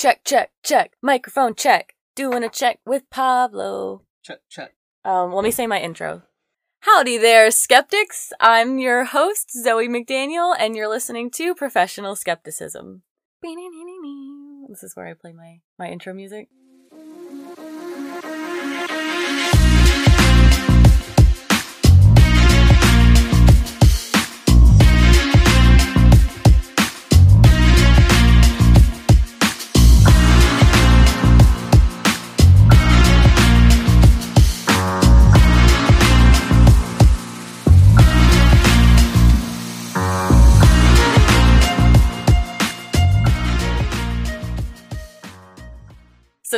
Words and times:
Check, 0.00 0.24
check, 0.24 0.50
check. 0.62 0.92
Microphone 1.02 1.54
check. 1.54 1.94
Doing 2.16 2.42
a 2.42 2.48
check 2.48 2.80
with 2.86 3.02
Pablo. 3.10 4.04
Check, 4.22 4.38
check. 4.48 4.72
Um, 5.04 5.30
let 5.34 5.44
me 5.44 5.50
say 5.50 5.66
my 5.66 5.78
intro. 5.78 6.22
Howdy 6.80 7.18
there, 7.18 7.50
skeptics. 7.50 8.32
I'm 8.40 8.78
your 8.78 9.04
host, 9.04 9.50
Zoe 9.52 9.88
McDaniel, 9.88 10.56
and 10.58 10.74
you're 10.74 10.88
listening 10.88 11.30
to 11.32 11.54
Professional 11.54 12.16
Skepticism. 12.16 13.02
This 14.70 14.82
is 14.82 14.96
where 14.96 15.06
I 15.06 15.12
play 15.12 15.34
my, 15.34 15.60
my 15.78 15.90
intro 15.90 16.14
music. 16.14 16.48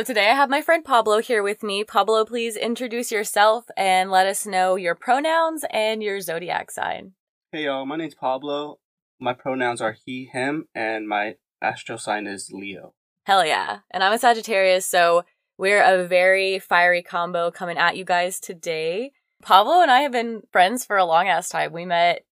So 0.03 0.07
today 0.07 0.31
I 0.31 0.35
have 0.35 0.49
my 0.49 0.61
friend 0.61 0.83
Pablo 0.83 1.19
here 1.19 1.41
with 1.41 1.63
me. 1.63 1.85
Pablo, 1.85 2.25
please 2.25 2.57
introduce 2.57 3.09
yourself 3.09 3.67
and 3.77 4.11
let 4.11 4.27
us 4.27 4.45
know 4.45 4.75
your 4.75 4.95
pronouns 4.95 5.63
and 5.71 6.03
your 6.03 6.19
zodiac 6.19 6.71
sign. 6.71 7.13
Hey 7.53 7.63
y'all, 7.63 7.85
my 7.85 7.95
name's 7.95 8.13
Pablo. 8.13 8.79
My 9.17 9.31
pronouns 9.31 9.79
are 9.79 9.95
he, 10.05 10.25
him, 10.25 10.67
and 10.75 11.07
my 11.07 11.35
astro 11.61 11.95
sign 11.95 12.27
is 12.27 12.51
Leo. 12.51 12.95
Hell 13.23 13.45
yeah. 13.45 13.79
And 13.91 14.03
I'm 14.03 14.11
a 14.11 14.19
Sagittarius, 14.19 14.85
so 14.85 15.23
we're 15.57 15.81
a 15.81 16.05
very 16.05 16.59
fiery 16.59 17.01
combo 17.01 17.49
coming 17.49 17.77
at 17.77 17.95
you 17.95 18.03
guys 18.03 18.41
today. 18.41 19.13
Pablo 19.41 19.79
and 19.79 19.89
I 19.89 20.01
have 20.01 20.11
been 20.11 20.41
friends 20.51 20.83
for 20.83 20.97
a 20.97 21.05
long 21.05 21.29
ass 21.29 21.47
time. 21.47 21.71
We 21.71 21.85
met 21.85 22.25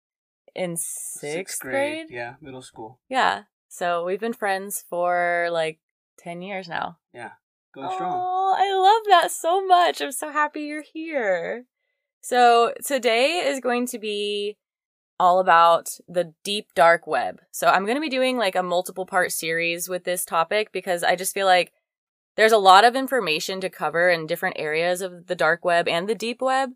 in 0.55 0.75
sixth, 0.75 1.59
grade. 1.59 2.07
Yeah, 2.09 2.33
middle 2.41 2.63
school. 2.63 2.99
Yeah. 3.09 3.43
So 3.67 4.05
we've 4.05 4.19
been 4.19 4.33
friends 4.33 4.83
for 4.89 5.49
like 5.51 5.79
10 6.17 6.41
years 6.41 6.67
now. 6.67 6.97
Yeah, 7.13 7.31
strong. 7.73 8.19
Oh, 8.21 8.55
I 8.57 8.73
love 8.73 9.03
that 9.09 9.31
so 9.31 9.65
much. 9.65 10.01
I'm 10.01 10.11
so 10.11 10.31
happy 10.31 10.61
you're 10.61 10.83
here. 10.93 11.65
So 12.21 12.73
today 12.85 13.43
is 13.45 13.59
going 13.59 13.87
to 13.87 13.99
be 13.99 14.57
all 15.19 15.39
about 15.39 15.89
the 16.07 16.33
deep 16.43 16.67
dark 16.75 17.05
web. 17.05 17.41
So 17.51 17.67
I'm 17.67 17.83
going 17.83 17.97
to 17.97 18.01
be 18.01 18.09
doing 18.09 18.37
like 18.37 18.55
a 18.55 18.63
multiple 18.63 19.05
part 19.05 19.31
series 19.31 19.89
with 19.89 20.05
this 20.05 20.25
topic 20.25 20.71
because 20.71 21.03
I 21.03 21.15
just 21.15 21.33
feel 21.33 21.45
like 21.45 21.73
there's 22.35 22.51
a 22.53 22.57
lot 22.57 22.85
of 22.85 22.95
information 22.95 23.59
to 23.61 23.69
cover 23.69 24.09
in 24.09 24.27
different 24.27 24.55
areas 24.57 25.01
of 25.01 25.27
the 25.27 25.35
dark 25.35 25.65
web 25.65 25.87
and 25.87 26.07
the 26.07 26.15
deep 26.15 26.41
web. 26.41 26.71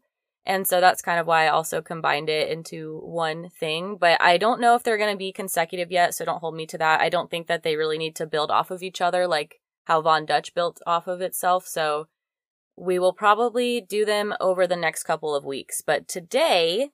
And 0.45 0.67
so 0.67 0.81
that's 0.81 1.01
kind 1.01 1.21
of 1.21 1.27
why 1.27 1.45
I 1.45 1.49
also 1.49 1.81
combined 1.81 2.29
it 2.29 2.49
into 2.49 2.99
one 3.05 3.49
thing. 3.49 3.95
But 3.97 4.21
I 4.21 4.37
don't 4.37 4.59
know 4.59 4.75
if 4.75 4.83
they're 4.83 4.97
going 4.97 5.13
to 5.13 5.17
be 5.17 5.31
consecutive 5.31 5.89
yet, 5.89 6.13
so 6.13 6.25
don't 6.25 6.39
hold 6.39 6.55
me 6.55 6.65
to 6.65 6.77
that. 6.79 6.99
I 6.99 7.07
don't 7.07 7.31
think 7.31 7.47
that 7.47 7.63
they 7.63 7.77
really 7.77 7.97
need 7.97 8.15
to 8.17 8.27
build 8.27 8.51
off 8.51 8.71
of 8.71 8.83
each 8.83 8.99
other 8.99 9.25
like 9.25 9.61
how 9.85 10.01
Von 10.01 10.25
Dutch 10.25 10.53
built 10.53 10.81
off 10.85 11.07
of 11.07 11.21
itself. 11.21 11.67
So 11.67 12.07
we 12.75 12.99
will 12.99 13.13
probably 13.13 13.81
do 13.81 14.05
them 14.05 14.33
over 14.39 14.65
the 14.65 14.75
next 14.75 15.03
couple 15.03 15.35
of 15.35 15.45
weeks. 15.45 15.81
But 15.81 16.07
today, 16.07 16.89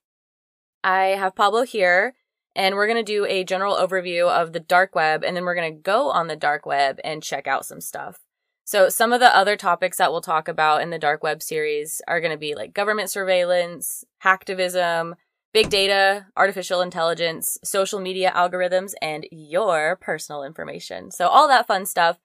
I 0.84 1.08
have 1.08 1.36
Pablo 1.36 1.64
here, 1.64 2.16
and 2.56 2.76
we're 2.76 2.88
going 2.88 3.04
to 3.04 3.12
do 3.12 3.26
a 3.26 3.44
general 3.44 3.76
overview 3.76 4.30
of 4.30 4.54
the 4.54 4.60
dark 4.60 4.96
web, 4.96 5.24
and 5.24 5.36
then 5.36 5.46
we're 5.46 5.56
going 5.56 5.74
to 5.74 5.82
go 5.82 6.10
on 6.10 6.28
the 6.28 6.36
dark 6.36 6.66
web 6.66 7.00
and 7.04 7.24
check 7.24 7.48
out 7.48 7.66
some 7.66 7.82
stuff. 7.82 8.20
So, 8.66 8.90
some 8.90 9.14
of 9.14 9.20
the 9.20 9.36
other 9.36 9.56
topics 9.56 9.98
that 9.98 10.12
we'll 10.12 10.22
talk 10.22 10.48
about 10.48 10.82
in 10.82 10.90
the 10.90 11.00
dark 11.00 11.24
web 11.24 11.42
series 11.42 12.02
are 12.08 12.20
going 12.22 12.32
to 12.32 12.38
be 12.38 12.54
like 12.54 12.74
government 12.74 13.10
surveillance, 13.10 14.04
hacktivism, 14.24 15.14
big 15.54 15.70
data, 15.70 16.28
artificial 16.38 16.82
intelligence, 16.82 17.58
social 17.64 18.00
media 18.00 18.32
algorithms, 18.36 18.94
and 19.02 19.26
your 19.32 19.96
personal 19.96 20.44
information. 20.44 21.10
So, 21.10 21.28
all 21.30 21.48
that 21.48 21.66
fun 21.66 21.86
stuff. 21.86 22.20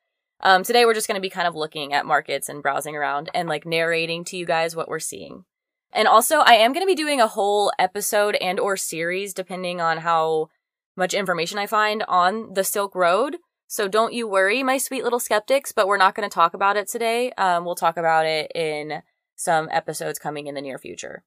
Um, 0.46 0.62
today, 0.62 0.84
we're 0.84 0.92
just 0.92 1.08
going 1.08 1.16
to 1.16 1.22
be 1.22 1.30
kind 1.30 1.48
of 1.48 1.54
looking 1.54 1.94
at 1.94 2.04
markets 2.04 2.50
and 2.50 2.62
browsing 2.62 2.94
around 2.94 3.30
and 3.32 3.48
like 3.48 3.64
narrating 3.64 4.24
to 4.26 4.36
you 4.36 4.44
guys 4.44 4.76
what 4.76 4.88
we're 4.88 4.98
seeing. 4.98 5.46
And 5.90 6.06
also, 6.06 6.40
I 6.40 6.54
am 6.54 6.74
going 6.74 6.82
to 6.82 6.86
be 6.86 6.94
doing 6.94 7.18
a 7.18 7.26
whole 7.26 7.72
episode 7.78 8.34
and 8.36 8.60
or 8.60 8.76
series 8.76 9.32
depending 9.32 9.80
on 9.80 9.98
how 9.98 10.50
much 10.96 11.14
information 11.14 11.58
I 11.58 11.66
find 11.66 12.04
on 12.06 12.52
the 12.52 12.62
Silk 12.62 12.94
Road. 12.94 13.38
So 13.66 13.88
don't 13.88 14.12
you 14.12 14.28
worry, 14.28 14.62
my 14.62 14.76
sweet 14.76 15.02
little 15.02 15.18
skeptics, 15.18 15.72
but 15.72 15.88
we're 15.88 15.96
not 15.96 16.14
going 16.14 16.28
to 16.28 16.32
talk 16.34 16.52
about 16.52 16.76
it 16.76 16.88
today. 16.88 17.32
Um, 17.32 17.64
we'll 17.64 17.74
talk 17.74 17.96
about 17.96 18.26
it 18.26 18.52
in 18.54 19.02
some 19.36 19.68
episodes 19.72 20.18
coming 20.18 20.46
in 20.46 20.54
the 20.54 20.60
near 20.60 20.78
future. 20.78 21.24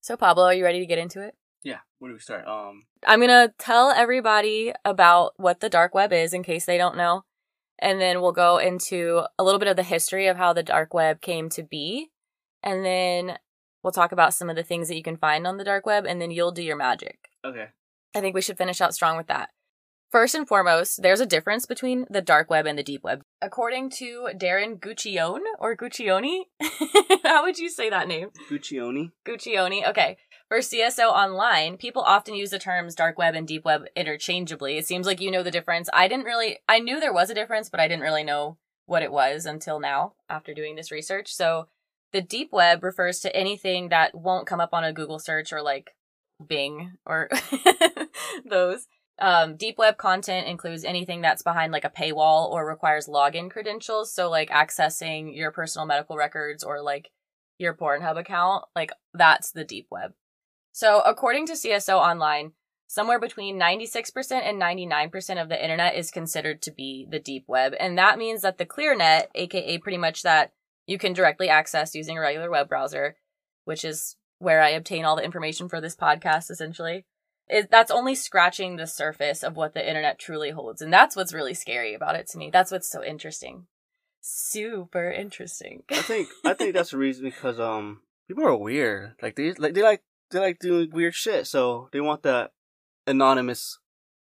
So 0.00 0.16
Pablo, 0.16 0.44
are 0.44 0.54
you 0.54 0.64
ready 0.64 0.78
to 0.78 0.86
get 0.86 0.98
into 0.98 1.20
it? 1.20 1.34
Yeah, 1.64 1.80
where 1.98 2.12
do 2.12 2.14
we 2.14 2.20
start? 2.20 2.46
Um, 2.46 2.84
I'm 3.04 3.18
going 3.18 3.28
to 3.28 3.52
tell 3.58 3.90
everybody 3.90 4.72
about 4.84 5.32
what 5.36 5.58
the 5.58 5.68
dark 5.68 5.94
web 5.94 6.12
is 6.12 6.32
in 6.32 6.44
case 6.44 6.64
they 6.64 6.78
don't 6.78 6.96
know. 6.96 7.24
And 7.78 8.00
then 8.00 8.20
we'll 8.20 8.32
go 8.32 8.58
into 8.58 9.22
a 9.38 9.44
little 9.44 9.58
bit 9.58 9.68
of 9.68 9.76
the 9.76 9.82
history 9.82 10.26
of 10.26 10.36
how 10.36 10.52
the 10.52 10.62
dark 10.62 10.94
web 10.94 11.20
came 11.20 11.48
to 11.50 11.62
be. 11.62 12.10
And 12.62 12.84
then 12.84 13.38
we'll 13.82 13.92
talk 13.92 14.12
about 14.12 14.34
some 14.34 14.48
of 14.48 14.56
the 14.56 14.62
things 14.62 14.88
that 14.88 14.96
you 14.96 15.02
can 15.02 15.16
find 15.16 15.46
on 15.46 15.58
the 15.58 15.64
dark 15.64 15.86
web. 15.86 16.06
And 16.06 16.20
then 16.20 16.30
you'll 16.30 16.52
do 16.52 16.62
your 16.62 16.76
magic. 16.76 17.30
okay. 17.44 17.68
I 18.14 18.20
think 18.20 18.34
we 18.34 18.40
should 18.40 18.56
finish 18.56 18.80
out 18.80 18.94
strong 18.94 19.18
with 19.18 19.26
that. 19.26 19.50
First 20.10 20.34
and 20.34 20.48
foremost, 20.48 21.02
there's 21.02 21.20
a 21.20 21.26
difference 21.26 21.66
between 21.66 22.06
the 22.08 22.22
dark 22.22 22.48
web 22.48 22.64
and 22.64 22.78
the 22.78 22.82
deep 22.82 23.02
web. 23.02 23.22
According 23.42 23.90
to 23.98 24.30
Darren 24.34 24.78
Guccione 24.78 25.42
or 25.58 25.76
Guccione, 25.76 26.44
how 27.24 27.42
would 27.42 27.58
you 27.58 27.68
say 27.68 27.90
that 27.90 28.08
name? 28.08 28.30
Guccione. 28.48 29.10
Guccione. 29.26 29.86
Okay. 29.86 30.16
For 30.48 30.58
CSO 30.58 31.10
Online, 31.10 31.76
people 31.76 32.02
often 32.02 32.34
use 32.34 32.50
the 32.50 32.58
terms 32.60 32.94
dark 32.94 33.18
web 33.18 33.34
and 33.34 33.48
deep 33.48 33.64
web 33.64 33.86
interchangeably. 33.96 34.78
It 34.78 34.86
seems 34.86 35.04
like 35.04 35.20
you 35.20 35.28
know 35.28 35.42
the 35.42 35.50
difference. 35.50 35.88
I 35.92 36.06
didn't 36.06 36.24
really, 36.24 36.60
I 36.68 36.78
knew 36.78 37.00
there 37.00 37.12
was 37.12 37.30
a 37.30 37.34
difference, 37.34 37.68
but 37.68 37.80
I 37.80 37.88
didn't 37.88 38.04
really 38.04 38.22
know 38.22 38.56
what 38.86 39.02
it 39.02 39.10
was 39.10 39.44
until 39.44 39.80
now 39.80 40.14
after 40.28 40.54
doing 40.54 40.76
this 40.76 40.92
research. 40.92 41.34
So 41.34 41.66
the 42.12 42.20
deep 42.20 42.52
web 42.52 42.84
refers 42.84 43.18
to 43.20 43.34
anything 43.34 43.88
that 43.88 44.14
won't 44.14 44.46
come 44.46 44.60
up 44.60 44.72
on 44.72 44.84
a 44.84 44.92
Google 44.92 45.18
search 45.18 45.52
or 45.52 45.62
like 45.62 45.96
Bing 46.46 46.92
or 47.04 47.28
those. 48.48 48.86
Um, 49.18 49.56
deep 49.56 49.78
web 49.78 49.96
content 49.96 50.46
includes 50.46 50.84
anything 50.84 51.22
that's 51.22 51.42
behind 51.42 51.72
like 51.72 51.84
a 51.84 51.90
paywall 51.90 52.50
or 52.50 52.64
requires 52.64 53.08
login 53.08 53.50
credentials. 53.50 54.14
So 54.14 54.30
like 54.30 54.50
accessing 54.50 55.34
your 55.36 55.50
personal 55.50 55.86
medical 55.86 56.16
records 56.16 56.62
or 56.62 56.82
like 56.82 57.10
your 57.58 57.74
Pornhub 57.74 58.16
account, 58.16 58.64
like 58.76 58.92
that's 59.12 59.50
the 59.50 59.64
deep 59.64 59.88
web. 59.90 60.12
So 60.76 61.00
according 61.06 61.46
to 61.46 61.54
CSO 61.54 61.96
Online, 61.96 62.52
somewhere 62.86 63.18
between 63.18 63.58
96% 63.58 64.42
and 64.42 64.60
99% 64.60 65.40
of 65.42 65.48
the 65.48 65.58
internet 65.58 65.96
is 65.96 66.10
considered 66.10 66.60
to 66.60 66.70
be 66.70 67.06
the 67.10 67.18
deep 67.18 67.44
web. 67.48 67.72
And 67.80 67.96
that 67.96 68.18
means 68.18 68.42
that 68.42 68.58
the 68.58 68.66
clear 68.66 68.94
net, 68.94 69.30
aka 69.34 69.78
pretty 69.78 69.96
much 69.96 70.20
that 70.20 70.52
you 70.86 70.98
can 70.98 71.14
directly 71.14 71.48
access 71.48 71.94
using 71.94 72.18
a 72.18 72.20
regular 72.20 72.50
web 72.50 72.68
browser, 72.68 73.16
which 73.64 73.86
is 73.86 74.16
where 74.38 74.60
I 74.60 74.68
obtain 74.68 75.06
all 75.06 75.16
the 75.16 75.24
information 75.24 75.70
for 75.70 75.80
this 75.80 75.96
podcast 75.96 76.50
essentially. 76.50 77.06
Is 77.48 77.68
that's 77.70 77.90
only 77.90 78.14
scratching 78.14 78.76
the 78.76 78.86
surface 78.86 79.42
of 79.42 79.56
what 79.56 79.72
the 79.72 79.88
internet 79.88 80.18
truly 80.18 80.50
holds. 80.50 80.82
And 80.82 80.92
that's 80.92 81.16
what's 81.16 81.32
really 81.32 81.54
scary 81.54 81.94
about 81.94 82.16
it 82.16 82.26
to 82.32 82.38
me. 82.38 82.50
That's 82.52 82.70
what's 82.70 82.92
so 82.92 83.02
interesting. 83.02 83.66
Super 84.20 85.10
interesting. 85.10 85.84
I 85.90 86.02
think 86.02 86.28
I 86.44 86.52
think 86.52 86.74
that's 86.74 86.90
the 86.90 86.98
reason 86.98 87.24
because 87.24 87.58
um 87.58 88.02
people 88.28 88.44
are 88.44 88.54
weird. 88.54 89.14
Like 89.22 89.36
they 89.36 89.54
like 89.54 89.72
they 89.72 89.82
like 89.82 90.02
they 90.30 90.38
like 90.38 90.58
doing 90.58 90.90
weird 90.92 91.14
shit, 91.14 91.46
so 91.46 91.88
they 91.92 92.00
want 92.00 92.22
that 92.22 92.52
anonymous 93.06 93.78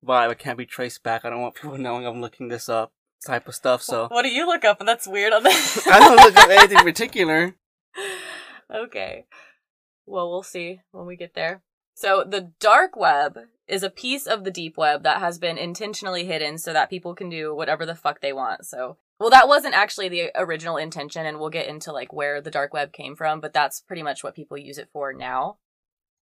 vibe. 0.06 0.32
It 0.32 0.40
can't 0.40 0.58
be 0.58 0.66
traced 0.66 1.04
back. 1.04 1.26
I 1.26 1.30
don't 1.30 1.42
want 1.42 1.56
people 1.56 1.78
knowing 1.78 2.06
I'm 2.06 2.22
looking 2.22 2.48
this 2.48 2.70
up 2.70 2.92
type 3.26 3.48
of 3.48 3.56
stuff. 3.56 3.82
So 3.82 4.08
What 4.10 4.24
do 4.24 4.30
you 4.30 4.46
look 4.46 4.64
up? 4.64 4.80
And 4.80 4.88
that's 4.88 5.08
weird 5.08 5.34
on 5.34 5.44
that. 5.44 5.84
I 5.92 6.00
don't 6.00 6.16
look 6.18 6.38
up 6.38 6.50
anything 6.52 6.84
particular. 6.84 7.56
okay. 8.74 9.26
Well, 10.06 10.30
we'll 10.30 10.44
see 10.44 10.82
when 10.92 11.06
we 11.06 11.16
get 11.16 11.34
there. 11.34 11.62
So, 11.94 12.24
the 12.24 12.52
dark 12.60 12.96
web 12.96 13.40
is 13.68 13.82
a 13.82 13.90
piece 13.90 14.28
of 14.28 14.44
the 14.44 14.52
deep 14.52 14.78
web 14.78 15.02
that 15.04 15.20
has 15.20 15.40
been 15.40 15.58
intentionally 15.58 16.26
hidden 16.26 16.60
so 16.60 16.72
that 16.72 16.92
people 16.92 17.16
can 17.16 17.28
do 17.28 17.56
whatever 17.56 17.86
the 17.88 17.96
fuck 17.96 18.22
they 18.22 18.32
want. 18.32 18.66
So, 18.68 18.98
well, 19.20 19.32
that 19.32 19.48
wasn't 19.48 19.74
actually 19.74 20.08
the 20.08 20.30
original 20.36 20.78
intention, 20.78 21.26
and 21.26 21.40
we'll 21.40 21.50
get 21.50 21.68
into 21.68 21.92
like 21.92 22.14
where 22.14 22.40
the 22.40 22.52
dark 22.52 22.72
web 22.72 22.94
came 22.94 23.16
from, 23.16 23.42
but 23.42 23.52
that's 23.52 23.82
pretty 23.82 24.04
much 24.04 24.24
what 24.24 24.36
people 24.36 24.60
use 24.60 24.78
it 24.78 24.90
for 24.94 25.12
now. 25.12 25.58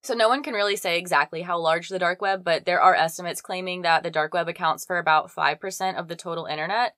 So, 0.05 0.13
no 0.13 0.29
one 0.29 0.43
can 0.43 0.53
really 0.53 0.75
say 0.75 0.97
exactly 0.97 1.41
how 1.41 1.57
large 1.59 1.89
the 1.89 1.99
dark 1.99 2.21
web, 2.21 2.43
but 2.43 2.65
there 2.65 2.79
are 2.81 2.95
estimates 2.95 3.41
claiming 3.41 3.81
that 3.81 4.03
the 4.03 4.11
dark 4.11 4.33
web 4.33 4.47
accounts 4.47 4.85
for 4.85 4.97
about 4.97 5.31
5% 5.31 5.95
of 5.99 6.07
the 6.07 6.15
total 6.15 6.45
internet, 6.45 6.95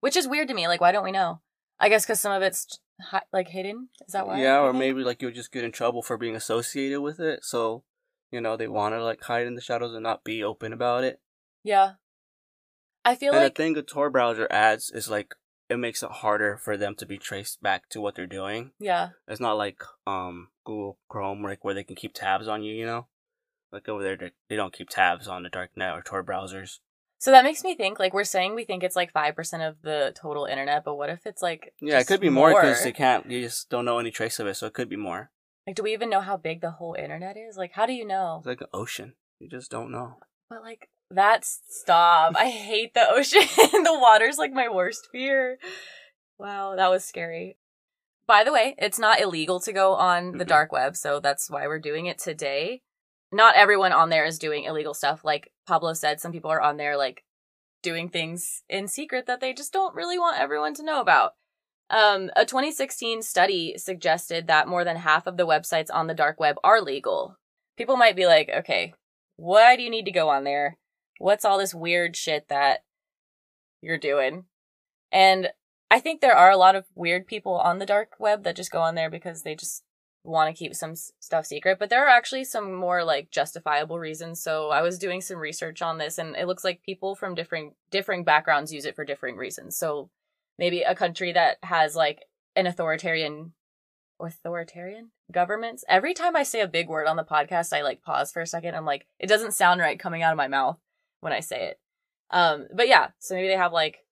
which 0.00 0.16
is 0.16 0.26
weird 0.28 0.48
to 0.48 0.54
me. 0.54 0.66
Like, 0.66 0.80
why 0.80 0.92
don't 0.92 1.04
we 1.04 1.12
know? 1.12 1.40
I 1.78 1.88
guess 1.88 2.04
because 2.04 2.20
some 2.20 2.32
of 2.32 2.42
it's 2.42 2.78
hi- 3.00 3.22
like 3.32 3.48
hidden. 3.48 3.88
Is 4.06 4.12
that 4.12 4.26
why? 4.26 4.40
Yeah, 4.40 4.60
or 4.60 4.72
maybe 4.72 5.02
like 5.02 5.22
you'll 5.22 5.30
just 5.30 5.52
get 5.52 5.64
in 5.64 5.72
trouble 5.72 6.02
for 6.02 6.18
being 6.18 6.36
associated 6.36 7.00
with 7.00 7.20
it. 7.20 7.44
So, 7.44 7.84
you 8.30 8.40
know, 8.40 8.56
they 8.56 8.68
want 8.68 8.94
to 8.94 9.02
like 9.02 9.22
hide 9.22 9.46
in 9.46 9.54
the 9.54 9.60
shadows 9.62 9.94
and 9.94 10.02
not 10.02 10.24
be 10.24 10.44
open 10.44 10.72
about 10.72 11.04
it. 11.04 11.20
Yeah. 11.64 11.92
I 13.04 13.14
feel 13.14 13.32
and 13.32 13.42
like 13.42 13.54
the 13.54 13.62
thing 13.62 13.74
with 13.74 13.86
Tor 13.86 14.10
browser 14.10 14.46
adds 14.50 14.90
is 14.90 15.08
like 15.08 15.34
it 15.70 15.78
makes 15.78 16.02
it 16.02 16.10
harder 16.10 16.56
for 16.56 16.76
them 16.76 16.94
to 16.96 17.06
be 17.06 17.16
traced 17.16 17.62
back 17.62 17.88
to 17.90 18.00
what 18.00 18.14
they're 18.14 18.26
doing. 18.26 18.72
yeah. 18.78 19.10
It's 19.26 19.40
not 19.40 19.56
like 19.56 19.80
um 20.06 20.48
Google 20.70 20.98
Chrome 21.08 21.42
like 21.42 21.64
where 21.64 21.74
they 21.74 21.82
can 21.82 21.96
keep 21.96 22.14
tabs 22.14 22.46
on 22.46 22.62
you, 22.62 22.72
you 22.72 22.86
know? 22.86 23.06
Like 23.72 23.88
over 23.88 24.02
there 24.02 24.32
they, 24.48 24.56
don't 24.56 24.72
keep 24.72 24.88
tabs 24.88 25.26
on 25.26 25.42
the 25.42 25.50
darknet 25.50 25.96
or 25.96 26.02
Tor 26.02 26.22
browsers. 26.22 26.78
So 27.18 27.32
that 27.32 27.44
makes 27.44 27.64
me 27.64 27.74
think 27.74 27.98
like 27.98 28.14
we're 28.14 28.24
saying 28.24 28.54
we 28.54 28.64
think 28.64 28.84
it's 28.84 28.94
like 28.94 29.12
5% 29.12 29.68
of 29.68 29.82
the 29.82 30.12
total 30.14 30.44
internet, 30.44 30.84
but 30.84 30.94
what 30.94 31.10
if 31.10 31.26
it's 31.26 31.42
like 31.42 31.74
Yeah, 31.80 31.98
it 31.98 32.06
could 32.06 32.20
be 32.20 32.30
more 32.30 32.50
because 32.50 32.84
they 32.84 32.92
can't. 32.92 33.28
You 33.28 33.42
just 33.42 33.68
don't 33.68 33.84
know 33.84 33.98
any 33.98 34.12
trace 34.12 34.38
of 34.38 34.46
it, 34.46 34.54
so 34.54 34.68
it 34.68 34.74
could 34.74 34.88
be 34.88 34.96
more. 34.96 35.30
Like 35.66 35.74
do 35.74 35.82
we 35.82 35.92
even 35.92 36.08
know 36.08 36.20
how 36.20 36.36
big 36.36 36.60
the 36.60 36.70
whole 36.70 36.94
internet 36.94 37.36
is? 37.36 37.56
Like 37.56 37.72
how 37.72 37.86
do 37.86 37.92
you 37.92 38.06
know? 38.06 38.36
It's 38.38 38.46
like 38.46 38.60
an 38.60 38.68
ocean. 38.72 39.14
You 39.40 39.48
just 39.48 39.72
don't 39.72 39.90
know. 39.90 40.18
But 40.48 40.62
like 40.62 40.88
that's 41.10 41.62
stop. 41.68 42.34
I 42.36 42.48
hate 42.48 42.94
the 42.94 43.08
ocean. 43.10 43.42
the 43.56 43.98
water's 44.00 44.38
like 44.38 44.52
my 44.52 44.68
worst 44.68 45.08
fear. 45.10 45.58
Wow, 46.38 46.76
that 46.76 46.90
was 46.90 47.04
scary. 47.04 47.58
By 48.30 48.44
the 48.44 48.52
way, 48.52 48.76
it's 48.78 49.00
not 49.00 49.20
illegal 49.20 49.58
to 49.58 49.72
go 49.72 49.94
on 49.94 50.38
the 50.38 50.44
dark 50.44 50.70
web, 50.70 50.94
so 50.94 51.18
that's 51.18 51.50
why 51.50 51.66
we're 51.66 51.80
doing 51.80 52.06
it 52.06 52.16
today. 52.16 52.80
Not 53.32 53.56
everyone 53.56 53.90
on 53.90 54.08
there 54.08 54.24
is 54.24 54.38
doing 54.38 54.62
illegal 54.62 54.94
stuff. 54.94 55.24
Like 55.24 55.50
Pablo 55.66 55.94
said, 55.94 56.20
some 56.20 56.30
people 56.30 56.52
are 56.52 56.60
on 56.60 56.76
there 56.76 56.96
like 56.96 57.24
doing 57.82 58.08
things 58.08 58.62
in 58.68 58.86
secret 58.86 59.26
that 59.26 59.40
they 59.40 59.52
just 59.52 59.72
don't 59.72 59.96
really 59.96 60.16
want 60.16 60.38
everyone 60.38 60.74
to 60.74 60.84
know 60.84 61.00
about. 61.00 61.32
Um, 61.90 62.30
a 62.36 62.44
2016 62.44 63.22
study 63.22 63.74
suggested 63.76 64.46
that 64.46 64.68
more 64.68 64.84
than 64.84 64.98
half 64.98 65.26
of 65.26 65.36
the 65.36 65.44
websites 65.44 65.88
on 65.92 66.06
the 66.06 66.14
dark 66.14 66.38
web 66.38 66.54
are 66.62 66.80
legal. 66.80 67.36
People 67.76 67.96
might 67.96 68.14
be 68.14 68.26
like, 68.26 68.48
okay, 68.58 68.94
why 69.38 69.74
do 69.74 69.82
you 69.82 69.90
need 69.90 70.04
to 70.04 70.12
go 70.12 70.28
on 70.28 70.44
there? 70.44 70.78
What's 71.18 71.44
all 71.44 71.58
this 71.58 71.74
weird 71.74 72.14
shit 72.14 72.46
that 72.48 72.84
you're 73.82 73.98
doing? 73.98 74.44
And 75.10 75.48
I 75.90 75.98
think 75.98 76.20
there 76.20 76.36
are 76.36 76.50
a 76.50 76.56
lot 76.56 76.76
of 76.76 76.86
weird 76.94 77.26
people 77.26 77.54
on 77.54 77.78
the 77.78 77.86
dark 77.86 78.12
web 78.18 78.44
that 78.44 78.56
just 78.56 78.70
go 78.70 78.80
on 78.80 78.94
there 78.94 79.10
because 79.10 79.42
they 79.42 79.54
just 79.54 79.82
want 80.22 80.54
to 80.54 80.58
keep 80.58 80.74
some 80.74 80.94
stuff 80.94 81.46
secret, 81.46 81.78
but 81.78 81.90
there 81.90 82.04
are 82.04 82.10
actually 82.10 82.44
some 82.44 82.74
more 82.74 83.02
like 83.02 83.30
justifiable 83.30 83.98
reasons. 83.98 84.40
So 84.40 84.68
I 84.68 84.82
was 84.82 84.98
doing 84.98 85.20
some 85.20 85.38
research 85.38 85.82
on 85.82 85.98
this 85.98 86.18
and 86.18 86.36
it 86.36 86.46
looks 86.46 86.62
like 86.62 86.82
people 86.82 87.14
from 87.14 87.34
different 87.34 87.74
differing 87.90 88.22
backgrounds 88.22 88.72
use 88.72 88.84
it 88.84 88.94
for 88.94 89.04
differing 89.04 89.36
reasons. 89.36 89.76
So 89.76 90.10
maybe 90.58 90.82
a 90.82 90.94
country 90.94 91.32
that 91.32 91.56
has 91.62 91.96
like 91.96 92.26
an 92.54 92.66
authoritarian 92.66 93.52
authoritarian 94.20 95.10
governments. 95.32 95.84
Every 95.88 96.12
time 96.12 96.36
I 96.36 96.42
say 96.42 96.60
a 96.60 96.68
big 96.68 96.88
word 96.88 97.06
on 97.06 97.16
the 97.16 97.24
podcast, 97.24 97.72
I 97.72 97.82
like 97.82 98.02
pause 98.02 98.30
for 98.30 98.42
a 98.42 98.46
second. 98.46 98.74
I'm 98.74 98.84
like, 98.84 99.06
it 99.18 99.26
doesn't 99.26 99.54
sound 99.54 99.80
right 99.80 99.98
coming 99.98 100.22
out 100.22 100.32
of 100.32 100.36
my 100.36 100.48
mouth 100.48 100.78
when 101.20 101.32
I 101.32 101.40
say 101.40 101.68
it. 101.68 101.80
Um, 102.30 102.68
but 102.74 102.86
yeah, 102.88 103.08
so 103.18 103.34
maybe 103.34 103.48
they 103.48 103.56
have 103.56 103.72
like 103.72 104.04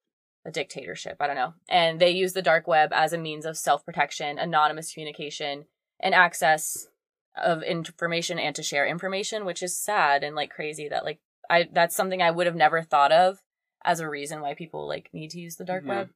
a 0.48 0.52
dictatorship. 0.52 1.18
I 1.20 1.26
don't 1.26 1.36
know. 1.36 1.54
And 1.68 2.00
they 2.00 2.10
use 2.10 2.32
the 2.32 2.42
dark 2.42 2.66
web 2.66 2.90
as 2.92 3.12
a 3.12 3.18
means 3.18 3.44
of 3.46 3.56
self 3.56 3.84
protection, 3.84 4.38
anonymous 4.38 4.92
communication, 4.92 5.66
and 6.00 6.14
access 6.14 6.88
of 7.36 7.62
information 7.62 8.38
and 8.38 8.54
to 8.56 8.62
share 8.62 8.86
information, 8.86 9.44
which 9.44 9.62
is 9.62 9.78
sad 9.78 10.24
and 10.24 10.34
like 10.34 10.50
crazy 10.50 10.88
that 10.88 11.04
like 11.04 11.20
I 11.48 11.68
that's 11.72 11.94
something 11.94 12.20
I 12.22 12.30
would 12.32 12.46
have 12.46 12.56
never 12.56 12.82
thought 12.82 13.12
of 13.12 13.38
as 13.84 14.00
a 14.00 14.08
reason 14.08 14.40
why 14.40 14.54
people 14.54 14.88
like 14.88 15.08
need 15.12 15.30
to 15.30 15.38
use 15.40 15.56
the 15.56 15.64
dark 15.64 15.84
Mhm. 15.84 15.88
web. 15.88 16.10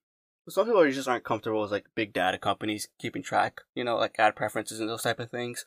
Some 0.49 0.67
people 0.67 0.91
just 0.91 1.07
aren't 1.09 1.23
comfortable 1.25 1.61
with 1.63 1.71
like 1.71 1.87
big 1.95 2.13
data 2.13 2.37
companies 2.39 2.89
keeping 2.99 3.23
track, 3.23 3.61
you 3.77 3.85
know, 3.85 3.97
like 3.97 4.17
ad 4.19 4.35
preferences 4.35 4.81
and 4.81 4.89
those 4.89 5.03
type 5.05 5.21
of 5.21 5.31
things. 5.31 5.67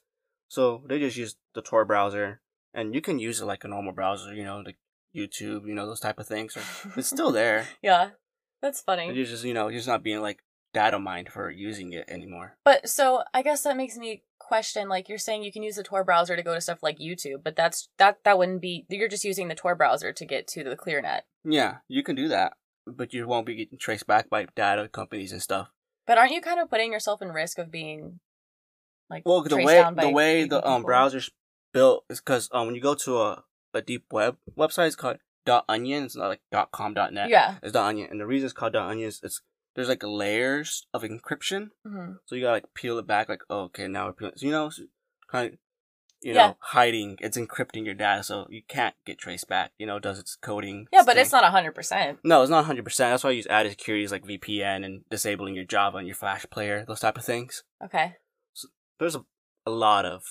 So 0.50 0.84
they 0.86 1.00
just 1.00 1.16
use 1.16 1.38
the 1.54 1.62
Tor 1.62 1.86
browser, 1.86 2.42
and 2.74 2.94
you 2.94 3.02
can 3.02 3.18
use 3.18 3.40
it 3.40 3.46
like 3.46 3.64
a 3.64 3.70
normal 3.70 3.94
browser, 3.94 4.34
you 4.36 4.44
know, 4.44 4.60
like 4.60 4.78
YouTube, 5.16 5.66
you 5.66 5.74
know, 5.74 5.88
those 5.88 6.02
type 6.02 6.20
of 6.20 6.28
things. 6.28 6.58
It's 6.98 7.08
still 7.08 7.32
there. 7.42 7.68
yeah. 7.82 8.10
That's 8.62 8.82
funny. 8.82 9.14
You're 9.14 9.26
just, 9.26 9.44
you 9.44 9.54
know, 9.54 9.68
you're 9.68 9.80
just 9.80 9.88
not 9.88 10.04
being 10.04 10.22
like 10.22 10.40
data 10.74 11.00
mined 11.00 11.30
for 11.30 11.50
using 11.50 11.94
it 11.94 12.06
anymore. 12.10 12.58
But 12.66 12.90
so 12.90 13.24
I 13.34 13.42
guess 13.42 13.64
that 13.64 13.78
makes 13.78 13.98
me 13.98 14.24
question 14.40 14.90
like 14.90 15.08
you're 15.10 15.18
saying 15.18 15.44
you 15.44 15.52
can 15.52 15.64
use 15.64 15.76
the 15.76 15.84
Tor 15.84 16.04
browser 16.04 16.36
to 16.36 16.44
go 16.44 16.54
to 16.54 16.62
stuff 16.62 16.84
like 16.84 17.00
YouTube, 17.00 17.44
but 17.44 17.56
that's 17.56 17.90
that 17.98 18.20
that 18.24 18.38
wouldn't 18.38 18.62
be 18.62 18.86
you're 18.90 19.08
just 19.10 19.24
using 19.24 19.48
the 19.48 19.56
Tor 19.56 19.76
browser 19.76 20.12
to 20.12 20.26
get 20.26 20.48
to 20.50 20.64
the 20.64 20.76
ClearNet. 20.76 21.22
Yeah, 21.44 21.78
you 21.88 22.04
can 22.04 22.16
do 22.16 22.28
that, 22.28 22.54
but 22.86 23.14
you 23.14 23.28
won't 23.28 23.46
be 23.46 23.56
getting 23.56 23.78
traced 23.78 24.08
back 24.08 24.30
by 24.30 24.48
data 24.56 24.88
companies 24.88 25.32
and 25.32 25.42
stuff. 25.42 25.70
But 26.08 26.18
aren't 26.18 26.34
you 26.34 26.42
kind 26.42 26.60
of 26.60 26.70
putting 26.70 26.92
yourself 26.92 27.22
in 27.22 27.30
risk 27.30 27.58
of 27.58 27.72
being 27.72 28.20
like 29.10 29.24
Well, 29.26 29.42
the 29.44 29.58
way 29.58 29.84
the 29.96 30.10
way 30.10 30.46
the 30.46 30.58
um 30.68 30.82
people? 30.82 30.88
browser's 30.88 31.32
built 31.74 32.06
is 32.10 32.20
because 32.20 32.50
um 32.52 32.68
when 32.68 32.76
you 32.76 32.82
go 32.82 32.96
to 32.96 33.18
a 33.22 33.44
a 33.74 33.82
deep 33.82 34.06
web 34.12 34.38
website, 34.58 34.88
it's 34.88 34.96
called 34.96 35.18
.onion. 35.46 36.04
It's 36.04 36.16
not 36.16 36.28
like 36.28 36.42
dot 36.52 36.72
.com 36.72 36.94
dot 36.94 37.14
.net. 37.14 37.30
Yeah. 37.30 37.56
It's 37.64 37.72
dot 37.72 37.90
.onion, 37.90 38.08
and 38.12 38.20
the 38.20 38.26
reason 38.28 38.46
it's 38.46 38.54
called 38.54 38.74
dot 38.74 38.90
.onion 38.90 39.08
is 39.08 39.20
it's 39.24 39.42
there's 39.76 39.90
like 39.90 40.04
layers 40.04 40.88
of 40.94 41.04
encryption, 41.04 41.70
hmm 41.86 42.14
so 42.26 42.36
you 42.36 42.42
gotta 42.42 42.54
like 42.54 42.74
peel 42.74 42.98
it 42.98 43.08
back. 43.08 43.28
Like, 43.30 43.42
oh, 43.50 43.64
okay, 43.64 43.88
now 43.88 44.06
we're 44.08 44.14
peeling. 44.14 44.34
So, 44.38 44.46
you 44.46 44.52
know, 44.54 44.72
kind 45.30 45.48
of, 45.54 45.60
you 46.22 46.34
Yeah. 46.34 46.48
know, 46.48 46.58
hiding. 46.62 47.18
It's 47.20 47.38
encrypting 47.38 47.84
your 47.86 47.94
data, 47.94 48.24
so 48.24 48.48
you 48.50 48.62
can't 48.68 48.96
get 49.06 49.18
traced 49.18 49.50
back. 49.50 49.72
You 49.78 49.86
know, 49.86 49.98
it 49.98 50.04
does 50.04 50.18
its 50.18 50.38
coding. 50.38 50.88
Yeah, 50.94 51.02
but 51.06 51.16
thing. 51.16 51.22
it's 51.24 51.32
not 51.34 51.44
hundred 51.44 51.76
percent. 51.76 52.20
No, 52.24 52.42
it's 52.42 52.50
not 52.50 52.60
100. 52.60 52.86
percent 52.86 53.12
That's 53.12 53.24
why 53.26 53.32
I 53.32 53.34
use 53.34 53.48
added 53.48 53.72
securities 53.72 54.12
like 54.14 54.24
VPN 54.26 54.86
and 54.86 55.02
disabling 55.10 55.56
your 55.56 55.66
Java 55.66 55.98
and 55.98 56.08
your 56.08 56.16
Flash 56.16 56.46
player, 56.50 56.86
those 56.88 57.02
type 57.02 57.18
of 57.18 57.26
things. 57.26 57.64
Okay. 57.84 58.14
There's 58.98 59.16
a, 59.16 59.26
a 59.66 59.72
lot 59.72 60.06
of 60.06 60.24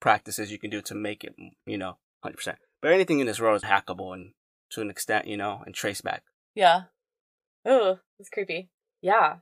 practices 0.00 0.50
you 0.50 0.58
can 0.58 0.70
do 0.70 0.80
to 0.80 0.94
make 0.94 1.22
it, 1.22 1.34
you 1.66 1.76
know, 1.76 1.98
100. 2.22 2.36
percent 2.36 2.58
But 2.80 2.92
anything 2.92 3.20
in 3.20 3.26
this 3.26 3.38
world 3.40 3.56
is 3.56 3.68
hackable 3.68 4.14
and 4.14 4.32
to 4.70 4.80
an 4.80 4.90
extent, 4.90 5.26
you 5.26 5.36
know, 5.36 5.62
and 5.66 5.74
trace 5.74 6.00
back. 6.00 6.22
Yeah. 6.54 6.82
Ooh, 7.68 7.98
it's 8.18 8.30
creepy. 8.30 8.70
Yeah. 9.02 9.36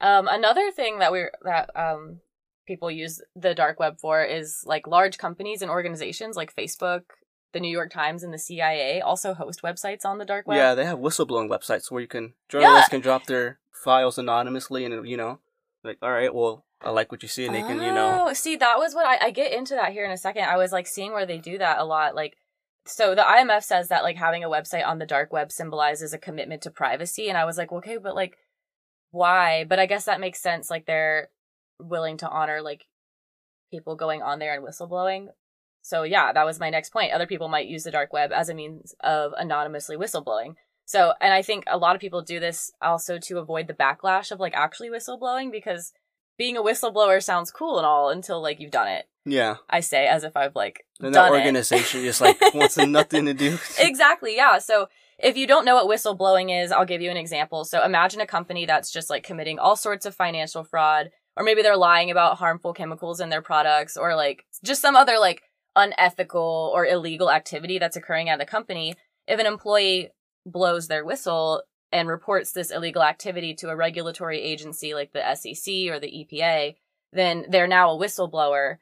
Um, 0.00 0.28
another 0.28 0.70
thing 0.70 0.98
that 0.98 1.12
we're 1.12 1.32
that 1.42 1.70
um 1.76 2.20
people 2.66 2.90
use 2.90 3.20
the 3.36 3.54
dark 3.54 3.78
web 3.78 3.98
for 4.00 4.22
is 4.22 4.62
like 4.66 4.86
large 4.86 5.18
companies 5.18 5.62
and 5.62 5.70
organizations 5.70 6.36
like 6.36 6.54
Facebook, 6.54 7.02
the 7.52 7.60
New 7.60 7.70
York 7.70 7.92
Times, 7.92 8.22
and 8.22 8.32
the 8.32 8.38
CIA 8.38 9.00
also 9.00 9.34
host 9.34 9.62
websites 9.62 10.04
on 10.04 10.18
the 10.18 10.24
dark 10.24 10.46
web. 10.46 10.56
Yeah, 10.56 10.74
they 10.74 10.84
have 10.84 10.98
whistleblowing 10.98 11.48
websites 11.48 11.90
where 11.90 12.00
you 12.00 12.08
can 12.08 12.34
journalists 12.48 12.88
can 12.88 13.00
drop 13.00 13.26
their 13.26 13.60
files 13.72 14.18
anonymously, 14.18 14.84
and 14.84 15.08
you 15.08 15.16
know, 15.16 15.38
like, 15.82 15.98
all 16.02 16.10
right, 16.10 16.34
well, 16.34 16.64
I 16.82 16.90
like 16.90 17.12
what 17.12 17.22
you 17.22 17.28
see, 17.28 17.46
and 17.46 17.54
they 17.54 17.62
can, 17.62 17.80
you 17.80 17.92
know, 17.92 18.26
Oh, 18.28 18.32
see, 18.32 18.56
that 18.56 18.78
was 18.78 18.94
what 18.94 19.06
I, 19.06 19.26
I 19.26 19.30
get 19.30 19.52
into 19.52 19.74
that 19.74 19.92
here 19.92 20.04
in 20.04 20.10
a 20.10 20.16
second. 20.16 20.44
I 20.44 20.56
was 20.56 20.72
like 20.72 20.86
seeing 20.86 21.12
where 21.12 21.26
they 21.26 21.38
do 21.38 21.58
that 21.58 21.78
a 21.78 21.84
lot. 21.84 22.14
Like, 22.14 22.36
so 22.86 23.14
the 23.14 23.22
IMF 23.22 23.62
says 23.62 23.88
that 23.88 24.02
like 24.02 24.16
having 24.16 24.44
a 24.44 24.48
website 24.48 24.86
on 24.86 24.98
the 24.98 25.06
dark 25.06 25.32
web 25.32 25.50
symbolizes 25.50 26.12
a 26.12 26.18
commitment 26.18 26.62
to 26.62 26.70
privacy, 26.70 27.28
and 27.28 27.38
I 27.38 27.44
was 27.44 27.56
like, 27.58 27.72
okay, 27.72 27.96
but 27.96 28.14
like, 28.14 28.36
why? 29.10 29.64
But 29.64 29.78
I 29.78 29.86
guess 29.86 30.04
that 30.04 30.20
makes 30.20 30.40
sense. 30.40 30.70
Like, 30.70 30.86
they're 30.86 31.30
willing 31.80 32.18
to 32.18 32.28
honor 32.28 32.60
like 32.62 32.86
people 33.70 33.96
going 33.96 34.22
on 34.22 34.38
there 34.38 34.54
and 34.54 34.64
whistleblowing. 34.64 35.28
So 35.82 36.02
yeah, 36.02 36.32
that 36.32 36.46
was 36.46 36.60
my 36.60 36.70
next 36.70 36.90
point. 36.90 37.12
Other 37.12 37.26
people 37.26 37.48
might 37.48 37.66
use 37.66 37.84
the 37.84 37.90
dark 37.90 38.12
web 38.12 38.32
as 38.32 38.48
a 38.48 38.54
means 38.54 38.94
of 39.00 39.32
anonymously 39.36 39.96
whistleblowing. 39.96 40.54
So, 40.86 41.14
and 41.20 41.32
I 41.32 41.42
think 41.42 41.64
a 41.66 41.78
lot 41.78 41.94
of 41.94 42.00
people 42.00 42.22
do 42.22 42.40
this 42.40 42.70
also 42.80 43.18
to 43.18 43.38
avoid 43.38 43.68
the 43.68 43.74
backlash 43.74 44.30
of 44.30 44.40
like 44.40 44.54
actually 44.54 44.90
whistleblowing 44.90 45.50
because 45.50 45.92
being 46.38 46.56
a 46.56 46.62
whistleblower 46.62 47.22
sounds 47.22 47.50
cool 47.50 47.78
and 47.78 47.86
all 47.86 48.10
until 48.10 48.40
like 48.42 48.60
you've 48.60 48.70
done 48.70 48.88
it. 48.88 49.06
Yeah. 49.24 49.56
I 49.68 49.80
say 49.80 50.06
as 50.06 50.24
if 50.24 50.36
I've 50.36 50.54
like 50.54 50.84
And 51.00 51.14
that 51.14 51.30
organization 51.30 52.02
just 52.02 52.20
like 52.20 52.40
wants 52.54 52.76
nothing 52.76 53.26
to 53.26 53.34
do. 53.34 53.58
exactly, 53.78 54.36
yeah. 54.36 54.58
So 54.58 54.88
if 55.18 55.36
you 55.36 55.46
don't 55.46 55.64
know 55.64 55.76
what 55.76 55.88
whistleblowing 55.88 56.64
is, 56.64 56.72
I'll 56.72 56.84
give 56.84 57.00
you 57.00 57.10
an 57.10 57.16
example. 57.16 57.64
So 57.64 57.84
imagine 57.84 58.20
a 58.20 58.26
company 58.26 58.66
that's 58.66 58.90
just 58.90 59.10
like 59.10 59.24
committing 59.24 59.58
all 59.58 59.76
sorts 59.76 60.06
of 60.06 60.14
financial 60.14 60.64
fraud, 60.64 61.10
or 61.36 61.44
maybe 61.44 61.62
they're 61.62 61.76
lying 61.76 62.10
about 62.10 62.38
harmful 62.38 62.72
chemicals 62.72 63.20
in 63.20 63.28
their 63.28 63.42
products, 63.42 63.96
or 63.96 64.16
like 64.16 64.44
just 64.64 64.82
some 64.82 64.96
other 64.96 65.18
like 65.18 65.42
unethical 65.76 66.70
or 66.74 66.86
illegal 66.86 67.30
activity 67.30 67.78
that's 67.78 67.96
occurring 67.96 68.28
at 68.28 68.38
the 68.38 68.46
company. 68.46 68.94
If 69.26 69.40
an 69.40 69.46
employee 69.46 70.10
blows 70.46 70.88
their 70.88 71.04
whistle 71.04 71.62
and 71.90 72.08
reports 72.08 72.52
this 72.52 72.70
illegal 72.70 73.02
activity 73.02 73.54
to 73.54 73.68
a 73.68 73.76
regulatory 73.76 74.40
agency 74.40 74.94
like 74.94 75.12
the 75.12 75.34
SEC 75.34 75.72
or 75.88 75.98
the 75.98 76.26
EPA, 76.32 76.74
then 77.12 77.46
they're 77.48 77.68
now 77.68 77.92
a 77.92 77.98
whistleblower. 77.98 78.76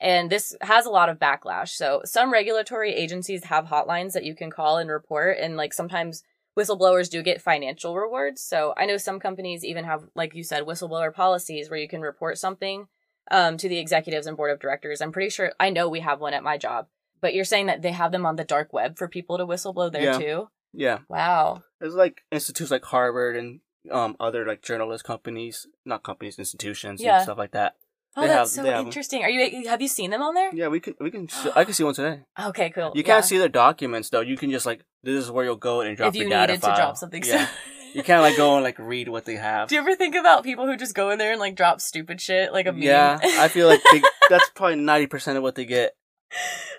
And 0.00 0.30
this 0.30 0.54
has 0.60 0.86
a 0.86 0.90
lot 0.90 1.08
of 1.08 1.18
backlash. 1.18 1.70
So 1.70 2.02
some 2.04 2.32
regulatory 2.32 2.94
agencies 2.94 3.44
have 3.44 3.66
hotlines 3.66 4.12
that 4.12 4.24
you 4.24 4.34
can 4.34 4.50
call 4.50 4.78
and 4.78 4.88
report. 4.90 5.38
And 5.40 5.56
like 5.56 5.72
sometimes 5.72 6.22
whistleblowers 6.56 7.10
do 7.10 7.22
get 7.22 7.40
financial 7.42 7.96
rewards. 7.96 8.42
So 8.42 8.74
I 8.76 8.86
know 8.86 8.96
some 8.96 9.18
companies 9.20 9.64
even 9.64 9.84
have, 9.84 10.04
like 10.14 10.34
you 10.34 10.44
said, 10.44 10.64
whistleblower 10.64 11.12
policies 11.12 11.68
where 11.70 11.78
you 11.78 11.88
can 11.88 12.00
report 12.00 12.38
something 12.38 12.86
um, 13.30 13.56
to 13.58 13.68
the 13.68 13.78
executives 13.78 14.26
and 14.26 14.36
board 14.36 14.50
of 14.52 14.60
directors. 14.60 15.00
I'm 15.00 15.12
pretty 15.12 15.30
sure 15.30 15.52
I 15.58 15.70
know 15.70 15.88
we 15.88 16.00
have 16.00 16.20
one 16.20 16.34
at 16.34 16.42
my 16.44 16.58
job. 16.58 16.86
But 17.20 17.34
you're 17.34 17.44
saying 17.44 17.66
that 17.66 17.82
they 17.82 17.90
have 17.92 18.12
them 18.12 18.24
on 18.24 18.36
the 18.36 18.44
dark 18.44 18.72
web 18.72 18.96
for 18.96 19.08
people 19.08 19.38
to 19.38 19.46
whistleblow 19.46 19.90
there 19.90 20.02
Yeah. 20.02 20.18
too? 20.18 20.48
Yeah, 20.72 20.98
Wow. 21.08 21.62
there's 21.80 21.94
like 21.94 22.22
institutes 22.30 22.70
like 22.70 22.84
Harvard 22.84 23.36
and 23.36 23.60
um 23.90 24.16
other 24.20 24.46
like 24.46 24.62
journalist 24.62 25.02
companies, 25.04 25.66
not 25.84 26.02
companies, 26.04 26.38
institutions 26.38 27.00
Yeah. 27.02 27.16
and 27.16 27.22
stuff 27.24 27.38
like 27.38 27.52
that. 27.52 27.74
Oh, 28.18 28.22
They 28.22 28.26
that's 28.28 28.38
have- 28.38 28.48
so 28.48 28.62
they 28.64 28.70
have 28.70 28.80
'em. 28.80 28.86
interesting. 28.86 29.22
Are 29.22 29.30
you 29.30 29.68
have 29.68 29.80
you 29.80 29.88
seen 29.88 30.10
them 30.10 30.22
on 30.22 30.34
there? 30.34 30.50
Yeah, 30.54 30.68
we 30.68 30.80
can 30.80 30.94
we 31.00 31.10
can. 31.10 31.28
I 31.54 31.64
can 31.64 31.72
see 31.74 31.84
one 31.84 31.94
today. 31.94 32.22
Okay, 32.46 32.70
cool. 32.70 32.92
You 32.94 33.04
can't 33.04 33.24
see 33.24 33.38
their 33.38 33.48
documents 33.48 34.10
though. 34.10 34.20
You 34.20 34.36
can 34.36 34.50
just 34.50 34.66
like 34.66 34.84
this 35.02 35.22
is 35.24 35.30
where 35.30 35.44
you'll 35.44 35.56
go 35.56 35.80
and 35.82 35.96
drop 35.96 36.08
if 36.14 36.16
you 36.16 36.28
needed 36.28 36.60
file. 36.60 36.74
to 36.74 36.80
drop 36.80 36.96
something. 36.96 37.22
Yeah, 37.24 37.46
So. 37.46 37.52
you 37.94 38.02
can't 38.02 38.22
like 38.22 38.36
go 38.36 38.54
and 38.56 38.64
like 38.68 38.78
read 38.78 39.08
what 39.08 39.24
they 39.24 39.36
have. 39.36 39.68
Do 39.68 39.76
you 39.76 39.80
ever 39.80 39.94
think 39.94 40.14
about 40.16 40.42
people 40.44 40.66
who 40.66 40.76
just 40.76 40.94
go 40.94 41.10
in 41.10 41.18
there 41.18 41.30
and 41.30 41.40
like 41.40 41.54
drop 41.54 41.80
stupid 41.80 42.20
shit 42.20 42.52
like 42.52 42.66
a 42.66 42.72
meme? 42.72 42.82
Yeah, 42.82 43.18
I 43.22 43.48
feel 43.48 43.66
like 43.68 43.80
they, 43.92 44.02
that's 44.28 44.50
probably 44.54 44.76
ninety 44.76 45.06
percent 45.06 45.36
of 45.36 45.42
what 45.44 45.54
they 45.54 45.64
get. 45.64 45.94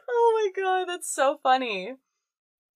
oh 0.10 0.52
my 0.56 0.62
god, 0.62 0.86
that's 0.88 1.10
so 1.14 1.40
funny. 1.42 1.94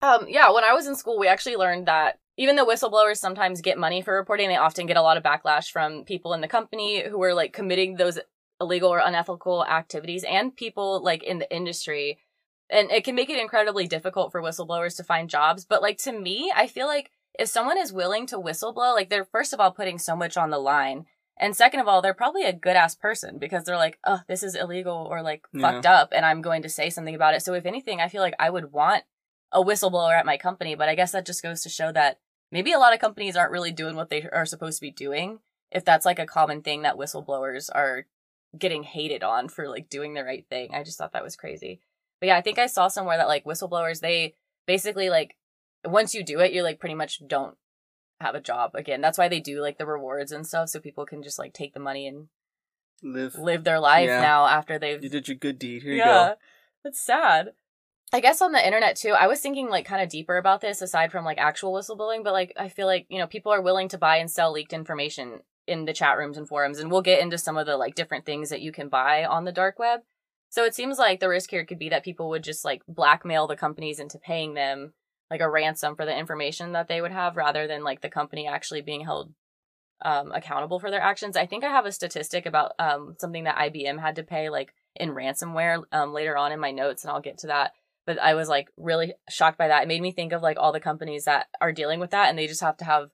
Um, 0.02 0.26
yeah, 0.28 0.52
when 0.52 0.64
I 0.64 0.74
was 0.74 0.86
in 0.88 0.96
school, 0.96 1.18
we 1.18 1.28
actually 1.28 1.56
learned 1.56 1.88
that 1.88 2.20
even 2.36 2.56
though 2.56 2.66
whistleblowers 2.66 3.18
sometimes 3.18 3.62
get 3.62 3.78
money 3.78 4.02
for 4.02 4.14
reporting, 4.16 4.50
they 4.50 4.58
often 4.58 4.86
get 4.86 4.98
a 4.98 5.02
lot 5.02 5.18
of 5.18 5.24
backlash 5.24 5.70
from 5.72 6.04
people 6.04 6.34
in 6.34 6.42
the 6.42 6.48
company 6.48 7.04
who 7.08 7.22
are 7.24 7.34
like 7.34 7.54
committing 7.54 7.96
those 7.96 8.20
illegal 8.64 8.90
or 8.90 9.00
unethical 9.00 9.66
activities 9.66 10.24
and 10.24 10.56
people 10.56 11.04
like 11.04 11.24
in 11.24 11.40
the 11.40 11.56
industry. 11.56 12.20
And 12.70 12.90
it 12.92 13.04
can 13.04 13.16
make 13.16 13.30
it 13.30 13.40
incredibly 13.40 13.88
difficult 13.88 14.32
for 14.32 14.42
whistleblowers 14.42 14.98
to 14.98 15.04
find 15.04 15.30
jobs. 15.30 15.66
But 15.66 15.82
like 15.82 15.98
to 16.00 16.12
me, 16.12 16.52
I 16.56 16.68
feel 16.68 16.88
like 16.88 17.12
if 17.38 17.50
someone 17.50 17.78
is 17.78 17.94
willing 17.94 18.26
to 18.28 18.38
whistleblow, 18.38 18.94
like 18.94 19.10
they're 19.10 19.26
first 19.26 19.54
of 19.54 19.60
all 19.60 19.72
putting 19.72 20.00
so 20.00 20.16
much 20.16 20.38
on 20.38 20.50
the 20.50 20.60
line. 20.60 21.06
And 21.38 21.56
second 21.56 21.80
of 21.80 21.88
all, 21.88 22.02
they're 22.02 22.14
probably 22.14 22.44
a 22.44 22.54
good 22.54 22.76
ass 22.76 22.96
person 22.96 23.40
because 23.40 23.64
they're 23.64 23.78
like, 23.78 23.98
oh, 24.06 24.20
this 24.28 24.44
is 24.44 24.56
illegal 24.56 25.08
or 25.10 25.22
like 25.22 25.46
Yeah. 25.54 25.72
fucked 25.72 25.86
up 25.86 26.10
and 26.16 26.26
I'm 26.26 26.42
going 26.42 26.62
to 26.64 26.70
say 26.70 26.90
something 26.90 27.16
about 27.16 27.34
it. 27.34 27.42
So 27.42 27.54
if 27.54 27.66
anything, 27.66 28.00
I 28.02 28.08
feel 28.08 28.22
like 28.22 28.36
I 28.40 28.50
would 28.50 28.72
want 28.72 29.04
a 29.52 29.64
whistleblower 29.64 30.18
at 30.18 30.26
my 30.26 30.38
company, 30.38 30.76
but 30.76 30.90
I 30.90 30.96
guess 30.96 31.12
that 31.12 31.26
just 31.26 31.44
goes 31.44 31.62
to 31.62 31.70
show 31.70 31.92
that 31.92 32.20
maybe 32.52 32.72
a 32.72 32.80
lot 32.80 32.94
of 32.94 33.00
companies 33.00 33.36
aren't 33.36 33.52
really 33.52 33.72
doing 33.72 33.96
what 33.96 34.10
they 34.10 34.28
are 34.32 34.46
supposed 34.46 34.78
to 34.78 34.82
be 34.86 34.92
doing. 34.92 35.40
If 35.72 35.84
that's 35.84 36.06
like 36.06 36.20
a 36.20 36.28
common 36.28 36.62
thing 36.62 36.84
that 36.84 36.98
whistleblowers 36.98 37.70
are 37.74 38.06
getting 38.58 38.84
hated 38.84 39.24
on 39.24 39.50
for 39.50 39.68
like 39.68 39.90
doing 39.90 40.14
the 40.14 40.24
right 40.24 40.46
thing. 40.50 40.70
I 40.74 40.84
just 40.84 40.98
thought 40.98 41.14
that 41.14 41.24
was 41.24 41.36
crazy. 41.36 41.80
But 42.20 42.28
yeah, 42.28 42.38
I 42.38 42.42
think 42.42 42.60
I 42.60 42.68
saw 42.68 42.88
somewhere 42.88 43.18
that 43.18 43.28
like 43.28 43.44
whistleblowers, 43.46 44.00
they 44.00 44.36
basically 44.68 45.10
like 45.10 45.36
once 45.86 46.14
you 46.14 46.24
do 46.24 46.40
it, 46.40 46.54
you're 46.54 46.64
like 46.64 46.80
pretty 46.80 46.96
much 46.96 47.22
don't 47.28 47.58
have 48.22 48.36
a 48.36 48.40
job 48.42 48.72
again. 48.76 49.02
That's 49.02 49.18
why 49.18 49.28
they 49.28 49.40
do 49.40 49.60
like 49.62 49.78
the 49.78 49.86
rewards 49.86 50.32
and 50.32 50.46
stuff 50.48 50.70
so 50.70 50.80
people 50.80 51.06
can 51.06 51.24
just 51.24 51.40
like 51.40 51.54
take 51.54 51.74
the 51.74 51.80
money 51.80 52.08
and 52.08 52.28
Live. 53.02 53.36
live 53.36 53.64
their 53.66 53.80
life 53.82 54.08
Yeah. 54.08 54.22
now 54.22 54.46
after 54.48 54.80
they've 54.80 55.04
You 55.04 55.10
did 55.10 55.28
your 55.28 55.36
good 55.36 55.60
deed. 55.60 55.82
Here 55.84 55.92
you 55.92 55.98
yeah, 55.98 56.06
go. 56.06 56.36
that's 56.86 57.02
sad. 57.02 57.50
I 58.14 58.20
guess 58.22 58.42
on 58.42 58.52
the 58.54 58.66
internet 58.66 58.96
too, 58.96 59.10
I 59.10 59.28
was 59.28 59.42
thinking 59.42 59.70
like 59.70 59.86
kind 59.86 60.02
of 60.02 60.08
deeper 60.08 60.38
about 60.38 60.62
this 60.62 60.82
aside 60.82 61.12
from 61.12 61.26
like 61.26 61.40
actual 61.40 61.74
whistleblowing, 61.74 62.24
but 62.24 62.32
like 62.32 62.54
I 62.58 62.70
feel 62.70 62.86
like, 62.88 63.08
you 63.10 63.18
know, 63.18 63.28
people 63.28 63.52
are 63.52 63.62
willing 63.62 63.90
to 63.90 63.98
buy 63.98 64.18
and 64.18 64.30
sell 64.32 64.54
leaked 64.54 64.72
information 64.72 65.42
in 65.68 65.86
the 65.86 65.94
chat 65.94 66.18
rooms 66.18 66.38
and 66.38 66.48
forums, 66.48 66.80
and 66.80 66.92
we'll 66.92 67.02
get 67.02 67.22
into 67.22 67.38
some 67.38 67.58
of 67.58 67.66
the 67.66 67.78
like 67.78 67.96
different 67.96 68.26
things 68.26 68.50
that 68.50 68.62
you 68.62 68.72
can 68.72 68.90
buy 68.90 69.26
on 69.26 69.46
the 69.46 69.52
dark 69.52 69.80
web. 69.80 70.02
So 70.50 70.64
it 70.64 70.76
seems 70.76 71.00
like 71.00 71.20
the 71.20 71.30
risk 71.30 71.50
here 71.50 71.66
could 71.66 71.80
be 71.80 71.90
that 71.90 72.04
people 72.04 72.30
would 72.30 72.44
just 72.44 72.64
like 72.64 72.84
blackmail 72.88 73.48
the 73.48 73.56
companies 73.56 74.00
into 74.00 74.20
paying 74.20 74.54
them 74.54 74.94
like 75.32 75.42
a 75.42 75.50
ransom 75.50 75.96
for 75.96 76.06
the 76.06 76.16
information 76.16 76.74
that 76.74 76.88
they 76.88 77.02
would 77.02 77.12
have 77.12 77.38
rather 77.38 77.66
than 77.66 77.84
like 77.84 78.02
the 78.02 78.10
company 78.10 78.48
actually 78.48 78.82
being 78.82 79.02
held 79.02 79.34
um, 80.04 80.32
accountable 80.32 80.80
for 80.80 80.92
their 80.92 81.02
actions. 81.02 81.36
I 81.36 81.46
think 81.46 81.64
I 81.64 81.70
have 81.70 81.86
a 81.86 81.92
statistic 81.92 82.46
about 82.46 82.74
um, 82.78 83.16
something 83.20 83.46
that 83.46 83.58
IBM 83.58 84.00
had 84.00 84.18
to 84.18 84.24
pay 84.24 84.50
like 84.50 84.74
in 84.96 85.10
ransomware 85.10 85.84
um, 85.92 86.14
later 86.14 86.38
on 86.38 86.52
in 86.52 86.60
my 86.60 86.72
notes, 86.72 87.04
and 87.04 87.12
I'll 87.12 87.22
get 87.22 87.40
to 87.40 87.48
that. 87.48 87.72
But 88.06 88.20
I 88.20 88.36
was 88.36 88.50
like 88.50 88.70
really 88.78 89.14
shocked 89.30 89.58
by 89.58 89.70
that. 89.70 89.84
It 89.84 89.88
made 89.88 90.02
me 90.02 90.12
think 90.12 90.34
of 90.34 90.42
like 90.42 90.58
all 90.60 90.72
the 90.72 90.80
companies 90.80 91.26
that 91.26 91.48
are 91.62 91.72
dealing 91.72 92.00
with 92.00 92.12
that, 92.12 92.30
and 92.30 92.38
they 92.38 92.48
just 92.48 92.62
have 92.62 92.78
to 92.78 92.86
have 92.86 93.10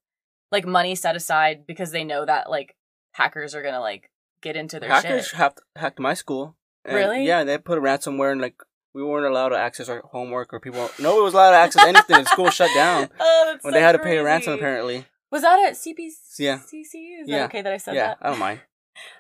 like 0.52 0.66
money 0.66 0.96
set 0.96 1.16
aside 1.16 1.66
because 1.68 1.92
they 1.92 2.04
know 2.04 2.26
that 2.26 2.50
like 2.50 2.76
hackers 3.14 3.56
are 3.56 3.64
gonna 3.64 3.80
like 3.80 4.10
get 4.42 4.56
into 4.56 4.80
their 4.80 4.90
Hackers 4.90 5.28
shit. 5.28 5.38
hacked 5.38 5.62
hacked 5.76 6.00
my 6.00 6.14
school. 6.14 6.56
Really? 6.86 7.26
Yeah, 7.26 7.44
they 7.44 7.58
put 7.58 7.78
a 7.78 7.82
ransomware 7.82 8.32
and 8.32 8.42
like 8.42 8.56
we 8.94 9.04
weren't 9.04 9.26
allowed 9.26 9.50
to 9.50 9.58
access 9.58 9.90
our 9.90 10.02
homework 10.12 10.52
or 10.54 10.60
people. 10.60 10.90
No 11.00 11.16
one 11.16 11.24
was 11.24 11.34
allowed 11.34 11.52
to 11.52 11.58
access 11.58 11.84
anything. 11.86 12.24
the 12.24 12.26
school 12.26 12.50
shut 12.50 12.72
down 12.74 13.10
oh, 13.20 13.58
when 13.62 13.74
so 13.74 13.78
they 13.78 13.84
had 13.84 13.92
to 13.92 14.00
pay 14.00 14.18
a 14.18 14.24
ransom. 14.24 14.54
Apparently. 14.54 15.06
Was 15.32 15.44
that 15.44 15.60
at 15.60 15.74
CPC? 15.74 16.40
Yeah. 16.40 16.56
Is 16.56 16.92
that 16.92 17.24
Yeah. 17.28 17.46
okay 17.46 17.62
that 17.62 17.72
I 17.72 17.78
said 17.78 17.94
yeah, 17.96 18.08
that? 18.08 18.18
I 18.22 18.30
don't 18.30 18.40
mind. 18.40 18.62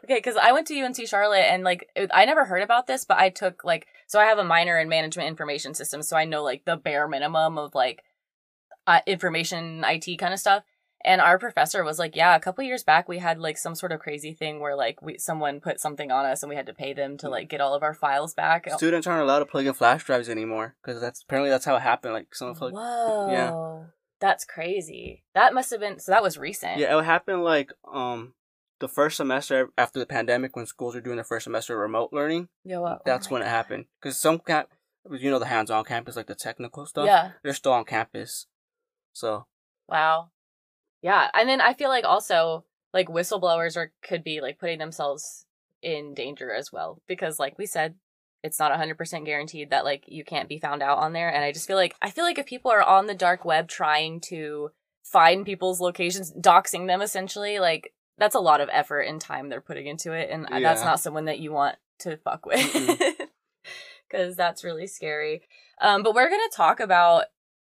Okay, 0.03 0.15
because 0.15 0.35
I 0.35 0.51
went 0.51 0.67
to 0.67 0.77
UNC 0.77 1.07
Charlotte 1.07 1.45
and 1.49 1.63
like 1.63 1.87
it, 1.95 2.11
I 2.13 2.25
never 2.25 2.43
heard 2.43 2.63
about 2.63 2.85
this, 2.85 3.05
but 3.05 3.17
I 3.17 3.29
took 3.29 3.63
like 3.63 3.87
so 4.07 4.19
I 4.19 4.25
have 4.25 4.37
a 4.37 4.43
minor 4.43 4.77
in 4.77 4.89
management 4.89 5.29
information 5.29 5.73
systems, 5.73 6.09
so 6.09 6.17
I 6.17 6.25
know 6.25 6.43
like 6.43 6.65
the 6.65 6.75
bare 6.75 7.07
minimum 7.07 7.57
of 7.57 7.73
like 7.73 8.03
uh, 8.87 8.99
information 9.05 9.85
IT 9.87 10.17
kind 10.17 10.33
of 10.33 10.39
stuff. 10.41 10.63
And 11.05 11.21
our 11.21 11.39
professor 11.39 11.83
was 11.83 11.97
like, 11.97 12.15
"Yeah, 12.15 12.35
a 12.35 12.39
couple 12.39 12.63
years 12.63 12.83
back 12.83 13.07
we 13.07 13.19
had 13.19 13.39
like 13.39 13.57
some 13.57 13.75
sort 13.75 13.91
of 13.91 13.99
crazy 13.99 14.33
thing 14.33 14.59
where 14.59 14.75
like 14.75 15.01
we 15.01 15.17
someone 15.17 15.61
put 15.61 15.79
something 15.79 16.11
on 16.11 16.25
us 16.25 16.43
and 16.43 16.49
we 16.49 16.55
had 16.55 16.65
to 16.65 16.73
pay 16.73 16.93
them 16.93 17.17
to 17.19 17.29
like 17.29 17.49
get 17.49 17.61
all 17.61 17.73
of 17.73 17.83
our 17.83 17.93
files 17.93 18.33
back." 18.33 18.69
Students 18.77 19.07
aren't 19.07 19.23
allowed 19.23 19.39
to 19.39 19.45
plug 19.45 19.65
in 19.65 19.73
flash 19.73 20.03
drives 20.03 20.29
anymore 20.29 20.75
because 20.83 21.01
that's 21.01 21.23
apparently 21.23 21.49
that's 21.49 21.65
how 21.65 21.75
it 21.75 21.81
happened. 21.81 22.13
Like 22.13 22.35
some 22.35 22.53
plug. 22.53 22.73
Whoa, 22.73 23.85
that's 24.19 24.43
crazy. 24.45 25.23
That 25.33 25.53
must 25.53 25.71
have 25.71 25.79
been 25.79 25.99
so. 25.99 26.11
That 26.11 26.23
was 26.23 26.37
recent. 26.37 26.77
Yeah, 26.79 26.97
it 26.97 27.05
happened 27.05 27.43
like 27.43 27.71
um 27.91 28.33
the 28.79 28.87
first 28.87 29.17
semester 29.17 29.69
after 29.77 29.99
the 29.99 30.05
pandemic 30.05 30.55
when 30.55 30.65
schools 30.65 30.95
were 30.95 31.01
doing 31.01 31.17
their 31.17 31.23
first 31.25 31.43
semester 31.45 31.75
of 31.75 31.79
remote 31.81 32.11
learning. 32.11 32.49
Yeah, 32.63 32.79
well, 32.79 32.97
oh 32.99 33.01
That's 33.05 33.29
my 33.29 33.35
when 33.35 33.41
it 33.43 33.49
happened 33.49 33.85
because 34.01 34.19
some 34.19 34.39
camp, 34.39 34.69
you 35.09 35.29
know, 35.29 35.39
the 35.39 35.45
hands-on 35.45 35.83
campus, 35.85 36.15
like 36.15 36.27
the 36.27 36.35
technical 36.35 36.85
stuff. 36.85 37.05
Yeah. 37.05 37.31
they're 37.43 37.53
still 37.53 37.73
on 37.73 37.85
campus. 37.85 38.47
So 39.13 39.45
Wow. 39.87 40.31
Yeah, 41.01 41.29
and 41.33 41.47
then 41.47 41.61
I 41.61 41.73
feel 41.73 41.89
like 41.89 42.05
also 42.05 42.65
like 42.93 43.07
whistleblowers 43.07 43.77
are 43.77 43.91
could 44.01 44.23
be 44.23 44.41
like 44.41 44.59
putting 44.59 44.79
themselves 44.79 45.45
in 45.81 46.13
danger 46.13 46.51
as 46.53 46.71
well 46.71 47.01
because 47.07 47.39
like 47.39 47.57
we 47.57 47.65
said 47.65 47.95
it's 48.41 48.59
not 48.59 48.71
100% 48.71 49.25
guaranteed 49.25 49.69
that 49.69 49.85
like 49.85 50.03
you 50.07 50.23
can't 50.23 50.49
be 50.49 50.59
found 50.59 50.81
out 50.81 50.97
on 50.97 51.13
there 51.13 51.29
and 51.33 51.43
I 51.43 51.51
just 51.51 51.67
feel 51.67 51.75
like 51.77 51.95
I 52.01 52.09
feel 52.09 52.25
like 52.25 52.37
if 52.37 52.45
people 52.45 52.71
are 52.71 52.83
on 52.83 53.07
the 53.07 53.13
dark 53.13 53.45
web 53.45 53.67
trying 53.67 54.19
to 54.21 54.71
find 55.03 55.45
people's 55.45 55.79
locations 55.79 56.33
doxing 56.33 56.87
them 56.87 57.01
essentially 57.01 57.59
like 57.59 57.93
that's 58.17 58.35
a 58.35 58.39
lot 58.39 58.61
of 58.61 58.69
effort 58.71 59.01
and 59.01 59.19
time 59.21 59.49
they're 59.49 59.61
putting 59.61 59.87
into 59.87 60.11
it 60.11 60.29
and 60.29 60.47
that's 60.63 60.83
not 60.83 60.99
someone 60.99 61.25
that 61.25 61.39
you 61.39 61.51
want 61.51 61.77
to 61.99 62.17
fuck 62.17 62.45
with 62.45 62.59
Mm-mm. 62.59 63.13
because 64.09 64.35
that's 64.35 64.63
really 64.63 64.87
scary 64.87 65.41
um 65.81 66.03
but 66.03 66.13
we're 66.13 66.29
gonna 66.29 66.43
talk 66.53 66.79
about 66.79 67.25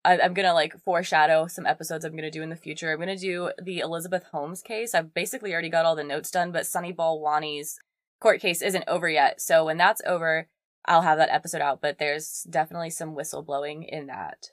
I, 0.05 0.19
I'm 0.19 0.33
gonna 0.33 0.53
like 0.53 0.81
foreshadow 0.83 1.47
some 1.47 1.65
episodes 1.65 2.05
I'm 2.05 2.15
gonna 2.15 2.31
do 2.31 2.41
in 2.41 2.49
the 2.49 2.55
future. 2.55 2.91
I'm 2.91 2.99
gonna 2.99 3.17
do 3.17 3.51
the 3.61 3.79
Elizabeth 3.79 4.23
Holmes 4.31 4.61
case. 4.61 4.95
I've 4.95 5.13
basically 5.13 5.51
already 5.51 5.69
got 5.69 5.85
all 5.85 5.95
the 5.95 6.03
notes 6.03 6.31
done, 6.31 6.51
but 6.51 6.65
Sunny 6.65 6.93
Balwani's 6.93 7.79
court 8.21 8.39
case 8.39 8.61
isn't 8.61 8.85
over 8.87 9.09
yet. 9.09 9.41
So 9.41 9.65
when 9.65 9.77
that's 9.77 10.01
over, 10.05 10.47
I'll 10.85 11.01
have 11.01 11.17
that 11.17 11.33
episode 11.33 11.61
out. 11.61 11.81
But 11.81 11.99
there's 11.99 12.45
definitely 12.49 12.91
some 12.91 13.15
whistleblowing 13.15 13.87
in 13.87 14.07
that. 14.07 14.47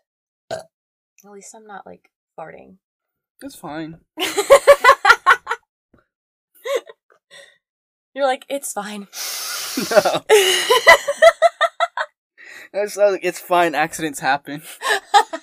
At 0.51 1.33
least 1.33 1.55
I'm 1.55 1.67
not 1.67 1.87
like 1.87 2.11
farting. 2.39 2.77
it's 3.43 3.57
fine. 3.57 3.99
You're 8.15 8.27
like, 8.27 8.47
it's 8.49 8.73
fine. 8.73 9.09
no, 9.91 10.25
it's, 12.73 12.97
like, 12.97 13.21
it's 13.23 13.41
fine. 13.41 13.75
Accidents 13.75 14.21
happen. 14.21 14.63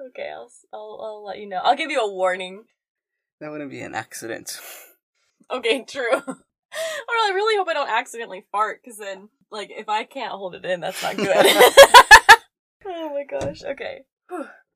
okay, 0.00 0.30
I'll, 0.34 0.50
I'll 0.72 1.00
I'll 1.02 1.24
let 1.24 1.38
you 1.38 1.48
know. 1.48 1.60
I'll 1.62 1.76
give 1.76 1.90
you 1.90 2.00
a 2.00 2.12
warning. 2.12 2.64
That 3.40 3.50
wouldn't 3.50 3.70
be 3.70 3.80
an 3.80 3.94
accident. 3.94 4.60
Okay, 5.50 5.84
true. 5.88 6.22
I 6.72 7.32
really 7.34 7.56
hope 7.56 7.68
I 7.68 7.74
don't 7.74 7.90
accidentally 7.90 8.44
fart, 8.52 8.80
because 8.82 8.98
then, 8.98 9.28
like, 9.50 9.70
if 9.70 9.88
I 9.88 10.04
can't 10.04 10.32
hold 10.32 10.54
it 10.54 10.64
in, 10.64 10.80
that's 10.80 11.02
not 11.02 11.16
good. 11.16 11.26
oh 12.86 13.10
my 13.14 13.24
gosh. 13.28 13.62
Okay. 13.62 14.02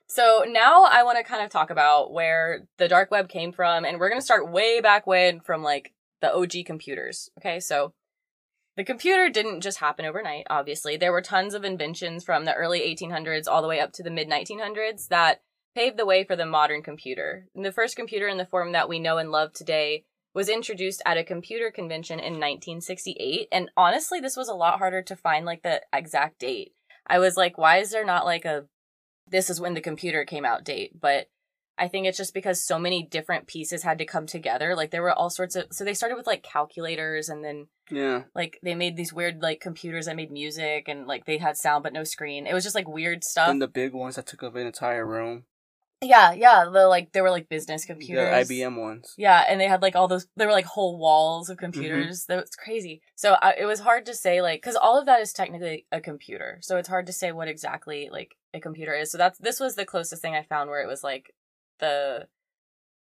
So 0.07 0.45
now 0.47 0.85
I 0.85 1.03
want 1.03 1.19
to 1.19 1.25
kind 1.25 1.45
of 1.45 1.51
talk 1.51 1.71
about 1.71 2.13
where 2.13 2.69
the 2.79 2.89
dark 2.89 3.11
web 3.11 3.29
came 3.29 3.53
from, 3.53 3.85
and 3.85 3.99
we're 3.99 4.09
going 4.09 4.21
to 4.21 4.25
start 4.25 4.51
way 4.51 4.81
back 4.81 5.07
when 5.07 5.41
from 5.41 5.63
like 5.63 5.93
the 6.21 6.33
OG 6.33 6.67
computers. 6.67 7.31
Okay, 7.39 7.61
so 7.61 7.95
the 8.77 8.85
computer 8.85 9.29
didn't 9.31 9.61
just 9.61 9.79
happen 9.79 10.05
overnight, 10.05 10.47
obviously. 10.51 10.97
There 10.97 11.13
were 11.13 11.23
tons 11.23 11.55
of 11.55 11.65
inventions 11.65 12.25
from 12.25 12.45
the 12.45 12.55
early 12.55 12.81
1800s 12.81 13.45
all 13.49 13.63
the 13.63 13.69
way 13.69 13.81
up 13.81 13.93
to 13.93 14.03
the 14.03 14.11
mid 14.11 14.29
1900s 14.29 15.09
that 15.09 15.43
paved 15.75 15.97
the 15.97 16.07
way 16.07 16.25
for 16.25 16.37
the 16.37 16.47
modern 16.47 16.83
computer. 16.83 17.47
And 17.55 17.65
the 17.65 17.73
first 17.73 17.97
computer 17.97 18.29
in 18.29 18.39
the 18.39 18.47
form 18.47 18.73
that 18.73 18.89
we 18.89 18.99
know 18.99 19.19
and 19.19 19.31
love 19.31 19.53
today 19.53 20.05
was 20.35 20.49
introduced 20.49 21.03
at 21.07 21.17
a 21.17 21.25
computer 21.25 21.71
convention 21.71 22.19
in 22.19 22.35
1968. 22.35 23.49
And 23.53 23.71
honestly, 23.77 24.21
this 24.21 24.37
was 24.37 24.49
a 24.49 24.55
lot 24.55 24.79
harder 24.79 25.03
to 25.03 25.17
find 25.17 25.47
like 25.47 25.63
the 25.63 25.83
exact 25.93 26.41
date. 26.41 26.73
I 27.07 27.19
was 27.19 27.37
like, 27.37 27.57
why 27.57 27.79
is 27.79 27.91
there 27.91 28.05
not 28.05 28.25
like 28.25 28.45
a 28.45 28.65
this 29.27 29.49
is 29.49 29.61
when 29.61 29.75
the 29.75 29.81
computer 29.81 30.25
came 30.25 30.45
out 30.45 30.65
date? 30.65 31.01
But 31.01 31.29
I 31.77 31.89
think 31.89 32.07
it's 32.07 32.19
just 32.19 32.35
because 32.35 32.63
so 32.63 32.79
many 32.79 33.03
different 33.03 33.47
pieces 33.47 33.83
had 33.83 33.99
to 33.99 34.05
come 34.05 34.27
together. 34.27 34.77
Like 34.77 34.91
there 34.93 35.03
were 35.03 35.13
all 35.13 35.31
sorts 35.31 35.57
of 35.57 35.67
so 35.73 35.85
they 35.85 35.95
started 35.95 36.17
with 36.17 36.27
like 36.27 36.43
calculators 36.43 37.29
and 37.29 37.45
then 37.45 37.67
Yeah, 37.91 38.23
like 38.35 38.59
they 38.63 38.75
made 38.75 38.97
these 38.97 39.13
weird 39.13 39.43
like 39.43 39.61
computers 39.61 40.07
that 40.07 40.17
made 40.17 40.31
music 40.31 40.87
and 40.89 41.07
like 41.07 41.25
they 41.27 41.39
had 41.39 41.57
sound 41.57 41.83
but 41.83 41.93
no 41.93 42.05
screen. 42.05 42.47
It 42.47 42.55
was 42.55 42.63
just 42.65 42.75
like 42.77 42.89
weird 42.89 43.25
stuff. 43.25 43.49
and 43.49 43.61
the 43.61 43.69
big 43.69 43.93
ones 43.93 44.17
that 44.17 44.27
took 44.27 44.43
up 44.43 44.55
an 44.55 44.67
entire 44.67 45.05
room. 45.07 45.45
Yeah, 46.03 46.33
yeah. 46.33 46.67
The 46.71 46.87
like 46.87 47.13
they 47.13 47.23
were 47.23 47.31
like 47.31 47.49
business 47.49 47.83
The 47.87 47.95
computers. 47.95 48.49
IBM 48.49 48.79
ones. 48.81 49.15
Yeah, 49.17 49.43
and 49.49 49.59
they 49.61 49.67
had 49.69 49.81
like 49.81 49.97
all 49.97 50.07
those. 50.07 50.27
There 50.37 50.47
were 50.47 50.53
like 50.53 50.67
whole 50.67 50.99
walls 50.99 51.47
Mm-hmm. 51.47 51.53
of 51.53 51.59
computers. 51.59 52.27
That 52.27 52.41
was 52.41 52.51
crazy. 52.57 53.01
So 53.15 53.37
I, 53.41 53.55
it 53.59 53.65
was 53.65 53.81
hard 53.81 54.05
to 54.07 54.15
say 54.15 54.43
like 54.43 54.61
because 54.61 54.77
all 54.77 54.99
of 54.99 55.07
that 55.07 55.21
is 55.21 55.33
technically 55.33 55.87
a 55.91 56.01
computer. 56.01 56.59
So 56.61 56.77
it's 56.77 56.89
hard 56.89 57.07
to 57.07 57.13
say 57.13 57.33
what 57.33 57.49
exactly 57.49 58.11
like 58.13 58.37
a 58.53 58.61
computer 58.61 58.95
is. 58.95 59.11
So 59.11 59.19
that's 59.19 59.39
this 59.39 59.59
was 59.61 59.77
the 59.77 59.87
closest 59.87 60.21
thing 60.21 60.35
I 60.35 60.43
found 60.43 60.69
where 60.69 60.83
it 60.83 60.89
was 60.89 61.03
like 61.03 61.33
the 61.81 62.29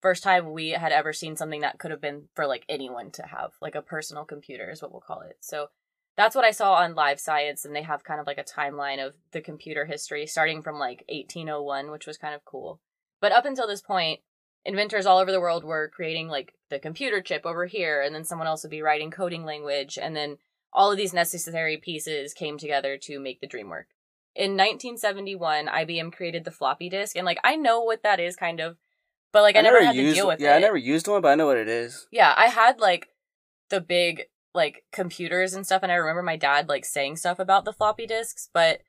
first 0.01 0.23
time 0.23 0.51
we 0.51 0.69
had 0.69 0.91
ever 0.91 1.13
seen 1.13 1.35
something 1.35 1.61
that 1.61 1.79
could 1.79 1.91
have 1.91 2.01
been 2.01 2.29
for 2.35 2.45
like 2.45 2.65
anyone 2.69 3.11
to 3.11 3.23
have 3.23 3.53
like 3.61 3.75
a 3.75 3.81
personal 3.81 4.25
computer 4.25 4.69
is 4.69 4.81
what 4.81 4.91
we'll 4.91 5.01
call 5.01 5.21
it. 5.21 5.37
So 5.41 5.67
that's 6.15 6.35
what 6.35 6.45
I 6.45 6.51
saw 6.51 6.73
on 6.73 6.95
Live 6.95 7.19
Science, 7.19 7.63
and 7.63 7.75
they 7.75 7.83
have 7.83 8.03
kind 8.03 8.19
of 8.19 8.25
like 8.25 8.39
a 8.39 8.43
timeline 8.43 9.05
of 9.05 9.13
the 9.31 9.41
computer 9.41 9.85
history 9.85 10.25
starting 10.25 10.63
from 10.63 10.79
like 10.79 11.03
1801, 11.09 11.91
which 11.91 12.07
was 12.07 12.17
kind 12.17 12.33
of 12.33 12.43
cool. 12.43 12.79
But 13.21 13.31
up 13.31 13.45
until 13.45 13.67
this 13.67 13.81
point, 13.81 14.21
inventors 14.65 15.05
all 15.05 15.19
over 15.19 15.31
the 15.31 15.39
world 15.39 15.63
were 15.63 15.91
creating 15.93 16.27
like 16.27 16.53
the 16.69 16.79
computer 16.79 17.21
chip 17.21 17.45
over 17.45 17.67
here, 17.67 18.01
and 18.01 18.15
then 18.15 18.23
someone 18.23 18.47
else 18.47 18.63
would 18.63 18.71
be 18.71 18.81
writing 18.81 19.11
coding 19.11 19.45
language, 19.45 19.97
and 20.01 20.15
then 20.15 20.37
all 20.73 20.91
of 20.91 20.97
these 20.97 21.13
necessary 21.13 21.77
pieces 21.77 22.33
came 22.33 22.57
together 22.57 22.97
to 22.97 23.19
make 23.19 23.39
the 23.39 23.47
dream 23.47 23.69
work. 23.69 23.87
In 24.37 24.51
1971, 24.51 25.65
IBM 25.67 26.13
created 26.13 26.45
the 26.45 26.51
floppy 26.51 26.89
disk, 26.89 27.15
and 27.15 27.25
like 27.25 27.39
I 27.43 27.55
know 27.55 27.81
what 27.81 28.03
that 28.03 28.19
is, 28.19 28.35
kind 28.35 28.59
of, 28.59 28.77
but 29.33 29.41
like 29.41 29.55
I, 29.55 29.61
never, 29.61 29.83
had 29.83 29.95
used, 29.95 30.15
to 30.15 30.21
deal 30.21 30.27
with 30.27 30.39
yeah, 30.39 30.49
it. 30.49 30.49
Yeah, 30.51 30.55
I 30.57 30.59
never 30.59 30.77
used 30.77 31.07
one, 31.07 31.21
but 31.21 31.29
I 31.29 31.35
know 31.35 31.47
what 31.47 31.57
it 31.57 31.67
is. 31.67 32.07
Yeah, 32.11 32.33
I 32.37 32.47
had 32.47 32.79
like 32.79 33.09
the 33.69 33.81
big 33.81 34.23
like 34.53 34.83
computers 34.91 35.53
and 35.53 35.65
stuff 35.65 35.83
and 35.83 35.91
I 35.91 35.95
remember 35.95 36.23
my 36.23 36.35
dad 36.35 36.67
like 36.67 36.83
saying 36.83 37.17
stuff 37.17 37.39
about 37.39 37.63
the 37.63 37.73
floppy 37.73 38.07
disks, 38.07 38.49
but 38.53 38.81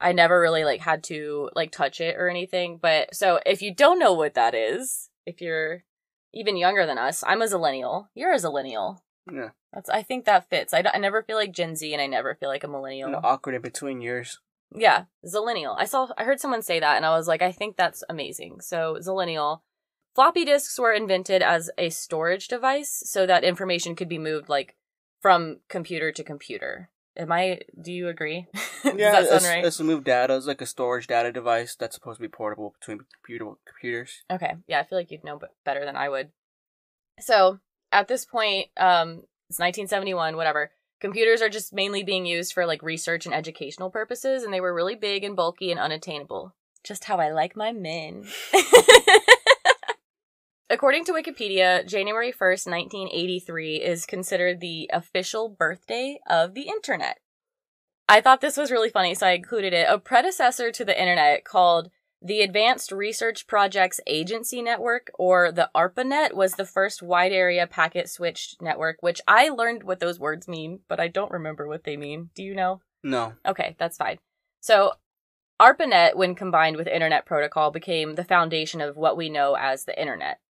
I 0.00 0.12
never 0.12 0.40
really 0.40 0.64
like 0.64 0.80
had 0.80 1.02
to 1.04 1.50
like 1.54 1.72
touch 1.72 2.00
it 2.00 2.16
or 2.16 2.28
anything. 2.28 2.78
But 2.80 3.14
so 3.14 3.40
if 3.44 3.60
you 3.60 3.74
don't 3.74 3.98
know 3.98 4.14
what 4.14 4.34
that 4.34 4.54
is, 4.54 5.10
if 5.26 5.40
you're 5.40 5.84
even 6.32 6.56
younger 6.56 6.86
than 6.86 6.98
us, 6.98 7.24
I'm 7.26 7.42
a 7.42 7.46
zillennial. 7.46 8.06
You're 8.14 8.32
a 8.32 8.36
zillennial. 8.36 8.98
Yeah, 9.30 9.50
That's 9.74 9.90
I 9.90 10.02
think 10.02 10.24
that 10.24 10.48
fits. 10.48 10.72
I, 10.72 10.82
I 10.94 10.98
never 10.98 11.22
feel 11.22 11.36
like 11.36 11.52
Gen 11.52 11.76
Z 11.76 11.92
and 11.92 12.00
I 12.00 12.06
never 12.06 12.34
feel 12.34 12.48
like 12.48 12.64
a 12.64 12.68
millennial. 12.68 13.08
and 13.08 13.16
awkward 13.24 13.54
in 13.56 13.60
between 13.60 14.00
years. 14.00 14.38
Yeah, 14.74 15.04
zillennial. 15.26 15.74
I 15.78 15.84
saw 15.84 16.08
I 16.16 16.24
heard 16.24 16.40
someone 16.40 16.62
say 16.62 16.80
that 16.80 16.96
and 16.96 17.06
I 17.06 17.16
was 17.16 17.26
like, 17.28 17.42
I 17.42 17.52
think 17.52 17.76
that's 17.76 18.04
amazing. 18.08 18.60
So 18.60 18.98
zillennial. 19.00 19.60
Floppy 20.14 20.44
disks 20.44 20.78
were 20.78 20.92
invented 20.92 21.42
as 21.42 21.70
a 21.78 21.90
storage 21.90 22.48
device 22.48 23.02
so 23.06 23.24
that 23.26 23.44
information 23.44 23.94
could 23.94 24.08
be 24.08 24.18
moved 24.18 24.48
like 24.48 24.76
from 25.20 25.58
computer 25.68 26.12
to 26.12 26.24
computer. 26.24 26.90
Am 27.16 27.32
I 27.32 27.60
do 27.80 27.92
you 27.92 28.08
agree? 28.08 28.46
Yeah, 28.84 29.20
it's, 29.20 29.44
right? 29.44 29.64
it's 29.64 29.76
to 29.78 29.84
move 29.84 30.04
data. 30.04 30.36
It's 30.36 30.46
like 30.46 30.60
a 30.60 30.66
storage 30.66 31.08
data 31.08 31.32
device 31.32 31.74
that's 31.74 31.94
supposed 31.94 32.18
to 32.18 32.22
be 32.22 32.28
portable 32.28 32.74
between 32.78 33.00
computer 33.12 33.52
computers. 33.66 34.22
Okay. 34.30 34.54
Yeah, 34.68 34.80
I 34.80 34.84
feel 34.84 34.98
like 34.98 35.10
you'd 35.10 35.24
know 35.24 35.40
better 35.64 35.84
than 35.84 35.96
I 35.96 36.08
would. 36.08 36.30
So, 37.18 37.58
at 37.90 38.06
this 38.06 38.24
point, 38.24 38.68
um 38.76 39.24
it's 39.50 39.58
1971, 39.58 40.36
whatever. 40.36 40.70
Computers 41.00 41.40
are 41.40 41.48
just 41.48 41.72
mainly 41.72 42.02
being 42.02 42.26
used 42.26 42.52
for 42.52 42.66
like 42.66 42.82
research 42.82 43.24
and 43.24 43.34
educational 43.34 43.90
purposes 43.90 44.42
and 44.42 44.52
they 44.52 44.60
were 44.60 44.74
really 44.74 44.96
big 44.96 45.22
and 45.24 45.36
bulky 45.36 45.70
and 45.70 45.78
unattainable. 45.78 46.54
Just 46.82 47.04
how 47.04 47.18
I 47.18 47.30
like 47.30 47.56
my 47.56 47.72
men. 47.72 48.24
According 50.70 51.04
to 51.06 51.12
Wikipedia, 51.12 51.86
January 51.86 52.30
1st, 52.30 52.70
1983 52.70 53.76
is 53.76 54.06
considered 54.06 54.60
the 54.60 54.90
official 54.92 55.48
birthday 55.48 56.20
of 56.28 56.54
the 56.54 56.68
internet. 56.68 57.18
I 58.08 58.20
thought 58.20 58.40
this 58.40 58.56
was 58.56 58.70
really 58.70 58.90
funny, 58.90 59.14
so 59.14 59.26
I 59.26 59.32
included 59.32 59.72
it. 59.72 59.86
A 59.88 59.98
predecessor 59.98 60.70
to 60.72 60.84
the 60.84 60.98
internet 60.98 61.44
called 61.44 61.90
the 62.20 62.40
Advanced 62.40 62.90
Research 62.90 63.46
Projects 63.46 64.00
Agency 64.06 64.60
Network, 64.60 65.10
or 65.18 65.52
the 65.52 65.70
ARPANET, 65.74 66.34
was 66.34 66.54
the 66.54 66.66
first 66.66 67.02
wide 67.02 67.32
area 67.32 67.66
packet 67.66 68.08
switched 68.08 68.60
network, 68.60 68.96
which 69.00 69.20
I 69.28 69.48
learned 69.50 69.84
what 69.84 70.00
those 70.00 70.18
words 70.18 70.48
mean, 70.48 70.80
but 70.88 70.98
I 70.98 71.08
don't 71.08 71.30
remember 71.30 71.68
what 71.68 71.84
they 71.84 71.96
mean. 71.96 72.30
Do 72.34 72.42
you 72.42 72.54
know? 72.54 72.80
No, 73.04 73.34
Okay, 73.46 73.76
that's 73.78 73.96
fine. 73.96 74.18
So, 74.60 74.92
ARPANET, 75.60 76.16
when 76.16 76.34
combined 76.34 76.76
with 76.76 76.88
Internet 76.88 77.24
Protocol, 77.24 77.70
became 77.70 78.16
the 78.16 78.24
foundation 78.24 78.80
of 78.80 78.96
what 78.96 79.16
we 79.16 79.28
know 79.28 79.54
as 79.54 79.84
the 79.84 79.98
Internet. 79.98 80.40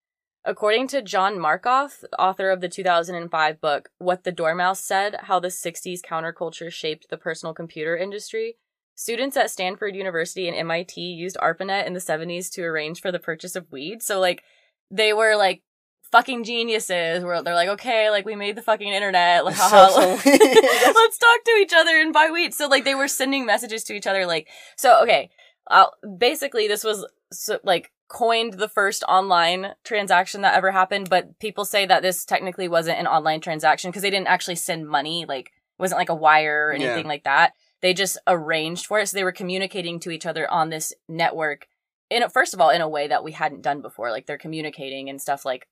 According 0.44 0.88
to 0.88 1.02
John 1.02 1.36
Markoff, 1.36 2.04
author 2.18 2.50
of 2.50 2.62
the 2.62 2.68
2005 2.70 3.60
book 3.60 3.90
What 3.98 4.24
the 4.24 4.32
Dormouse 4.32 4.80
Said 4.80 5.16
How 5.24 5.38
the 5.38 5.48
60s 5.48 6.00
Counterculture 6.00 6.72
Shaped 6.72 7.10
the 7.10 7.18
Personal 7.18 7.52
Computer 7.52 7.96
Industry, 7.96 8.56
students 8.98 9.36
at 9.36 9.48
Stanford 9.48 9.94
University 9.94 10.48
and 10.48 10.56
MIT 10.56 11.00
used 11.00 11.36
ARPANET 11.40 11.86
in 11.86 11.92
the 11.92 12.00
70s 12.00 12.50
to 12.54 12.62
arrange 12.62 13.00
for 13.00 13.12
the 13.12 13.20
purchase 13.20 13.54
of 13.54 13.70
weed. 13.70 14.02
So, 14.02 14.18
like, 14.18 14.42
they 14.90 15.12
were 15.12 15.36
like 15.36 15.62
fucking 16.10 16.42
geniuses 16.42 17.22
where 17.22 17.40
they're 17.42 17.54
like, 17.54 17.68
okay, 17.68 18.10
like, 18.10 18.26
we 18.26 18.34
made 18.34 18.56
the 18.56 18.62
fucking 18.62 18.92
internet. 18.92 19.44
Like, 19.44 19.54
haha, 19.56 19.88
So- 19.88 20.16
so- 20.16 20.30
let's 20.30 21.18
talk 21.18 21.44
to 21.44 21.50
each 21.60 21.72
other 21.76 22.00
and 22.00 22.12
buy 22.12 22.30
weed. 22.32 22.52
So, 22.54 22.66
like, 22.66 22.84
they 22.84 22.96
were 22.96 23.06
sending 23.06 23.46
messages 23.46 23.84
to 23.84 23.94
each 23.94 24.06
other, 24.08 24.26
like, 24.26 24.48
so, 24.76 25.00
okay. 25.04 25.30
Uh, 25.70 25.84
basically, 26.18 26.66
this 26.66 26.82
was 26.82 27.06
so, 27.30 27.58
like 27.62 27.92
coined 28.08 28.54
the 28.54 28.68
first 28.68 29.04
online 29.06 29.74
transaction 29.84 30.40
that 30.40 30.54
ever 30.54 30.70
happened, 30.72 31.08
but 31.10 31.38
people 31.38 31.64
say 31.64 31.86
that 31.86 32.02
this 32.02 32.24
technically 32.24 32.66
wasn't 32.66 32.98
an 32.98 33.06
online 33.06 33.40
transaction 33.40 33.90
because 33.90 34.02
they 34.02 34.08
didn't 34.10 34.28
actually 34.28 34.56
send 34.56 34.88
money. 34.88 35.24
Like, 35.28 35.48
it 35.48 35.78
wasn't 35.78 35.98
like 36.00 36.08
a 36.08 36.14
wire 36.16 36.68
or 36.68 36.74
Yeah. 36.74 36.86
anything 36.86 37.06
like 37.06 37.24
that. 37.24 37.52
They 37.80 37.94
just 37.94 38.18
arranged 38.26 38.86
for 38.86 38.98
it. 38.98 39.08
So 39.08 39.16
they 39.16 39.24
were 39.24 39.32
communicating 39.32 40.00
to 40.00 40.10
each 40.10 40.26
other 40.26 40.50
on 40.50 40.70
this 40.70 40.92
network 41.08 41.68
in 42.10 42.22
a, 42.22 42.28
first 42.28 42.54
of 42.54 42.60
all, 42.60 42.70
in 42.70 42.80
a 42.80 42.88
way 42.88 43.06
that 43.08 43.22
we 43.22 43.32
hadn't 43.32 43.62
done 43.62 43.82
before. 43.82 44.10
Like, 44.10 44.26
they're 44.26 44.38
communicating 44.38 45.08
and 45.08 45.20
stuff 45.20 45.44
like 45.44 45.68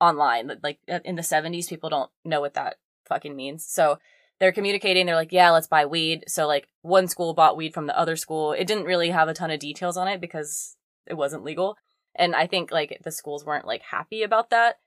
online. 0.00 0.50
Like, 0.62 0.78
uh, 0.88 1.00
in 1.04 1.16
the 1.16 1.22
70s, 1.22 1.68
people 1.68 1.90
don't 1.90 2.10
know 2.24 2.40
what 2.40 2.54
that 2.54 2.76
fucking 3.06 3.34
means. 3.34 3.64
So, 3.64 3.98
they're 4.40 4.52
communicating. 4.52 5.06
They're 5.06 5.14
like, 5.14 5.32
yeah, 5.32 5.50
let's 5.50 5.68
buy 5.68 5.84
weed. 5.84 6.24
So 6.26 6.46
like 6.46 6.66
one 6.80 7.06
school 7.06 7.34
bought 7.34 7.58
weed 7.58 7.74
from 7.74 7.86
the 7.86 7.96
other 7.96 8.16
school. 8.16 8.52
It 8.52 8.66
didn't 8.66 8.84
really 8.84 9.10
have 9.10 9.28
a 9.28 9.34
ton 9.34 9.50
of 9.50 9.60
details 9.60 9.98
on 9.98 10.08
it 10.08 10.20
because 10.20 10.76
it 11.06 11.14
wasn't 11.14 11.44
legal. 11.44 11.76
And 12.14 12.34
I 12.34 12.46
think 12.46 12.72
like 12.72 13.00
the 13.04 13.12
schools 13.12 13.44
weren't 13.44 13.66
like 13.66 13.82
happy 13.82 14.22
about 14.22 14.50
that. 14.50 14.78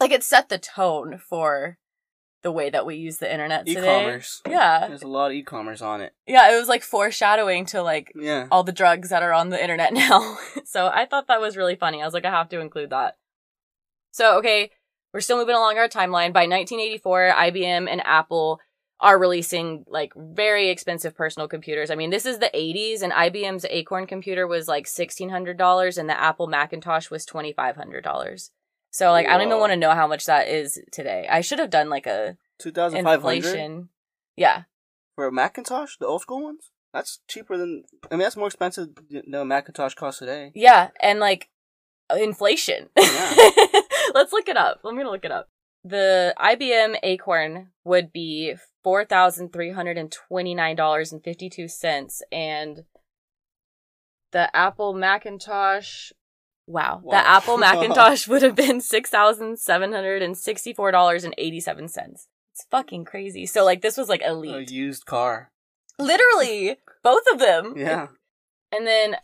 Like 0.00 0.10
it 0.10 0.24
set 0.24 0.48
the 0.48 0.58
tone 0.58 1.18
for 1.18 1.78
the 2.48 2.52
way 2.52 2.70
that 2.70 2.86
we 2.86 2.96
use 2.96 3.18
the 3.18 3.30
internet 3.30 3.66
today. 3.66 3.80
e-commerce. 4.00 4.40
Yeah. 4.48 4.88
There's 4.88 5.02
a 5.02 5.06
lot 5.08 5.26
of 5.26 5.32
e-commerce 5.34 5.82
on 5.82 6.00
it. 6.00 6.14
Yeah, 6.26 6.50
it 6.50 6.58
was 6.58 6.66
like 6.68 6.82
foreshadowing 6.82 7.66
to 7.66 7.82
like 7.82 8.10
Yeah. 8.16 8.46
all 8.50 8.64
the 8.64 8.72
drugs 8.72 9.10
that 9.10 9.22
are 9.22 9.34
on 9.34 9.50
the 9.50 9.60
internet 9.62 9.92
now. 10.04 10.38
so 10.64 10.86
I 10.86 11.04
thought 11.04 11.26
that 11.28 11.42
was 11.42 11.58
really 11.58 11.76
funny. 11.76 12.00
I 12.00 12.06
was 12.06 12.14
like, 12.14 12.24
I 12.24 12.30
have 12.30 12.48
to 12.50 12.60
include 12.60 12.88
that. 12.90 13.16
So, 14.12 14.38
okay, 14.38 14.70
we're 15.12 15.20
still 15.20 15.36
moving 15.36 15.54
along 15.56 15.76
our 15.76 15.88
timeline. 15.88 16.32
By 16.32 16.46
1984, 16.46 17.32
IBM 17.36 17.86
and 17.90 18.00
Apple 18.06 18.60
are 19.00 19.18
releasing 19.18 19.84
like 19.86 20.12
very 20.16 20.70
expensive 20.70 21.14
personal 21.14 21.48
computers. 21.48 21.90
I 21.90 21.94
mean, 21.94 22.10
this 22.10 22.26
is 22.26 22.38
the 22.38 22.50
80s, 22.54 23.02
and 23.02 23.12
IBM's 23.12 23.64
Acorn 23.68 24.06
computer 24.06 24.46
was 24.46 24.66
like 24.68 24.86
$1,600, 24.86 25.98
and 25.98 26.08
the 26.08 26.18
Apple 26.20 26.46
Macintosh 26.48 27.10
was 27.10 27.24
$2,500. 27.26 28.50
So, 28.90 29.10
like, 29.10 29.26
I 29.26 29.36
don't 29.36 29.46
even 29.48 29.58
want 29.60 29.72
to 29.72 29.76
know 29.76 29.90
how 29.94 30.06
much 30.06 30.26
that 30.26 30.48
is 30.48 30.80
today. 30.92 31.26
I 31.30 31.40
should 31.42 31.58
have 31.58 31.70
done 31.70 31.88
like 31.90 32.06
a 32.06 32.36
2,500. 32.58 33.88
Yeah. 34.36 34.62
for 35.14 35.26
a 35.26 35.32
Macintosh, 35.32 35.96
the 35.98 36.06
old 36.06 36.22
school 36.22 36.42
ones. 36.42 36.70
That's 36.94 37.20
cheaper 37.28 37.56
than. 37.58 37.84
I 38.10 38.14
mean, 38.14 38.20
that's 38.20 38.36
more 38.36 38.46
expensive 38.46 38.88
than 39.10 39.34
a 39.34 39.44
Macintosh 39.44 39.94
costs 39.94 40.20
today. 40.20 40.52
Yeah, 40.54 40.88
and 41.00 41.20
like 41.20 41.50
inflation. 42.16 42.88
Yeah. 42.96 43.34
Let's 44.14 44.32
look 44.32 44.48
it 44.48 44.56
up. 44.56 44.80
I'm 44.84 44.96
gonna 44.96 45.10
look 45.10 45.24
it 45.26 45.30
up. 45.30 45.48
The 45.84 46.34
IBM 46.38 46.96
Acorn 47.02 47.68
would 47.84 48.10
be 48.12 48.54
four 48.82 49.04
thousand 49.04 49.52
three 49.52 49.72
hundred 49.72 49.98
and 49.98 50.10
twenty 50.10 50.54
nine 50.54 50.76
dollars 50.76 51.12
and 51.12 51.22
fifty 51.22 51.50
two 51.50 51.68
cents, 51.68 52.22
and 52.32 52.84
the 54.32 54.54
Apple 54.56 54.94
Macintosh. 54.94 56.12
Wow, 56.68 57.00
Wow. 57.02 57.10
the 57.12 57.26
Apple 57.28 57.56
Macintosh 57.64 58.28
would 58.28 58.42
have 58.42 58.54
been 58.54 58.80
six 58.80 59.08
thousand 59.10 59.58
seven 59.58 59.92
hundred 59.92 60.20
and 60.22 60.36
sixty 60.36 60.72
four 60.74 60.90
dollars 60.92 61.24
and 61.24 61.34
eighty 61.38 61.60
seven 61.60 61.88
cents. 61.88 62.28
It's 62.52 62.66
fucking 62.70 63.04
crazy. 63.06 63.46
So 63.46 63.64
like 63.64 63.80
this 63.82 63.96
was 63.96 64.08
like 64.08 64.20
A 64.22 64.28
elite, 64.30 64.70
used 64.70 65.06
car. 65.06 65.50
literally 65.98 66.76
both 67.02 67.22
of 67.32 67.38
them. 67.38 67.74
Yeah. 67.76 68.08
And 68.70 68.86
then 68.86 69.14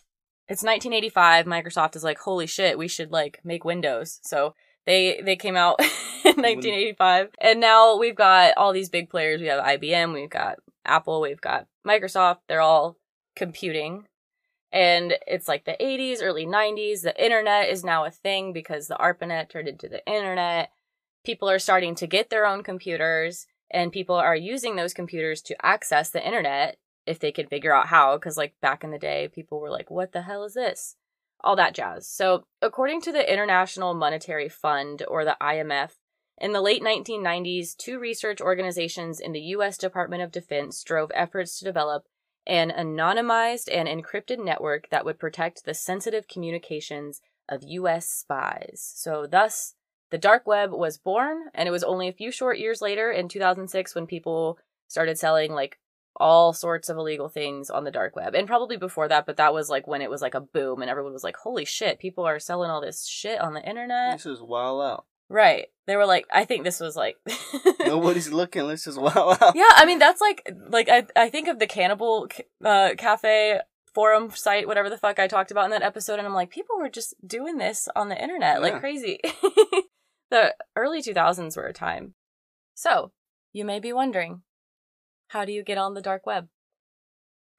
it's 0.48 0.62
1985. 0.62 1.44
Microsoft 1.46 1.96
is 1.96 2.04
like, 2.04 2.18
holy 2.18 2.46
shit, 2.46 2.78
we 2.78 2.88
should 2.88 3.10
like 3.12 3.40
make 3.44 3.64
Windows. 3.64 4.20
So 4.22 4.54
they 4.86 5.20
they 5.24 5.36
came 5.36 5.56
out 5.56 5.80
in 6.24 6.36
1985, 6.36 7.28
and 7.40 7.60
now 7.60 7.96
we've 7.96 8.14
got 8.16 8.54
all 8.56 8.72
these 8.72 8.88
big 8.88 9.10
players. 9.10 9.40
We 9.40 9.48
have 9.48 9.62
IBM, 9.64 10.12
we've 10.14 10.30
got 10.30 10.56
Apple, 10.84 11.20
we've 11.20 11.40
got 11.40 11.66
Microsoft. 11.86 12.38
They're 12.48 12.60
all 12.60 12.96
computing, 13.36 14.04
and 14.74 15.14
it's 15.26 15.46
like 15.46 15.64
the 15.64 15.76
80s, 15.80 16.18
early 16.20 16.44
90s. 16.44 17.02
The 17.02 17.24
internet 17.24 17.68
is 17.68 17.84
now 17.84 18.04
a 18.04 18.10
thing 18.10 18.52
because 18.52 18.88
the 18.88 18.96
ARPANET 18.96 19.48
turned 19.48 19.68
into 19.68 19.88
the 19.88 20.04
internet. 20.04 20.70
People 21.24 21.48
are 21.48 21.60
starting 21.60 21.94
to 21.94 22.08
get 22.08 22.28
their 22.28 22.44
own 22.44 22.64
computers, 22.64 23.46
and 23.70 23.92
people 23.92 24.16
are 24.16 24.36
using 24.36 24.74
those 24.74 24.92
computers 24.92 25.40
to 25.42 25.64
access 25.64 26.10
the 26.10 26.26
internet 26.26 26.76
if 27.06 27.20
they 27.20 27.30
could 27.30 27.48
figure 27.48 27.72
out 27.72 27.86
how 27.86 28.16
because 28.16 28.36
like 28.36 28.54
back 28.60 28.82
in 28.82 28.90
the 28.90 28.98
day 28.98 29.28
people 29.32 29.60
were 29.60 29.70
like 29.70 29.90
what 29.90 30.12
the 30.12 30.22
hell 30.22 30.42
is 30.42 30.54
this 30.54 30.96
all 31.44 31.56
that 31.56 31.74
jazz. 31.74 32.08
So, 32.08 32.46
according 32.62 33.02
to 33.02 33.12
the 33.12 33.32
International 33.32 33.94
Monetary 33.94 34.48
Fund, 34.48 35.04
or 35.06 35.24
the 35.24 35.36
IMF, 35.40 35.90
in 36.38 36.52
the 36.52 36.62
late 36.62 36.82
1990s, 36.82 37.76
two 37.76 37.98
research 37.98 38.40
organizations 38.40 39.20
in 39.20 39.32
the 39.32 39.40
U.S. 39.40 39.78
Department 39.78 40.22
of 40.22 40.32
Defense 40.32 40.82
drove 40.82 41.12
efforts 41.14 41.58
to 41.58 41.64
develop 41.64 42.06
an 42.46 42.70
anonymized 42.70 43.68
and 43.72 43.88
encrypted 43.88 44.42
network 44.42 44.88
that 44.90 45.04
would 45.04 45.18
protect 45.18 45.64
the 45.64 45.74
sensitive 45.74 46.28
communications 46.28 47.20
of 47.48 47.62
U.S. 47.62 48.08
spies. 48.08 48.92
So, 48.94 49.26
thus, 49.26 49.74
the 50.10 50.18
dark 50.18 50.46
web 50.46 50.70
was 50.72 50.98
born, 50.98 51.44
and 51.54 51.68
it 51.68 51.72
was 51.72 51.84
only 51.84 52.08
a 52.08 52.12
few 52.12 52.30
short 52.30 52.58
years 52.58 52.80
later, 52.80 53.10
in 53.10 53.28
2006, 53.28 53.94
when 53.94 54.06
people 54.06 54.58
started 54.88 55.18
selling 55.18 55.52
like 55.52 55.78
all 56.16 56.52
sorts 56.52 56.88
of 56.88 56.96
illegal 56.96 57.28
things 57.28 57.70
on 57.70 57.84
the 57.84 57.90
dark 57.90 58.14
web. 58.14 58.34
And 58.34 58.46
probably 58.46 58.76
before 58.76 59.08
that, 59.08 59.26
but 59.26 59.36
that 59.38 59.52
was 59.52 59.68
like 59.68 59.86
when 59.86 60.02
it 60.02 60.10
was 60.10 60.22
like 60.22 60.34
a 60.34 60.40
boom 60.40 60.80
and 60.80 60.90
everyone 60.90 61.12
was 61.12 61.24
like, 61.24 61.36
holy 61.36 61.64
shit, 61.64 61.98
people 61.98 62.24
are 62.24 62.38
selling 62.38 62.70
all 62.70 62.80
this 62.80 63.06
shit 63.06 63.40
on 63.40 63.54
the 63.54 63.68
internet. 63.68 64.16
This 64.16 64.26
is 64.26 64.40
wild 64.40 64.82
out. 64.82 65.06
Right. 65.28 65.66
They 65.86 65.96
were 65.96 66.06
like, 66.06 66.26
I 66.32 66.44
think 66.44 66.64
this 66.64 66.80
was 66.80 66.96
like. 66.96 67.16
Nobody's 67.80 68.30
looking. 68.32 68.64
Let's 68.64 68.84
just 68.84 68.98
out. 68.98 69.38
yeah, 69.54 69.64
I 69.72 69.84
mean, 69.86 69.98
that's 69.98 70.20
like, 70.20 70.48
like, 70.68 70.88
I, 70.88 71.06
I 71.16 71.28
think 71.28 71.48
of 71.48 71.58
the 71.58 71.66
Cannibal 71.66 72.28
uh, 72.64 72.90
Cafe 72.96 73.60
forum 73.94 74.30
site, 74.30 74.66
whatever 74.66 74.90
the 74.90 74.98
fuck 74.98 75.18
I 75.18 75.28
talked 75.28 75.50
about 75.50 75.66
in 75.66 75.70
that 75.70 75.82
episode, 75.82 76.18
and 76.18 76.26
I'm 76.26 76.34
like, 76.34 76.50
people 76.50 76.76
were 76.78 76.88
just 76.90 77.14
doing 77.26 77.58
this 77.58 77.88
on 77.94 78.08
the 78.08 78.20
internet 78.20 78.60
like 78.60 78.74
Yeah. 78.74 78.78
crazy. 78.80 79.20
the 80.30 80.54
early 80.74 81.00
2000s 81.00 81.56
were 81.56 81.66
a 81.66 81.72
time. 81.72 82.14
So, 82.74 83.12
you 83.52 83.64
may 83.64 83.78
be 83.78 83.92
wondering, 83.92 84.42
how 85.28 85.44
do 85.44 85.52
you 85.52 85.62
get 85.62 85.78
on 85.78 85.94
the 85.94 86.02
dark 86.02 86.26
web? 86.26 86.48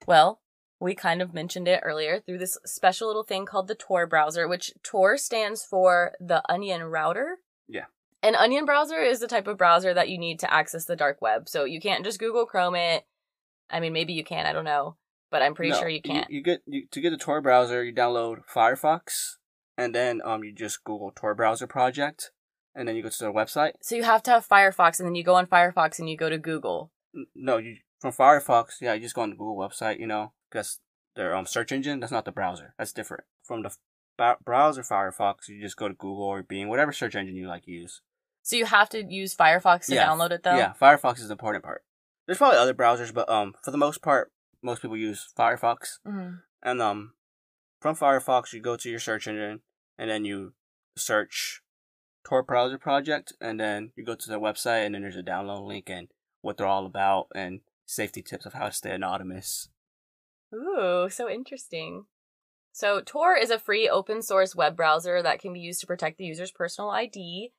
Well, 0.06 0.40
we 0.78 0.94
kind 0.94 1.22
of 1.22 1.32
mentioned 1.32 1.68
it 1.68 1.80
earlier 1.82 2.20
through 2.20 2.38
this 2.38 2.58
special 2.66 3.06
little 3.06 3.24
thing 3.24 3.46
called 3.46 3.66
the 3.66 3.74
Tor 3.74 4.06
browser, 4.06 4.46
which 4.46 4.72
Tor 4.82 5.16
stands 5.16 5.64
for 5.64 6.12
the 6.20 6.42
Onion 6.50 6.84
Router. 6.84 7.38
An 8.22 8.34
Onion 8.34 8.64
browser 8.64 8.98
is 8.98 9.20
the 9.20 9.28
type 9.28 9.46
of 9.46 9.58
browser 9.58 9.94
that 9.94 10.08
you 10.08 10.18
need 10.18 10.40
to 10.40 10.52
access 10.52 10.84
the 10.84 10.96
dark 10.96 11.20
web. 11.20 11.48
So 11.48 11.64
you 11.64 11.80
can't 11.80 12.04
just 12.04 12.18
Google 12.18 12.46
Chrome 12.46 12.74
it. 12.74 13.04
I 13.70 13.80
mean, 13.80 13.92
maybe 13.92 14.12
you 14.12 14.24
can, 14.24 14.46
I 14.46 14.52
don't 14.52 14.64
know. 14.64 14.96
But 15.30 15.42
I'm 15.42 15.54
pretty 15.54 15.72
No, 15.72 15.80
sure 15.80 15.88
you 15.88 16.00
can't. 16.00 16.30
You, 16.30 16.42
get 16.42 16.62
you, 16.66 16.86
to 16.90 17.00
get 17.00 17.10
the 17.10 17.16
Tor 17.16 17.40
browser. 17.40 17.82
You 17.84 17.92
download 17.92 18.42
Firefox, 18.52 19.36
and 19.76 19.92
then 19.94 20.20
um 20.24 20.44
you 20.44 20.52
just 20.52 20.84
Google 20.84 21.10
Tor 21.14 21.34
browser 21.34 21.66
project, 21.66 22.30
and 22.76 22.86
then 22.86 22.94
you 22.94 23.02
go 23.02 23.08
to 23.08 23.18
their 23.18 23.32
website. 23.32 23.72
So 23.82 23.96
you 23.96 24.04
have 24.04 24.22
to 24.24 24.30
have 24.30 24.46
Firefox, 24.46 25.00
and 25.00 25.06
then 25.06 25.16
you 25.16 25.24
go 25.24 25.34
on 25.34 25.46
Firefox 25.46 25.98
and 25.98 26.08
you 26.08 26.16
go 26.16 26.30
to 26.30 26.38
Google. 26.38 26.92
No, 27.34 27.58
you 27.58 27.78
from 28.00 28.12
Firefox. 28.12 28.80
Yeah, 28.80 28.94
you 28.94 29.00
just 29.00 29.16
go 29.16 29.22
on 29.22 29.30
the 29.30 29.36
Google 29.36 29.56
website. 29.56 29.98
You 29.98 30.06
know, 30.06 30.32
because 30.48 30.78
their 31.16 31.34
um 31.34 31.44
search 31.44 31.72
engine. 31.72 31.98
That's 31.98 32.12
not 32.12 32.24
the 32.24 32.32
browser. 32.32 32.74
That's 32.78 32.92
different 32.92 33.24
from 33.42 33.62
the 33.62 33.74
browser 34.16 34.82
Firefox. 34.82 35.48
You 35.48 35.60
just 35.60 35.76
go 35.76 35.88
to 35.88 35.94
Google 35.94 36.24
or 36.24 36.42
Bing, 36.42 36.68
whatever 36.68 36.92
search 36.92 37.14
engine 37.14 37.36
you 37.36 37.48
like 37.48 37.64
to 37.64 37.70
use. 37.70 38.00
So 38.42 38.56
you 38.56 38.64
have 38.66 38.88
to 38.90 39.02
use 39.02 39.34
Firefox 39.34 39.86
to 39.86 39.94
Yeah, 39.94 40.08
download 40.08 40.30
it, 40.30 40.42
though. 40.42 40.56
Yeah, 40.56 40.72
Firefox 40.80 41.18
is 41.18 41.28
the 41.28 41.32
important 41.32 41.64
part. 41.64 41.84
There's 42.26 42.38
probably 42.38 42.58
other 42.58 42.74
browsers, 42.74 43.12
but 43.12 43.28
um, 43.28 43.54
for 43.62 43.70
the 43.70 43.78
most 43.78 44.02
part, 44.02 44.32
most 44.62 44.82
people 44.82 44.96
use 44.96 45.28
Firefox. 45.36 45.98
hmm 46.04 46.36
And 46.62 46.80
um, 46.80 47.14
from 47.80 47.96
Firefox, 47.96 48.52
you 48.52 48.60
go 48.60 48.76
to 48.76 48.90
your 48.90 49.00
search 49.00 49.26
engine, 49.26 49.60
and 49.98 50.10
then 50.10 50.24
you 50.24 50.54
search 50.96 51.62
Tor 52.24 52.42
browser 52.42 52.78
project, 52.78 53.32
and 53.40 53.60
then 53.60 53.92
you 53.96 54.04
go 54.04 54.14
to 54.14 54.28
their 54.28 54.40
website, 54.40 54.86
and 54.86 54.94
then 54.94 55.02
there's 55.02 55.16
a 55.16 55.22
download 55.22 55.66
link 55.66 55.88
and 55.88 56.08
what 56.40 56.56
they're 56.56 56.66
all 56.66 56.86
about, 56.86 57.28
and 57.34 57.60
safety 57.84 58.22
tips 58.22 58.46
of 58.46 58.52
how 58.52 58.66
to 58.66 58.72
stay 58.72 58.90
anonymous. 58.90 59.68
Ooh, 60.54 61.08
so 61.10 61.28
interesting. 61.28 62.06
So 62.76 63.00
Tor 63.00 63.34
is 63.34 63.48
a 63.48 63.58
free 63.58 63.88
open 63.88 64.20
source 64.20 64.54
web 64.54 64.76
browser 64.76 65.22
that 65.22 65.38
can 65.38 65.54
be 65.54 65.60
used 65.60 65.80
to 65.80 65.86
protect 65.86 66.18
the 66.18 66.26
user's 66.26 66.50
personal 66.50 66.90
ID, 66.90 67.50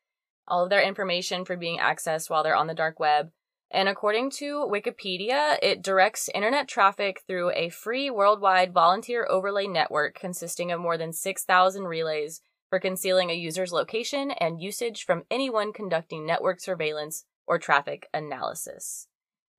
all 0.47 0.63
of 0.63 0.69
their 0.69 0.83
information 0.83 1.43
from 1.43 1.57
being 1.57 1.79
accessed 1.79 2.29
while 2.29 2.43
they're 2.43 2.55
on 2.55 2.67
the 2.67 2.75
dark 2.75 2.99
web. 2.99 3.31
And 3.71 3.89
according 3.89 4.29
to 4.37 4.69
Wikipedia, 4.71 5.57
it 5.63 5.81
directs 5.81 6.29
internet 6.35 6.67
traffic 6.67 7.23
through 7.25 7.49
a 7.53 7.69
free 7.69 8.11
worldwide 8.11 8.73
volunteer 8.73 9.25
overlay 9.27 9.65
network 9.65 10.13
consisting 10.19 10.71
of 10.71 10.79
more 10.79 10.99
than 10.99 11.11
6,000 11.11 11.85
relays 11.85 12.41
for 12.69 12.79
concealing 12.79 13.31
a 13.31 13.33
user's 13.33 13.71
location 13.71 14.29
and 14.29 14.61
usage 14.61 15.03
from 15.03 15.23
anyone 15.31 15.73
conducting 15.73 16.27
network 16.27 16.59
surveillance 16.59 17.25
or 17.47 17.57
traffic 17.57 18.07
analysis. 18.13 19.07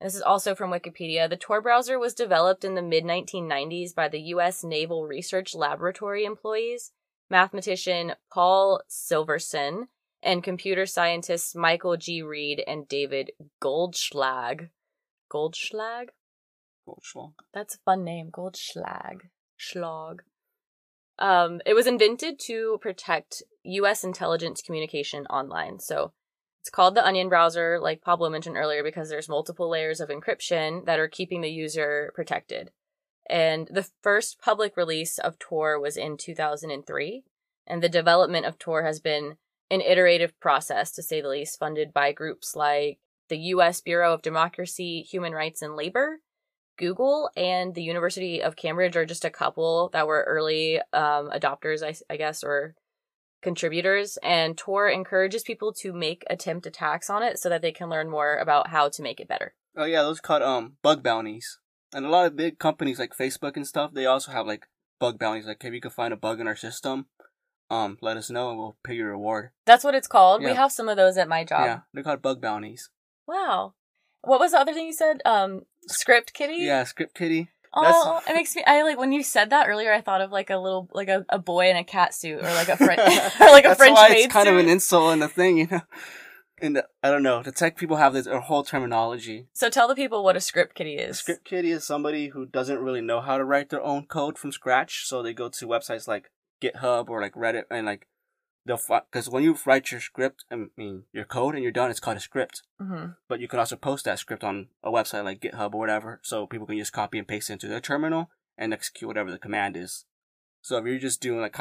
This 0.00 0.14
is 0.14 0.22
also 0.22 0.54
from 0.54 0.70
Wikipedia. 0.70 1.28
The 1.28 1.36
Tor 1.36 1.60
browser 1.60 1.98
was 1.98 2.14
developed 2.14 2.64
in 2.64 2.74
the 2.74 2.82
mid 2.82 3.04
1990s 3.04 3.94
by 3.94 4.08
the 4.08 4.20
U.S. 4.20 4.62
Naval 4.62 5.06
Research 5.06 5.54
Laboratory 5.54 6.24
employees, 6.24 6.92
mathematician 7.28 8.14
Paul 8.32 8.80
Syverson, 8.88 9.88
and 10.22 10.44
computer 10.44 10.86
scientists 10.86 11.54
Michael 11.54 11.96
G. 11.96 12.22
Reed 12.22 12.62
and 12.66 12.86
David 12.86 13.32
Goldschlag. 13.60 14.70
Goldschlag? 15.32 16.08
Goldschlag. 16.88 17.32
That's 17.52 17.74
a 17.74 17.78
fun 17.78 18.04
name. 18.04 18.30
Goldschlag. 18.30 19.30
Schlag. 19.58 20.20
Um, 21.18 21.60
it 21.66 21.74
was 21.74 21.88
invented 21.88 22.38
to 22.40 22.78
protect 22.80 23.42
U.S. 23.64 24.04
intelligence 24.04 24.62
communication 24.62 25.26
online. 25.26 25.80
So 25.80 26.12
it's 26.60 26.70
called 26.70 26.94
the 26.94 27.06
Onion 27.06 27.28
browser, 27.28 27.78
like 27.80 28.02
Pablo 28.02 28.28
mentioned 28.28 28.56
earlier, 28.56 28.82
because 28.82 29.08
there's 29.08 29.28
multiple 29.28 29.70
layers 29.70 30.00
of 30.00 30.08
encryption 30.08 30.84
that 30.86 30.98
are 30.98 31.08
keeping 31.08 31.40
the 31.40 31.50
user 31.50 32.12
protected. 32.14 32.70
And 33.28 33.68
the 33.70 33.88
first 34.02 34.40
public 34.40 34.76
release 34.76 35.18
of 35.18 35.38
Tor 35.38 35.78
was 35.78 35.96
in 35.96 36.16
2003. 36.16 37.24
And 37.66 37.82
the 37.82 37.88
development 37.88 38.46
of 38.46 38.58
Tor 38.58 38.82
has 38.82 39.00
been 39.00 39.36
an 39.70 39.82
iterative 39.82 40.38
process, 40.40 40.92
to 40.92 41.02
say 41.02 41.20
the 41.20 41.28
least, 41.28 41.58
funded 41.58 41.92
by 41.92 42.12
groups 42.12 42.56
like 42.56 42.98
the 43.28 43.38
U.S. 43.38 43.80
Bureau 43.80 44.14
of 44.14 44.22
Democracy, 44.22 45.02
Human 45.02 45.34
Rights, 45.34 45.60
and 45.60 45.76
Labor, 45.76 46.20
Google, 46.78 47.30
and 47.36 47.74
the 47.74 47.82
University 47.82 48.42
of 48.42 48.56
Cambridge 48.56 48.96
are 48.96 49.04
just 49.04 49.26
a 49.26 49.30
couple 49.30 49.90
that 49.92 50.06
were 50.06 50.24
early 50.26 50.78
um, 50.92 51.30
adopters, 51.30 51.82
I, 51.82 51.94
I 52.12 52.16
guess, 52.16 52.42
or 52.42 52.74
contributors. 53.42 54.18
And 54.22 54.56
Tor 54.56 54.88
encourages 54.88 55.42
people 55.42 55.72
to 55.74 55.92
make 55.92 56.24
attempt 56.28 56.66
attacks 56.66 57.10
on 57.10 57.22
it 57.22 57.38
so 57.38 57.48
that 57.48 57.62
they 57.62 57.72
can 57.72 57.88
learn 57.88 58.10
more 58.10 58.36
about 58.36 58.68
how 58.68 58.88
to 58.88 59.02
make 59.02 59.20
it 59.20 59.28
better. 59.28 59.54
Oh 59.76 59.84
yeah, 59.84 60.02
those 60.02 60.20
called 60.20 60.42
um 60.42 60.74
bug 60.82 61.02
bounties. 61.02 61.58
And 61.92 62.04
a 62.04 62.10
lot 62.10 62.26
of 62.26 62.36
big 62.36 62.58
companies 62.58 62.98
like 62.98 63.16
Facebook 63.16 63.56
and 63.56 63.66
stuff, 63.66 63.92
they 63.94 64.06
also 64.06 64.32
have 64.32 64.46
like 64.46 64.66
bug 64.98 65.18
bounties. 65.18 65.46
Like 65.46 65.64
if 65.64 65.72
you 65.72 65.80
can 65.80 65.90
find 65.90 66.12
a 66.12 66.16
bug 66.16 66.40
in 66.40 66.46
our 66.46 66.56
system, 66.56 67.06
um, 67.70 67.98
let 68.00 68.16
us 68.16 68.30
know 68.30 68.50
and 68.50 68.58
we'll 68.58 68.76
pay 68.84 68.94
you 68.94 69.04
a 69.04 69.08
reward. 69.08 69.50
That's 69.66 69.84
what 69.84 69.94
it's 69.94 70.08
called. 70.08 70.42
We 70.42 70.52
have 70.52 70.72
some 70.72 70.88
of 70.88 70.96
those 70.96 71.16
at 71.16 71.28
my 71.28 71.44
job. 71.44 71.64
Yeah, 71.64 71.78
they're 71.92 72.02
called 72.02 72.22
bug 72.22 72.40
bounties. 72.40 72.90
Wow. 73.26 73.74
What 74.22 74.40
was 74.40 74.52
the 74.52 74.58
other 74.58 74.72
thing 74.74 74.86
you 74.86 74.92
said? 74.92 75.20
Um, 75.24 75.62
script 75.86 76.34
kitty. 76.34 76.56
Yeah, 76.56 76.84
Script 76.84 77.14
Kitty. 77.14 77.50
Oh, 77.74 78.20
it 78.28 78.34
makes 78.34 78.54
me. 78.56 78.62
I 78.66 78.82
like 78.82 78.98
when 78.98 79.12
you 79.12 79.22
said 79.22 79.50
that 79.50 79.68
earlier. 79.68 79.92
I 79.92 80.00
thought 80.00 80.20
of 80.20 80.30
like 80.32 80.50
a 80.50 80.56
little, 80.58 80.88
like 80.92 81.08
a, 81.08 81.24
a 81.28 81.38
boy 81.38 81.70
in 81.70 81.76
a 81.76 81.84
cat 81.84 82.14
suit, 82.14 82.38
or 82.38 82.42
like 82.54 82.68
a 82.68 82.76
French, 82.84 83.00
or 83.40 83.46
like 83.46 83.64
a 83.64 83.68
That's 83.68 83.78
French 83.78 83.96
why 83.96 84.08
maid 84.08 84.24
it's 84.24 84.32
kind 84.32 84.46
suit. 84.46 84.52
of 84.54 84.58
an 84.58 84.68
insult 84.68 85.12
in 85.12 85.18
the 85.20 85.28
thing, 85.28 85.58
you 85.58 85.66
know. 85.70 85.80
And 86.60 86.78
uh, 86.78 86.82
I 87.02 87.10
don't 87.10 87.22
know. 87.22 87.42
The 87.42 87.52
tech 87.52 87.76
people 87.76 87.98
have 87.98 88.14
this 88.14 88.26
a 88.26 88.40
whole 88.40 88.64
terminology. 88.64 89.46
so 89.52 89.68
tell 89.70 89.86
the 89.86 89.94
people 89.94 90.24
what 90.24 90.36
a 90.36 90.40
script 90.40 90.74
kitty 90.74 90.96
A 90.96 91.08
is. 91.08 91.18
script 91.18 91.44
kiddie 91.44 91.70
is 91.70 91.84
somebody 91.84 92.28
who 92.28 92.46
doesn't 92.46 92.80
really 92.80 93.00
know 93.00 93.20
how 93.20 93.38
to 93.38 93.44
write 93.44 93.68
their 93.70 93.82
own 93.82 94.06
code 94.06 94.38
from 94.38 94.50
scratch, 94.50 95.06
so 95.06 95.22
they 95.22 95.32
go 95.32 95.48
to 95.48 95.66
websites 95.68 96.08
like 96.08 96.30
GitHub 96.60 97.08
or 97.08 97.20
like 97.20 97.34
Reddit 97.34 97.64
and 97.70 97.86
like 97.86 98.06
they'll 98.68 99.00
because 99.10 99.28
when 99.28 99.42
you 99.42 99.56
write 99.66 99.90
your 99.90 100.00
script, 100.00 100.44
I 100.52 100.66
mean 100.76 101.04
your 101.12 101.24
code 101.24 101.54
and 101.54 101.62
you're 101.64 101.72
done, 101.72 101.90
it's 101.90 101.98
called 101.98 102.16
a 102.18 102.20
script. 102.20 102.62
hmm 102.80 103.06
But 103.28 103.40
you 103.40 103.48
can 103.48 103.58
also 103.58 103.74
post 103.76 104.04
that 104.04 104.20
script 104.20 104.44
on 104.44 104.68
a 104.84 104.90
website 104.92 105.24
like 105.24 105.40
GitHub 105.40 105.74
or 105.74 105.80
whatever, 105.80 106.20
so 106.22 106.46
people 106.46 106.66
can 106.68 106.78
just 106.78 106.92
copy 106.92 107.18
and 107.18 107.26
paste 107.26 107.50
it 107.50 107.54
into 107.54 107.66
their 107.68 107.80
terminal 107.80 108.30
and 108.56 108.72
execute 108.72 109.08
whatever 109.08 109.30
the 109.32 109.38
command 109.38 109.76
is. 109.76 110.04
So 110.62 110.76
if 110.78 110.84
you're 110.84 110.98
just 110.98 111.20
doing 111.20 111.40
like 111.40 111.52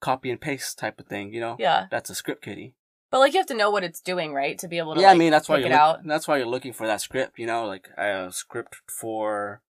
copy 0.00 0.30
and 0.30 0.40
paste 0.40 0.78
type 0.78 1.00
of 1.00 1.06
thing, 1.06 1.32
you 1.32 1.40
know, 1.40 1.56
Yeah, 1.58 1.86
that's 1.90 2.10
a 2.10 2.14
script 2.14 2.42
kitty. 2.44 2.74
but 3.10 3.18
like 3.20 3.32
you 3.32 3.40
have 3.40 3.46
to 3.46 3.54
know 3.54 3.70
what 3.70 3.84
it's 3.84 4.00
doing, 4.00 4.32
right, 4.34 4.58
to 4.58 4.68
be 4.68 4.78
able 4.78 4.94
to. 4.94 5.00
yeah, 5.00 5.08
like, 5.08 5.16
I 5.16 5.18
mean 5.18 5.30
that's 5.30 5.48
why 5.48 5.58
you're 5.58 5.72
out. 5.72 6.04
that's 6.04 6.28
why 6.28 6.36
you're 6.36 6.46
looking 6.46 6.72
for 6.72 6.86
that 6.86 7.00
script, 7.00 7.38
you 7.38 7.46
know, 7.46 7.64
like 7.66 7.88
a 7.96 8.28
script 8.32 8.76
for 9.00 9.62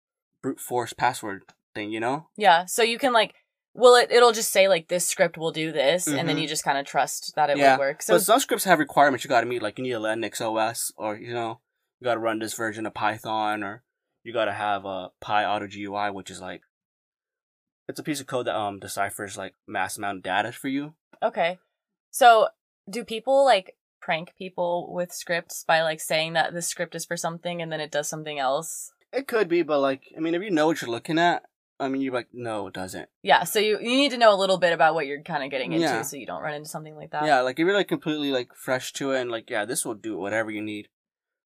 brute 0.42 0.60
force 0.60 0.92
password 0.92 1.42
thing, 1.74 1.90
you 1.90 2.00
know. 2.00 2.28
Yeah, 2.36 2.64
so 2.64 2.82
you 2.82 2.98
can 2.98 3.12
like, 3.12 3.34
well, 3.80 3.96
it 3.96 4.10
it'll 4.12 4.32
just 4.32 4.50
say 4.50 4.68
like 4.68 4.88
this 4.88 5.08
script 5.08 5.36
will 5.38 5.52
do 5.52 5.72
this, 5.72 6.06
and 6.06 6.28
then 6.28 6.36
Mhm. 6.36 6.42
you 6.42 6.48
just 6.48 6.64
kind 6.64 6.78
of 6.78 6.86
trust 6.86 7.34
that 7.34 7.50
it 7.50 7.56
Yeah, 7.58 7.72
will 7.72 7.80
work. 7.80 8.02
So 8.02 8.14
but 8.14 8.22
some 8.22 8.40
scripts 8.40 8.64
have 8.64 8.78
requirements 8.78 9.24
you 9.24 9.28
got 9.28 9.40
to 9.40 9.46
meet, 9.46 9.62
like 9.62 9.78
you 9.78 9.84
need 9.84 9.92
a 9.92 9.98
Linux 9.98 10.40
OS, 10.40 10.92
or 10.96 11.16
you 11.16 11.32
know, 11.34 11.60
you 11.98 12.04
got 12.04 12.14
to 12.14 12.20
run 12.20 12.38
this 12.38 12.54
version 12.54 12.86
of 12.86 12.94
Python, 12.94 13.64
or 13.64 13.82
you 14.22 14.32
got 14.32 14.44
to 14.44 14.52
have 14.52 14.84
a 14.84 15.10
PyAutoGUI, 15.22 16.12
which 16.14 16.30
is 16.30 16.40
like 16.40 16.62
it's 17.88 17.98
a 17.98 18.04
piece 18.04 18.20
of 18.20 18.26
code 18.26 18.46
that 18.46 18.56
um 18.56 18.78
deciphers 18.78 19.36
like 19.36 19.54
mass 19.66 19.96
amount 19.98 20.18
of 20.18 20.22
data 20.22 20.52
for 20.52 20.68
you. 20.68 20.94
okay, 21.22 21.58
so 22.10 22.48
do 22.88 23.04
people 23.04 23.44
like 23.44 23.76
prank 24.00 24.32
people 24.36 24.92
with 24.92 25.12
scripts 25.12 25.64
by 25.64 25.82
like 25.82 26.00
saying 26.00 26.32
that 26.32 26.52
the 26.52 26.62
script 26.62 26.94
is 26.94 27.04
for 27.04 27.16
something 27.16 27.60
and 27.60 27.70
then 27.70 27.80
it 27.80 27.90
does 27.90 28.08
something 28.08 28.38
else? 28.38 28.92
It 29.12 29.26
could 29.26 29.48
be, 29.48 29.62
but 29.62 29.80
like 29.80 30.04
I 30.16 30.20
mean, 30.20 30.34
if 30.34 30.42
you 30.42 30.50
know 30.50 30.66
what 30.66 30.80
you're 30.80 30.90
looking 30.90 31.18
at, 31.18 31.42
I 31.80 31.88
mean, 31.88 32.02
you're 32.02 32.12
like, 32.12 32.28
no, 32.32 32.66
it 32.66 32.74
doesn't. 32.74 33.08
Yeah, 33.22 33.44
so 33.44 33.58
you, 33.58 33.78
you 33.80 33.88
need 33.96 34.10
to 34.12 34.18
know 34.18 34.34
a 34.34 34.36
little 34.38 34.58
bit 34.58 34.72
about 34.72 34.94
what 34.94 35.06
you're 35.06 35.22
kind 35.22 35.42
of 35.42 35.50
getting 35.50 35.72
into 35.72 35.82
Yeah. 35.86 36.02
so 36.02 36.16
you 36.16 36.26
don't 36.26 36.42
run 36.42 36.54
into 36.54 36.68
something 36.68 36.94
like 36.94 37.10
that. 37.12 37.24
Yeah, 37.24 37.40
like 37.40 37.58
if 37.58 37.64
you're 37.64 37.74
like 37.74 37.88
completely 37.88 38.30
like 38.30 38.54
fresh 38.54 38.92
to 38.94 39.12
it 39.12 39.20
and 39.20 39.30
like, 39.30 39.48
yeah, 39.50 39.64
this 39.64 39.84
will 39.84 39.94
do 39.94 40.16
whatever 40.18 40.50
you 40.50 40.62
need. 40.62 40.88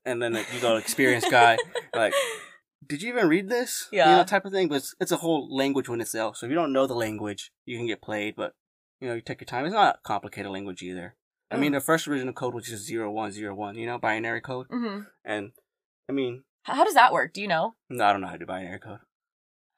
And 0.04 0.20
then 0.20 0.32
like 0.34 0.52
you 0.52 0.60
go 0.60 0.76
experienced 0.76 1.30
guy, 1.30 1.58
like, 1.94 2.12
did 2.86 3.00
you 3.00 3.10
even 3.10 3.28
read 3.28 3.48
this? 3.48 3.88
You 3.92 3.98
Yeah. 3.98 4.16
know, 4.16 4.24
type 4.24 4.44
of 4.44 4.52
thing. 4.52 4.68
But 4.68 4.76
it's, 4.76 4.94
it's 5.00 5.12
a 5.12 5.16
whole 5.18 5.54
language 5.54 5.88
when 5.88 6.00
itself. 6.00 6.36
So 6.36 6.46
if 6.46 6.50
you 6.50 6.56
don't 6.56 6.72
know 6.72 6.86
the 6.86 6.94
language, 6.94 7.52
you 7.64 7.78
can 7.78 7.86
get 7.86 8.02
played, 8.02 8.34
but 8.36 8.54
you 9.00 9.08
know, 9.08 9.14
you 9.14 9.20
take 9.20 9.40
your 9.40 9.46
time. 9.46 9.64
It's 9.64 9.74
not 9.74 9.96
a 9.96 9.98
complicated 10.06 10.50
language 10.50 10.82
either. 10.82 11.16
I 11.50 11.56
mean, 11.56 11.72
the 11.72 11.80
first 11.80 12.08
original 12.08 12.32
code 12.32 12.54
was 12.54 12.66
just 12.66 12.84
zero 12.84 13.12
one 13.12 13.30
zero 13.30 13.54
one, 13.54 13.76
you 13.76 13.86
know, 13.86 13.98
binary 13.98 14.40
code. 14.40 14.66
hmm 14.68 15.00
And 15.24 15.52
I 16.08 16.12
mean, 16.12 16.42
How 16.64 16.82
does 16.84 16.94
that 16.94 17.12
work? 17.12 17.32
Do 17.32 17.40
you 17.40 17.46
know? 17.48 17.74
no, 17.88 18.04
I 18.04 18.12
don't 18.12 18.20
know 18.22 18.26
how 18.26 18.32
to 18.32 18.38
do 18.40 18.46
binary 18.46 18.80
code. 18.80 18.98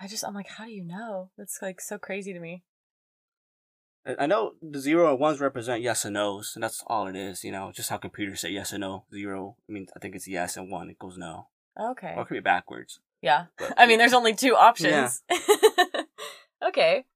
I 0.01 0.07
just, 0.09 0.25
I'm 0.25 0.35
like, 0.35 0.49
how 0.49 0.65
do 0.67 0.71
you 0.73 0.85
know? 0.85 1.31
That's 1.39 1.61
like 1.63 1.81
so 1.81 1.99
crazy 1.99 2.33
to 2.33 2.41
me. 2.41 2.63
I- 4.07 4.27
know 4.27 4.53
the 4.63 4.79
zero 4.79 5.11
and 5.11 5.19
ones 5.19 5.41
represent 5.41 5.83
yes 5.83 6.05
and 6.05 6.15
no's, 6.15 6.53
and 6.55 6.63
that's 6.63 6.85
all 6.87 7.07
it 7.09 7.17
is. 7.17 7.43
You 7.43 7.51
know, 7.53 7.73
just 7.75 7.91
how 7.91 7.97
computers 7.97 8.41
say 8.41 8.51
yes 8.51 8.73
and 8.73 8.83
no. 8.83 9.05
Zero, 9.13 9.57
I 9.69 9.73
mean, 9.73 9.87
I 9.97 9.99
think 9.99 10.15
it's 10.15 10.29
yes, 10.29 10.57
and 10.57 10.71
one 10.71 10.91
it 10.91 10.99
goes 10.99 11.17
no, 11.19 11.49
Okay. 11.81 12.15
or 12.17 12.23
it 12.23 12.27
could 12.27 12.35
be 12.35 12.41
backwards. 12.41 13.01
Yeah. 13.23 13.47
But, 13.59 13.75
I 13.79 13.87
mean, 13.87 13.99
there's 13.99 14.13
only 14.13 14.35
two 14.35 14.55
options. 14.55 15.23
okay. 16.67 17.07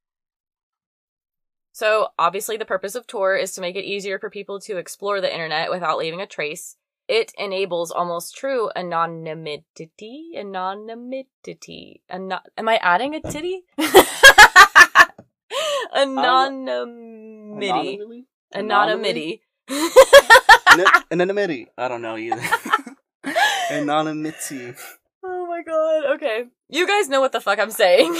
So, 1.72 2.08
obviously, 2.18 2.56
the 2.56 2.64
purpose 2.64 2.94
of 2.94 3.06
Tor 3.06 3.36
is 3.36 3.52
to 3.54 3.60
make 3.60 3.76
it 3.76 3.84
easier 3.84 4.18
for 4.18 4.28
people 4.28 4.58
to 4.60 4.76
explore 4.76 5.20
the 5.20 5.32
internet 5.32 5.70
without 5.70 5.98
leaving 5.98 6.20
a 6.20 6.26
trace. 6.26 6.76
It 7.10 7.32
enables 7.36 7.90
almost 7.90 8.36
true 8.36 8.70
anonymity. 8.76 10.30
Anonymity. 10.36 12.02
Ano- 12.08 12.38
Am 12.56 12.68
I 12.68 12.76
adding 12.76 13.16
a 13.16 13.20
titty? 13.20 13.64
Anonymity. 15.92 16.86
Anonymity? 17.58 18.26
Anonymity. 18.54 19.42
An- 19.68 20.86
Anonymity. 21.10 21.66
I 21.76 21.88
don't 21.88 22.00
know 22.02 22.16
either. 22.16 22.40
Anonymity. 23.72 24.74
oh 25.24 25.46
my 25.48 25.62
god. 25.66 26.14
Okay. 26.14 26.44
You 26.68 26.86
guys 26.86 27.08
know 27.08 27.20
what 27.20 27.32
the 27.32 27.40
fuck 27.40 27.58
I'm 27.58 27.72
saying. 27.72 28.14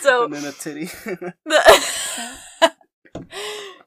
so, 0.00 0.24
Anonymity. 0.26 0.90
The 1.46 1.60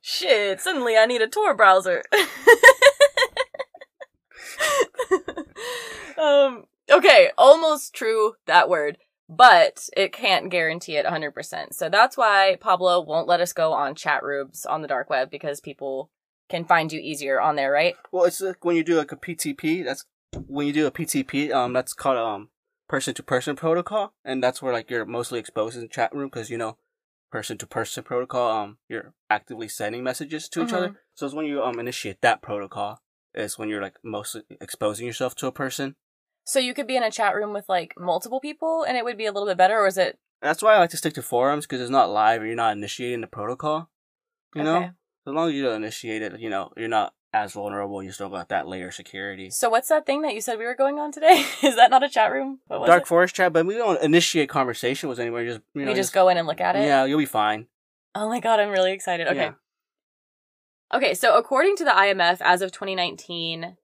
Shit, 0.02 0.60
suddenly 0.62 0.98
I 0.98 1.06
need 1.06 1.22
a 1.22 1.28
Tor 1.28 1.54
browser. 1.56 2.02
Um 6.19 6.65
okay, 6.91 7.32
almost 7.38 7.93
true 7.93 8.34
that 8.47 8.69
word, 8.69 8.97
but 9.29 9.88
it 9.95 10.12
can't 10.12 10.49
guarantee 10.49 10.97
it 10.97 11.05
100%. 11.05 11.73
So 11.73 11.89
that's 11.89 12.17
why 12.17 12.58
Pablo 12.60 13.01
won't 13.01 13.27
let 13.27 13.41
us 13.41 13.53
go 13.53 13.73
on 13.73 13.95
chat 13.95 14.23
rooms 14.23 14.65
on 14.65 14.82
the 14.82 14.88
dark 14.88 15.10
web 15.10 15.29
because 15.29 15.60
people 15.60 16.10
can 16.49 16.65
find 16.65 16.91
you 16.91 16.99
easier 16.99 17.39
on 17.39 17.55
there, 17.55 17.71
right? 17.71 17.95
well, 18.12 18.23
it's 18.25 18.41
like 18.41 18.65
when 18.65 18.75
you 18.75 18.84
do 18.84 18.97
like 18.97 19.12
a 19.12 19.15
PTP. 19.15 19.84
That's 19.84 20.05
when 20.47 20.67
you 20.67 20.73
do 20.73 20.88
a 20.88 20.91
PTP. 20.91 21.51
Um, 21.53 21.73
that's 21.73 21.93
called 21.93 22.17
um 22.17 22.49
person 22.88 23.13
to 23.13 23.23
person 23.23 23.55
protocol, 23.55 24.13
and 24.25 24.43
that's 24.43 24.62
where 24.62 24.73
like 24.73 24.89
you're 24.89 25.05
mostly 25.05 25.39
exposed 25.39 25.75
in 25.75 25.82
the 25.84 25.88
chat 25.88 26.13
room 26.13 26.27
because 26.27 26.49
you 26.49 26.58
know 26.58 26.77
person 27.32 27.58
to 27.60 27.67
person 27.67 28.03
protocol. 28.03 28.49
Um, 28.49 28.77
you're 28.88 29.13
actively 29.29 29.67
sending 29.67 30.03
messages 30.03 30.49
to 30.49 30.63
each 30.63 30.69
Mhm. 30.69 30.73
other. 30.73 30.99
So 31.13 31.27
it's 31.27 31.36
when 31.36 31.45
you 31.45 31.62
um 31.63 31.79
initiate 31.79 32.21
that 32.21 32.41
protocol 32.41 32.99
is 33.36 33.60
when 33.60 33.69
you're 33.69 33.82
like 33.82 33.97
mostly 34.03 34.41
exposing 34.60 35.05
yourself 35.05 35.36
to 35.36 35.47
a 35.47 35.51
person. 35.51 35.95
So 36.49 36.57
you 36.57 36.73
could 36.73 36.88
be 36.88 36.95
in 36.97 37.03
a 37.03 37.12
chat 37.12 37.35
room 37.35 37.53
with 37.53 37.69
like 37.69 37.93
multiple 37.95 38.39
people 38.39 38.83
and 38.83 38.97
it 38.97 39.05
would 39.05 39.17
be 39.17 39.27
a 39.27 39.31
little 39.31 39.47
bit 39.47 39.57
better 39.57 39.79
or 39.79 39.85
is 39.85 39.99
it 39.99 40.17
That's 40.41 40.63
why 40.63 40.73
I 40.73 40.79
like 40.79 40.89
to 40.89 40.97
stick 40.97 41.13
to 41.13 41.21
forums 41.21 41.65
because 41.67 41.79
it's 41.79 41.91
not 41.91 42.09
live 42.09 42.41
and 42.41 42.47
you're 42.47 42.55
not 42.55 42.75
initiating 42.75 43.21
the 43.21 43.27
protocol. 43.27 43.89
You 44.55 44.63
know, 44.63 44.77
Okay. 44.77 44.85
as 45.27 45.33
long 45.33 45.49
as 45.49 45.53
you 45.53 45.62
don't 45.62 45.75
initiate 45.75 46.23
it, 46.23 46.39
you 46.39 46.49
know, 46.49 46.71
you're 46.75 46.88
not 46.88 47.13
as 47.33 47.53
vulnerable. 47.53 48.01
You 48.01 48.12
still 48.12 48.29
got 48.29 48.49
that 48.49 48.67
layer 48.67 48.88
of 48.88 48.95
security. 48.95 49.51
So 49.51 49.69
what's 49.69 49.89
that 49.89 50.07
thing 50.07 50.23
that 50.23 50.33
you 50.33 50.41
said 50.41 50.57
we 50.57 50.65
were 50.65 50.73
going 50.73 50.97
on 50.97 51.12
today? 51.12 51.45
Is 51.62 51.75
that 51.75 51.91
not 51.91 52.01
a 52.01 52.09
chat 52.09 52.31
room? 52.31 52.62
Dark 52.67 53.03
it? 53.03 53.07
Forest 53.07 53.35
chat, 53.35 53.53
but 53.53 53.67
we 53.67 53.75
don't 53.75 54.01
initiate 54.01 54.49
conversation 54.49 55.07
with 55.07 55.19
anyone. 55.19 55.45
Just 55.45 55.62
you 55.75 55.85
know, 55.85 55.91
we 55.91 55.95
just 55.95 56.13
go 56.13 56.29
in 56.29 56.38
and 56.38 56.47
look 56.47 56.62
at 56.62 56.75
it. 56.75 56.83
Yeah, 56.83 57.05
you'll 57.05 57.19
be 57.19 57.25
fine. 57.25 57.67
Oh 58.15 58.27
my 58.27 58.39
god, 58.39 58.59
I'm 58.59 58.69
really 58.69 58.91
excited. 58.91 59.27
Okay. 59.27 59.38
Yeah. 59.38 59.53
Okay, 60.91 61.13
so 61.13 61.38
according 61.38 61.75
to 61.75 61.83
the 61.83 61.91
IMF, 61.91 62.38
as 62.41 62.63
of 62.63 62.71
2019, 62.71 63.77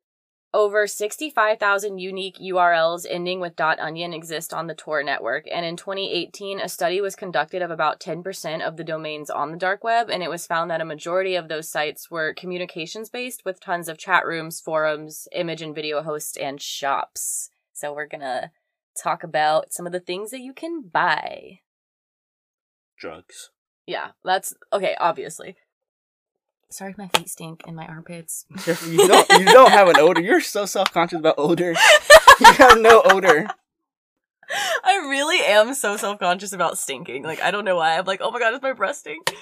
over 0.56 0.88
65,000 0.88 1.98
unique 1.98 2.38
URLs 2.38 3.06
ending 3.10 3.42
with 3.42 3.60
.onion 3.60 4.14
exist 4.14 4.54
on 4.54 4.68
the 4.68 4.74
Tor 4.74 5.04
network, 5.04 5.44
and 5.52 5.66
in 5.66 5.76
2018, 5.76 6.62
a 6.62 6.70
study 6.70 7.02
was 7.02 7.14
conducted 7.14 7.62
of 7.62 7.72
about 7.72 8.00
10% 8.00 8.66
of 8.66 8.78
the 8.78 8.84
domains 8.86 9.30
on 9.30 9.52
the 9.52 9.58
dark 9.58 9.84
web, 9.84 10.10
and 10.10 10.24
it 10.24 10.30
was 10.30 10.48
found 10.48 10.72
that 10.72 10.80
a 10.80 10.86
majority 10.86 11.36
of 11.36 11.50
those 11.50 11.68
sites 11.68 12.10
were 12.10 12.34
communications 12.34 13.10
based 13.10 13.44
with 13.44 13.60
tons 13.60 13.90
of 13.90 13.98
chat 13.98 14.26
rooms, 14.26 14.62
forums, 14.62 15.28
image 15.34 15.62
and 15.62 15.76
video 15.76 16.02
hosts, 16.02 16.38
and 16.38 16.62
shops. 16.62 17.50
So 17.74 17.94
we're 17.94 18.08
gonna 18.08 18.52
talk 18.98 19.26
about 19.26 19.74
some 19.74 19.86
of 19.86 19.92
the 19.92 20.00
things 20.00 20.32
that 20.32 20.40
you 20.40 20.54
can 20.54 20.84
buy. 20.84 21.60
Drugs. 22.98 23.50
Yeah, 23.86 24.12
that's 24.24 24.54
okay, 24.72 24.96
obviously. 25.02 25.58
Sorry 26.76 26.92
if 26.92 26.98
my 26.98 27.08
feet 27.08 27.30
stink 27.30 27.64
and 27.66 27.74
my 27.74 27.88
armpits. 27.88 28.46
you 28.86 29.08
don't. 29.08 29.30
You 29.30 29.46
don't 29.46 29.72
have 29.72 29.88
an 29.88 29.96
odor. 29.98 30.20
You're 30.20 30.42
so 30.42 30.66
self 30.66 30.92
conscious 30.92 31.20
about 31.20 31.36
odor. 31.38 31.74
You 32.38 32.52
have 32.52 32.78
no 32.80 33.02
odor. 33.02 33.48
I 34.84 34.96
really 35.10 35.40
am 35.40 35.74
so 35.74 35.96
self 35.96 36.20
conscious 36.20 36.52
about 36.52 36.78
stinking. 36.78 37.24
Like, 37.24 37.42
I 37.42 37.50
don't 37.50 37.64
know 37.64 37.78
why. 37.78 37.98
I'm 37.98 38.04
like, 38.04 38.20
oh 38.22 38.30
my 38.30 38.40
god, 38.40 38.54
is 38.54 38.62
my 38.62 38.74
breath 38.74 38.98
stink? 38.98 39.34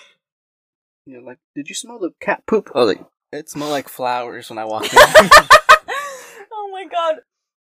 You're 1.07 1.23
like, 1.23 1.39
did 1.55 1.69
you 1.69 1.73
smell 1.73 1.97
the 1.97 2.11
cat 2.21 2.43
poop? 2.45 2.69
Oh, 2.75 2.83
like, 2.83 3.03
it 3.31 3.49
smelled 3.49 3.71
like 3.71 3.89
flowers 3.89 4.51
when 4.51 4.59
I 4.59 4.65
walked 4.65 4.93
in. 4.93 4.99
oh 6.53 6.69
my 6.71 6.85
god. 6.85 7.21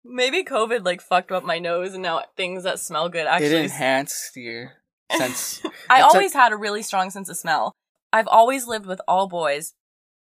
Maybe 0.05 0.44
COVID 0.44 0.85
like 0.85 1.00
fucked 1.00 1.33
up 1.33 1.42
my 1.42 1.59
nose 1.59 1.94
and 1.94 2.03
now 2.03 2.22
things 2.37 2.64
that 2.64 2.81
smell 2.81 3.09
good 3.09 3.22
it 3.22 3.29
actually. 3.29 3.64
enhanced 3.64 4.37
your 4.37 4.72
sense. 5.16 5.62
I 5.88 6.03
always 6.03 6.35
had 6.35 6.53
a 6.53 6.57
really 6.57 6.83
strong 6.83 7.09
sense 7.09 7.31
of 7.31 7.38
smell. 7.38 7.74
I've 8.14 8.29
always 8.29 8.66
lived 8.68 8.87
with 8.87 9.00
all 9.09 9.29
boys 9.29 9.74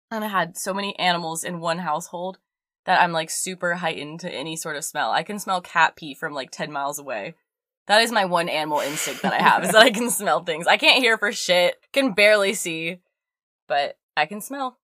and 0.10 0.24
I 0.24 0.28
had 0.28 0.58
so 0.58 0.74
many 0.74 0.98
animals 0.98 1.43
in 1.43 1.60
one 1.60 1.78
household 1.80 2.39
that 2.86 3.00
I'm 3.00 3.12
like 3.12 3.30
super 3.30 3.76
heightened 3.76 4.21
to 4.21 4.32
any 4.32 4.56
sort 4.56 4.76
of 4.76 4.84
smell. 4.84 5.12
I 5.12 5.21
can 5.21 5.38
smell 5.38 5.62
cat 5.62 5.95
pee 5.95 6.15
from 6.15 6.34
like 6.34 6.50
10 6.50 6.71
miles 6.71 6.98
away. 6.98 7.36
That 7.88 8.02
is 8.02 8.12
my 8.12 8.26
one 8.26 8.50
animal 8.50 8.80
instinct 8.80 9.21
that 9.21 9.34
I 9.34 9.41
have 9.41 9.63
is 9.63 9.71
that 9.71 9.84
I 9.84 9.91
can 9.91 10.10
smell 10.21 10.43
things. 10.43 10.65
I 10.65 10.78
can't 10.78 10.98
hear 11.04 11.19
for 11.19 11.32
shit, 11.32 11.76
can 11.93 12.13
barely 12.13 12.56
see, 12.56 13.02
but 13.67 13.98
I 14.17 14.26
can 14.26 14.41
smell. 14.41 14.80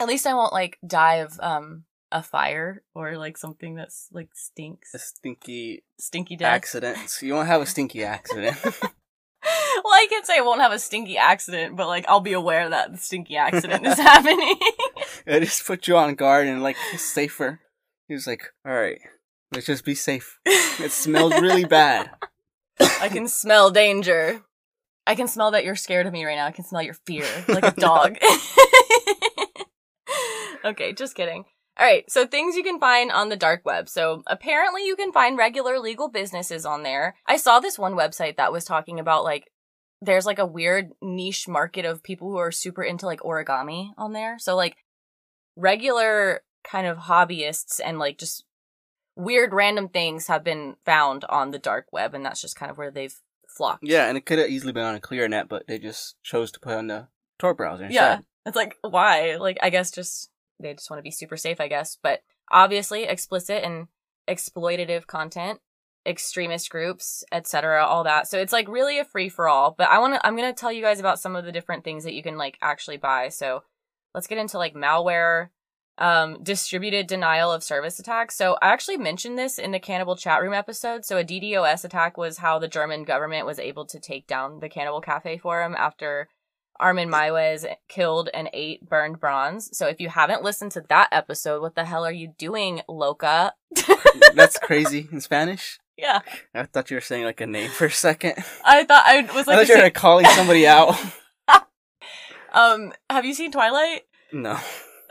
At 0.00 0.08
least 0.08 0.26
I 0.26 0.34
won't 0.34 0.52
like 0.52 0.78
die 0.84 1.16
of 1.16 1.38
um 1.40 1.84
a 2.10 2.22
fire 2.24 2.82
or 2.94 3.16
like 3.16 3.38
something 3.38 3.76
that's 3.76 4.08
like 4.12 4.30
stinks. 4.34 4.92
a 4.94 4.98
stinky 4.98 5.84
Stinky 5.98 6.34
death. 6.36 6.52
accident. 6.52 6.98
You 7.22 7.34
won't 7.34 7.46
have 7.46 7.62
a 7.62 7.66
stinky 7.66 8.02
accident. 8.04 8.56
well, 9.84 9.94
I 9.94 10.06
can't 10.08 10.26
say 10.26 10.38
I 10.38 10.42
won't 10.42 10.60
have 10.60 10.72
a 10.72 10.78
stinky 10.78 11.16
accident, 11.16 11.76
but 11.76 11.86
like 11.86 12.04
I'll 12.08 12.20
be 12.20 12.32
aware 12.32 12.68
that 12.68 12.92
the 12.92 12.98
stinky 12.98 13.36
accident 13.36 13.86
is 13.86 13.98
happening. 13.98 14.56
it 15.26 15.40
just 15.40 15.66
put 15.66 15.86
you 15.88 15.96
on 15.96 16.14
guard 16.14 16.46
and 16.46 16.62
like 16.62 16.76
safer. 16.96 17.60
He 18.08 18.14
was 18.14 18.26
like, 18.26 18.44
all 18.66 18.74
right, 18.74 18.98
let's 19.52 19.66
just 19.66 19.84
be 19.84 19.94
safe. 19.94 20.38
It 20.44 20.90
smells 20.90 21.32
really 21.40 21.64
bad. 21.64 22.10
I 23.00 23.08
can 23.08 23.28
smell 23.28 23.70
danger. 23.70 24.42
I 25.06 25.14
can 25.14 25.28
smell 25.28 25.50
that 25.52 25.64
you're 25.64 25.76
scared 25.76 26.06
of 26.06 26.12
me 26.12 26.24
right 26.24 26.36
now. 26.36 26.46
I 26.46 26.52
can 26.52 26.64
smell 26.64 26.82
your 26.82 26.94
fear, 27.06 27.26
like 27.48 27.64
a 27.64 27.70
dog. 27.80 28.18
okay, 30.64 30.92
just 30.92 31.14
kidding. 31.14 31.44
All 31.78 31.86
right, 31.86 32.04
so 32.10 32.26
things 32.26 32.54
you 32.54 32.62
can 32.62 32.78
find 32.78 33.10
on 33.10 33.28
the 33.30 33.36
dark 33.36 33.62
web. 33.64 33.88
So 33.88 34.22
apparently 34.26 34.86
you 34.86 34.94
can 34.94 35.10
find 35.10 35.38
regular 35.38 35.78
legal 35.78 36.08
businesses 36.10 36.66
on 36.66 36.82
there. 36.82 37.16
I 37.26 37.36
saw 37.36 37.60
this 37.60 37.78
one 37.78 37.94
website 37.94 38.36
that 38.36 38.52
was 38.52 38.64
talking 38.64 39.00
about 39.00 39.24
like 39.24 39.50
there's 40.02 40.26
like 40.26 40.40
a 40.40 40.46
weird 40.46 40.90
niche 41.00 41.46
market 41.46 41.84
of 41.84 42.02
people 42.02 42.28
who 42.30 42.36
are 42.36 42.50
super 42.50 42.82
into 42.82 43.06
like 43.06 43.20
origami 43.20 43.90
on 43.96 44.12
there. 44.12 44.36
So 44.38 44.56
like 44.56 44.76
regular 45.56 46.42
kind 46.64 46.86
of 46.86 46.98
hobbyists 46.98 47.80
and 47.82 47.98
like 47.98 48.18
just 48.18 48.44
weird 49.14 49.52
random 49.52 49.88
things 49.88 50.26
have 50.26 50.42
been 50.42 50.74
found 50.84 51.24
on 51.28 51.52
the 51.52 51.58
dark 51.58 51.86
web 51.92 52.14
and 52.14 52.24
that's 52.24 52.40
just 52.40 52.56
kind 52.56 52.70
of 52.70 52.78
where 52.78 52.90
they've 52.90 53.14
flocked. 53.46 53.84
Yeah, 53.86 54.08
and 54.08 54.18
it 54.18 54.26
could 54.26 54.38
have 54.38 54.50
easily 54.50 54.72
been 54.72 54.84
on 54.84 54.96
a 54.96 55.00
clear 55.00 55.28
net, 55.28 55.48
but 55.48 55.66
they 55.68 55.78
just 55.78 56.16
chose 56.22 56.50
to 56.52 56.60
put 56.60 56.74
on 56.74 56.88
the 56.88 57.08
Tor 57.38 57.54
browser 57.54 57.84
instead. 57.84 57.94
Yeah. 57.94 58.18
It's 58.44 58.56
like 58.56 58.76
why? 58.82 59.36
Like 59.36 59.58
I 59.62 59.70
guess 59.70 59.92
just 59.92 60.30
they 60.58 60.74
just 60.74 60.90
want 60.90 60.98
to 60.98 61.04
be 61.04 61.12
super 61.12 61.36
safe, 61.36 61.60
I 61.60 61.68
guess. 61.68 61.96
But 62.02 62.22
obviously 62.50 63.04
explicit 63.04 63.62
and 63.62 63.86
exploitative 64.28 65.06
content, 65.06 65.60
extremist 66.06 66.70
groups, 66.70 67.24
etc., 67.32 67.84
all 67.84 68.04
that. 68.04 68.28
So 68.28 68.38
it's 68.38 68.52
like 68.52 68.68
really 68.68 68.98
a 68.98 69.04
free 69.04 69.28
for 69.28 69.48
all. 69.48 69.74
But 69.76 69.88
I 69.88 69.98
want 69.98 70.14
to 70.14 70.26
I'm 70.26 70.36
going 70.36 70.52
to 70.52 70.58
tell 70.58 70.72
you 70.72 70.82
guys 70.82 71.00
about 71.00 71.20
some 71.20 71.36
of 71.36 71.44
the 71.44 71.52
different 71.52 71.84
things 71.84 72.04
that 72.04 72.14
you 72.14 72.22
can 72.22 72.36
like 72.36 72.58
actually 72.60 72.96
buy. 72.96 73.28
So 73.28 73.62
let's 74.14 74.26
get 74.26 74.38
into 74.38 74.58
like 74.58 74.74
malware, 74.74 75.48
um, 75.98 76.42
distributed 76.42 77.06
denial 77.06 77.52
of 77.52 77.62
service 77.62 77.98
attacks. 77.98 78.36
So 78.36 78.56
I 78.62 78.68
actually 78.68 78.96
mentioned 78.96 79.38
this 79.38 79.58
in 79.58 79.70
the 79.70 79.78
Cannibal 79.78 80.16
chat 80.16 80.42
room 80.42 80.54
episode. 80.54 81.04
So 81.04 81.18
a 81.18 81.24
DDoS 81.24 81.84
attack 81.84 82.16
was 82.16 82.38
how 82.38 82.58
the 82.58 82.68
German 82.68 83.04
government 83.04 83.46
was 83.46 83.58
able 83.58 83.86
to 83.86 84.00
take 84.00 84.26
down 84.26 84.60
the 84.60 84.68
Cannibal 84.68 85.00
Cafe 85.00 85.38
Forum 85.38 85.74
after 85.78 86.28
Armin 86.80 87.08
Meiwes 87.08 87.66
killed 87.88 88.28
and 88.34 88.50
ate 88.52 88.88
Bernd 88.88 89.20
Brandes. 89.20 89.76
So 89.76 89.86
if 89.86 90.00
you 90.00 90.08
haven't 90.08 90.42
listened 90.42 90.72
to 90.72 90.84
that 90.88 91.08
episode, 91.12 91.62
what 91.62 91.74
the 91.74 91.84
hell 91.84 92.04
are 92.04 92.12
you 92.12 92.34
doing, 92.38 92.82
Loca? 92.88 93.52
That's 94.34 94.58
crazy 94.58 95.08
in 95.12 95.20
Spanish. 95.20 95.78
Yeah. 95.96 96.20
I 96.54 96.64
thought 96.64 96.90
you 96.90 96.96
were 96.96 97.02
saying 97.02 97.24
like 97.24 97.40
a 97.40 97.46
name 97.46 97.70
for 97.70 97.86
a 97.86 97.90
second. 97.90 98.34
I 98.64 98.84
thought 98.84 99.04
I 99.06 99.22
was 99.34 99.46
like. 99.46 99.58
I 99.58 99.64
thought 99.64 99.76
you 99.76 99.82
were 99.82 99.90
calling 99.90 100.26
somebody 100.26 100.66
out. 100.66 100.94
um, 102.52 102.92
have 103.10 103.24
you 103.24 103.34
seen 103.34 103.52
Twilight? 103.52 104.02
No. 104.32 104.58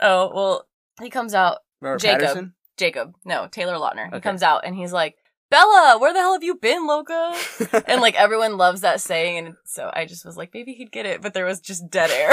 Oh, 0.00 0.32
well, 0.34 0.66
he 1.00 1.10
comes 1.10 1.34
out 1.34 1.58
Robert 1.80 2.00
Jacob. 2.00 2.20
Patterson? 2.20 2.54
Jacob, 2.76 3.14
no, 3.24 3.48
Taylor 3.50 3.74
Lautner. 3.74 4.12
He 4.12 4.20
comes 4.20 4.42
out 4.42 4.62
and 4.64 4.74
he's 4.74 4.92
like, 4.92 5.16
Bella, 5.50 5.98
where 6.00 6.14
the 6.14 6.18
hell 6.18 6.32
have 6.32 6.42
you 6.42 6.54
been, 6.54 6.86
Loca? 6.86 7.34
and 7.86 8.00
like 8.00 8.14
everyone 8.14 8.56
loves 8.56 8.80
that 8.80 9.00
saying, 9.00 9.38
and 9.38 9.54
so 9.64 9.90
I 9.92 10.06
just 10.06 10.24
was 10.24 10.36
like, 10.36 10.54
maybe 10.54 10.72
he'd 10.72 10.90
get 10.90 11.06
it, 11.06 11.20
but 11.20 11.34
there 11.34 11.44
was 11.44 11.60
just 11.60 11.90
dead 11.90 12.10
air. 12.10 12.30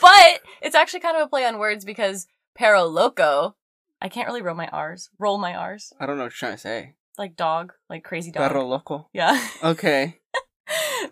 but 0.00 0.40
it's 0.62 0.76
actually 0.76 1.00
kind 1.00 1.16
of 1.16 1.24
a 1.24 1.28
play 1.28 1.44
on 1.44 1.58
words 1.58 1.84
because 1.84 2.28
Pero 2.54 2.84
Loco, 2.84 3.56
I 4.04 4.10
can't 4.10 4.28
really 4.28 4.42
roll 4.42 4.54
my 4.54 4.66
R's. 4.68 5.08
Roll 5.18 5.38
my 5.38 5.54
R's. 5.54 5.94
I 5.98 6.04
don't 6.04 6.18
know 6.18 6.24
what 6.24 6.32
you're 6.32 6.48
trying 6.48 6.52
to 6.52 6.58
say. 6.58 6.92
Like 7.16 7.36
dog, 7.36 7.72
like 7.88 8.04
crazy 8.04 8.30
dog. 8.30 8.50
Perro 8.50 8.66
loco. 8.66 9.08
Yeah. 9.14 9.42
Okay. 9.64 10.20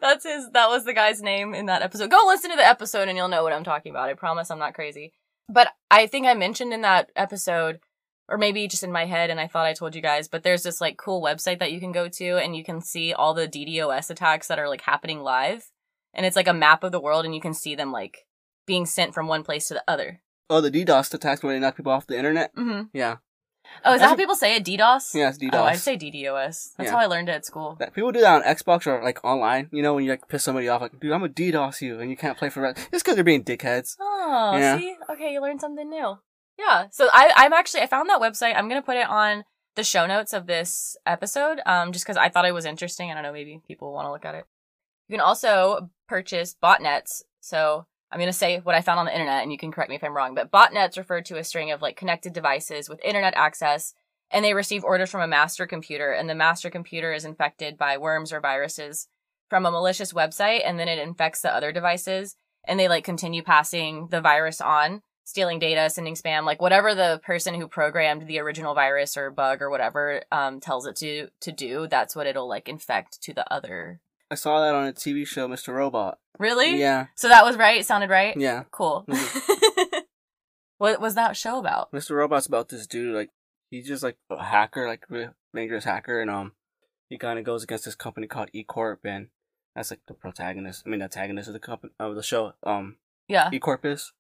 That's 0.00 0.24
his 0.24 0.50
that 0.52 0.68
was 0.68 0.84
the 0.84 0.92
guy's 0.94 1.22
name 1.22 1.54
in 1.54 1.66
that 1.66 1.82
episode. 1.82 2.10
Go 2.10 2.22
listen 2.26 2.50
to 2.50 2.56
the 2.56 2.66
episode 2.66 3.08
and 3.08 3.16
you'll 3.16 3.28
know 3.28 3.42
what 3.42 3.52
I'm 3.52 3.64
talking 3.64 3.90
about. 3.90 4.08
I 4.08 4.14
promise 4.14 4.50
I'm 4.50 4.58
not 4.58 4.74
crazy. 4.74 5.12
But 5.48 5.68
I 5.90 6.06
think 6.06 6.26
I 6.26 6.34
mentioned 6.34 6.72
in 6.72 6.82
that 6.82 7.10
episode 7.16 7.80
or 8.28 8.36
maybe 8.36 8.68
just 8.68 8.82
in 8.82 8.92
my 8.92 9.06
head 9.06 9.30
and 9.30 9.40
I 9.40 9.46
thought 9.46 9.66
I 9.66 9.72
told 9.72 9.94
you 9.94 10.02
guys, 10.02 10.28
but 10.28 10.42
there's 10.42 10.62
this 10.62 10.80
like 10.80 10.96
cool 10.98 11.22
website 11.22 11.60
that 11.60 11.72
you 11.72 11.80
can 11.80 11.92
go 11.92 12.08
to 12.08 12.36
and 12.38 12.54
you 12.56 12.64
can 12.64 12.80
see 12.80 13.12
all 13.12 13.32
the 13.32 13.48
DDoS 13.48 14.10
attacks 14.10 14.48
that 14.48 14.58
are 14.58 14.68
like 14.68 14.82
happening 14.82 15.20
live. 15.20 15.70
And 16.12 16.26
it's 16.26 16.36
like 16.36 16.48
a 16.48 16.54
map 16.54 16.84
of 16.84 16.92
the 16.92 17.00
world 17.00 17.24
and 17.24 17.34
you 17.34 17.40
can 17.40 17.54
see 17.54 17.74
them 17.74 17.90
like 17.92 18.26
being 18.66 18.84
sent 18.84 19.14
from 19.14 19.28
one 19.28 19.44
place 19.44 19.68
to 19.68 19.74
the 19.74 19.84
other. 19.88 20.20
Oh, 20.50 20.60
the 20.60 20.70
DDoS 20.70 21.12
attacks 21.14 21.42
where 21.42 21.52
they 21.54 21.60
knock 21.60 21.76
people 21.76 21.92
off 21.92 22.06
the 22.06 22.16
internet? 22.16 22.54
Mhm. 22.54 22.88
Yeah. 22.92 23.16
Oh, 23.84 23.94
is 23.94 24.00
that 24.00 24.00
That's 24.00 24.02
how 24.10 24.14
a- 24.14 24.16
people 24.16 24.34
say 24.34 24.56
it? 24.56 24.64
DDoS? 24.64 25.14
Yeah, 25.14 25.28
it's 25.30 25.38
DDoS. 25.38 25.50
Oh, 25.54 25.62
I'd 25.64 25.78
say 25.78 25.96
DDoS. 25.96 26.74
That's 26.76 26.88
Yeah. 26.88 26.90
how 26.90 26.98
I 26.98 27.06
learned 27.06 27.28
it 27.28 27.32
at 27.32 27.46
school. 27.46 27.76
That 27.78 27.94
people 27.94 28.12
do 28.12 28.20
that 28.20 28.34
on 28.34 28.54
Xbox 28.54 28.86
or 28.86 29.02
like 29.02 29.24
online. 29.24 29.68
You 29.72 29.82
know 29.82 29.94
when 29.94 30.04
you 30.04 30.10
like 30.10 30.28
piss 30.28 30.42
somebody 30.44 30.68
off, 30.68 30.82
like, 30.82 30.98
dude, 31.00 31.12
I'm 31.12 31.20
gonna 31.20 31.32
DDoS 31.32 31.80
you, 31.80 32.00
and 32.00 32.10
you 32.10 32.16
can't 32.16 32.36
play 32.36 32.48
for 32.50 32.60
rest. 32.60 32.88
It's 32.92 33.02
because 33.02 33.14
they're 33.14 33.24
being 33.24 33.44
dickheads. 33.44 33.96
Oh, 34.00 34.56
Yeah. 34.58 34.76
see? 34.78 34.96
Okay, 35.10 35.32
you 35.32 35.40
learned 35.40 35.60
something 35.60 35.88
new. 35.88 36.18
Yeah. 36.58 36.86
So 36.90 37.08
I, 37.12 37.32
I'm 37.36 37.52
actually, 37.52 37.80
I 37.82 37.86
found 37.86 38.10
that 38.10 38.20
website. 38.20 38.54
I'm 38.56 38.68
going 38.68 38.80
to 38.80 38.84
put 38.84 38.96
it 38.96 39.08
on 39.08 39.44
the 39.74 39.82
show 39.84 40.06
notes 40.06 40.34
of 40.34 40.46
this 40.46 40.96
episode, 41.06 41.60
um, 41.64 41.92
just 41.92 42.04
because 42.04 42.18
I 42.18 42.28
thought 42.28 42.44
it 42.44 42.52
was 42.52 42.66
interesting. 42.66 43.10
I 43.10 43.14
don't 43.14 43.22
know, 43.22 43.32
maybe 43.32 43.60
people 43.66 43.92
want 43.92 44.06
to 44.06 44.12
look 44.12 44.24
at 44.26 44.34
it. 44.34 44.44
You 45.08 45.14
can 45.16 45.20
also 45.24 45.88
purchase 46.08 46.54
botnets. 46.62 47.22
So 47.40 47.86
I'm 48.12 48.18
going 48.18 48.28
to 48.28 48.32
say 48.32 48.58
what 48.58 48.74
I 48.74 48.82
found 48.82 49.00
on 49.00 49.06
the 49.06 49.12
internet, 49.12 49.42
and 49.42 49.50
you 49.50 49.58
can 49.58 49.72
correct 49.72 49.90
me 49.90 49.96
if 49.96 50.04
I'm 50.04 50.16
wrong, 50.16 50.34
but 50.34 50.50
botnets 50.50 50.98
refer 50.98 51.22
to 51.22 51.38
a 51.38 51.44
string 51.44 51.70
of 51.70 51.80
like 51.80 51.96
connected 51.96 52.32
devices 52.32 52.88
with 52.88 53.04
internet 53.04 53.34
access, 53.36 53.94
and 54.30 54.44
they 54.44 54.54
receive 54.54 54.84
orders 54.84 55.10
from 55.10 55.22
a 55.22 55.26
master 55.26 55.66
computer, 55.66 56.12
and 56.12 56.28
the 56.28 56.34
master 56.34 56.70
computer 56.70 57.12
is 57.12 57.24
infected 57.24 57.78
by 57.78 57.96
worms 57.96 58.32
or 58.32 58.40
viruses 58.40 59.08
from 59.48 59.64
a 59.64 59.70
malicious 59.70 60.12
website, 60.12 60.60
and 60.64 60.78
then 60.78 60.88
it 60.88 60.98
infects 60.98 61.40
the 61.40 61.54
other 61.54 61.72
devices 61.72 62.36
and 62.64 62.78
they 62.78 62.88
like 62.88 63.04
continue 63.04 63.42
passing 63.42 64.08
the 64.08 64.20
virus 64.20 64.60
on, 64.60 65.02
stealing 65.24 65.58
data, 65.58 65.90
sending 65.90 66.14
spam, 66.14 66.44
like 66.44 66.62
whatever 66.62 66.94
the 66.94 67.20
person 67.24 67.54
who 67.54 67.68
programmed 67.68 68.26
the 68.26 68.38
original 68.38 68.74
virus 68.74 69.16
or 69.16 69.30
bug 69.30 69.62
or 69.62 69.70
whatever 69.70 70.22
um 70.30 70.60
tells 70.60 70.86
it 70.86 70.96
to 70.96 71.28
to 71.40 71.52
do, 71.52 71.86
that's 71.88 72.14
what 72.16 72.26
it'll 72.26 72.48
like 72.48 72.68
infect 72.68 73.20
to 73.22 73.34
the 73.34 73.52
other. 73.52 74.00
I 74.32 74.34
saw 74.34 74.60
that 74.62 74.74
on 74.74 74.86
a 74.86 74.92
TV 74.94 75.26
show, 75.26 75.46
Mr. 75.46 75.74
Robot. 75.74 76.18
Really? 76.38 76.80
Yeah, 76.80 77.08
So 77.14 77.28
that 77.28 77.44
was 77.44 77.56
right, 77.58 77.84
sounded 77.84 78.08
right? 78.08 78.34
yeah. 78.34 78.64
Cool. 78.70 79.04
Mhm. 79.06 80.02
what 80.78 81.02
was 81.02 81.14
that 81.16 81.36
show 81.36 81.58
about? 81.58 81.92
Mr. 81.92 82.16
Robot's 82.16 82.46
about 82.46 82.70
this 82.70 82.86
dude, 82.86 83.14
like, 83.14 83.28
he's 83.70 83.86
just 83.86 84.02
like 84.02 84.16
a 84.30 84.42
hacker, 84.42 84.88
like, 84.88 85.04
really 85.10 85.28
dangerous 85.54 85.84
hacker, 85.84 86.18
and, 86.22 86.30
um, 86.30 86.52
he 87.10 87.18
kind 87.18 87.38
of 87.38 87.44
goes 87.44 87.62
against 87.62 87.84
this 87.84 87.94
company 87.94 88.26
called 88.26 88.48
E 88.54 88.64
Corp, 88.64 89.00
and 89.04 89.28
that's 89.76 89.90
like 89.90 90.00
the 90.08 90.14
protagonist, 90.14 90.82
I 90.86 90.88
mean, 90.88 91.00
the 91.00 91.04
antagonist 91.04 91.48
of 91.48 91.52
the 91.52 91.60
company, 91.60 91.92
of 92.00 92.14
the 92.16 92.22
show, 92.22 92.54
um, 92.62 92.96
Yeah. 93.28 93.50
E 93.52 93.58
Corp 93.58 93.84
is. 93.84 94.12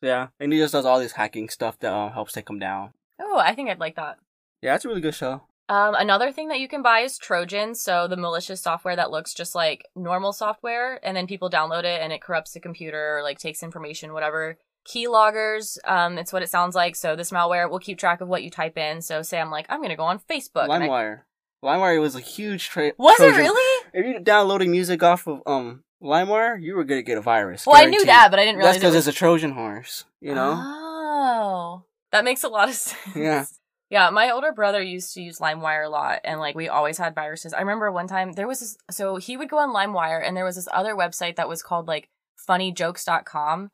Yeah, 0.00 0.28
and 0.40 0.52
he 0.52 0.58
just 0.58 0.72
does 0.72 0.84
all 0.84 0.98
this 0.98 1.12
hacking 1.12 1.48
stuff 1.50 1.78
that 1.78 1.92
uh, 1.92 2.10
helps 2.10 2.32
take 2.32 2.50
him 2.50 2.58
down. 2.58 2.94
Oh, 3.20 3.38
I 3.38 3.54
think 3.54 3.70
I'd 3.70 3.78
like 3.78 3.94
that. 3.94 4.18
Yeah, 4.60 4.74
it's 4.74 4.84
a 4.84 4.88
really 4.88 5.00
good 5.00 5.14
show. 5.14 5.42
Um, 5.72 5.94
another 5.94 6.32
thing 6.32 6.48
that 6.48 6.60
you 6.60 6.68
can 6.68 6.82
buy 6.82 7.00
is 7.00 7.16
Trojan, 7.16 7.74
so 7.74 8.06
the 8.06 8.16
malicious 8.16 8.60
software 8.60 8.94
that 8.96 9.10
looks 9.10 9.32
just 9.32 9.54
like 9.54 9.86
normal 9.96 10.32
software, 10.32 11.00
and 11.02 11.16
then 11.16 11.26
people 11.26 11.48
download 11.48 11.84
it 11.84 12.00
and 12.02 12.12
it 12.12 12.20
corrupts 12.20 12.52
the 12.52 12.60
computer 12.60 13.16
or 13.18 13.22
like 13.22 13.38
takes 13.38 13.62
information, 13.62 14.12
whatever. 14.12 14.58
Keyloggers, 14.86 15.78
um, 15.84 16.18
it's 16.18 16.32
what 16.32 16.42
it 16.42 16.50
sounds 16.50 16.74
like. 16.74 16.94
So 16.96 17.16
this 17.16 17.30
malware 17.30 17.70
will 17.70 17.78
keep 17.78 17.98
track 17.98 18.20
of 18.20 18.28
what 18.28 18.42
you 18.42 18.50
type 18.50 18.76
in. 18.76 19.00
So 19.00 19.22
say 19.22 19.40
I'm 19.40 19.50
like, 19.50 19.66
I'm 19.70 19.80
gonna 19.80 19.96
go 19.96 20.04
on 20.04 20.18
Facebook. 20.18 20.64
and 20.68 20.72
I- 20.84 20.88
LimeWire. 20.88 21.20
LimeWire 21.64 22.00
was 22.00 22.16
a 22.16 22.20
huge 22.20 22.68
trade. 22.68 22.92
Was 22.98 23.18
it 23.20 23.36
really? 23.36 23.86
If 23.94 24.04
you're 24.04 24.20
downloading 24.20 24.72
music 24.72 25.02
off 25.02 25.26
of 25.28 25.42
um 25.46 25.84
LimeWire, 26.02 26.60
you 26.60 26.74
were 26.74 26.84
gonna 26.84 27.02
get 27.02 27.16
a 27.16 27.20
virus. 27.22 27.66
Well, 27.66 27.80
I 27.80 27.84
knew 27.86 28.04
that, 28.04 28.30
but 28.30 28.40
I 28.40 28.44
didn't 28.44 28.58
realize 28.58 28.74
That's 28.74 28.82
because 28.82 28.94
it 28.94 28.98
was. 28.98 29.08
it's 29.08 29.16
a 29.16 29.18
Trojan 29.18 29.52
horse. 29.52 30.04
You 30.20 30.34
know. 30.34 30.54
Oh, 30.60 31.84
that 32.10 32.24
makes 32.24 32.42
a 32.44 32.48
lot 32.48 32.68
of 32.68 32.74
sense. 32.86 33.16
Yeah. 33.16 33.44
Yeah, 33.92 34.08
my 34.08 34.30
older 34.30 34.52
brother 34.52 34.80
used 34.80 35.12
to 35.12 35.20
use 35.20 35.38
LimeWire 35.38 35.84
a 35.84 35.90
lot, 35.90 36.20
and 36.24 36.40
like 36.40 36.54
we 36.54 36.66
always 36.66 36.96
had 36.96 37.14
viruses. 37.14 37.52
I 37.52 37.60
remember 37.60 37.92
one 37.92 38.06
time 38.08 38.32
there 38.32 38.48
was 38.48 38.60
this, 38.60 38.78
so 38.90 39.16
he 39.16 39.36
would 39.36 39.50
go 39.50 39.58
on 39.58 39.68
LimeWire, 39.74 40.26
and 40.26 40.34
there 40.34 40.46
was 40.46 40.56
this 40.56 40.68
other 40.72 40.94
website 40.94 41.36
that 41.36 41.46
was 41.46 41.62
called 41.62 41.88
like 41.88 42.08
funnyjokes.com, 42.48 43.68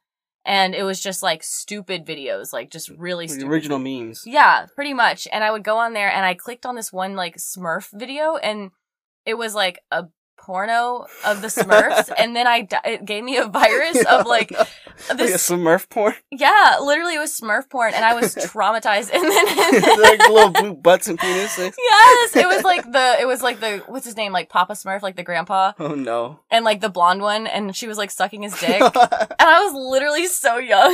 and 0.44 0.74
it 0.74 0.83
was 0.83 1.00
just 1.00 1.22
like 1.22 1.44
stupid 1.44 2.04
videos, 2.04 2.52
like 2.52 2.68
just 2.68 2.88
really 2.90 3.26
The 3.26 3.35
stupid. 3.35 3.48
original 3.48 3.78
memes. 3.78 4.24
Yeah, 4.26 4.66
pretty 4.74 4.92
much. 4.92 5.28
And 5.33 5.44
I 5.44 5.52
would 5.52 5.62
go 5.62 5.78
on 5.78 5.92
there, 5.92 6.12
and 6.12 6.26
I 6.26 6.35
clicked 6.35 6.66
on 6.66 6.74
this 6.74 6.92
one 6.92 7.14
like 7.14 7.37
Smurf 7.37 7.88
video, 7.92 8.37
and 8.38 8.72
it 9.24 9.35
was 9.35 9.54
like 9.54 9.78
a 9.92 10.07
porno 10.38 11.07
of 11.27 11.40
the 11.42 11.48
Smurfs, 11.59 12.11
and 12.16 12.35
then 12.37 12.46
I 12.46 12.62
di- 12.62 12.81
it 12.85 13.05
gave 13.05 13.24
me 13.24 13.37
a 13.37 13.46
virus 13.46 14.03
of 14.05 14.27
like 14.27 14.51
like 14.59 14.68
a 15.11 15.14
this. 15.16 15.48
Smurf 15.48 15.88
porn, 15.88 16.14
Yeah, 16.31 16.77
literally 16.81 17.14
it 17.16 17.18
was 17.18 17.38
Smurf 17.38 17.68
porn, 17.68 17.94
and 17.94 18.05
I 18.05 18.14
was 18.14 18.35
traumatized. 18.53 19.11
And 19.12 19.22
then 19.24 20.01
like 20.01 20.18
little 20.29 20.51
blue 20.51 20.74
butts 20.74 21.09
and 21.09 21.18
penises. 21.18 21.74
Yes, 21.79 22.37
it 22.37 22.46
was 22.46 22.64
like 22.64 22.90
the 22.90 23.16
it 23.20 23.27
was 23.27 23.42
like 23.42 23.61
the 23.61 23.79
what's 23.87 24.07
his 24.07 24.16
name 24.16 24.33
like 24.33 24.48
Papa 24.48 24.72
Smurf 24.74 25.03
like 25.03 25.16
the 25.16 25.22
grandpa 25.22 25.72
Oh 25.79 25.94
no. 25.94 26.40
and 26.51 26.64
like 26.64 26.81
the 26.81 26.88
blonde 26.88 27.20
one 27.22 27.46
and 27.46 27.74
she 27.77 27.87
was 27.87 27.98
like 27.98 28.11
sucking 28.11 28.42
his 28.42 28.59
dick 28.59 28.81
and 28.81 28.92
I 29.40 29.64
was 29.64 29.74
literally 29.74 30.27
so 30.27 30.57
young. 30.59 30.92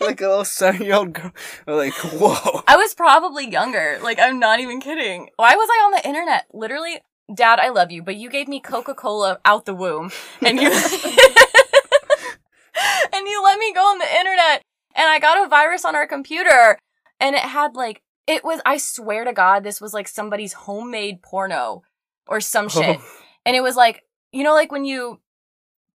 like 0.00 0.20
a 0.20 0.28
little 0.28 0.44
seven 0.44 0.82
year 0.82 0.94
old 0.94 1.12
girl. 1.12 1.32
Like, 1.66 1.94
whoa. 1.94 2.62
I 2.66 2.76
was 2.76 2.94
probably 2.94 3.50
younger. 3.50 3.98
Like 4.02 4.18
I'm 4.18 4.38
not 4.38 4.60
even 4.60 4.80
kidding. 4.80 5.30
Why 5.36 5.54
was 5.54 5.68
I 5.70 5.84
on 5.86 5.90
the 5.92 6.06
internet? 6.06 6.46
Literally, 6.52 6.98
Dad, 7.34 7.58
I 7.58 7.70
love 7.70 7.90
you, 7.90 8.02
but 8.02 8.16
you 8.16 8.30
gave 8.30 8.46
me 8.46 8.60
Coca 8.60 8.94
Cola 8.94 9.40
out 9.44 9.64
the 9.64 9.74
womb 9.74 10.12
and 10.40 10.60
you 10.60 10.68
and 13.12 13.26
you 13.26 13.42
let 13.42 13.58
me 13.58 13.72
go 13.72 13.80
on 13.80 13.98
the 13.98 14.16
internet 14.16 14.62
and 14.94 15.08
I 15.08 15.18
got 15.18 15.44
a 15.44 15.48
virus 15.48 15.84
on 15.84 15.96
our 15.96 16.06
computer 16.06 16.78
and 17.18 17.34
it 17.34 17.42
had 17.42 17.74
like 17.74 18.00
it 18.26 18.44
was 18.44 18.60
I 18.64 18.76
swear 18.76 19.24
to 19.24 19.32
God 19.32 19.64
this 19.64 19.80
was 19.80 19.92
like 19.92 20.06
somebody's 20.06 20.52
homemade 20.52 21.22
porno 21.22 21.82
or 22.28 22.40
some 22.40 22.68
shit. 22.68 22.98
Oh. 23.00 23.04
And 23.44 23.56
it 23.56 23.62
was 23.62 23.76
like, 23.76 24.02
you 24.32 24.44
know, 24.44 24.54
like 24.54 24.72
when 24.72 24.84
you 24.84 25.20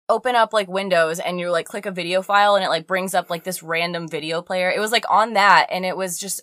open 0.10 0.36
up 0.36 0.52
like 0.52 0.68
Windows 0.68 1.20
and 1.20 1.40
you 1.40 1.50
like 1.50 1.66
click 1.66 1.86
a 1.86 1.92
video 1.92 2.22
file 2.22 2.56
and 2.56 2.66
it 2.66 2.70
like 2.70 2.88
brings 2.88 3.14
up 3.14 3.30
like 3.30 3.46
this 3.46 3.64
random 3.64 4.08
video 4.08 4.42
player. 4.42 4.70
It 4.70 4.80
was 4.80 4.92
like 4.92 5.06
on 5.10 5.34
that 5.34 5.68
and 5.70 5.86
it 5.86 5.96
was 5.96 6.18
just 6.18 6.42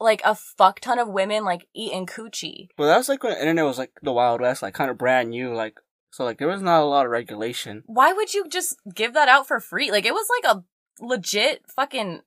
like 0.00 0.22
a 0.24 0.34
fuck 0.34 0.80
ton 0.80 0.98
of 0.98 1.08
women 1.08 1.44
like 1.44 1.66
eating 1.74 2.06
coochie. 2.06 2.68
Well, 2.78 2.88
that 2.88 2.98
was 2.98 3.08
like 3.08 3.22
when 3.22 3.32
the 3.32 3.40
internet 3.40 3.64
was 3.64 3.78
like 3.78 3.92
the 4.02 4.12
Wild 4.12 4.40
West, 4.40 4.62
like 4.62 4.74
kind 4.74 4.90
of 4.90 4.98
brand 4.98 5.30
new. 5.30 5.54
Like, 5.54 5.78
so 6.10 6.24
like 6.24 6.38
there 6.38 6.48
was 6.48 6.62
not 6.62 6.82
a 6.82 6.86
lot 6.86 7.06
of 7.06 7.12
regulation. 7.12 7.82
Why 7.86 8.12
would 8.12 8.34
you 8.34 8.48
just 8.48 8.76
give 8.94 9.14
that 9.14 9.28
out 9.28 9.46
for 9.46 9.60
free? 9.60 9.90
Like 9.90 10.04
it 10.04 10.14
was 10.14 10.26
like 10.42 10.54
a 10.56 10.64
legit 11.04 11.62
fucking 11.74 12.20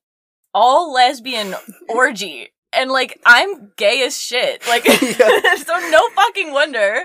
all 0.54 0.92
lesbian 0.94 1.56
orgy. 1.90 2.54
And 2.74 2.92
like 2.92 3.20
I'm 3.26 3.72
gay 3.78 4.04
as 4.04 4.22
shit. 4.22 4.68
Like 4.68 4.86
Yeah. 5.02 5.56
so 5.56 5.78
no 5.90 6.10
fucking 6.10 6.52
wonder. 6.52 7.04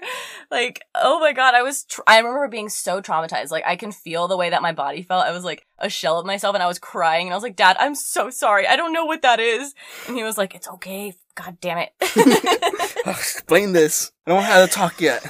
Like 0.51 0.83
oh 0.95 1.21
my 1.21 1.33
god, 1.33 1.55
I 1.55 1.63
was 1.63 1.85
tr- 1.85 2.03
I 2.07 2.19
remember 2.19 2.49
being 2.49 2.69
so 2.69 3.01
traumatized. 3.01 3.51
Like 3.51 3.65
I 3.67 3.77
can 3.77 3.93
feel 3.93 4.29
the 4.29 4.37
way 4.37 4.51
that 4.51 4.61
my 4.63 4.73
body 4.73 5.03
felt. 5.03 5.25
I 5.25 5.31
was 5.33 5.45
like 5.45 5.65
a 5.79 5.89
shell 5.89 6.19
of 6.19 6.27
myself 6.27 6.55
and 6.55 6.63
I 6.63 6.67
was 6.67 6.79
crying 6.79 7.27
and 7.27 7.33
I 7.33 7.37
was 7.37 7.43
like, 7.45 7.57
"Dad, 7.57 7.77
I'm 7.79 7.95
so 7.95 8.29
sorry. 8.31 8.67
I 8.67 8.77
don't 8.77 8.93
know 8.93 9.05
what 9.05 9.23
that 9.23 9.41
is." 9.41 9.75
And 10.09 10.17
he 10.17 10.25
was 10.25 10.37
like, 10.37 10.55
"It's 10.55 10.69
okay. 10.69 11.15
God 11.37 11.59
damn 11.61 11.79
it." 11.79 11.93
Explain 13.07 13.73
this. 13.73 14.13
I 14.27 14.31
don't 14.31 14.41
know 14.41 14.47
how 14.47 14.67
to 14.67 14.71
talk 14.71 15.01
yet. 15.01 15.25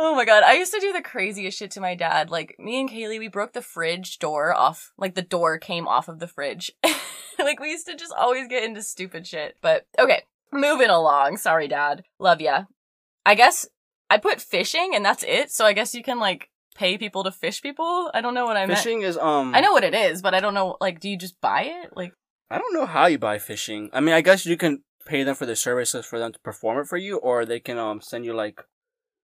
Oh 0.00 0.14
my 0.14 0.24
god, 0.24 0.44
I 0.44 0.54
used 0.54 0.72
to 0.72 0.80
do 0.80 0.92
the 0.92 1.02
craziest 1.02 1.58
shit 1.58 1.72
to 1.72 1.80
my 1.80 1.96
dad. 1.96 2.30
Like 2.30 2.54
me 2.58 2.80
and 2.80 2.88
Kaylee, 2.88 3.18
we 3.18 3.26
broke 3.26 3.52
the 3.52 3.60
fridge 3.60 4.20
door 4.20 4.54
off. 4.54 4.92
Like 4.96 5.16
the 5.16 5.22
door 5.22 5.58
came 5.58 5.88
off 5.88 6.08
of 6.08 6.20
the 6.20 6.28
fridge. 6.28 6.70
like 7.38 7.58
we 7.58 7.72
used 7.72 7.86
to 7.88 7.96
just 7.96 8.12
always 8.16 8.46
get 8.46 8.62
into 8.62 8.82
stupid 8.82 9.26
shit. 9.26 9.56
But 9.60 9.86
okay, 9.98 10.22
moving 10.52 10.88
along. 10.88 11.38
Sorry, 11.38 11.66
dad. 11.66 12.04
Love 12.20 12.40
ya. 12.40 12.64
I 13.26 13.34
guess 13.34 13.66
I 14.08 14.18
put 14.18 14.38
phishing 14.38 14.94
and 14.94 15.04
that's 15.04 15.24
it. 15.24 15.50
So 15.50 15.66
I 15.66 15.72
guess 15.72 15.94
you 15.94 16.04
can 16.04 16.20
like 16.20 16.48
pay 16.78 16.96
people 16.96 17.24
to 17.24 17.32
fish 17.32 17.60
people. 17.60 18.10
I 18.14 18.20
don't 18.20 18.34
know 18.34 18.46
what 18.46 18.56
I 18.56 18.66
meant. 18.66 18.78
Phishing 18.78 19.02
is 19.02 19.18
um. 19.18 19.54
I 19.54 19.60
know 19.60 19.72
what 19.72 19.84
it 19.84 19.94
is, 19.94 20.22
but 20.22 20.32
I 20.32 20.40
don't 20.40 20.54
know. 20.54 20.76
Like, 20.80 21.00
do 21.00 21.10
you 21.10 21.18
just 21.18 21.40
buy 21.40 21.62
it? 21.62 21.90
Like, 21.96 22.12
I 22.50 22.58
don't 22.58 22.72
know 22.72 22.86
how 22.86 23.06
you 23.06 23.18
buy 23.18 23.38
phishing. 23.38 23.90
I 23.92 24.00
mean, 24.00 24.14
I 24.14 24.20
guess 24.20 24.46
you 24.46 24.56
can 24.56 24.84
pay 25.06 25.24
them 25.24 25.34
for 25.34 25.44
the 25.44 25.56
services 25.56 26.06
for 26.06 26.18
them 26.18 26.32
to 26.32 26.38
perform 26.38 26.78
it 26.78 26.86
for 26.86 26.96
you, 26.96 27.18
or 27.18 27.44
they 27.44 27.58
can 27.60 27.78
um 27.78 28.00
send 28.00 28.24
you 28.24 28.32
like, 28.32 28.62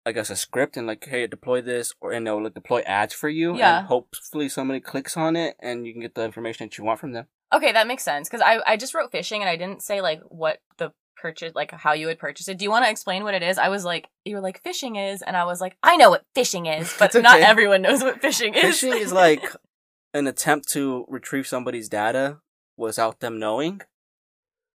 I 0.09 0.11
guess 0.11 0.29
a 0.29 0.35
script 0.35 0.75
and 0.77 0.85
like, 0.87 1.05
hey, 1.05 1.27
deploy 1.27 1.61
this, 1.61 1.93
or 2.01 2.11
and 2.11 2.25
they'll 2.25 2.43
like, 2.43 2.53
deploy 2.53 2.81
ads 2.81 3.13
for 3.13 3.29
you. 3.29 3.55
Yeah. 3.55 3.79
And 3.79 3.87
hopefully 3.87 4.49
somebody 4.49 4.79
clicks 4.79 5.15
on 5.15 5.35
it, 5.35 5.55
and 5.59 5.85
you 5.85 5.93
can 5.93 6.01
get 6.01 6.15
the 6.15 6.25
information 6.25 6.65
that 6.67 6.77
you 6.77 6.83
want 6.83 6.99
from 6.99 7.13
them. 7.13 7.27
okay, 7.53 7.71
that 7.71 7.87
makes 7.87 8.03
sense 8.03 8.27
because 8.29 8.41
I 8.45 8.59
I 8.65 8.77
just 8.77 8.93
wrote 8.93 9.11
phishing 9.11 9.39
and 9.39 9.49
I 9.49 9.55
didn't 9.55 9.81
say 9.81 10.01
like 10.01 10.21
what 10.29 10.59
the 10.77 10.91
purchase 11.15 11.53
like 11.55 11.71
how 11.71 11.93
you 11.93 12.07
would 12.07 12.19
purchase 12.19 12.47
it. 12.47 12.57
Do 12.57 12.63
you 12.63 12.69
want 12.71 12.85
to 12.85 12.91
explain 12.91 13.23
what 13.23 13.33
it 13.33 13.43
is? 13.43 13.57
I 13.57 13.69
was 13.69 13.83
like, 13.85 14.07
you 14.25 14.35
were 14.35 14.41
like 14.41 14.63
phishing 14.63 14.95
is, 15.11 15.21
and 15.21 15.35
I 15.35 15.45
was 15.45 15.59
like, 15.59 15.75
I 15.83 15.97
know 15.97 16.09
what 16.11 16.23
phishing 16.35 16.65
is, 16.79 16.93
but 16.99 17.13
It's 17.13 17.23
not 17.23 17.41
everyone 17.41 17.81
knows 17.81 18.01
what 18.01 18.21
phishing 18.21 18.55
is. 18.55 18.63
Phishing 18.81 18.99
is 18.99 19.11
like 19.11 19.43
an 20.13 20.27
attempt 20.27 20.69
to 20.69 21.05
retrieve 21.07 21.47
somebody's 21.47 21.89
data 21.89 22.37
without 22.77 23.19
them 23.19 23.37
knowing. 23.39 23.81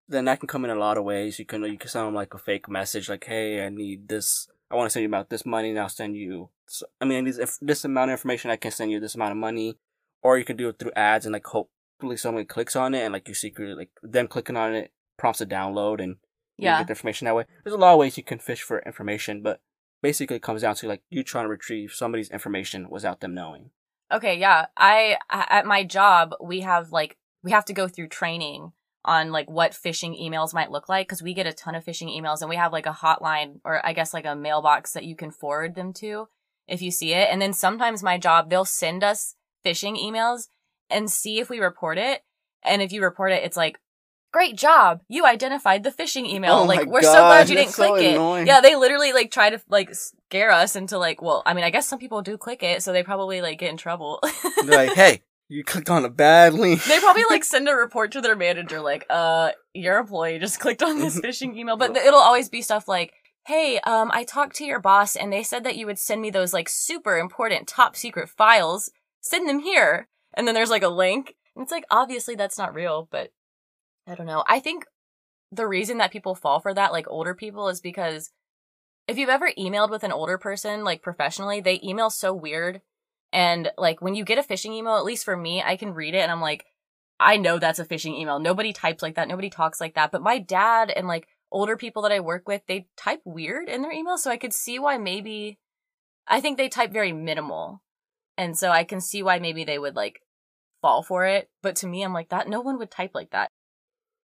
Then 0.10 0.26
that 0.26 0.40
can 0.42 0.48
come 0.48 0.66
in 0.66 0.72
a 0.72 0.76
lot 0.76 0.98
of 0.98 1.06
ways. 1.06 1.40
You 1.40 1.46
can 1.46 1.64
you 1.64 1.78
can 1.78 1.90
send 1.90 2.08
them 2.08 2.14
like 2.16 2.34
a 2.34 2.38
fake 2.38 2.68
message, 2.68 3.08
like, 3.08 3.24
"Hey, 3.26 3.66
I 3.66 3.70
need 3.70 4.10
this. 4.10 4.48
I 4.74 4.76
want 4.76 4.90
to 4.90 4.94
send 4.94 5.04
you 5.04 5.10
about 5.10 5.30
this 5.30 5.46
money, 5.46 5.70
and 5.70 5.80
I'll 5.80 5.90
send 5.90 6.18
you. 6.18 6.50
I 7.00 7.06
mean, 7.06 7.26
this, 7.26 7.38
if 7.38 7.58
this 7.62 7.86
amount 7.86 8.10
of 8.10 8.14
information, 8.14 8.50
I 8.52 8.56
can 8.56 8.72
send 8.72 8.92
you 8.92 9.00
this 9.00 9.16
amount 9.16 9.32
of 9.32 9.38
money." 9.38 9.78
Or 10.24 10.38
you 10.38 10.46
can 10.46 10.56
do 10.56 10.70
it 10.70 10.80
through 10.80 10.94
ads, 10.96 11.26
and 11.26 11.34
like 11.34 11.46
hopefully 11.46 12.18
someone 12.18 12.46
clicks 12.46 12.76
on 12.76 12.94
it, 12.94 13.04
and 13.04 13.14
like 13.14 13.28
you 13.28 13.34
secretly 13.34 13.76
like 13.76 13.90
them 14.02 14.28
clicking 14.28 14.58
on 14.58 14.74
it 14.74 14.92
prompts 15.18 15.42
a 15.42 15.46
download, 15.46 16.02
and 16.02 16.16
you 16.58 16.66
yeah. 16.66 16.80
get 16.80 16.88
the 16.88 16.92
information 16.92 17.26
that 17.26 17.36
way. 17.36 17.46
There's 17.64 17.76
a 17.76 17.78
lot 17.78 17.94
of 17.94 18.00
ways 18.00 18.18
you 18.18 18.24
can 18.24 18.40
fish 18.40 18.62
for 18.62 18.80
information, 18.80 19.44
but 19.44 19.62
basically 20.02 20.38
it 20.38 20.44
comes 20.44 20.62
down 20.62 20.76
to 20.76 20.88
like 20.88 21.02
you 21.10 21.24
trying 21.24 21.46
to 21.46 21.50
retrieve 21.50 21.92
somebody's 21.92 22.32
information 22.32 22.90
without 22.90 23.22
them 23.22 23.34
knowing. 23.34 23.72
Okay, 24.12 24.38
yeah. 24.40 24.68
I 24.78 25.18
at 25.30 25.66
my 25.66 25.84
job, 25.84 26.36
we 26.42 26.62
have 26.62 26.92
like 26.92 27.18
we 27.44 27.52
have 27.52 27.66
to 27.66 27.74
go 27.74 27.88
through 27.88 28.08
training 28.08 28.72
on 29.06 29.32
like 29.32 29.50
what 29.50 29.72
phishing 29.72 30.20
emails 30.20 30.54
might 30.54 30.72
look 30.72 30.88
like 30.88 31.08
because 31.08 31.22
we 31.22 31.34
get 31.34 31.48
a 31.48 31.54
ton 31.54 31.76
of 31.76 31.84
phishing 31.84 32.10
emails 32.10 32.42
and 32.42 32.50
we 32.50 32.56
have 32.56 32.72
like 32.72 32.86
a 32.86 32.92
hotline 32.92 33.60
or 33.64 33.86
I 33.86 33.94
guess 33.94 34.14
like 34.14 34.26
a 34.26 34.36
mailbox 34.36 34.94
that 34.94 35.04
you 35.04 35.16
can 35.16 35.32
forward 35.32 35.76
them 35.76 35.94
to 35.94 36.28
if 36.68 36.82
you 36.82 36.92
see 36.92 37.14
it. 37.14 37.30
And 37.32 37.42
then 37.42 37.54
sometimes 37.54 38.04
my 38.04 38.18
job, 38.18 38.50
they'll 38.50 38.66
send 38.66 39.04
us 39.04 39.36
phishing 39.66 39.98
emails 39.98 40.48
and 40.90 41.12
see 41.12 41.40
if 41.40 41.50
we 41.50 41.60
report 41.60 41.98
it. 41.98 42.22
And 42.64 42.82
if 42.82 42.92
you 42.92 43.04
report 43.04 43.32
it, 43.32 43.44
it's 43.44 43.58
like, 43.58 43.80
great 44.32 44.58
job. 44.58 45.02
You 45.08 45.26
identified 45.26 45.84
the 45.84 45.92
phishing 45.92 46.28
email. 46.28 46.54
Oh 46.54 46.64
like, 46.66 46.88
we're 46.88 47.04
so 47.04 47.14
glad 47.14 47.50
you 47.50 47.56
didn't 47.56 47.68
that's 47.68 47.76
so 47.76 47.90
click 47.90 48.04
it. 48.04 48.16
annoying. 48.16 48.48
Yeah, 48.48 48.62
they 48.62 48.76
literally 48.76 49.14
like 49.14 49.32
try 49.32 49.50
to 49.50 49.62
like 49.70 49.94
scare 49.94 50.52
us 50.52 50.76
into 50.76 50.98
like, 50.98 51.22
well, 51.22 51.44
I 51.46 51.54
mean, 51.54 51.64
I 51.64 51.70
guess 51.70 51.88
some 51.88 52.00
people 52.00 52.22
do 52.22 52.38
click 52.38 52.64
it, 52.64 52.84
so 52.84 52.92
they 52.92 53.04
probably 53.04 53.42
like 53.42 53.60
get 53.60 53.70
in 53.70 53.78
trouble. 53.78 54.20
They're 54.66 54.88
like, 54.88 54.96
hey, 54.96 55.22
you 55.50 55.64
clicked 55.64 55.90
on 55.90 56.06
a 56.06 56.10
bad 56.10 56.54
link. 56.54 56.84
they 56.86 57.00
probably 57.00 57.24
like 57.30 57.44
send 57.54 57.68
a 57.70 57.74
report 57.74 58.12
to 58.12 58.22
their 58.22 58.36
manager 58.36 58.82
like 58.82 59.06
uh 59.10 59.52
your 59.74 60.00
employee 60.00 60.40
just 60.40 60.60
clicked 60.60 60.82
on 60.84 61.00
this 61.00 61.20
phishing 61.24 61.56
email 61.56 61.78
but 61.78 61.96
it'll 61.96 62.20
always 62.20 62.50
be 62.50 62.62
stuff 62.62 62.88
like 62.88 63.14
hey 63.46 63.80
um 63.82 64.10
i 64.14 64.24
talked 64.24 64.56
to 64.56 64.64
your 64.66 64.80
boss 64.80 65.16
and 65.16 65.32
they 65.32 65.44
said 65.44 65.64
that 65.64 65.76
you 65.76 65.86
would 65.86 66.00
send 66.00 66.22
me 66.22 66.30
those 66.30 66.54
like 66.54 66.70
super 66.70 67.18
important 67.18 67.68
top 67.68 67.96
secret 67.96 68.30
files. 68.30 68.90
Send 69.22 69.48
them 69.48 69.60
here. 69.60 70.08
And 70.34 70.48
then 70.48 70.56
there's 70.56 70.70
like 70.70 70.84
a 70.84 70.90
link. 70.90 71.36
And 71.56 71.64
it's 71.64 71.72
like 71.72 71.86
obviously 71.92 72.36
that's 72.36 72.58
not 72.58 72.74
real 72.74 73.08
but 73.12 73.32
i 74.08 74.16
don't 74.16 74.28
know. 74.28 74.44
I 74.48 74.60
think 74.60 74.86
the 75.52 75.68
reason 75.68 75.98
that 76.00 76.12
people 76.12 76.36
fall 76.36 76.60
for 76.60 76.74
that 76.74 76.92
like 76.92 77.08
older 77.10 77.36
people 77.36 77.70
is 77.70 77.80
because 77.82 78.32
if 79.08 79.18
you've 79.18 79.30
ever 79.30 79.52
emailed 79.60 79.90
with 79.92 80.04
an 80.04 80.12
older 80.12 80.38
person 80.38 80.84
like 80.84 81.02
professionally 81.02 81.60
they 81.62 81.80
email 81.84 82.10
so 82.10 82.34
weird 82.34 82.82
and 83.34 83.72
like 83.80 84.00
when 84.00 84.14
you 84.14 84.24
get 84.24 84.38
a 84.38 84.44
phishing 84.44 84.74
email, 84.74 84.96
at 84.96 85.04
least 85.04 85.26
for 85.26 85.36
me, 85.36 85.62
I 85.62 85.76
can 85.76 85.96
read 85.96 86.14
it 86.14 86.20
and 86.20 86.32
I'm 86.32 86.40
like, 86.40 86.66
I 87.20 87.38
know 87.38 87.58
that's 87.58 87.80
a 87.80 87.86
phishing 87.86 88.18
email. 88.18 88.40
Nobody 88.40 88.72
types 88.72 89.02
like 89.02 89.16
that. 89.16 89.28
Nobody 89.28 89.50
talks 89.50 89.82
like 89.82 89.96
that. 89.96 90.12
But 90.12 90.22
my 90.22 90.38
dad 90.38 90.92
and 90.92 91.08
like 91.08 91.28
older 91.52 91.76
people 91.76 92.04
that 92.04 92.12
I 92.12 92.20
work 92.20 92.48
with, 92.48 92.62
they 92.68 92.88
type 92.96 93.22
weird 93.26 93.70
in 93.70 93.82
their 93.82 93.92
emails. 93.92 94.20
So 94.20 94.30
I 94.30 94.38
could 94.38 94.54
see 94.54 94.78
why 94.78 95.00
maybe 95.00 95.58
I 96.28 96.42
think 96.42 96.58
they 96.58 96.70
type 96.70 96.94
very 96.94 97.12
minimal. 97.12 97.82
And 98.38 98.56
so 98.56 98.70
I 98.70 98.84
can 98.84 99.02
see 99.02 99.24
why 99.24 99.40
maybe 99.40 99.64
they 99.64 99.80
would 99.80 99.96
like 99.96 100.22
fall 100.82 101.02
for 101.02 101.26
it. 101.26 101.50
But 101.64 101.76
to 101.78 101.88
me, 101.88 102.04
I'm 102.04 102.14
like 102.14 102.30
that. 102.30 102.48
No 102.48 102.62
one 102.62 102.78
would 102.78 102.92
type 102.92 103.12
like 103.16 103.32
that. 103.32 103.50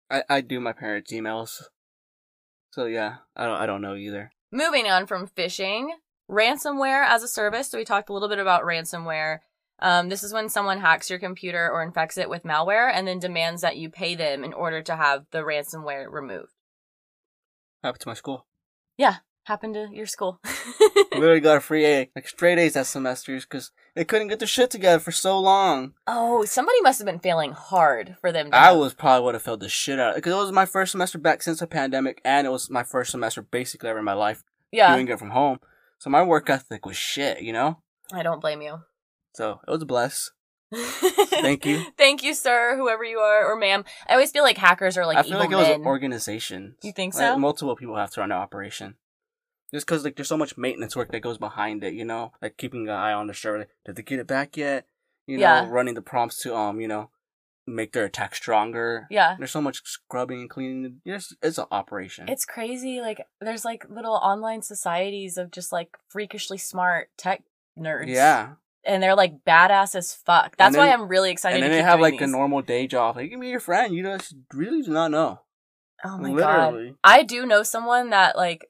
I, 0.09 0.23
I 0.29 0.41
do 0.41 0.61
my 0.61 0.71
parents' 0.71 1.11
emails. 1.11 1.61
So 2.71 2.85
yeah, 2.85 3.17
I 3.35 3.45
don't 3.45 3.57
I 3.59 3.65
don't 3.65 3.81
know 3.81 3.95
either. 3.95 4.31
Moving 4.51 4.87
on 4.87 5.07
from 5.07 5.27
phishing, 5.27 5.89
ransomware 6.29 7.05
as 7.05 7.23
a 7.23 7.27
service. 7.27 7.69
So 7.69 7.77
we 7.77 7.85
talked 7.85 8.09
a 8.09 8.13
little 8.13 8.29
bit 8.29 8.39
about 8.39 8.63
ransomware. 8.63 9.39
Um, 9.79 10.09
this 10.09 10.23
is 10.23 10.33
when 10.33 10.49
someone 10.49 10.79
hacks 10.79 11.09
your 11.09 11.19
computer 11.19 11.69
or 11.69 11.83
infects 11.83 12.17
it 12.17 12.29
with 12.29 12.43
malware 12.43 12.91
and 12.93 13.07
then 13.07 13.19
demands 13.19 13.61
that 13.61 13.77
you 13.77 13.89
pay 13.89 14.15
them 14.15 14.43
in 14.43 14.53
order 14.53 14.81
to 14.81 14.95
have 14.95 15.25
the 15.31 15.39
ransomware 15.39 16.09
removed. 16.09 16.53
Happened 17.83 18.01
to 18.01 18.07
my 18.07 18.13
school. 18.13 18.45
Yeah, 18.97 19.17
happened 19.43 19.73
to 19.73 19.89
your 19.91 20.05
school. 20.05 20.39
Literally 21.11 21.41
got 21.41 21.57
a 21.57 21.59
free 21.61 21.85
A, 21.85 22.09
like 22.15 22.29
straight 22.29 22.59
A's 22.59 22.73
that 22.73 22.85
semesters 22.85 23.43
because 23.43 23.71
they 23.93 24.05
couldn't 24.05 24.29
get 24.29 24.39
their 24.39 24.47
shit 24.47 24.69
together 24.69 24.99
for 24.99 25.11
so 25.11 25.37
long. 25.37 25.93
oh, 26.07 26.45
somebody 26.45 26.79
must 26.81 26.99
have 26.99 27.05
been 27.05 27.19
failing 27.19 27.51
hard 27.51 28.15
for 28.21 28.31
them 28.31 28.51
to 28.51 28.55
I 28.55 28.71
was 28.71 28.93
probably 28.93 29.25
would 29.25 29.33
have 29.35 29.43
failed 29.43 29.59
the 29.59 29.69
shit 29.69 29.99
out 29.99 30.15
because 30.15 30.31
it 30.31 30.37
was 30.37 30.51
my 30.53 30.65
first 30.65 30.93
semester 30.93 31.17
back 31.17 31.41
since 31.41 31.59
the 31.59 31.67
pandemic, 31.67 32.21
and 32.23 32.47
it 32.47 32.51
was 32.51 32.69
my 32.69 32.83
first 32.83 33.11
semester 33.11 33.41
basically 33.41 33.89
ever 33.89 33.99
in 33.99 34.05
my 34.05 34.13
life 34.13 34.43
Yeah, 34.71 34.93
doing 34.95 35.09
it 35.09 35.19
from 35.19 35.31
home. 35.31 35.59
So 36.03 36.09
my 36.09 36.21
work 36.21 36.49
ethic 36.49 36.85
was 36.85 36.97
shit, 36.97 37.41
you 37.43 37.53
know. 37.53 37.77
I 38.11 38.23
don't 38.23 38.41
blame 38.41 38.61
you. 38.61 38.79
So 39.35 39.61
it 39.65 39.71
was 39.71 39.81
a 39.81 39.85
bless. 39.85 40.31
Thank 40.75 41.65
you. 41.65 41.81
Thank 41.97 42.23
you, 42.23 42.33
sir, 42.33 42.75
whoever 42.75 43.05
you 43.05 43.19
are, 43.19 43.49
or 43.49 43.55
ma'am. 43.55 43.85
I 44.09 44.11
always 44.11 44.29
feel 44.29 44.43
like 44.43 44.57
hackers 44.57 44.97
are 44.97 45.05
like 45.05 45.17
I 45.17 45.21
feel 45.21 45.29
evil 45.31 45.39
like 45.39 45.51
it 45.51 45.55
was 45.55 45.67
men. 45.69 45.79
an 45.79 45.87
organization. 45.87 46.75
You 46.83 46.91
think 46.91 47.15
Like, 47.15 47.21
so? 47.21 47.37
multiple 47.37 47.77
people 47.77 47.95
have 47.95 48.11
to 48.11 48.19
run 48.19 48.33
an 48.33 48.37
operation. 48.37 48.95
Just 49.73 49.85
because 49.87 50.03
like 50.03 50.17
there's 50.17 50.27
so 50.27 50.35
much 50.35 50.57
maintenance 50.57 50.93
work 50.93 51.09
that 51.13 51.21
goes 51.21 51.37
behind 51.37 51.85
it, 51.85 51.93
you 51.93 52.03
know, 52.03 52.33
like 52.41 52.57
keeping 52.57 52.89
an 52.89 52.93
eye 52.95 53.13
on 53.13 53.27
the 53.27 53.33
server. 53.33 53.59
Like, 53.59 53.69
did 53.85 53.95
they 53.95 54.03
get 54.03 54.19
it 54.19 54.27
back 54.27 54.57
yet? 54.57 54.85
You 55.25 55.37
know, 55.37 55.41
Yeah. 55.43 55.69
running 55.69 55.93
the 55.93 56.01
prompts 56.01 56.41
to 56.41 56.53
um, 56.53 56.81
you 56.81 56.89
know, 56.89 57.11
make 57.65 57.93
their 57.93 58.05
attack 58.05 58.35
stronger. 58.35 59.07
yeah. 59.09 59.35
There's 59.37 59.51
so 59.51 59.61
much 59.61 59.81
scrubbing 59.85 60.41
and 60.41 60.49
cleaning. 60.49 61.01
Yes, 61.05 61.33
it's 61.41 61.57
an 61.57 61.65
operation. 61.71 62.27
It's 62.27 62.45
crazy. 62.45 62.99
Like, 62.99 63.25
there's 63.39 63.63
like 63.65 63.85
little 63.89 64.15
online 64.15 64.61
societies 64.61 65.37
of 65.37 65.51
just 65.51 65.71
like 65.71 65.89
freakishly 66.09 66.57
smart 66.57 67.09
tech 67.17 67.43
nerds. 67.79 68.07
yeah, 68.07 68.53
And 68.85 69.01
they're 69.01 69.15
like 69.15 69.43
badass 69.45 69.95
as 69.95 70.13
fuck. 70.13 70.57
That's 70.57 70.75
then- 70.75 70.85
why 70.87 70.93
I'm 70.93 71.07
really 71.07 71.31
excited 71.31 71.55
and 71.55 71.63
then 71.63 71.71
they 71.71 71.81
have 71.81 71.99
like 72.01 72.19
a 72.21 72.27
normal 72.27 72.61
day 72.61 72.85
job. 72.87 73.15
Like, 73.15 73.29
give 73.29 73.39
me 73.39 73.49
your 73.49 73.59
friend. 73.59 73.93
You 73.95 74.03
just 74.03 74.35
really 74.53 74.81
do 74.81 74.91
not 74.91 75.11
know. 75.11 75.39
Oh 76.05 76.17
my 76.17 76.33
god. 76.33 76.95
I 77.03 77.23
do 77.23 77.45
know 77.45 77.63
someone 77.63 78.09
that 78.09 78.35
like 78.35 78.67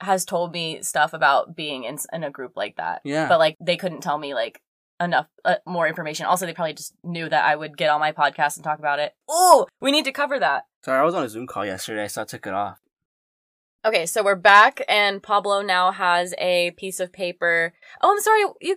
has 0.00 0.24
told 0.26 0.52
me 0.52 0.82
stuff 0.82 1.12
about 1.14 1.56
being 1.56 1.84
in 1.84 1.96
in 2.12 2.22
a 2.24 2.30
group 2.30 2.52
like 2.56 2.76
that. 2.76 3.00
Yeah. 3.04 3.26
But 3.26 3.38
like 3.38 3.56
they 3.58 3.76
couldn't 3.78 4.02
tell 4.02 4.18
me 4.18 4.34
like 4.34 4.60
enough 5.00 5.26
uh, 5.44 5.56
more 5.66 5.86
information. 5.88 6.26
Also, 6.26 6.46
they 6.46 6.52
probably 6.54 6.74
just 6.74 6.94
knew 7.04 7.28
that 7.28 7.44
I 7.44 7.54
would 7.56 7.76
get 7.76 7.90
on 7.90 8.00
my 8.00 8.12
podcast 8.12 8.56
and 8.56 8.64
talk 8.64 8.78
about 8.78 8.98
it. 8.98 9.12
Oh, 9.28 9.66
we 9.80 9.90
need 9.92 10.04
to 10.04 10.12
cover 10.12 10.38
that. 10.38 10.64
Sorry, 10.84 10.98
I 11.00 11.04
was 11.04 11.14
on 11.14 11.24
a 11.24 11.28
Zoom 11.28 11.46
call 11.46 11.64
yesterday, 11.66 12.08
so 12.08 12.22
I 12.22 12.24
took 12.24 12.46
it 12.46 12.52
off. 12.54 12.78
Okay, 13.86 14.06
so 14.06 14.22
we're 14.24 14.34
back, 14.34 14.82
and 14.88 15.22
Pablo 15.22 15.62
now 15.62 15.92
has 15.92 16.34
a 16.38 16.72
piece 16.72 16.98
of 17.00 17.12
paper. 17.12 17.72
Oh, 18.02 18.10
I'm 18.12 18.20
sorry. 18.20 18.42
You 18.60 18.76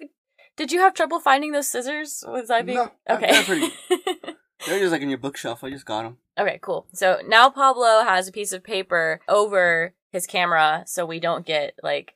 did 0.57 0.71
you 0.71 0.79
have 0.79 0.93
trouble 0.93 1.19
finding 1.19 1.53
those 1.53 1.67
scissors? 1.67 2.23
Was 2.27 2.49
I 2.51 2.61
being 2.61 2.77
No, 2.77 2.91
okay? 3.09 3.43
pretty- 3.43 3.73
They're 4.67 4.77
just 4.79 4.91
like 4.91 5.01
in 5.01 5.09
your 5.09 5.17
bookshelf. 5.17 5.63
I 5.63 5.71
just 5.71 5.85
got 5.87 6.03
them. 6.03 6.17
okay, 6.39 6.59
cool. 6.61 6.85
So 6.93 7.19
now 7.25 7.49
Pablo 7.49 8.03
has 8.03 8.27
a 8.27 8.31
piece 8.31 8.53
of 8.53 8.63
paper 8.63 9.21
over 9.27 9.95
his 10.11 10.27
camera, 10.27 10.83
so 10.85 11.03
we 11.05 11.19
don't 11.19 11.45
get 11.47 11.73
like 11.81 12.13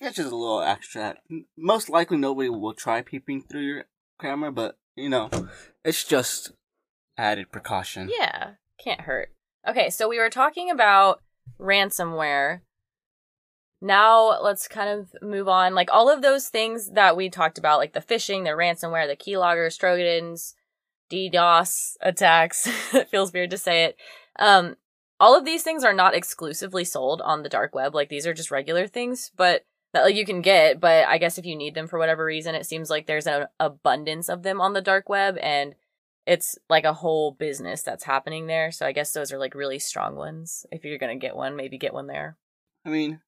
It's 0.00 0.16
just 0.16 0.32
a 0.32 0.36
little 0.36 0.60
extra. 0.60 1.16
Most 1.56 1.88
likely, 1.88 2.16
nobody 2.16 2.48
will 2.48 2.74
try 2.74 3.02
peeping 3.02 3.42
through 3.42 3.62
your 3.62 3.84
camera, 4.20 4.52
but 4.52 4.78
you 4.96 5.08
know, 5.08 5.30
it's 5.84 6.04
just 6.04 6.52
added 7.16 7.50
precaution. 7.50 8.10
yeah, 8.16 8.52
can't 8.82 9.02
hurt. 9.02 9.32
Okay, 9.66 9.90
so 9.90 10.08
we 10.08 10.18
were 10.18 10.30
talking 10.30 10.70
about 10.70 11.22
ransomware. 11.60 12.60
Now 13.80 14.40
let's 14.40 14.66
kind 14.66 14.88
of 14.88 15.14
move 15.22 15.48
on. 15.48 15.74
Like 15.74 15.90
all 15.92 16.10
of 16.10 16.22
those 16.22 16.48
things 16.48 16.90
that 16.92 17.16
we 17.16 17.28
talked 17.28 17.58
about, 17.58 17.78
like 17.78 17.92
the 17.92 18.00
phishing, 18.00 18.44
the 18.44 18.50
ransomware, 18.50 19.06
the 19.06 19.16
keyloggers, 19.16 19.78
trojans, 19.78 20.54
DDoS 21.10 21.94
attacks. 22.00 22.66
it 22.94 23.08
feels 23.08 23.32
weird 23.32 23.50
to 23.50 23.58
say 23.58 23.84
it. 23.84 23.96
Um, 24.38 24.76
all 25.20 25.36
of 25.36 25.44
these 25.44 25.62
things 25.62 25.84
are 25.84 25.92
not 25.92 26.14
exclusively 26.14 26.84
sold 26.84 27.20
on 27.20 27.42
the 27.42 27.48
dark 27.48 27.74
web. 27.74 27.94
Like 27.94 28.08
these 28.08 28.26
are 28.26 28.34
just 28.34 28.50
regular 28.50 28.86
things, 28.86 29.30
but 29.36 29.64
that 29.92 30.04
like 30.04 30.16
you 30.16 30.24
can 30.24 30.42
get, 30.42 30.80
but 30.80 31.06
I 31.06 31.18
guess 31.18 31.38
if 31.38 31.46
you 31.46 31.56
need 31.56 31.74
them 31.74 31.88
for 31.88 31.98
whatever 31.98 32.24
reason, 32.24 32.54
it 32.54 32.66
seems 32.66 32.90
like 32.90 33.06
there's 33.06 33.26
an 33.26 33.46
abundance 33.58 34.28
of 34.28 34.42
them 34.42 34.60
on 34.60 34.72
the 34.72 34.82
dark 34.82 35.08
web 35.08 35.38
and 35.38 35.74
it's 36.26 36.58
like 36.68 36.84
a 36.84 36.92
whole 36.92 37.32
business 37.32 37.82
that's 37.82 38.04
happening 38.04 38.46
there. 38.46 38.70
So 38.70 38.84
I 38.84 38.92
guess 38.92 39.12
those 39.12 39.32
are 39.32 39.38
like 39.38 39.54
really 39.54 39.78
strong 39.78 40.14
ones. 40.14 40.66
If 40.70 40.84
you're 40.84 40.98
gonna 40.98 41.16
get 41.16 41.34
one, 41.34 41.56
maybe 41.56 41.78
get 41.78 41.94
one 41.94 42.06
there. 42.06 42.36
I 42.84 42.90
mean, 42.90 43.20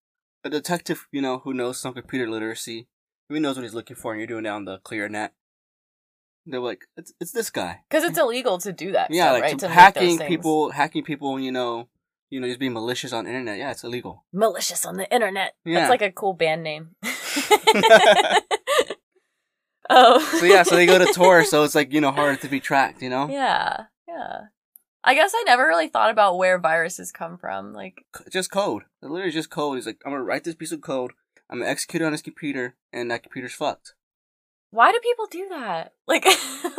a 0.44 0.50
detective, 0.50 1.08
you 1.10 1.22
know, 1.22 1.38
who 1.38 1.54
knows 1.54 1.80
some 1.80 1.94
computer 1.94 2.28
literacy, 2.28 2.88
he 3.28 3.40
knows 3.40 3.56
what 3.56 3.62
he's 3.62 3.74
looking 3.74 3.96
for, 3.96 4.12
and 4.12 4.20
you're 4.20 4.26
doing 4.26 4.44
it 4.44 4.50
on 4.50 4.64
the 4.66 4.78
clear 4.78 5.08
net. 5.08 5.32
They're 6.46 6.60
like, 6.60 6.86
it's 6.96 7.12
it's 7.20 7.32
this 7.32 7.50
guy. 7.50 7.80
Because 7.88 8.04
it's 8.04 8.18
illegal 8.18 8.58
to 8.58 8.72
do 8.72 8.92
that. 8.92 9.10
Yeah, 9.10 9.32
like 9.32 9.42
right? 9.42 9.58
to 9.58 9.66
To 9.66 9.68
hacking 9.68 10.18
people, 10.18 10.70
hacking 10.70 11.04
people, 11.04 11.38
you 11.38 11.52
know, 11.52 11.88
you 12.30 12.40
know, 12.40 12.46
just 12.46 12.60
being 12.60 12.72
malicious 12.72 13.12
on 13.12 13.24
the 13.24 13.30
internet. 13.30 13.58
Yeah, 13.58 13.72
it's 13.72 13.84
illegal. 13.84 14.24
malicious 14.32 14.86
on 14.86 14.96
the 14.96 15.12
internet. 15.12 15.54
Yeah. 15.64 15.80
That's 15.80 15.90
like 15.90 16.02
a 16.02 16.12
cool 16.12 16.32
band 16.32 16.62
name. 16.62 16.94
oh. 19.90 20.20
So 20.38 20.46
yeah, 20.46 20.62
so 20.62 20.76
they 20.76 20.86
go 20.86 20.98
to 20.98 21.12
Tor, 21.14 21.44
so 21.44 21.64
it's 21.64 21.74
like 21.74 21.92
you 21.92 22.00
know 22.00 22.12
harder 22.12 22.40
to 22.40 22.48
be 22.48 22.60
tracked. 22.60 23.02
You 23.02 23.10
know, 23.10 23.28
yeah, 23.28 23.84
yeah. 24.08 24.42
I 25.02 25.14
guess 25.14 25.32
I 25.34 25.42
never 25.46 25.66
really 25.66 25.88
thought 25.88 26.10
about 26.10 26.36
where 26.36 26.58
viruses 26.58 27.10
come 27.10 27.38
from. 27.38 27.72
Like, 27.72 28.04
just 28.30 28.50
code. 28.50 28.82
It's 29.02 29.10
literally 29.10 29.32
just 29.32 29.50
code. 29.50 29.76
He's 29.76 29.86
like, 29.86 30.00
I'm 30.04 30.12
gonna 30.12 30.24
write 30.24 30.44
this 30.44 30.54
piece 30.54 30.72
of 30.72 30.80
code. 30.80 31.12
I'm 31.48 31.58
gonna 31.58 31.70
execute 31.70 32.02
it 32.02 32.06
on 32.06 32.12
his 32.12 32.22
computer, 32.22 32.76
and 32.92 33.10
that 33.10 33.22
computer's 33.22 33.54
fucked. 33.54 33.94
Why 34.70 34.92
do 34.92 35.00
people 35.02 35.26
do 35.26 35.48
that? 35.50 35.92
Like, 36.10 36.24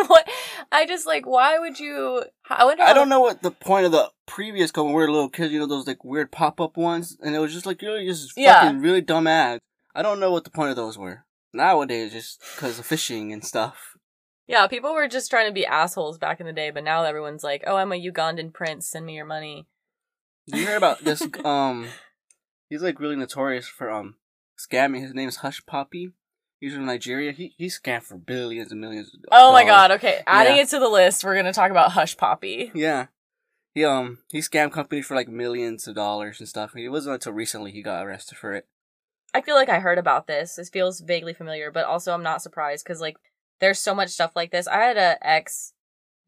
what? 0.10 0.28
I 0.74 0.86
just 0.86 1.06
like, 1.08 1.26
why 1.26 1.58
would 1.58 1.80
you? 1.80 2.24
I 2.50 2.66
wonder. 2.66 2.84
I 2.84 2.92
don't 2.94 3.08
know 3.08 3.22
what 3.22 3.42
the 3.42 3.52
point 3.52 3.86
of 3.86 3.94
the 3.94 4.10
previous 4.26 4.72
when 4.76 4.88
we 4.88 4.94
were 4.94 5.10
little 5.10 5.30
kids. 5.30 5.54
You 5.54 5.60
know 5.60 5.68
those 5.68 5.88
like 5.88 6.04
weird 6.04 6.32
pop 6.34 6.60
up 6.60 6.76
ones, 6.76 7.18
and 7.22 7.34
it 7.34 7.40
was 7.40 7.54
just 7.54 7.66
like 7.66 7.82
really 7.82 8.06
just 8.06 8.34
Yeah. 8.36 8.62
fucking 8.62 8.80
really 8.82 9.00
dumb 9.02 9.28
ads. 9.28 9.62
I 9.96 10.02
don't 10.02 10.20
know 10.20 10.32
what 10.32 10.44
the 10.44 10.50
point 10.50 10.70
of 10.70 10.76
those 10.76 10.98
were. 10.98 11.26
Nowadays, 11.54 12.12
just 12.12 12.42
because 12.56 12.78
of 12.80 12.86
phishing 12.88 13.32
and 13.32 13.44
stuff. 13.46 13.96
Yeah, 14.48 14.68
people 14.68 14.94
were 14.94 15.08
just 15.08 15.30
trying 15.30 15.48
to 15.48 15.54
be 15.54 15.66
assholes 15.66 16.18
back 16.18 16.42
in 16.42 16.46
the 16.46 16.52
day, 16.54 16.72
but 16.72 16.84
now 16.84 17.04
everyone's 17.04 17.44
like, 17.44 17.64
"Oh, 17.66 17.78
I'm 17.78 17.94
a 17.94 17.96
Ugandan 18.12 18.54
prince. 18.54 18.88
Send 18.90 19.06
me 19.06 19.16
your 19.16 19.26
money." 19.26 19.68
Did 20.48 20.60
you 20.60 20.68
hear 20.68 20.78
about 20.78 21.04
this? 21.06 21.22
Um, 21.46 21.88
he's 22.70 22.82
like 22.82 23.00
really 23.00 23.16
notorious 23.16 23.68
for 23.68 23.90
um 23.90 24.16
scamming. 24.60 25.02
His 25.02 25.14
name 25.14 25.30
is 25.30 25.38
Hushpuppi. 25.38 26.12
He's 26.62 26.74
from 26.76 26.86
Nigeria. 26.86 27.32
He 27.34 27.54
he 27.58 27.66
scammed 27.68 28.04
for 28.04 28.16
billions 28.18 28.72
and 28.72 28.80
millions. 28.80 29.08
Of 29.14 29.24
dollars. 29.24 29.30
Oh 29.32 29.52
my 29.52 29.66
god. 29.66 29.92
Okay, 29.92 30.22
adding 30.28 30.56
Yeah. 30.56 30.62
it 30.62 30.70
to 30.70 30.80
the 30.80 30.88
list, 30.88 31.24
we're 31.24 31.36
gonna 31.36 31.52
talk 31.52 31.72
about 31.72 31.92
Hushpuppi. 31.92 32.72
Yeah. 32.74 33.08
He 33.74 33.84
um 33.84 34.20
he 34.32 34.40
scammed 34.40 34.72
companies 34.72 35.08
for 35.08 35.16
like 35.16 35.28
millions 35.28 35.88
of 35.88 35.96
dollars 35.96 36.40
and 36.40 36.48
stuff. 36.48 36.76
It 36.76 36.90
wasn't 36.90 37.16
until 37.16 37.34
recently 37.34 37.72
he 37.72 37.82
got 37.82 38.06
arrested 38.06 38.38
for 38.38 38.54
it. 38.54 38.68
I 39.34 39.42
feel 39.42 39.56
like 39.56 39.70
I 39.70 39.80
heard 39.80 39.98
about 39.98 40.28
this. 40.28 40.56
This 40.56 40.70
feels 40.70 41.02
vaguely 41.02 41.34
familiar, 41.34 41.72
but 41.72 41.86
also 41.86 42.14
I'm 42.14 42.22
not 42.24 42.42
surprised 42.44 42.86
because 42.86 43.02
like 43.02 43.18
there's 43.60 43.80
so 43.80 43.96
much 43.96 44.10
stuff 44.10 44.34
like 44.36 44.52
this. 44.52 44.68
I 44.68 44.78
had 44.78 44.98
a 44.98 45.18
ex 45.28 45.74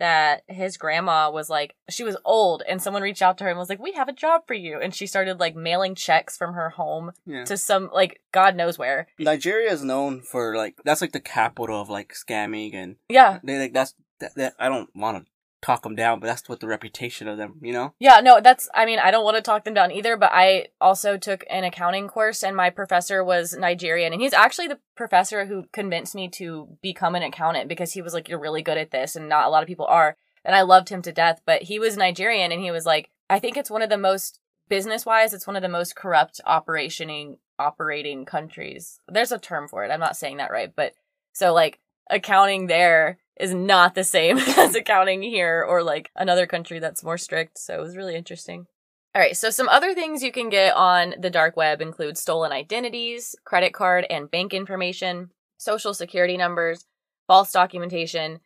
that 0.03 0.43
his 0.47 0.75
grandma 0.77 1.31
was 1.31 1.49
like 1.49 1.75
she 1.89 2.03
was 2.03 2.17
old 2.25 2.61
and 2.67 2.81
someone 2.81 3.01
reached 3.01 3.21
out 3.21 3.37
to 3.37 3.45
her 3.45 3.49
and 3.49 3.57
was 3.57 3.69
like, 3.69 3.81
"We 3.81 3.93
have 3.93 4.09
a 4.09 4.13
job 4.13 4.41
for 4.45 4.53
you." 4.53 4.79
And 4.81 4.93
she 4.93 5.07
started 5.07 5.39
like 5.39 5.55
mailing 5.55 5.95
checks 5.95 6.37
from 6.37 6.53
her 6.53 6.69
home 6.71 7.11
Yeah. 7.25 7.45
to 7.45 7.55
some 7.57 7.89
like 7.93 8.19
god 8.33 8.55
knows 8.55 8.77
where. 8.77 9.07
Nigeria 9.17 9.71
is 9.71 9.83
known 9.83 10.21
for 10.21 10.55
like 10.55 10.75
that's 10.85 11.01
like 11.01 11.13
the 11.13 11.19
capital 11.21 11.79
of 11.81 11.89
like 11.89 12.13
scamming 12.13 12.73
and 12.75 12.97
Yeah. 13.09 13.39
they 13.43 13.57
like 13.59 13.73
that's 13.73 13.95
that, 14.19 14.35
that 14.35 14.53
I 14.59 14.69
don't 14.69 14.89
want 14.95 15.25
to 15.25 15.31
talk 15.63 15.83
them 15.83 15.95
down, 15.95 16.19
but 16.19 16.27
that's 16.27 16.47
what 16.49 16.59
the 16.59 16.67
reputation 16.67 17.27
of 17.27 17.37
them, 17.37 17.55
you 17.61 17.71
know. 17.71 17.93
Yeah, 17.99 18.19
no, 18.19 18.41
that's 18.41 18.69
I 18.73 18.85
mean, 18.85 18.99
I 18.99 19.11
don't 19.11 19.23
want 19.23 19.37
to 19.37 19.41
talk 19.41 19.63
them 19.63 19.73
down 19.73 19.91
either, 19.91 20.17
but 20.17 20.31
I 20.33 20.67
also 20.81 21.17
took 21.17 21.45
an 21.49 21.63
accounting 21.63 22.07
course 22.07 22.43
and 22.43 22.55
my 22.55 22.69
professor 22.69 23.23
was 23.23 23.55
Nigerian 23.57 24.13
and 24.13 24.21
he's 24.21 24.33
actually 24.33 24.67
the 24.67 24.79
professor 24.95 25.45
who 25.45 25.65
convinced 25.71 26.15
me 26.15 26.27
to 26.29 26.77
become 26.81 27.15
an 27.15 27.23
accountant 27.23 27.69
because 27.69 27.93
he 27.93 28.01
was 28.01 28.13
like 28.13 28.27
you're 28.27 28.39
really 28.39 28.61
good 28.61 28.77
at 28.77 28.91
this 28.91 29.15
and 29.15 29.29
not 29.29 29.45
a 29.45 29.49
lot 29.49 29.63
of 29.63 29.67
people 29.67 29.85
are. 29.85 30.17
And 30.45 30.55
I 30.55 30.61
loved 30.61 30.89
him 30.89 31.01
to 31.03 31.13
death, 31.13 31.41
but 31.45 31.63
he 31.63 31.79
was 31.79 31.95
Nigerian 31.95 32.51
and 32.51 32.61
he 32.61 32.71
was 32.71 32.85
like 32.85 33.09
I 33.29 33.39
think 33.39 33.55
it's 33.55 33.71
one 33.71 33.81
of 33.81 33.89
the 33.89 33.97
most 33.97 34.39
business-wise 34.69 35.33
it's 35.33 35.47
one 35.47 35.55
of 35.55 35.61
the 35.61 35.69
most 35.69 35.95
corrupt 35.95 36.41
operationing 36.45 37.37
operating 37.59 38.25
countries. 38.25 38.99
There's 39.07 39.31
a 39.31 39.39
term 39.39 39.67
for 39.67 39.85
it. 39.85 39.91
I'm 39.91 39.99
not 39.99 40.17
saying 40.17 40.37
that 40.37 40.51
right, 40.51 40.73
but 40.75 40.93
so 41.31 41.53
like 41.53 41.79
accounting 42.09 42.67
there 42.67 43.17
is 43.39 43.53
not 43.53 43.95
the 43.95 44.03
same 44.03 44.37
as 44.57 44.75
accounting 44.75 45.21
here 45.21 45.65
or 45.67 45.83
like 45.83 46.11
another 46.15 46.45
country 46.45 46.79
that's 46.79 47.03
more 47.03 47.17
strict. 47.17 47.57
So 47.57 47.75
it 47.75 47.81
was 47.81 47.97
really 47.97 48.15
interesting. 48.15 48.67
All 49.15 49.21
right, 49.21 49.37
so 49.37 49.51
some 49.51 49.69
other 49.69 49.93
things 49.93 50.23
you 50.23 50.31
can 50.31 50.49
get 50.49 50.75
on 50.75 51.13
the 51.19 51.29
dark 51.29 51.55
web 51.55 51.81
include 51.81 52.17
stolen 52.17 52.51
identities, 52.51 53.35
credit 53.45 53.71
card 53.71 54.07
and 54.09 54.31
bank 54.31 54.55
information, 54.55 55.29
social 55.57 55.93
security 55.93 56.35
numbers, 56.35 56.87
false 57.27 57.51
documentation. 57.51 58.39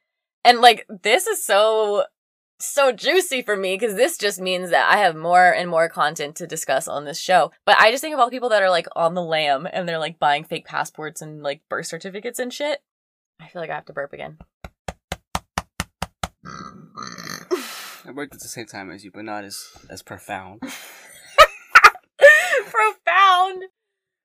And 0.44 0.60
like 0.60 0.86
this 1.04 1.26
is 1.26 1.44
so 1.44 2.04
so 2.60 2.92
juicy 2.92 3.44
for 3.44 3.56
me 3.56 3.76
because 3.76 3.96
this 3.96 4.18
just 4.18 4.42
means 4.42 4.72
that 4.72 4.92
I 4.92 4.98
have 4.98 5.16
more 5.16 5.52
and 5.52 5.70
more 5.70 5.90
content 5.90 6.36
to 6.38 6.48
discuss 6.48 6.88
on 6.88 7.06
this 7.06 7.20
show. 7.20 7.52
But 7.66 7.78
I 7.80 7.92
just 7.92 8.02
think 8.02 8.14
of 8.14 8.20
all 8.20 8.26
the 8.26 8.32
people 8.32 8.50
that 8.50 8.64
are 8.64 8.70
like 8.70 8.88
on 8.96 9.14
the 9.14 9.24
lam 9.24 9.68
and 9.72 9.88
they're 9.88 10.00
like 10.00 10.20
buying 10.20 10.44
fake 10.44 10.66
passports 10.66 11.22
and 11.22 11.44
like 11.44 11.62
birth 11.70 11.86
certificates 11.86 12.40
and 12.40 12.52
shit. 12.52 12.82
I 13.40 13.48
feel 13.48 13.62
like 13.62 13.70
I 13.70 13.76
have 13.76 13.86
to 13.86 13.94
burp 13.94 14.14
again. 14.14 14.38
I 16.46 18.12
worked 18.14 18.34
at 18.34 18.42
the 18.42 18.48
same 18.48 18.66
time 18.66 18.90
as 18.90 19.04
you, 19.04 19.12
but 19.12 19.26
not 19.26 19.44
as 19.44 19.68
as 19.90 20.02
profound. 20.02 20.62
Profound. 22.70 23.64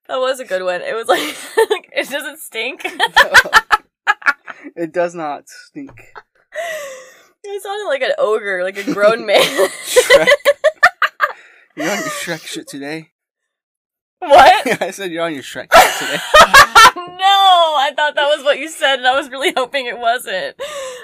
That 0.09 0.19
was 0.19 0.41
a 0.41 0.45
good 0.45 0.63
one. 0.63 0.83
It 0.83 0.95
was 0.95 1.09
like, 1.09 1.21
it 1.93 2.09
doesn't 2.09 2.41
stink. 2.41 2.83
it 4.77 4.93
does 4.93 5.15
not 5.15 5.49
stink. 5.49 5.93
it 7.45 7.63
sounded 7.63 7.87
like 7.89 8.03
an 8.03 8.13
ogre, 8.19 8.63
like 8.63 8.77
a 8.77 8.93
grown 8.93 9.27
man. 9.27 9.41
Shrek. 9.41 10.27
You're 11.77 11.91
on 11.91 11.99
your 11.99 12.09
Shrek 12.09 12.47
shit 12.47 12.69
today. 12.69 13.11
what? 14.19 14.83
I 14.83 14.91
said 14.91 15.13
you're 15.13 15.25
on 15.25 15.35
your 15.35 15.43
Shrek 15.43 15.73
shit 15.73 15.99
today. 15.99 16.79
No, 16.97 17.77
I 17.79 17.93
thought 17.95 18.15
that 18.15 18.37
was 18.37 18.45
what 18.45 18.59
you 18.59 18.69
said, 18.69 18.99
and 18.99 19.07
I 19.07 19.17
was 19.17 19.31
really 19.31 19.53
hoping 19.57 19.87
it 19.87 19.99
wasn't. 19.99 20.57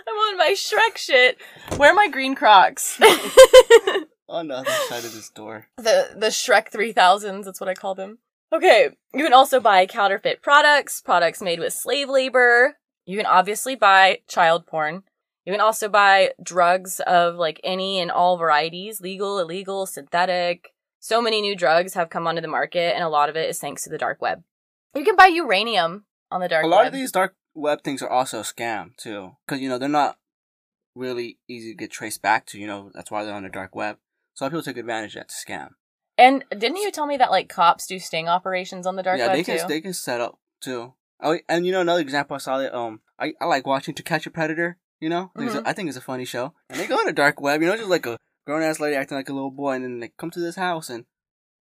I'm 0.06 0.14
on 0.14 0.38
my 0.38 0.54
Shrek 0.56 0.96
shit. 0.96 1.38
Where 1.76 1.92
are 1.92 1.94
my 1.94 2.08
green 2.08 2.34
Crocs? 2.34 3.00
on 4.28 4.48
the 4.48 4.56
other 4.56 4.70
side 4.88 5.04
of 5.04 5.14
this 5.14 5.30
door. 5.30 5.68
the 5.76 6.10
the 6.16 6.26
Shrek 6.28 6.70
3000s, 6.70 7.44
that's 7.44 7.60
what 7.60 7.68
I 7.68 7.74
call 7.74 7.94
them. 7.94 8.18
Okay, 8.52 8.90
you 9.12 9.24
can 9.24 9.34
also 9.34 9.60
buy 9.60 9.84
counterfeit 9.86 10.42
products, 10.42 11.00
products 11.00 11.42
made 11.42 11.58
with 11.58 11.72
slave 11.72 12.08
labor. 12.08 12.78
You 13.04 13.16
can 13.16 13.26
obviously 13.26 13.74
buy 13.74 14.20
child 14.26 14.66
porn. 14.66 15.02
You 15.44 15.52
can 15.52 15.60
also 15.60 15.88
buy 15.88 16.32
drugs 16.42 17.00
of 17.06 17.36
like 17.36 17.60
any 17.64 18.00
and 18.00 18.10
all 18.10 18.36
varieties, 18.36 19.00
legal, 19.00 19.38
illegal, 19.38 19.86
synthetic. 19.86 20.74
So 21.00 21.22
many 21.22 21.40
new 21.40 21.56
drugs 21.56 21.94
have 21.94 22.10
come 22.10 22.26
onto 22.26 22.42
the 22.42 22.48
market 22.48 22.94
and 22.94 23.02
a 23.02 23.08
lot 23.08 23.28
of 23.28 23.36
it 23.36 23.48
is 23.48 23.58
thanks 23.58 23.84
to 23.84 23.90
the 23.90 23.98
dark 23.98 24.20
web. 24.20 24.42
You 24.94 25.04
can 25.04 25.16
buy 25.16 25.26
uranium 25.26 26.04
on 26.30 26.40
the 26.40 26.48
dark 26.48 26.64
web. 26.64 26.70
a 26.70 26.74
lot 26.74 26.84
web. 26.84 26.86
of 26.88 26.92
these 26.94 27.12
dark 27.12 27.34
web 27.54 27.82
things 27.82 28.02
are 28.02 28.10
also 28.10 28.40
a 28.40 28.42
scam 28.42 28.96
too, 28.96 29.32
because 29.46 29.60
you 29.60 29.68
know 29.68 29.78
they're 29.78 29.88
not 29.88 30.18
really 30.94 31.38
easy 31.48 31.72
to 31.72 31.76
get 31.76 31.90
traced 31.90 32.22
back 32.22 32.46
to. 32.46 32.58
You 32.58 32.66
know 32.66 32.90
that's 32.94 33.10
why 33.10 33.24
they're 33.24 33.34
on 33.34 33.44
the 33.44 33.48
dark 33.48 33.74
web. 33.74 33.98
So 34.34 34.42
a 34.42 34.44
lot 34.44 34.46
of 34.48 34.52
people 34.52 34.62
take 34.72 34.78
advantage 34.78 35.16
of 35.16 35.20
that 35.20 35.28
to 35.28 35.34
scam. 35.34 35.70
and 36.16 36.44
didn't 36.50 36.76
you 36.76 36.90
tell 36.90 37.06
me 37.06 37.16
that 37.16 37.30
like 37.30 37.48
cops 37.48 37.86
do 37.86 37.98
sting 37.98 38.28
operations 38.28 38.86
on 38.86 38.96
the 38.96 39.02
dark 39.02 39.18
yeah, 39.18 39.28
web 39.28 39.36
they 39.36 39.42
too? 39.42 39.58
can 39.58 39.68
they 39.68 39.80
can 39.80 39.94
set 39.94 40.20
up 40.20 40.38
too. 40.60 40.94
Oh, 41.20 41.38
and 41.48 41.66
you 41.66 41.72
know 41.72 41.80
another 41.80 42.00
example 42.00 42.34
I 42.36 42.38
saw 42.38 42.58
that 42.58 42.76
um 42.76 43.00
I, 43.18 43.34
I 43.40 43.46
like 43.46 43.66
watching 43.66 43.94
To 43.94 44.02
Catch 44.02 44.26
a 44.26 44.30
Predator. 44.30 44.78
You 45.00 45.08
know, 45.08 45.30
I 45.36 45.38
think, 45.38 45.50
it's 45.52 45.60
a, 45.60 45.68
I 45.68 45.72
think 45.74 45.88
it's 45.88 45.96
a 45.96 46.00
funny 46.00 46.24
show. 46.24 46.54
And 46.68 46.80
they 46.80 46.88
go 46.88 46.96
on 46.96 47.06
the 47.06 47.12
dark 47.12 47.40
web. 47.40 47.60
You 47.60 47.68
know, 47.68 47.76
just 47.76 47.88
like 47.88 48.06
a 48.06 48.18
grown 48.44 48.62
ass 48.62 48.80
lady 48.80 48.96
acting 48.96 49.16
like 49.16 49.28
a 49.28 49.32
little 49.32 49.52
boy, 49.52 49.74
and 49.74 49.84
then 49.84 50.00
they 50.00 50.10
come 50.18 50.30
to 50.32 50.40
this 50.40 50.56
house 50.56 50.90
and 50.90 51.04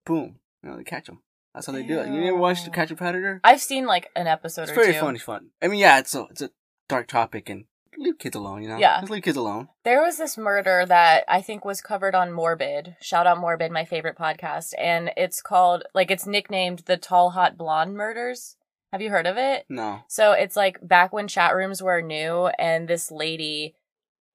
boom, 0.05 0.35
you 0.61 0.69
know, 0.69 0.77
they 0.77 0.83
catch 0.83 1.07
them. 1.07 1.23
That's 1.53 1.67
how 1.67 1.73
they 1.73 1.83
do 1.83 1.99
it. 1.99 2.07
You 2.09 2.23
ever 2.29 2.37
watch 2.37 2.61
To 2.61 2.65
Ew. 2.67 2.71
Catch 2.71 2.91
a 2.91 2.95
Predator? 2.95 3.39
I've 3.43 3.61
seen 3.61 3.85
like 3.85 4.09
an 4.15 4.27
episode 4.27 4.63
It's 4.63 4.71
or 4.71 4.75
very 4.75 4.93
two. 4.93 4.99
funny, 4.99 5.19
fun. 5.19 5.49
I 5.61 5.67
mean, 5.67 5.79
yeah, 5.79 5.99
it's 5.99 6.15
a 6.15 6.25
it's 6.31 6.41
a 6.41 6.49
dark 6.89 7.07
topic, 7.07 7.49
and 7.49 7.65
leave 7.97 8.17
kids 8.17 8.35
alone. 8.35 8.63
You 8.63 8.69
know, 8.69 8.77
Yeah. 8.77 8.99
just 9.01 9.11
leave 9.11 9.21
kids 9.23 9.37
alone. 9.37 9.69
There 9.83 10.01
was 10.01 10.17
this 10.17 10.35
murder 10.37 10.83
that 10.87 11.25
I 11.27 11.41
think 11.41 11.63
was 11.63 11.79
covered 11.79 12.15
on 12.15 12.31
Morbid. 12.31 12.95
Shout 13.01 13.27
out 13.27 13.37
Morbid, 13.37 13.71
my 13.71 13.85
favorite 13.85 14.17
podcast. 14.17 14.73
And 14.79 15.11
it's 15.15 15.41
called, 15.43 15.83
like, 15.93 16.09
it's 16.09 16.25
nicknamed 16.25 16.79
the 16.79 16.97
Tall 16.97 17.29
Hot 17.31 17.55
Blonde 17.55 17.93
Murders. 17.95 18.57
Have 18.91 19.01
you 19.01 19.11
heard 19.11 19.27
of 19.27 19.37
it? 19.37 19.65
No. 19.69 20.01
So 20.07 20.31
it's 20.31 20.55
like 20.55 20.79
back 20.81 21.13
when 21.13 21.27
chat 21.27 21.55
rooms 21.55 21.81
were 21.83 22.01
new, 22.01 22.47
and 22.59 22.87
this 22.87 23.11
lady, 23.11 23.75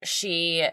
she, 0.04 0.66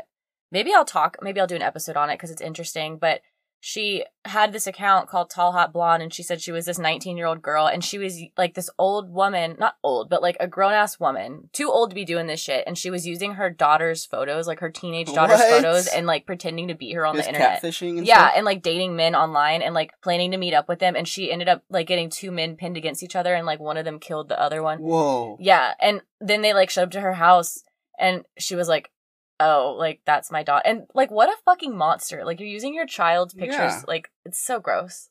maybe 0.51 0.73
I'll 0.73 0.85
talk, 0.85 1.17
maybe 1.21 1.39
I'll 1.39 1.47
do 1.47 1.55
an 1.55 1.61
episode 1.61 1.97
on 1.97 2.09
it 2.09 2.15
because 2.15 2.31
it's 2.31 2.41
interesting, 2.41 2.97
but 2.97 3.21
she 3.68 4.05
had 4.26 4.53
this 4.53 4.68
account 4.68 5.09
called 5.09 5.28
Tall 5.32 5.51
Hot 5.53 5.74
Blonde, 5.74 6.03
and 6.03 6.13
she 6.13 6.22
said 6.22 6.39
she 6.39 6.51
was 6.51 6.68
this 6.68 6.78
19 6.78 7.18
year 7.18 7.26
old 7.26 7.41
girl, 7.41 7.66
and 7.66 7.84
she 7.84 7.97
was 7.97 8.22
like 8.38 8.53
this 8.53 8.70
old 8.78 9.11
woman, 9.11 9.55
not 9.59 9.78
old, 9.82 10.07
but 10.07 10.22
like 10.22 10.38
a 10.39 10.45
grown 10.45 10.74
ass 10.74 10.99
woman, 10.99 11.49
too 11.51 11.68
old 11.72 11.89
to 11.89 11.95
be 11.95 12.05
doing 12.05 12.28
this 12.28 12.39
shit, 12.39 12.63
and 12.68 12.78
she 12.78 12.91
was 12.91 13.07
using 13.07 13.34
her 13.34 13.49
daughter's 13.49 14.05
photos, 14.05 14.45
like 14.45 14.59
her 14.59 14.70
teenage 14.70 15.11
daughter's 15.11 15.39
What? 15.39 15.49
photos, 15.49 15.88
and 15.88 16.05
like 16.05 16.28
pretending 16.28 16.68
to 16.68 16.76
beat 16.76 16.93
her 16.93 17.07
on 17.07 17.16
Just 17.16 17.28
the 17.28 17.34
internet. 17.34 17.59
catfishing 17.63 17.97
and 17.97 18.05
Yeah, 18.05 18.28
stuff? 18.28 18.34
and 18.36 18.45
like 18.45 18.61
dating 18.61 18.95
men 18.95 19.16
online 19.16 19.63
and 19.63 19.74
like 19.74 19.93
planning 20.03 20.30
to 20.30 20.38
meet 20.38 20.53
up 20.53 20.70
with 20.70 20.78
them, 20.78 20.95
and 20.95 21.07
she 21.07 21.32
ended 21.32 21.49
up 21.49 21.63
like 21.68 21.88
getting 21.88 22.11
two 22.11 22.30
men 22.30 22.57
pinned 22.57 22.78
against 22.78 23.01
each 23.01 23.16
other, 23.16 23.34
and 23.34 23.47
like 23.47 23.59
one 23.59 23.78
of 23.78 23.86
them 23.86 23.97
killed 23.99 24.30
the 24.30 24.39
other 24.39 24.61
one. 24.61 24.78
Whoa. 24.78 25.38
Yeah, 25.39 25.74
and 25.82 26.01
then 26.22 26.43
they 26.43 26.53
like 26.53 26.70
showed 26.70 26.84
up 26.84 26.91
to 26.91 27.01
her 27.01 27.13
house, 27.13 27.63
and 27.97 28.26
she 28.38 28.55
was 28.55 28.68
like, 28.68 28.91
"Oh, 29.39 29.75
like 29.77 30.01
that's 30.05 30.31
my 30.31 30.43
daughter," 30.43 30.63
and 30.65 30.83
like 30.93 31.11
what 31.11 31.29
a 31.29 31.36
fucking 31.45 31.75
monster! 31.77 32.23
Like 32.25 32.39
you're 32.39 32.49
using 32.49 32.73
your 32.73 32.86
child's 32.86 33.33
pictures, 33.33 33.57
Yeah. 33.57 33.81
like 33.88 34.09
it's 34.25 34.39
so 34.39 34.59
gross. 34.59 35.09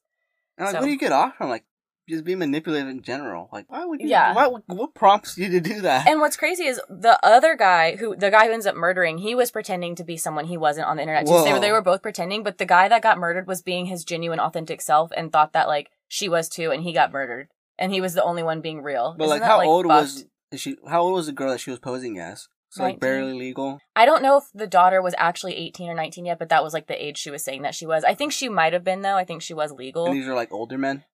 And, 0.59 0.67
like, 0.67 0.73
So- 0.75 0.79
what 0.81 0.87
do 0.87 0.93
you 0.93 0.99
get 0.99 1.13
off 1.13 1.37
from? 1.37 1.51
Like, 1.51 1.65
just 2.09 2.23
being 2.25 2.39
manipulated 2.39 2.89
in 2.91 3.01
general. 3.03 3.49
Like, 3.51 3.65
why 3.71 3.85
would 3.85 4.01
you? 4.01 4.09
Yeah. 4.09 4.35
Why, 4.35 4.47
what 4.67 4.95
prompts 4.95 5.39
you 5.39 5.49
to 5.51 5.61
do 5.61 5.81
that? 5.81 6.07
And 6.07 6.21
what's 6.21 6.37
crazy 6.37 6.65
is 6.67 6.79
the 6.89 7.19
other 7.25 7.57
guy 7.57 7.97
who 7.97 8.15
the 8.15 8.31
guy 8.31 8.47
who 8.47 8.53
ends 8.53 8.67
up 8.67 8.77
murdering, 8.77 9.19
he 9.19 9.35
was 9.35 9.51
pretending 9.51 9.95
to 9.97 10.05
be 10.05 10.17
someone 10.19 10.45
he 10.45 10.57
wasn't 10.59 10.87
on 10.87 10.97
the 10.97 11.03
internet. 11.03 11.27
So 11.27 11.43
they 11.43 11.51
were 11.51 11.57
Whoa. 11.57 11.61
they 11.63 11.73
were 11.73 11.81
both 11.83 12.03
pretending, 12.03 12.43
but 12.43 12.59
the 12.59 12.67
guy 12.67 12.89
that 12.89 13.03
got 13.03 13.19
murdered 13.19 13.47
was 13.47 13.63
being 13.63 13.87
his 13.87 14.05
genuine, 14.05 14.39
authentic 14.39 14.81
self 14.83 15.11
and 15.17 15.33
thought 15.33 15.53
that 15.55 15.67
like 15.67 15.91
she 16.07 16.29
was 16.29 16.49
too, 16.51 16.71
and 16.71 16.83
he 16.83 16.93
got 16.93 17.11
murdered, 17.11 17.49
and 17.79 17.91
he 17.91 18.01
was 18.03 18.13
the 18.15 18.23
only 18.23 18.43
one 18.43 18.61
being 18.61 18.83
real. 18.83 19.15
but 19.19 19.25
Isn't 19.25 19.31
like, 19.31 19.41
that, 19.41 19.47
how 19.49 19.63
old 19.67 19.87
fucked? 19.87 20.25
was 20.53 20.61
she? 20.61 20.77
How 20.87 21.01
old 21.03 21.15
was 21.15 21.27
the 21.27 21.33
girl 21.33 21.51
that 21.51 21.61
she 21.61 21.71
was 21.71 21.81
posing 21.81 22.19
as? 22.19 22.49
So 22.75 22.83
like 22.83 22.99
barely 22.99 23.35
legal. 23.35 23.79
I 23.95 24.05
don't 24.05 24.21
know 24.21 24.37
if 24.37 24.45
the 24.53 24.67
daughter 24.67 25.01
was 25.01 25.15
actually 25.17 25.55
18 25.55 25.89
or 25.89 25.95
19 25.95 26.27
yet, 26.27 26.41
but 26.41 26.49
that 26.49 26.65
was 26.65 26.75
like 26.75 26.89
the 26.89 27.05
age 27.05 27.19
she 27.19 27.31
was 27.31 27.45
saying 27.45 27.63
that 27.63 27.75
she 27.75 27.87
was. 27.87 28.03
I 28.03 28.15
think 28.15 28.33
she 28.33 28.49
might 28.49 28.73
have 28.73 28.83
been 28.83 29.03
though. 29.03 29.15
I 29.15 29.25
think 29.25 29.43
she 29.43 29.55
was 29.55 29.71
legal. 29.71 30.07
And 30.07 30.17
these 30.17 30.27
are 30.27 30.35
like 30.35 30.53
older 30.53 30.77
men. 30.77 31.05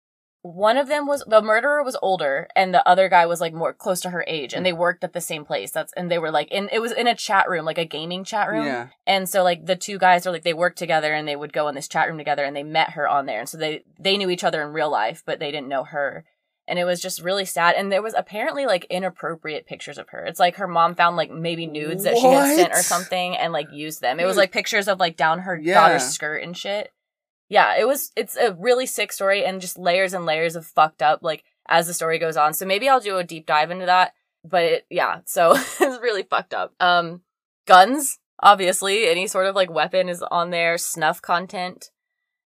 One 0.40 0.78
of 0.78 0.88
them 0.88 1.06
was 1.06 1.22
the 1.26 1.42
murderer 1.42 1.82
was 1.84 1.98
older 2.00 2.48
and 2.56 2.72
the 2.72 2.86
other 2.88 3.11
guy 3.11 3.26
was 3.26 3.42
like 3.42 3.52
more 3.52 3.74
close 3.74 4.00
to 4.00 4.11
her 4.11 4.24
age 4.26 4.54
and 4.54 4.61
hmm. 4.61 4.64
they 4.64 4.72
worked 4.72 5.04
at 5.04 5.12
the 5.12 5.20
same 5.20 5.44
place. 5.44 5.70
That's 5.70 5.92
and 5.92 6.11
they 6.11 6.18
were 6.18 6.30
like 6.30 6.50
in 6.50 6.70
it 6.72 6.78
was 6.78 6.92
in 6.92 7.06
a 7.06 7.14
chat 7.14 7.46
room, 7.46 7.66
like 7.66 7.76
a 7.76 7.84
gaming 7.84 8.24
chat 8.24 8.48
room. 8.48 8.64
Yeah. 8.64 8.88
And 9.06 9.28
so 9.28 9.42
like 9.42 9.66
the 9.66 9.76
two 9.76 9.98
guys 9.98 10.26
are 10.26 10.30
like 10.30 10.44
they 10.44 10.54
worked 10.54 10.78
together 10.78 11.12
and 11.12 11.28
they 11.28 11.36
would 11.36 11.52
go 11.52 11.68
in 11.68 11.74
this 11.74 11.88
chat 11.88 12.08
room 12.08 12.16
together 12.16 12.42
and 12.42 12.56
they 12.56 12.62
met 12.62 12.92
her 12.92 13.06
on 13.06 13.26
there. 13.26 13.40
And 13.40 13.48
so 13.50 13.58
they 13.58 13.84
they 13.98 14.16
knew 14.16 14.30
each 14.30 14.44
other 14.44 14.62
in 14.62 14.72
real 14.72 14.90
life, 14.90 15.22
but 15.26 15.40
they 15.40 15.50
didn't 15.50 15.68
know 15.68 15.84
her. 15.84 16.24
And 16.70 16.78
it 16.78 16.84
was 16.84 17.02
just 17.02 17.20
really 17.20 17.44
sad. 17.44 17.74
And 17.76 17.90
there 17.92 18.00
was 18.00 18.14
apparently 18.16 18.64
like 18.64 18.86
inappropriate 18.88 19.66
pictures 19.66 19.98
of 19.98 20.08
her. 20.10 20.24
It's 20.24 20.40
like 20.40 20.56
her 20.56 20.68
mom 20.68 20.94
found 20.94 21.16
like 21.16 21.30
maybe 21.30 21.66
nudes 21.66 22.04
that 22.04 22.16
she 22.16 22.26
had 22.26 22.56
sent 22.56 22.72
or 22.72 22.82
something 22.82 23.36
and 23.36 23.52
like 23.52 23.66
used 23.72 24.00
them. 24.00 24.20
It 24.20 24.24
was 24.24 24.36
like 24.38 24.52
pictures 24.52 24.88
of 24.88 24.98
like 25.00 25.16
down 25.16 25.40
her 25.40 25.58
Yeah. 25.60 25.74
daughter's 25.74 26.04
skirt 26.08 26.42
and 26.42 26.56
shit. 26.56 26.92
Yeah, 27.48 27.76
it 27.76 27.86
was 27.86 28.12
it's 28.16 28.36
a 28.36 28.52
really 28.54 28.86
sick 28.86 29.12
story 29.12 29.44
and 29.44 29.60
just 29.60 29.76
layers 29.76 30.14
and 30.14 30.24
layers 30.24 30.54
of 30.56 30.64
fucked 30.64 31.02
up 31.02 31.18
like 31.22 31.42
as 31.68 31.88
the 31.88 31.94
story 31.94 32.18
goes 32.20 32.36
on. 32.36 32.54
So 32.54 32.64
maybe 32.64 32.88
I'll 32.88 33.00
do 33.00 33.18
a 33.18 33.24
deep 33.24 33.44
dive 33.46 33.70
into 33.72 33.86
that. 33.86 34.12
But 34.44 34.62
it, 34.64 34.86
yeah, 34.88 35.20
so 35.26 35.52
it's 35.56 35.80
really 36.00 36.22
fucked 36.22 36.54
up. 36.54 36.72
Um 36.78 37.22
guns, 37.66 38.18
obviously, 38.40 39.08
any 39.08 39.26
sort 39.26 39.46
of 39.46 39.56
like 39.56 39.70
weapon 39.70 40.08
is 40.08 40.22
on 40.30 40.50
there, 40.50 40.78
snuff 40.78 41.20
content. 41.20 41.90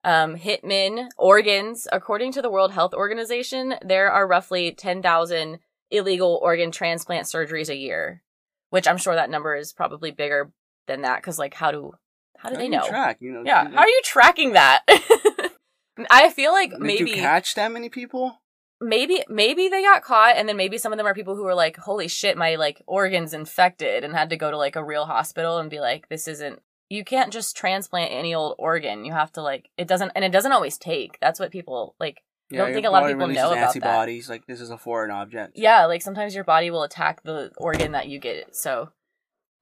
Um, 0.04 0.36
hitmen, 0.36 1.10
organs. 1.18 1.88
According 1.92 2.32
to 2.34 2.42
the 2.42 2.50
World 2.50 2.72
Health 2.72 2.94
Organization, 2.94 3.76
there 3.84 4.12
are 4.12 4.28
roughly 4.28 4.72
10,000 4.72 5.60
illegal 5.92 6.40
organ 6.42 6.72
transplant 6.72 7.28
surgeries 7.28 7.70
a 7.70 7.76
year, 7.76 8.24
which 8.70 8.88
I'm 8.88 8.98
sure 8.98 9.16
that 9.16 9.30
number 9.30 9.56
is 9.56 9.74
probably 9.74 10.12
bigger 10.12 10.52
than 10.88 11.02
that 11.02 11.18
because, 11.22 11.38
like, 11.38 11.54
how 11.54 11.72
do 11.72 11.94
how 12.38 12.50
do 12.50 12.58
they 12.58 12.64
you 12.64 12.70
know? 12.70 12.88
Track. 12.88 13.18
You 13.22 13.34
know. 13.34 13.44
Yeah, 13.46 13.70
how 13.70 13.82
are 13.82 13.88
you 13.88 14.02
tracking 14.04 14.54
that? 14.54 14.82
I 16.10 16.32
feel 16.32 16.52
like 16.52 16.72
Did 16.72 16.80
maybe 16.80 17.12
you 17.12 17.18
catch 17.18 17.54
that 17.56 17.72
many 17.72 17.90
people? 17.90 18.42
maybe 18.82 19.24
maybe 19.30 19.70
they 19.70 19.84
got 19.84 20.02
caught 20.02 20.36
and 20.36 20.50
then 20.50 20.58
maybe 20.58 20.78
some 20.78 20.92
of 20.92 20.98
them 20.98 21.06
are 21.06 21.14
people 21.14 21.36
who 21.36 21.44
were 21.44 21.54
like 21.54 21.78
holy 21.78 22.08
shit 22.08 22.36
my 22.36 22.56
like 22.56 22.82
organs 22.88 23.34
infected 23.34 24.04
and 24.04 24.14
had 24.14 24.32
to 24.32 24.36
go 24.36 24.50
to 24.50 24.58
like 24.58 24.76
a 24.76 24.84
real 24.84 25.06
hospital 25.06 25.60
and 25.60 25.70
be 25.70 25.80
like 25.80 26.10
this 26.10 26.28
isn't 26.28 26.60
you 26.92 27.06
can't 27.06 27.32
just 27.32 27.56
transplant 27.56 28.12
any 28.12 28.36
old 28.36 28.54
organ 28.60 29.06
you 29.06 29.14
have 29.14 29.32
to 29.32 29.42
like 29.42 29.70
it 29.78 29.88
doesn't 29.88 30.12
and 30.14 30.26
it 30.26 30.32
doesn't 30.32 30.52
always 30.52 30.78
take 30.78 31.18
that's 31.22 31.40
what 31.40 31.50
people 31.52 31.96
like 32.00 32.22
I 32.52 32.58
don't 32.58 32.74
think 32.74 32.86
a 32.86 32.90
lot 32.90 33.04
of 33.04 33.10
people 33.10 33.30
know 33.30 33.54
about 33.54 33.56
that. 33.56 33.68
antibodies. 33.78 34.30
Like 34.30 34.46
this 34.46 34.60
is 34.60 34.72
a 34.72 34.78
foreign 34.78 35.10
object. 35.10 35.54
yeah 35.56 35.86
like 35.86 36.02
sometimes 36.02 36.36
your 36.36 36.44
body 36.44 36.70
will 36.70 36.84
attack 36.84 37.24
the 37.24 37.52
organ 37.56 37.94
that 37.94 38.10
you 38.10 38.20
get 38.20 38.54
so 38.56 38.90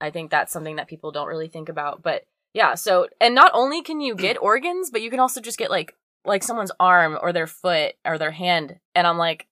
i 0.02 0.10
think 0.10 0.32
that's 0.32 0.52
something 0.52 0.78
that 0.78 0.88
people 0.88 1.12
don't 1.12 1.28
really 1.28 1.48
think 1.48 1.70
about 1.70 2.02
but 2.02 2.26
yeah 2.54 2.74
so 2.74 3.08
and 3.22 3.36
not 3.36 3.52
only 3.54 3.84
can 3.84 4.02
you 4.02 4.16
get 4.16 4.38
organs 4.42 4.90
but 4.90 5.04
you 5.04 5.12
can 5.12 5.20
also 5.20 5.40
just 5.40 5.60
get 5.60 5.70
like 5.70 5.96
like 6.26 6.42
someone's 6.44 6.72
arm 6.80 7.18
or 7.22 7.32
their 7.32 7.48
foot 7.48 7.94
or 8.04 8.18
their 8.18 8.32
hand 8.32 8.80
and 8.96 9.06
i'm 9.06 9.20
like 9.20 9.46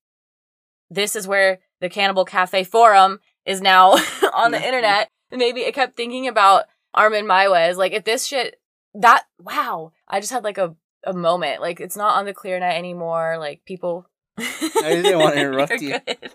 this 0.89 1.15
is 1.15 1.27
where 1.27 1.59
the 1.79 1.89
cannibal 1.89 2.25
cafe 2.25 2.63
forum 2.63 3.19
is 3.45 3.61
now 3.61 3.91
on 4.33 4.51
the 4.51 4.65
internet 4.65 5.09
maybe 5.31 5.65
i 5.65 5.71
kept 5.71 5.95
thinking 5.95 6.27
about 6.27 6.65
Armin 6.93 7.25
Meiwes 7.25 7.75
like 7.75 7.91
if 7.93 8.03
this 8.03 8.25
shit 8.25 8.59
that 8.93 9.25
wow. 9.39 9.91
I 10.07 10.19
just 10.19 10.31
had 10.31 10.43
like 10.43 10.57
a 10.57 10.75
a 11.05 11.13
moment. 11.13 11.61
Like 11.61 11.79
it's 11.79 11.95
not 11.97 12.17
on 12.17 12.25
the 12.25 12.33
clear 12.33 12.59
net 12.59 12.75
anymore. 12.75 13.37
Like 13.39 13.63
people 13.65 14.09
I 14.39 14.81
didn't 15.01 15.19
wanna 15.19 15.35
interrupt 15.41 15.81
You're 15.81 15.99
good. 15.99 16.31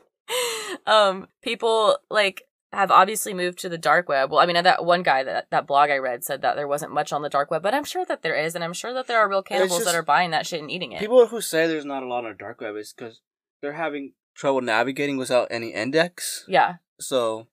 um 0.87 1.27
people 1.43 1.99
like 2.11 2.43
have 2.73 2.91
obviously 2.91 3.35
moved 3.35 3.59
to 3.61 3.69
the 3.69 3.77
dark 3.79 4.09
web. 4.09 4.31
Well 4.31 4.41
i 4.41 4.47
mean 4.47 4.63
that 4.63 4.85
one 4.85 5.03
guy 5.03 5.25
that 5.25 5.49
that 5.51 5.67
blog 5.67 5.91
i 5.91 5.99
read 5.99 6.25
said 6.25 6.41
that 6.43 6.57
there 6.57 6.67
wasn't 6.69 6.93
much 6.93 7.13
on 7.13 7.21
the 7.23 7.29
dark 7.29 7.51
web 7.51 7.63
but 7.63 7.75
i'm 7.75 7.85
sure 7.85 8.05
that 8.07 8.23
there 8.23 8.35
is 8.35 8.55
and 8.55 8.65
i'm 8.65 8.73
sure 8.73 8.95
that 8.95 9.07
there 9.07 9.19
are 9.19 9.29
real 9.29 9.43
cannibals 9.43 9.81
just- 9.81 9.85
that 9.85 9.95
are 9.95 10.03
buying 10.03 10.31
that 10.31 10.47
shit 10.47 10.61
and 10.61 10.71
eating 10.71 10.93
it. 10.93 11.01
People 11.01 11.27
who 11.27 11.41
say 11.43 11.67
there's 11.67 11.85
not 11.85 12.03
a 12.03 12.07
lot 12.07 12.25
on 12.25 12.35
dark 12.39 12.61
web 12.61 12.77
is 12.77 12.95
because 12.97 13.21
they're 13.61 13.75
having 13.75 14.15
trouble 14.35 14.63
navigating 14.63 15.17
without 15.19 15.49
any 15.51 15.73
index. 15.75 16.45
yeah. 16.49 16.77
So 16.99 17.49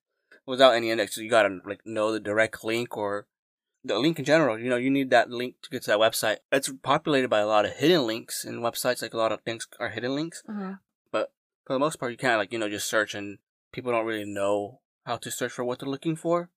without 0.49 0.73
any 0.73 0.89
index, 0.89 1.15
you 1.15 1.29
gotta 1.29 1.59
like 1.65 1.85
know 1.85 2.11
the 2.11 2.19
direct 2.19 2.63
link 2.63 2.97
or 2.97 3.27
the 3.83 3.97
link 3.97 4.19
in 4.19 4.25
general. 4.25 4.59
You 4.59 4.69
know, 4.69 4.75
you 4.75 4.89
need 4.89 5.11
that 5.11 5.29
link 5.29 5.55
to 5.61 5.69
get 5.69 5.83
to 5.83 5.91
that 5.91 5.99
website. 5.99 6.37
It's 6.51 6.71
populated 6.81 7.29
by 7.29 7.39
a 7.39 7.47
lot 7.47 7.65
of 7.65 7.73
hidden 7.73 8.05
links 8.07 8.43
in 8.43 8.61
websites. 8.61 9.01
Like 9.01 9.13
a 9.13 9.17
lot 9.17 9.31
of 9.31 9.41
things 9.41 9.67
are 9.79 9.89
hidden 9.89 10.15
links. 10.15 10.43
Uh-huh. 10.49 10.75
But 11.11 11.31
for 11.65 11.73
the 11.73 11.79
most 11.79 11.99
part, 11.99 12.11
you 12.11 12.17
can't 12.17 12.39
like 12.39 12.51
you 12.51 12.59
know 12.59 12.69
just 12.69 12.89
search, 12.89 13.13
and 13.13 13.37
people 13.71 13.91
don't 13.91 14.05
really 14.05 14.25
know 14.25 14.81
how 15.05 15.17
to 15.17 15.31
search 15.31 15.51
for 15.51 15.63
what 15.63 15.79
they're 15.79 15.89
looking 15.89 16.15
for, 16.15 16.49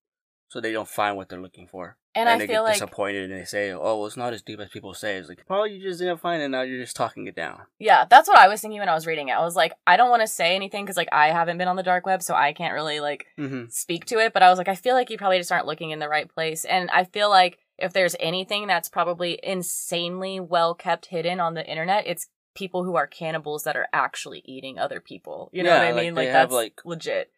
so 0.52 0.60
they 0.60 0.70
don't 0.72 0.86
find 0.88 1.16
what 1.16 1.30
they're 1.30 1.40
looking 1.40 1.66
for. 1.66 1.96
and, 2.14 2.28
i 2.28 2.36
they 2.36 2.46
feel 2.46 2.56
get 2.56 2.60
like 2.60 2.74
disappointed 2.74 3.30
and 3.30 3.40
they 3.40 3.44
say, 3.46 3.72
"Oh, 3.72 3.78
well, 3.96 4.06
it's 4.06 4.18
not 4.18 4.34
as 4.34 4.42
deep 4.42 4.60
as 4.60 4.68
people 4.68 4.92
say." 4.92 5.16
It's 5.16 5.30
like 5.30 5.46
probably 5.46 5.72
you 5.72 5.82
just 5.82 5.98
didn't 5.98 6.20
find 6.20 6.42
it. 6.42 6.48
Now 6.50 6.60
you're 6.60 6.82
just 6.84 6.94
talking 6.94 7.26
it 7.26 7.34
down. 7.34 7.62
Yeah, 7.78 8.04
that's 8.08 8.28
what 8.28 8.38
I 8.38 8.48
was 8.48 8.60
thinking 8.60 8.78
when 8.80 8.90
I 8.90 8.94
was 8.94 9.06
reading 9.06 9.28
it. 9.28 9.32
I 9.32 9.40
was 9.40 9.56
like, 9.56 9.72
I 9.86 9.96
don't 9.96 10.10
want 10.10 10.20
to 10.20 10.26
say 10.26 10.54
anything 10.54 10.84
because 10.84 10.98
like 10.98 11.08
I 11.10 11.28
haven't 11.28 11.56
been 11.56 11.68
on 11.68 11.76
the 11.76 11.82
dark 11.82 12.04
web, 12.04 12.22
so 12.22 12.34
I 12.34 12.52
can't 12.52 12.74
really 12.74 13.00
like 13.00 13.24
Mm-hmm. 13.38 13.64
speak 13.70 14.04
to 14.06 14.18
it. 14.18 14.34
But 14.34 14.42
I 14.42 14.50
was 14.50 14.58
like, 14.58 14.68
I 14.68 14.74
feel 14.74 14.94
like 14.94 15.08
you 15.08 15.16
probably 15.16 15.38
just 15.38 15.50
aren't 15.50 15.66
looking 15.66 15.90
in 15.90 16.00
the 16.00 16.08
right 16.10 16.28
place, 16.28 16.66
and 16.66 16.90
I 16.90 17.04
feel 17.04 17.30
like 17.30 17.58
if 17.78 17.94
there's 17.94 18.14
anything 18.20 18.66
that's 18.66 18.90
probably 18.90 19.40
insanely 19.42 20.38
well 20.38 20.74
kept 20.74 21.06
hidden 21.06 21.40
on 21.40 21.54
the 21.54 21.66
internet, 21.66 22.06
it's 22.06 22.28
people 22.54 22.84
who 22.84 22.94
are 22.96 23.06
cannibals 23.06 23.64
that 23.64 23.74
are 23.76 23.88
actually 23.94 24.42
eating 24.44 24.78
other 24.78 25.00
people. 25.00 25.48
You 25.54 25.62
know 25.62 25.70
Yeah, 25.70 25.90
what 25.92 25.98
I 25.98 26.02
mean? 26.02 26.14
Like 26.14 26.28
have, 26.28 26.50
that's 26.50 26.52
like- 26.52 26.80
legit. 26.84 27.30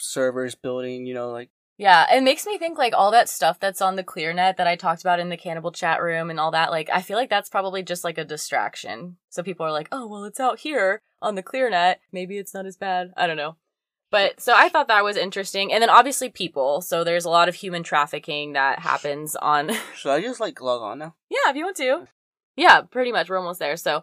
Servers 0.00 0.54
building, 0.54 1.06
you 1.06 1.14
know, 1.14 1.30
like 1.30 1.48
Yeah, 1.78 2.12
it 2.12 2.22
makes 2.24 2.44
me 2.44 2.58
think 2.58 2.76
like 2.76 2.92
all 2.92 3.12
that 3.12 3.28
stuff 3.28 3.60
that's 3.60 3.80
on 3.80 3.94
the 3.94 4.02
ClearNet 4.02 4.56
that 4.56 4.66
I 4.66 4.74
talked 4.74 5.00
about 5.00 5.20
in 5.20 5.28
the 5.28 5.36
cannibal 5.36 5.70
chat 5.70 6.02
room 6.02 6.28
and 6.28 6.40
all 6.40 6.50
that. 6.50 6.72
Like, 6.72 6.90
I 6.92 7.02
feel 7.02 7.16
like 7.16 7.30
that's 7.30 7.48
probably 7.48 7.84
just 7.84 8.02
like 8.02 8.18
a 8.18 8.24
distraction. 8.24 9.16
So 9.30 9.44
people 9.44 9.64
are 9.64 9.70
like, 9.70 9.88
oh, 9.92 10.08
well, 10.08 10.24
it's 10.24 10.40
out 10.40 10.58
here 10.58 11.02
on 11.22 11.36
the 11.36 11.42
ClearNet. 11.42 11.96
Maybe 12.10 12.36
it's 12.36 12.52
not 12.52 12.66
as 12.66 12.76
bad. 12.76 13.12
I 13.16 13.28
don't 13.28 13.36
know. 13.36 13.56
But 14.10 14.40
so 14.40 14.54
I 14.56 14.68
thought 14.68 14.88
that 14.88 15.04
was 15.04 15.16
interesting. 15.16 15.72
And 15.72 15.80
then 15.80 15.90
obviously 15.90 16.30
people. 16.30 16.80
So 16.80 17.04
there's 17.04 17.24
a 17.24 17.30
lot 17.30 17.48
of 17.48 17.54
human 17.54 17.84
trafficking 17.84 18.54
that 18.54 18.80
happens 18.80 19.36
on. 19.36 19.70
should 19.94 20.10
I 20.10 20.20
just 20.20 20.40
like 20.40 20.60
log 20.60 20.82
on 20.82 20.98
now? 20.98 21.14
yeah, 21.30 21.48
if 21.48 21.56
you 21.56 21.64
want 21.64 21.76
to. 21.76 22.08
Yeah, 22.56 22.80
pretty 22.80 23.12
much. 23.12 23.30
We're 23.30 23.38
almost 23.38 23.60
there. 23.60 23.76
So 23.76 24.02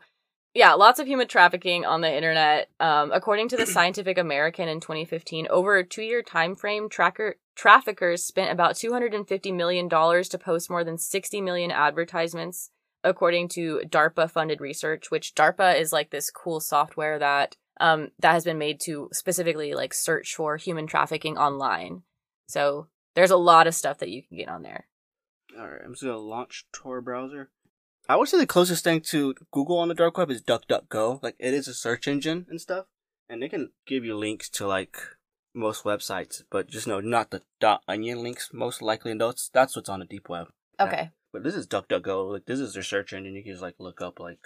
yeah, 0.53 0.73
lots 0.73 0.99
of 1.01 1.07
human 1.07 1.27
trafficking 1.27 1.85
on 1.85 1.99
the 1.99 2.15
internet. 2.15 2.69
Um, 2.79 3.11
according 3.11 3.49
to 3.49 3.57
the 3.57 3.65
Scientific 3.65 4.17
American 4.17 4.69
in 4.69 4.79
2015, 4.79 5.47
over 5.49 5.75
a 5.75 5.83
two-year 5.83 6.21
time 6.23 6.55
frame, 6.55 6.87
tracker 6.87 7.35
traffickers 7.55 8.23
spent 8.23 8.51
about 8.51 8.75
250 8.75 9.51
million 9.51 9.87
dollars 9.87 10.29
to 10.29 10.37
post 10.37 10.69
more 10.69 10.83
than 10.83 10.97
60 10.97 11.41
million 11.41 11.71
advertisements, 11.71 12.69
according 13.03 13.49
to 13.49 13.81
DARPA-funded 13.87 14.61
research. 14.61 15.09
Which 15.09 15.33
DARPA 15.35 15.79
is 15.79 15.91
like 15.93 16.11
this 16.11 16.29
cool 16.29 16.59
software 16.59 17.17
that 17.19 17.55
um, 17.79 18.11
that 18.19 18.33
has 18.33 18.43
been 18.43 18.57
made 18.57 18.79
to 18.81 19.09
specifically 19.11 19.73
like 19.73 19.93
search 19.93 20.35
for 20.35 20.57
human 20.57 20.87
trafficking 20.87 21.37
online. 21.37 22.03
So 22.47 22.87
there's 23.15 23.31
a 23.31 23.37
lot 23.37 23.67
of 23.67 23.75
stuff 23.75 23.97
that 23.99 24.09
you 24.09 24.21
can 24.23 24.37
get 24.37 24.49
on 24.49 24.63
there. 24.63 24.87
All 25.57 25.67
right, 25.67 25.81
I'm 25.83 25.93
just 25.93 26.03
gonna 26.03 26.17
launch 26.17 26.65
Tor 26.73 27.01
browser. 27.01 27.49
I 28.07 28.17
would 28.17 28.27
say 28.27 28.37
the 28.37 28.45
closest 28.45 28.83
thing 28.83 29.01
to 29.07 29.33
Google 29.51 29.79
on 29.79 29.87
the 29.87 29.95
dark 29.95 30.17
web 30.17 30.29
is 30.29 30.41
DuckDuckGo. 30.43 31.23
Like 31.23 31.35
it 31.39 31.53
is 31.53 31.67
a 31.67 31.73
search 31.73 32.07
engine 32.07 32.45
and 32.49 32.61
stuff, 32.61 32.85
and 33.29 33.41
they 33.41 33.49
can 33.49 33.71
give 33.87 34.03
you 34.03 34.15
links 34.15 34.49
to 34.49 34.67
like 34.67 34.97
most 35.55 35.83
websites, 35.83 36.43
but 36.51 36.67
just 36.67 36.87
know 36.87 36.99
not 36.99 37.31
the 37.31 37.41
dot 37.59 37.81
onion 37.87 38.21
links 38.23 38.49
most 38.53 38.81
likely, 38.81 39.11
and 39.11 39.21
that's 39.21 39.49
that's 39.49 39.75
what's 39.75 39.89
on 39.89 39.99
the 39.99 40.05
deep 40.05 40.29
web. 40.29 40.47
Okay. 40.79 41.11
But 41.31 41.43
this 41.43 41.55
is 41.55 41.67
DuckDuckGo. 41.67 42.31
Like 42.33 42.45
this 42.45 42.59
is 42.59 42.73
their 42.73 42.83
search 42.83 43.13
engine. 43.13 43.35
You 43.35 43.43
can 43.43 43.53
just 43.53 43.61
like 43.63 43.75
look 43.79 44.01
up 44.01 44.19
like. 44.19 44.39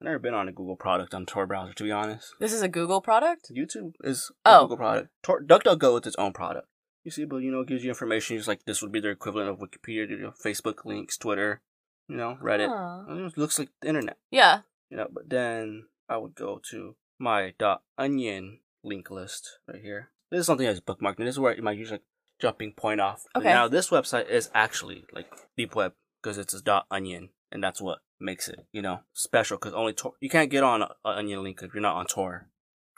I've 0.00 0.06
never 0.06 0.18
been 0.18 0.34
on 0.34 0.48
a 0.48 0.52
Google 0.52 0.74
product 0.76 1.14
on 1.14 1.26
Tor 1.26 1.46
browser 1.46 1.72
to 1.74 1.84
be 1.84 1.92
honest. 1.92 2.34
This 2.40 2.52
is 2.52 2.60
a 2.62 2.68
Google 2.68 3.00
product? 3.00 3.52
YouTube 3.56 3.92
is 4.02 4.30
a 4.44 4.50
Oh. 4.58 4.62
Google 4.62 4.76
product. 4.78 5.08
Tor, 5.22 5.42
DuckDuckGo 5.42 6.00
is 6.00 6.06
its 6.08 6.16
own 6.16 6.32
product. 6.32 6.66
You 7.04 7.10
see, 7.10 7.24
but 7.24 7.36
you 7.38 7.50
know, 7.52 7.60
it 7.60 7.68
gives 7.68 7.82
you 7.84 7.90
information. 7.90 8.36
It's 8.36 8.48
like 8.48 8.64
this 8.64 8.82
would 8.82 8.92
be 8.92 9.00
their 9.00 9.12
equivalent 9.12 9.48
of 9.50 9.58
Wikipedia, 9.58 10.10
you 10.10 10.18
know, 10.18 10.32
Facebook 10.44 10.84
links, 10.84 11.16
Twitter, 11.16 11.60
you 12.08 12.16
know, 12.16 12.36
Reddit. 12.42 12.68
Huh. 12.68 13.14
It 13.26 13.38
looks 13.38 13.58
like 13.58 13.68
the 13.80 13.88
internet. 13.88 14.16
Yeah. 14.30 14.60
you 14.90 14.96
know 14.96 15.06
but 15.10 15.30
then 15.30 15.86
i 16.08 16.16
would 16.18 16.34
go 16.34 16.60
to 16.70 16.94
my 17.18 17.54
dot 17.58 17.82
onion 17.96 18.58
link 18.84 19.10
list 19.10 19.58
right 19.66 19.80
here 19.80 20.10
this 20.32 20.40
is 20.40 20.46
something 20.46 20.66
that's 20.66 20.80
bookmarked 20.80 21.18
and 21.18 21.26
this 21.28 21.34
is 21.36 21.40
where 21.40 21.54
my 21.62 21.72
usual 21.72 21.98
jumping 22.40 22.72
point 22.72 23.00
off 23.00 23.24
And 23.34 23.44
Okay. 23.44 23.52
now 23.52 23.68
this 23.68 23.90
website 23.90 24.28
is 24.28 24.50
actually 24.54 25.04
like 25.12 25.26
deep 25.56 25.74
web 25.76 25.92
because 26.20 26.38
it's 26.38 26.54
a 26.54 26.62
dot 26.62 26.86
onion 26.90 27.28
and 27.52 27.62
that's 27.62 27.80
what 27.80 27.98
makes 28.18 28.48
it 28.48 28.66
you 28.72 28.82
know 28.82 29.00
special 29.12 29.58
because 29.58 29.74
only 29.74 29.92
tor- 29.92 30.14
you 30.20 30.28
can't 30.30 30.50
get 30.50 30.64
on 30.64 30.82
a, 30.82 30.88
a 31.04 31.10
onion 31.18 31.42
link 31.44 31.60
if 31.62 31.72
you're 31.74 31.82
not 31.82 31.96
on 31.96 32.06
tor 32.06 32.48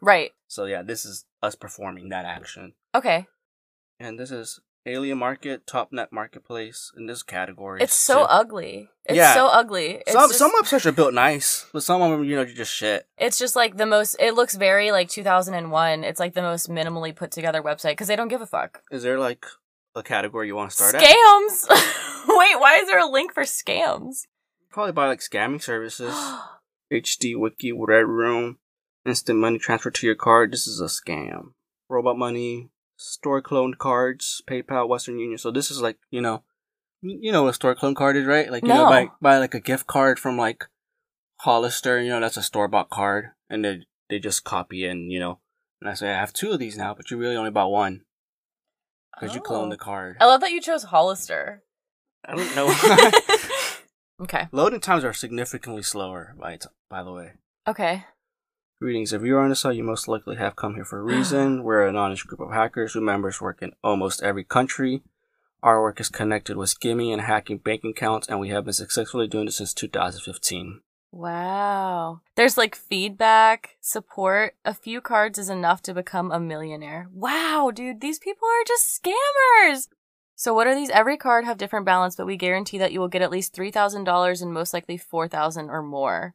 Right. 0.00 0.32
so 0.46 0.64
yeah 0.66 0.82
this 0.82 1.04
is 1.04 1.24
us 1.42 1.54
performing 1.54 2.08
that 2.10 2.24
action 2.24 2.74
Okay. 2.94 3.26
and 3.98 4.18
this 4.18 4.30
is 4.30 4.60
alien 4.86 5.18
market 5.18 5.66
topnet 5.66 6.08
marketplace 6.12 6.92
in 6.96 7.06
this 7.06 7.22
category 7.22 7.80
It's 7.82 7.94
so 7.94 8.22
ugly. 8.24 8.90
It's 9.06 9.16
Yeah. 9.16 9.34
so 9.34 9.46
ugly. 9.48 10.02
It's 10.06 10.12
some 10.12 10.28
just, 10.28 10.38
some 10.38 10.52
websites 10.52 10.86
are 10.86 10.92
built 10.92 11.14
nice 11.14 11.66
but 11.72 11.82
some 11.82 12.02
of 12.02 12.10
them 12.10 12.24
you 12.24 12.36
know 12.36 12.42
you 12.42 12.54
just 12.54 12.72
shit 12.74 13.06
it's 13.18 13.38
just 13.38 13.56
like 13.56 13.76
the 13.76 13.86
most 13.86 14.16
it 14.20 14.34
looks 14.34 14.54
very 14.56 14.92
like 14.92 15.08
2001. 15.08 16.04
It's 16.04 16.20
like 16.20 16.34
the 16.34 16.42
most 16.42 16.68
minimally 16.68 17.14
put 17.14 17.30
together 17.30 17.62
website 17.62 17.96
cuz 17.96 18.08
they 18.08 18.16
don't 18.16 18.28
give 18.28 18.42
a 18.42 18.46
fuck. 18.46 18.82
is 18.90 19.02
there 19.02 19.18
like 19.18 19.44
a 19.96 20.02
category 20.02 20.48
you 20.48 20.56
want 20.56 20.70
to 20.70 20.76
start 20.76 20.94
at 20.96 21.02
Scams. 21.02 21.68
Wait, 22.26 22.58
why 22.60 22.78
is 22.82 22.88
there 22.88 22.98
a 22.98 23.06
link 23.08 23.32
for 23.32 23.44
scams? 23.44 24.26
Probably 24.70 24.92
by 24.92 25.06
like 25.06 25.20
scamming 25.20 25.62
services. 25.62 26.12
HD 26.92 27.38
Wiki, 27.38 27.72
Red 27.72 28.06
Room, 28.06 28.58
instant 29.06 29.38
money 29.38 29.58
transfer 29.58 29.90
to 29.90 30.06
your 30.06 30.14
card. 30.16 30.52
This 30.52 30.66
is 30.66 30.80
a 30.80 30.86
scam. 30.86 31.52
Robot 31.88 32.18
money, 32.18 32.70
store 32.96 33.42
cloned 33.42 33.78
cards, 33.78 34.42
PayPal, 34.48 34.88
Western 34.88 35.18
Union. 35.18 35.38
So 35.38 35.50
this 35.50 35.70
is 35.70 35.80
like 35.82 35.98
you 36.10 36.20
know, 36.20 36.42
you 37.02 37.32
know 37.32 37.42
what 37.44 37.50
a 37.50 37.54
store 37.54 37.74
clone 37.74 37.94
card 37.94 38.16
is, 38.16 38.26
right? 38.26 38.50
Like 38.50 38.62
you 38.62 38.68
know, 38.68 38.84
No. 38.84 38.88
buy 38.90 39.08
buy 39.20 39.38
like 39.38 39.54
a 39.54 39.60
gift 39.60 39.86
card 39.86 40.18
from 40.18 40.36
like 40.36 40.64
Hollister. 41.40 42.00
You 42.00 42.10
know, 42.10 42.20
that's 42.20 42.36
a 42.36 42.42
store 42.42 42.68
bought 42.68 42.90
card, 42.90 43.30
and 43.50 43.64
they 43.64 43.80
they 44.08 44.18
just 44.18 44.44
copy 44.44 44.84
and 44.86 45.10
You 45.10 45.20
know, 45.20 45.40
and 45.80 45.90
I 45.90 45.94
say 45.94 46.10
I 46.10 46.18
have 46.18 46.32
two 46.32 46.52
of 46.52 46.58
these 46.58 46.76
now, 46.76 46.94
but 46.94 47.10
you 47.10 47.16
really 47.16 47.36
only 47.36 47.50
bought 47.50 47.70
one 47.70 48.02
because 49.14 49.34
you 49.34 49.40
cloned 49.40 49.70
the 49.70 49.76
Oh. 49.76 49.84
card. 49.84 50.16
I 50.20 50.26
love 50.26 50.40
that 50.40 50.52
you 50.52 50.60
chose 50.60 50.84
Hollister. 50.84 51.62
I 52.26 52.34
don't 52.34 52.56
know. 52.56 52.74
okay. 54.22 54.48
Loading 54.52 54.80
times 54.80 55.04
are 55.04 55.12
significantly 55.12 55.82
slower. 55.82 56.34
By 56.38 56.56
t- 56.56 56.68
by 56.88 57.02
the 57.02 57.12
way. 57.12 57.32
Okay. 57.68 58.04
Greetings. 58.84 59.14
If 59.14 59.22
you 59.22 59.38
are 59.38 59.40
on 59.40 59.48
the 59.48 59.56
site, 59.56 59.76
you 59.76 59.82
most 59.82 60.08
likely 60.08 60.36
have 60.36 60.56
come 60.56 60.74
here 60.74 60.84
for 60.84 60.98
a 60.98 61.02
reason. 61.16 61.62
We're 61.62 61.86
an 61.86 61.96
honest 61.96 62.26
group 62.26 62.40
of 62.40 62.52
hackers 62.52 62.92
whose 62.92 63.02
members 63.02 63.40
work 63.40 63.62
in 63.62 63.72
almost 63.82 64.22
every 64.22 64.44
country. 64.44 65.00
Our 65.62 65.80
work 65.80 66.00
is 66.00 66.10
connected 66.10 66.58
with 66.58 66.68
skimming 66.68 67.10
and 67.10 67.22
hacking 67.22 67.56
bank 67.56 67.82
accounts, 67.82 68.28
and 68.28 68.38
we 68.38 68.50
have 68.50 68.64
been 68.64 68.74
successfully 68.74 69.26
doing 69.26 69.46
this 69.46 69.56
since 69.56 69.72
2015. 69.72 70.82
Wow. 71.12 72.20
There's 72.34 72.58
like 72.58 72.74
feedback, 72.74 73.78
support. 73.80 74.54
A 74.66 74.74
few 74.74 75.00
cards 75.00 75.38
is 75.38 75.48
enough 75.48 75.80
to 75.84 75.94
become 75.94 76.30
a 76.30 76.38
millionaire. 76.38 77.08
Wow, 77.10 77.70
dude, 77.74 78.02
these 78.02 78.18
people 78.18 78.46
are 78.46 78.64
just 78.68 79.02
scammers. 79.02 79.88
So 80.36 80.52
what 80.52 80.66
are 80.66 80.74
these? 80.74 80.90
Every 80.90 81.16
card 81.16 81.46
have 81.46 81.56
different 81.56 81.86
balance, 81.86 82.16
but 82.16 82.26
we 82.26 82.36
guarantee 82.36 82.76
that 82.76 82.92
you 82.92 83.00
will 83.00 83.08
get 83.08 83.22
at 83.22 83.30
least 83.30 83.56
$3,000 83.56 84.42
and 84.42 84.52
most 84.52 84.74
likely 84.74 84.98
4000 84.98 85.70
or 85.70 85.80
more. 85.80 86.34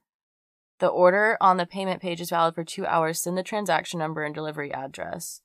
The 0.80 0.88
order 0.88 1.38
on 1.42 1.58
the 1.58 1.66
payment 1.66 2.02
page 2.02 2.22
is 2.22 2.30
valid 2.30 2.56
for 2.56 2.64
2 2.64 2.86
hours. 2.86 3.22
Send 3.22 3.38
the 3.38 3.44
transaction 3.44 4.00
number 4.00 4.24
and 4.24 4.34
delivery 4.34 4.74
address. 4.74 5.42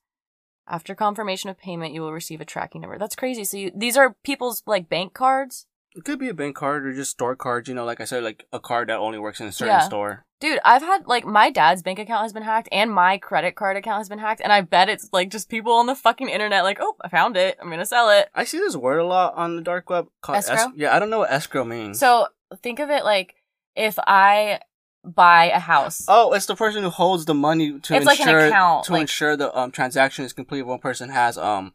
After 0.67 0.95
confirmation 0.95 1.49
of 1.49 1.57
payment, 1.59 1.93
you 1.93 2.01
will 2.01 2.13
receive 2.13 2.41
a 2.41 2.45
tracking 2.45 2.81
number. 2.81 2.97
That's 2.97 3.15
crazy. 3.15 3.43
So 3.43 3.57
you, 3.57 3.71
these 3.75 3.97
are 3.97 4.15
people's 4.23 4.63
like 4.65 4.89
bank 4.89 5.13
cards? 5.13 5.67
It 5.95 6.03
could 6.03 6.19
be 6.19 6.27
a 6.27 6.33
bank 6.33 6.55
card 6.57 6.85
or 6.85 6.93
just 6.93 7.11
store 7.11 7.35
cards, 7.35 7.69
you 7.69 7.75
know, 7.75 7.85
like 7.85 8.01
I 8.01 8.05
said, 8.05 8.23
like 8.23 8.45
a 8.51 8.59
card 8.59 8.89
that 8.89 8.97
only 8.97 9.17
works 9.19 9.39
in 9.39 9.47
a 9.47 9.51
certain 9.51 9.75
Yeah. 9.75 9.79
store. 9.79 10.25
Dude, 10.41 10.59
I've 10.65 10.81
had 10.81 11.07
like 11.07 11.23
my 11.25 11.49
dad's 11.49 11.81
bank 11.83 11.99
account 11.99 12.23
has 12.23 12.33
been 12.33 12.43
hacked 12.43 12.67
and 12.71 12.91
my 12.91 13.17
credit 13.17 13.55
card 13.55 13.77
account 13.77 13.99
has 13.99 14.09
been 14.09 14.19
hacked, 14.19 14.41
and 14.41 14.51
I 14.51 14.59
bet 14.61 14.89
it's 14.89 15.09
like 15.13 15.29
just 15.29 15.47
people 15.47 15.71
on 15.71 15.85
the 15.85 15.95
fucking 15.95 16.27
internet 16.27 16.63
like, 16.65 16.79
oh, 16.81 16.95
I 17.01 17.07
found 17.07 17.37
it, 17.37 17.57
I'm 17.61 17.69
gonna 17.69 17.85
sell 17.85 18.09
it. 18.09 18.29
I 18.35 18.43
see 18.43 18.57
this 18.57 18.75
word 18.75 18.97
a 18.97 19.05
lot 19.05 19.35
on 19.35 19.55
the 19.55 19.61
dark 19.61 19.89
web 19.89 20.07
called 20.21 20.39
Escrow? 20.39 20.55
es- 20.55 20.67
yeah, 20.75 20.93
I 20.93 20.99
don't 20.99 21.09
know 21.09 21.19
what 21.19 21.31
escrow 21.31 21.63
means. 21.63 21.99
So 21.99 22.27
think 22.61 22.79
of 22.79 22.89
it 22.89 23.05
like 23.05 23.35
if 23.77 23.97
I 23.99 24.59
buy 25.05 25.45
a 25.51 25.59
house. 25.59 26.05
oh, 26.07 26.33
it's 26.33 26.45
the 26.45 26.55
person 26.55 26.83
who 26.83 26.89
holds 26.89 27.25
the 27.25 27.33
money 27.33 27.79
to 27.79 27.95
It's 27.95 28.05
like 28.05 28.19
ensure 28.19 28.39
account, 28.47 28.85
to 28.85 28.93
like- 28.93 29.01
ensure 29.01 29.35
the 29.37 29.55
um 29.57 29.71
transaction 29.71 30.25
is 30.25 30.33
complete. 30.33 30.63
One 30.63 30.79
person 30.79 31.09
has 31.09 31.37
um 31.37 31.73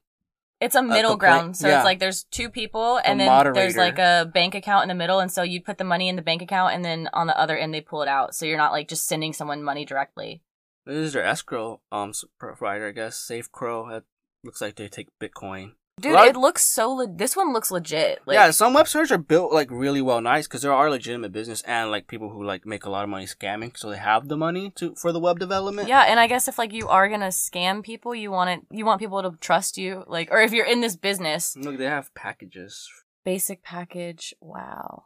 It's 0.60 0.74
a 0.74 0.82
middle 0.82 1.12
complaint- 1.12 1.18
ground. 1.20 1.56
So 1.56 1.68
yeah. 1.68 1.78
it's 1.78 1.84
like 1.84 1.98
there's 2.00 2.24
two 2.24 2.50
people 2.50 2.98
and 3.04 3.20
A 3.20 3.24
then 3.24 3.52
there's 3.54 3.76
like 3.76 3.98
a 3.98 4.30
bank 4.32 4.54
account 4.54 4.82
in 4.84 4.88
the 4.88 4.94
middle 4.94 5.20
and 5.20 5.30
so 5.30 5.42
you'd 5.42 5.64
put 5.64 5.78
the 5.78 5.84
money 5.84 6.08
in 6.08 6.16
the 6.16 6.22
bank 6.22 6.42
account 6.42 6.74
and 6.74 6.84
then 6.84 7.08
on 7.12 7.26
the 7.26 7.38
other 7.38 7.56
end 7.56 7.72
they 7.72 7.80
pull 7.80 8.02
it 8.02 8.08
out. 8.08 8.34
So 8.34 8.46
you're 8.46 8.58
not 8.58 8.72
like 8.72 8.88
just 8.88 9.06
sending 9.06 9.32
someone 9.32 9.62
money 9.62 9.84
directly. 9.84 10.42
This 10.86 10.96
is 10.96 11.12
their 11.12 11.24
escrow 11.24 11.80
um 11.92 12.12
provider, 12.38 12.88
I 12.88 12.92
guess. 12.92 13.16
SafeCrow. 13.16 13.98
It 13.98 14.04
looks 14.44 14.60
like 14.60 14.76
they 14.76 14.88
take 14.88 15.08
Bitcoin. 15.20 15.72
Dude, 16.00 16.14
I- 16.16 16.28
it 16.28 16.36
looks 16.36 16.62
so 16.64 16.90
le- 16.92 17.06
this 17.12 17.36
one 17.36 17.52
looks 17.52 17.70
legit. 17.70 18.20
Like 18.26 18.34
yeah, 18.34 18.50
some 18.50 18.74
websites 18.74 19.10
are 19.10 19.18
built 19.18 19.52
like 19.52 19.70
really 19.70 20.00
well, 20.02 20.20
nice 20.20 20.46
because 20.46 20.62
there 20.62 20.72
are 20.72 20.88
legitimate 20.90 21.32
business 21.32 21.62
and 21.62 21.90
like 21.90 22.06
people 22.06 22.30
who 22.30 22.42
like 22.44 22.64
make 22.66 22.84
a 22.84 22.90
lot 22.90 23.04
of 23.04 23.10
money 23.10 23.26
scamming, 23.26 23.76
so 23.76 23.90
they 23.90 23.96
have 23.98 24.28
the 24.28 24.36
money 24.36 24.70
to 24.76 24.94
for 24.94 25.12
the 25.12 25.20
web 25.20 25.38
development. 25.38 25.88
Yeah, 25.88 26.02
and 26.02 26.18
I 26.18 26.26
guess 26.26 26.48
if 26.48 26.58
like 26.58 26.72
you 26.72 26.88
are 26.88 27.08
gonna 27.08 27.28
scam 27.28 27.82
people, 27.82 28.14
you 28.14 28.30
want 28.30 28.50
it 28.50 28.60
you 28.76 28.84
want 28.84 29.00
people 29.00 29.22
to 29.22 29.36
trust 29.38 29.76
you, 29.78 30.04
like 30.06 30.28
or 30.30 30.40
if 30.40 30.52
you're 30.52 30.66
in 30.66 30.80
this 30.80 30.96
business. 30.96 31.56
Look, 31.56 31.78
they 31.78 31.84
have 31.84 32.14
packages. 32.14 32.88
Basic 33.24 33.62
package, 33.62 34.34
wow. 34.40 35.04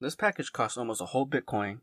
This 0.00 0.14
package 0.14 0.52
costs 0.52 0.78
almost 0.78 1.00
a 1.00 1.06
whole 1.06 1.26
Bitcoin. 1.26 1.80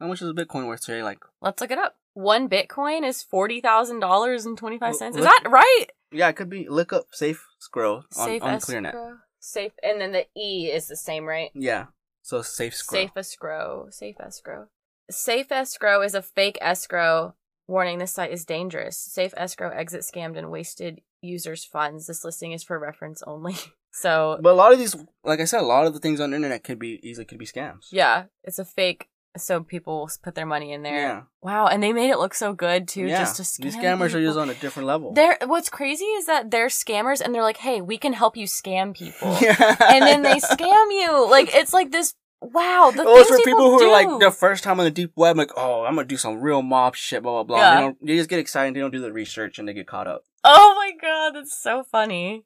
How 0.00 0.06
much 0.06 0.22
is 0.22 0.28
a 0.28 0.34
Bitcoin 0.34 0.66
worth 0.68 0.82
today? 0.84 1.02
Like, 1.02 1.18
Let's 1.40 1.60
look 1.60 1.70
it 1.72 1.78
up. 1.78 1.96
One 2.16 2.48
Bitcoin 2.48 3.06
is 3.06 3.22
forty 3.22 3.60
thousand 3.60 4.00
dollars 4.00 4.46
and 4.46 4.56
twenty 4.56 4.78
five 4.78 4.94
cents. 4.96 5.16
Is 5.18 5.22
Look- 5.24 5.42
that 5.42 5.50
right? 5.50 5.86
yeah, 6.10 6.28
it 6.30 6.36
could 6.36 6.48
be. 6.48 6.66
Look 6.66 6.90
up 6.90 7.08
Safe 7.12 7.44
Scroll 7.58 7.96
on, 8.16 8.26
Safe 8.26 8.42
on 8.42 8.56
ClearNet. 8.58 8.86
escrow. 8.86 9.16
Safe, 9.38 9.72
and 9.82 10.00
then 10.00 10.12
the 10.12 10.26
E 10.34 10.70
is 10.72 10.88
the 10.88 10.96
same, 10.96 11.26
right? 11.26 11.50
Yeah, 11.54 11.86
so 12.22 12.40
Safe 12.40 12.74
Scroll. 12.74 13.02
Safe 13.02 13.10
escrow. 13.16 13.86
Safe 13.90 14.16
escrow. 14.18 14.68
Safe 15.10 15.52
escrow 15.52 16.00
is 16.00 16.14
a 16.14 16.22
fake 16.22 16.56
escrow. 16.62 17.34
Warning: 17.68 17.98
This 17.98 18.14
site 18.14 18.32
is 18.32 18.46
dangerous. 18.46 18.96
Safe 18.96 19.34
escrow 19.36 19.70
exit 19.70 20.00
scammed 20.00 20.38
and 20.38 20.50
wasted 20.50 21.02
users' 21.20 21.66
funds. 21.66 22.06
This 22.06 22.24
listing 22.24 22.52
is 22.52 22.64
for 22.64 22.78
reference 22.78 23.22
only. 23.26 23.56
So 23.92 24.38
But 24.42 24.50
a 24.50 24.54
lot 24.54 24.74
of 24.74 24.78
these, 24.78 24.94
like 25.24 25.40
I 25.40 25.46
said, 25.46 25.60
a 25.62 25.64
lot 25.64 25.86
of 25.86 25.94
the 25.94 26.00
things 26.00 26.20
on 26.20 26.28
the 26.28 26.36
internet 26.36 26.62
could 26.62 26.78
be 26.78 27.00
easily 27.02 27.24
could 27.24 27.38
be 27.38 27.46
scams. 27.46 27.86
Yeah, 27.90 28.24
it's 28.44 28.58
a 28.58 28.64
fake. 28.66 29.08
So 29.36 29.62
people 29.62 30.10
put 30.22 30.34
their 30.34 30.46
money 30.46 30.72
in 30.72 30.82
there. 30.82 30.98
Yeah. 30.98 31.22
Wow, 31.42 31.66
and 31.66 31.82
they 31.82 31.92
made 31.92 32.10
it 32.10 32.18
look 32.18 32.34
so 32.34 32.52
good 32.52 32.88
too, 32.88 33.06
yeah. 33.06 33.18
just 33.18 33.36
to 33.36 33.42
scam. 33.42 33.62
These 33.64 33.76
scammers 33.76 34.06
are 34.06 34.18
people. 34.18 34.22
just 34.22 34.38
on 34.38 34.50
a 34.50 34.54
different 34.54 34.86
level. 34.86 35.12
They're 35.12 35.38
what's 35.46 35.68
crazy 35.68 36.04
is 36.04 36.26
that 36.26 36.50
they're 36.50 36.68
scammers 36.68 37.20
and 37.20 37.34
they're 37.34 37.42
like, 37.42 37.58
"Hey, 37.58 37.80
we 37.80 37.98
can 37.98 38.12
help 38.12 38.36
you 38.36 38.46
scam 38.46 38.94
people," 38.94 39.36
yeah. 39.42 39.76
and 39.88 40.02
then 40.02 40.22
they 40.22 40.36
scam 40.36 40.90
you. 40.90 41.30
Like 41.30 41.54
it's 41.54 41.72
like 41.72 41.90
this. 41.92 42.14
Wow, 42.42 42.92
the 42.94 43.02
Oh, 43.04 43.16
it's 43.18 43.30
for 43.30 43.38
people 43.38 43.70
who 43.70 43.78
do. 43.78 43.86
are 43.86 43.92
like 43.92 44.20
the 44.20 44.30
first 44.30 44.62
time 44.62 44.78
on 44.78 44.84
the 44.84 44.90
deep 44.90 45.12
web, 45.16 45.38
like, 45.38 45.52
oh, 45.56 45.84
I'm 45.84 45.94
gonna 45.94 46.06
do 46.06 46.18
some 46.18 46.40
real 46.40 46.60
mob 46.60 46.94
shit, 46.94 47.22
blah 47.22 47.32
blah 47.32 47.44
blah. 47.44 47.58
Yeah. 47.58 47.74
They 47.74 47.80
don't. 47.80 48.06
They 48.06 48.16
just 48.16 48.28
get 48.28 48.38
excited. 48.38 48.74
They 48.74 48.80
don't 48.80 48.90
do 48.92 49.00
the 49.00 49.12
research, 49.12 49.58
and 49.58 49.66
they 49.66 49.72
get 49.72 49.86
caught 49.86 50.06
up. 50.06 50.24
oh 50.44 50.74
my 50.76 50.92
god, 51.00 51.34
that's 51.34 51.56
so 51.58 51.82
funny. 51.82 52.44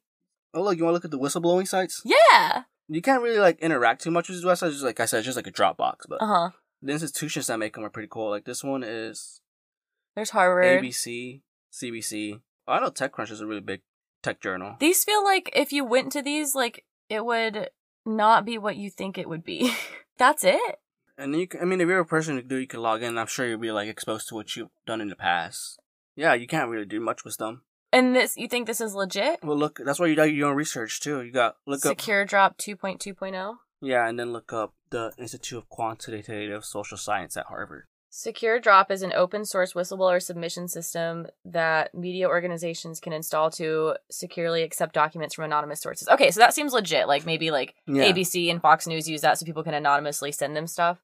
Oh 0.53 0.63
look, 0.63 0.77
you 0.77 0.83
want 0.85 0.91
to 0.91 0.95
look 0.95 1.05
at 1.05 1.11
the 1.11 1.19
whistleblowing 1.19 1.67
sites? 1.67 2.01
Yeah. 2.05 2.63
You 2.87 3.01
can't 3.01 3.21
really 3.21 3.39
like 3.39 3.59
interact 3.59 4.01
too 4.01 4.11
much 4.11 4.27
with 4.27 4.37
these 4.37 4.45
websites. 4.45 4.71
Just 4.71 4.83
like 4.83 4.99
I 4.99 5.05
said, 5.05 5.19
it's 5.19 5.25
just 5.25 5.37
like 5.37 5.47
a 5.47 5.51
Dropbox. 5.51 5.95
But 6.09 6.21
Uh 6.21 6.27
huh. 6.27 6.49
The 6.81 6.91
institutions 6.93 7.47
that 7.47 7.59
make 7.59 7.73
them 7.73 7.85
are 7.85 7.89
pretty 7.89 8.09
cool. 8.09 8.29
Like 8.29 8.45
this 8.45 8.63
one 8.63 8.83
is 8.83 9.41
There's 10.15 10.31
Harvard. 10.31 10.83
ABC, 10.83 11.41
CBC. 11.71 12.41
I 12.67 12.79
know 12.79 12.89
TechCrunch 12.89 13.31
is 13.31 13.41
a 13.41 13.47
really 13.47 13.61
big 13.61 13.81
tech 14.21 14.41
journal. 14.41 14.75
These 14.79 15.03
feel 15.03 15.23
like 15.23 15.49
if 15.53 15.71
you 15.71 15.83
went 15.83 16.11
to 16.13 16.21
these, 16.21 16.55
like 16.55 16.85
it 17.09 17.25
would 17.25 17.69
not 18.05 18.45
be 18.45 18.57
what 18.57 18.77
you 18.77 18.89
think 18.89 19.17
it 19.17 19.29
would 19.29 19.43
be. 19.43 19.73
that's 20.17 20.43
it. 20.43 20.79
And 21.17 21.35
you, 21.35 21.47
can, 21.47 21.61
I 21.61 21.65
mean, 21.65 21.81
if 21.81 21.87
you're 21.87 21.99
a 21.99 22.05
person 22.05 22.35
who 22.35 22.41
do, 22.41 22.55
you 22.55 22.67
can 22.67 22.81
log 22.81 23.03
in. 23.03 23.17
I'm 23.17 23.27
sure 23.27 23.47
you'll 23.47 23.59
be 23.59 23.71
like 23.71 23.89
exposed 23.89 24.27
to 24.29 24.35
what 24.35 24.55
you've 24.55 24.69
done 24.87 25.01
in 25.01 25.09
the 25.09 25.15
past. 25.15 25.79
Yeah, 26.15 26.33
you 26.33 26.47
can't 26.47 26.69
really 26.69 26.85
do 26.85 26.99
much 26.99 27.23
with 27.23 27.37
them. 27.37 27.61
And 27.93 28.15
this, 28.15 28.37
you 28.37 28.47
think 28.47 28.67
this 28.67 28.81
is 28.81 28.95
legit? 28.95 29.39
Well, 29.43 29.57
look, 29.57 29.79
that's 29.83 29.99
why 29.99 30.07
you 30.07 30.15
do 30.15 30.25
your 30.25 30.49
own 30.49 30.55
research 30.55 31.01
too. 31.01 31.21
You 31.21 31.31
got 31.31 31.57
look 31.67 31.85
up, 31.85 31.99
Secure 31.99 32.25
Drop 32.25 32.57
2.2.0. 32.57 33.55
yeah, 33.81 34.07
and 34.07 34.19
then 34.19 34.31
look 34.33 34.53
up 34.53 34.73
the 34.89 35.11
Institute 35.17 35.57
of 35.57 35.69
Quantitative 35.69 36.63
Social 36.65 36.97
Science 36.97 37.35
at 37.37 37.47
Harvard. 37.47 37.85
Secure 38.13 38.59
Drop 38.59 38.91
is 38.91 39.03
an 39.03 39.13
open 39.13 39.45
source 39.45 39.71
whistleblower 39.71 40.21
submission 40.21 40.67
system 40.67 41.27
that 41.45 41.95
media 41.95 42.27
organizations 42.27 42.99
can 42.99 43.13
install 43.13 43.49
to 43.51 43.95
securely 44.09 44.63
accept 44.63 44.93
documents 44.93 45.33
from 45.33 45.45
anonymous 45.45 45.79
sources. 45.79 46.09
Okay, 46.09 46.29
so 46.29 46.41
that 46.41 46.53
seems 46.53 46.73
legit. 46.73 47.07
Like 47.07 47.25
maybe 47.25 47.51
like 47.51 47.73
Yeah. 47.87 48.11
ABC 48.11 48.51
and 48.51 48.61
Fox 48.61 48.85
News 48.85 49.09
use 49.09 49.21
that 49.21 49.37
so 49.37 49.45
people 49.45 49.63
can 49.63 49.73
anonymously 49.73 50.33
send 50.33 50.57
them 50.57 50.67
stuff. 50.67 50.97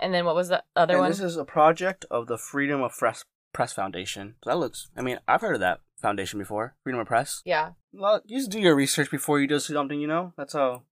And 0.00 0.12
then 0.12 0.24
what 0.24 0.34
was 0.34 0.48
the 0.48 0.64
other 0.74 0.94
and 0.94 1.02
one? 1.02 1.10
this 1.10 1.20
is 1.20 1.36
a 1.36 1.44
project 1.44 2.04
of 2.10 2.26
the 2.26 2.38
Freedom 2.38 2.82
of 2.82 2.90
Press 2.92 3.24
Press 3.52 3.72
Foundation. 3.72 4.34
So 4.42 4.50
that 4.50 4.56
looks. 4.58 4.88
I 4.96 5.02
mean, 5.02 5.20
I've 5.28 5.40
heard 5.42 5.54
of 5.54 5.60
that 5.60 5.80
foundation 6.02 6.40
before. 6.40 6.74
Freedom 6.82 7.00
of 7.00 7.06
Press. 7.06 7.40
yeah. 7.44 7.70
Well, 7.92 8.20
you 8.26 8.38
just 8.38 8.50
do 8.50 8.58
your 8.60 8.74
research 8.74 9.10
before 9.12 9.40
you 9.40 9.46
do 9.46 9.60
something. 9.60 10.00
You 10.00 10.08
know, 10.08 10.32
that's 10.36 10.54
how 10.54 10.82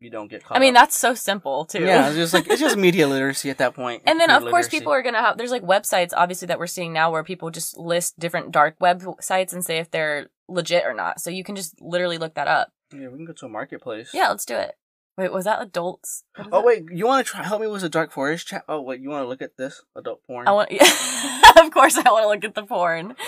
you 0.00 0.10
don't 0.10 0.28
get 0.28 0.44
caught. 0.44 0.56
I 0.56 0.60
mean, 0.60 0.76
up. 0.76 0.82
that's 0.82 0.96
so 0.96 1.14
simple 1.14 1.64
too. 1.64 1.82
yeah, 1.82 2.08
it's 2.08 2.16
just 2.16 2.34
like 2.34 2.46
it's 2.48 2.60
just 2.60 2.76
media 2.86 3.06
literacy 3.06 3.50
at 3.50 3.58
that 3.58 3.74
point. 3.74 4.02
And 4.06 4.20
then, 4.20 4.30
of 4.30 4.42
course, 4.42 4.66
literacy. 4.66 4.78
people 4.78 4.92
are 4.92 5.02
going 5.02 5.14
to 5.14 5.20
have, 5.20 5.38
there's 5.38 5.50
like 5.50 5.62
websites, 5.62 6.10
obviously, 6.16 6.46
that 6.46 6.58
we're 6.58 6.66
seeing 6.66 6.92
now 6.92 7.10
where 7.10 7.24
people 7.24 7.50
just 7.50 7.76
list 7.78 8.18
different 8.18 8.52
dark 8.52 8.76
web 8.80 9.02
sites 9.20 9.52
and 9.52 9.64
say 9.64 9.78
if 9.78 9.90
they're 9.90 10.28
legit 10.48 10.84
or 10.84 10.94
not. 10.94 11.20
So 11.20 11.30
you 11.30 11.44
can 11.44 11.56
just 11.56 11.80
literally 11.80 12.18
look 12.18 12.34
that 12.34 12.48
up. 12.48 12.68
Yeah, 12.92 13.08
we 13.08 13.16
can 13.16 13.24
go 13.24 13.32
to 13.32 13.46
a 13.46 13.48
marketplace. 13.48 14.10
Yeah, 14.12 14.28
let's 14.28 14.44
do 14.44 14.56
it. 14.56 14.76
Wait, 15.16 15.32
was 15.32 15.46
that 15.46 15.62
adults? 15.62 16.24
Oh 16.38 16.44
that? 16.50 16.64
wait, 16.64 16.84
you 16.92 17.06
want 17.06 17.26
to 17.26 17.32
try 17.32 17.42
help 17.42 17.62
me 17.62 17.66
with 17.66 17.80
the 17.80 17.88
Dark 17.88 18.12
Forest 18.12 18.48
chat? 18.48 18.64
Oh 18.68 18.82
wait, 18.82 19.00
you 19.00 19.08
want 19.08 19.24
to 19.24 19.28
look 19.28 19.40
at 19.40 19.56
this 19.56 19.82
adult 19.96 20.20
porn? 20.26 20.46
I 20.46 20.52
want, 20.52 20.70
yeah. 20.70 20.82
of 21.64 21.70
course, 21.70 21.96
I 21.96 22.02
want 22.10 22.24
to 22.24 22.28
look 22.28 22.44
at 22.44 22.54
the 22.54 22.66
porn. 22.66 23.16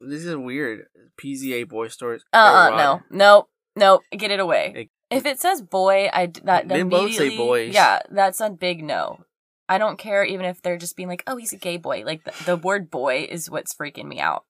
This 0.00 0.24
is 0.24 0.34
weird. 0.34 0.86
PZA 1.22 1.68
boy 1.68 1.88
stories. 1.88 2.24
uh, 2.32 2.70
uh 2.72 2.76
no, 2.76 3.02
no, 3.10 3.48
no, 3.76 4.00
get 4.16 4.30
it 4.30 4.40
away. 4.40 4.72
It- 4.76 4.90
if 5.10 5.26
it 5.26 5.40
says 5.40 5.60
boy, 5.60 6.08
I 6.12 6.30
that 6.44 6.68
They 6.68 6.84
both 6.84 7.12
say 7.14 7.36
boys. 7.36 7.74
Yeah, 7.74 7.98
that's 8.12 8.40
a 8.40 8.48
big 8.48 8.84
no. 8.84 9.24
I 9.68 9.76
don't 9.78 9.98
care 9.98 10.24
even 10.24 10.46
if 10.46 10.62
they're 10.62 10.76
just 10.76 10.96
being 10.96 11.08
like, 11.08 11.24
oh, 11.26 11.36
he's 11.36 11.52
a 11.52 11.56
gay 11.56 11.78
boy. 11.78 12.04
Like 12.06 12.22
the, 12.22 12.32
the 12.44 12.56
word 12.56 12.90
boy 12.92 13.26
is 13.28 13.50
what's 13.50 13.74
freaking 13.74 14.04
me 14.06 14.20
out. 14.20 14.44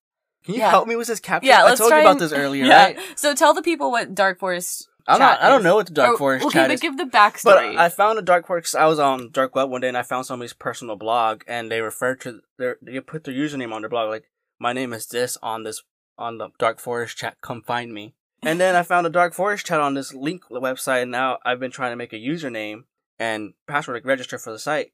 Can 0.45 0.55
you 0.55 0.61
Yeah. 0.61 0.69
help 0.71 0.87
me 0.87 0.97
with 0.97 1.07
this 1.09 1.19
caption? 1.21 1.49
Yeah, 1.49 1.65
I 1.65 1.75
told 1.75 1.91
you 1.93 2.01
about 2.01 2.11
and- 2.13 2.21
this 2.21 2.33
earlier, 2.33 2.65
yeah. 2.67 2.85
right? 2.85 2.99
So 3.17 3.35
tell 3.35 3.55
the 3.55 3.63
people 3.63 3.91
what 3.91 4.15
Dark 4.15 4.39
Forest. 4.39 4.87
I'm 5.09 5.19
not. 5.19 5.41
I 5.43 5.49
don't 5.49 5.63
know 5.63 5.77
what 5.77 5.87
the 5.87 5.95
Dark 5.95 6.11
Oh, 6.15 6.17
Forest 6.19 6.45
okay, 6.47 6.53
chat 6.59 6.69
but 6.69 6.75
is. 6.75 6.81
give 6.81 6.99
the 6.99 7.05
backstory. 7.05 7.43
But. 7.75 7.77
I 7.79 7.89
found 7.89 8.19
a 8.19 8.23
Dark 8.23 8.47
Forest. 8.47 8.77
I 8.77 8.87
was 8.87 8.99
on 8.99 9.31
Dark 9.33 9.55
Web 9.55 9.71
one 9.71 9.81
day 9.81 9.89
and 9.89 9.97
I 9.97 10.03
found 10.03 10.27
somebody's 10.27 10.53
personal 10.53 10.97
blog, 10.97 11.43
and 11.49 11.71
they 11.71 11.81
referred 11.81 12.21
to 12.23 12.41
their. 12.59 12.77
They 12.83 13.01
put 13.01 13.25
their 13.25 13.35
username 13.35 13.73
on 13.73 13.81
their 13.81 13.89
blog, 13.89 14.11
like 14.11 14.25
my 14.59 14.75
name 14.75 14.93
is 14.93 15.07
this 15.07 15.39
on 15.43 15.63
this 15.63 15.83
on 16.19 16.37
the 16.37 16.51
Dark 16.59 16.81
Forest 16.81 17.17
chat. 17.17 17.39
Come 17.41 17.63
find 17.63 17.95
me. 17.95 18.15
And 18.43 18.59
then 18.61 18.75
I 18.75 18.83
found 18.83 19.07
a 19.07 19.11
Dark 19.11 19.35
Forest 19.35 19.67
chat 19.67 19.81
on 19.81 19.95
this 19.95 20.15
link 20.15 20.45
website, 20.51 21.03
and 21.03 21.11
now 21.11 21.39
I've 21.45 21.61
been 21.61 21.71
trying 21.71 21.93
to 21.93 21.97
make 21.97 22.13
a 22.13 22.17
username 22.17 22.85
and 23.19 23.53
password 23.69 24.03
to 24.03 24.09
register 24.09 24.39
for 24.39 24.51
the 24.51 24.59
site, 24.59 24.93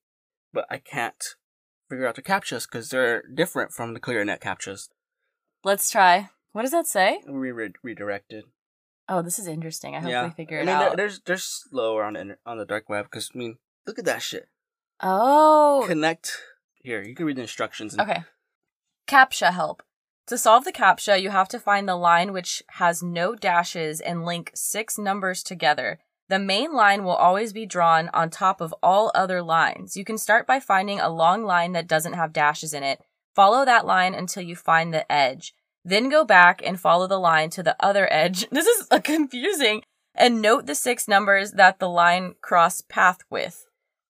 but 0.52 0.66
I 0.68 0.78
can't 0.78 1.22
figure 1.88 2.06
out 2.06 2.16
the 2.16 2.22
captchas 2.22 2.66
because 2.68 2.88
they're 2.90 3.22
different 3.32 3.72
from 3.72 3.94
the 3.94 4.00
ClearNet 4.00 4.40
captchas. 4.40 4.88
Let's 5.62 5.88
try. 5.90 6.30
What 6.52 6.62
does 6.62 6.72
that 6.72 6.86
say? 6.86 7.20
We 7.28 7.52
re- 7.52 7.72
redirected. 7.82 8.44
Oh, 9.08 9.22
this 9.22 9.38
is 9.38 9.46
interesting. 9.46 9.94
I 9.94 10.00
hope 10.00 10.10
yeah, 10.10 10.24
we 10.24 10.30
figure 10.32 10.58
I 10.58 10.62
it 10.62 10.66
mean, 10.66 10.78
they're, 10.78 10.88
out. 10.90 10.96
they're 10.96 11.10
they're 11.24 11.36
slower 11.36 12.02
on 12.02 12.14
the 12.14 12.38
on 12.44 12.58
the 12.58 12.64
dark 12.64 12.88
web 12.88 13.04
because 13.04 13.30
I 13.32 13.38
mean, 13.38 13.58
look 13.86 14.00
at 14.00 14.04
that 14.06 14.22
shit. 14.22 14.48
Oh, 15.00 15.84
Connect 15.86 16.36
here. 16.82 17.02
You 17.02 17.14
can 17.14 17.26
read 17.26 17.36
the 17.36 17.42
instructions. 17.42 17.94
and- 17.94 18.02
okay. 18.02 18.24
CAPTCHA 19.06 19.52
help. 19.52 19.82
To 20.26 20.36
solve 20.36 20.64
the 20.64 20.72
CAPTCHA, 20.72 21.22
you 21.22 21.30
have 21.30 21.48
to 21.50 21.60
find 21.60 21.88
the 21.88 21.94
line 21.94 22.32
which 22.32 22.60
has 22.70 23.00
no 23.00 23.36
dashes 23.36 24.00
and 24.00 24.24
link 24.24 24.50
six 24.54 24.98
numbers 24.98 25.44
together. 25.44 26.00
The 26.28 26.40
main 26.40 26.74
line 26.74 27.04
will 27.04 27.14
always 27.14 27.52
be 27.52 27.64
drawn 27.64 28.10
on 28.12 28.30
top 28.30 28.60
of 28.60 28.74
all 28.82 29.12
other 29.14 29.40
lines. 29.40 29.96
You 29.96 30.04
can 30.04 30.18
start 30.18 30.44
by 30.44 30.58
finding 30.58 30.98
a 30.98 31.08
long 31.08 31.44
line 31.44 31.72
that 31.72 31.86
doesn't 31.86 32.14
have 32.14 32.32
dashes 32.32 32.74
in 32.74 32.82
it. 32.82 33.00
Follow 33.36 33.64
that 33.64 33.86
line 33.86 34.14
until 34.14 34.42
you 34.42 34.56
find 34.56 34.92
the 34.92 35.10
edge. 35.10 35.54
Then 35.84 36.08
go 36.08 36.24
back 36.24 36.60
and 36.64 36.80
follow 36.80 37.06
the 37.06 37.20
line 37.20 37.50
to 37.50 37.62
the 37.62 37.76
other 37.78 38.12
edge. 38.12 38.48
This 38.50 38.66
is 38.66 38.88
confusing. 39.04 39.82
And 40.12 40.42
note 40.42 40.66
the 40.66 40.74
six 40.74 41.06
numbers 41.06 41.52
that 41.52 41.78
the 41.78 41.88
line 41.88 42.34
cross 42.40 42.80
path 42.80 43.18
with. 43.30 43.65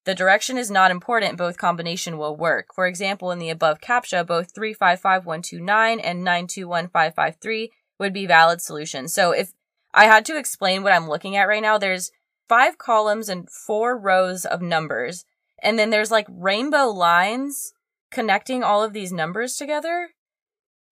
The 0.06 0.14
direction 0.14 0.56
is 0.56 0.70
not 0.70 0.92
important, 0.92 1.36
both 1.36 1.58
combination 1.58 2.16
will 2.16 2.36
work. 2.36 2.68
For 2.72 2.86
example, 2.86 3.32
in 3.32 3.40
the 3.40 3.50
above 3.50 3.80
CAPTCHA, 3.80 4.24
both 4.24 4.54
355129 4.54 5.98
and 5.98 6.24
921553 6.24 7.72
would 7.98 8.12
be 8.12 8.24
valid 8.24 8.62
solutions. 8.62 9.12
So 9.12 9.32
if 9.32 9.52
I 9.92 10.04
had 10.04 10.24
to 10.26 10.38
explain 10.38 10.84
what 10.84 10.92
I'm 10.92 11.08
looking 11.08 11.36
at 11.36 11.48
right 11.48 11.60
now, 11.62 11.76
there's 11.76 12.12
five 12.48 12.78
columns 12.78 13.28
and 13.28 13.50
four 13.50 13.98
rows 13.98 14.44
of 14.44 14.62
numbers. 14.62 15.24
And 15.60 15.76
then 15.76 15.90
there's 15.90 16.12
like 16.12 16.28
rainbow 16.30 16.86
lines 16.86 17.72
connecting 18.12 18.62
all 18.62 18.84
of 18.84 18.92
these 18.92 19.12
numbers 19.12 19.56
together. 19.56 20.10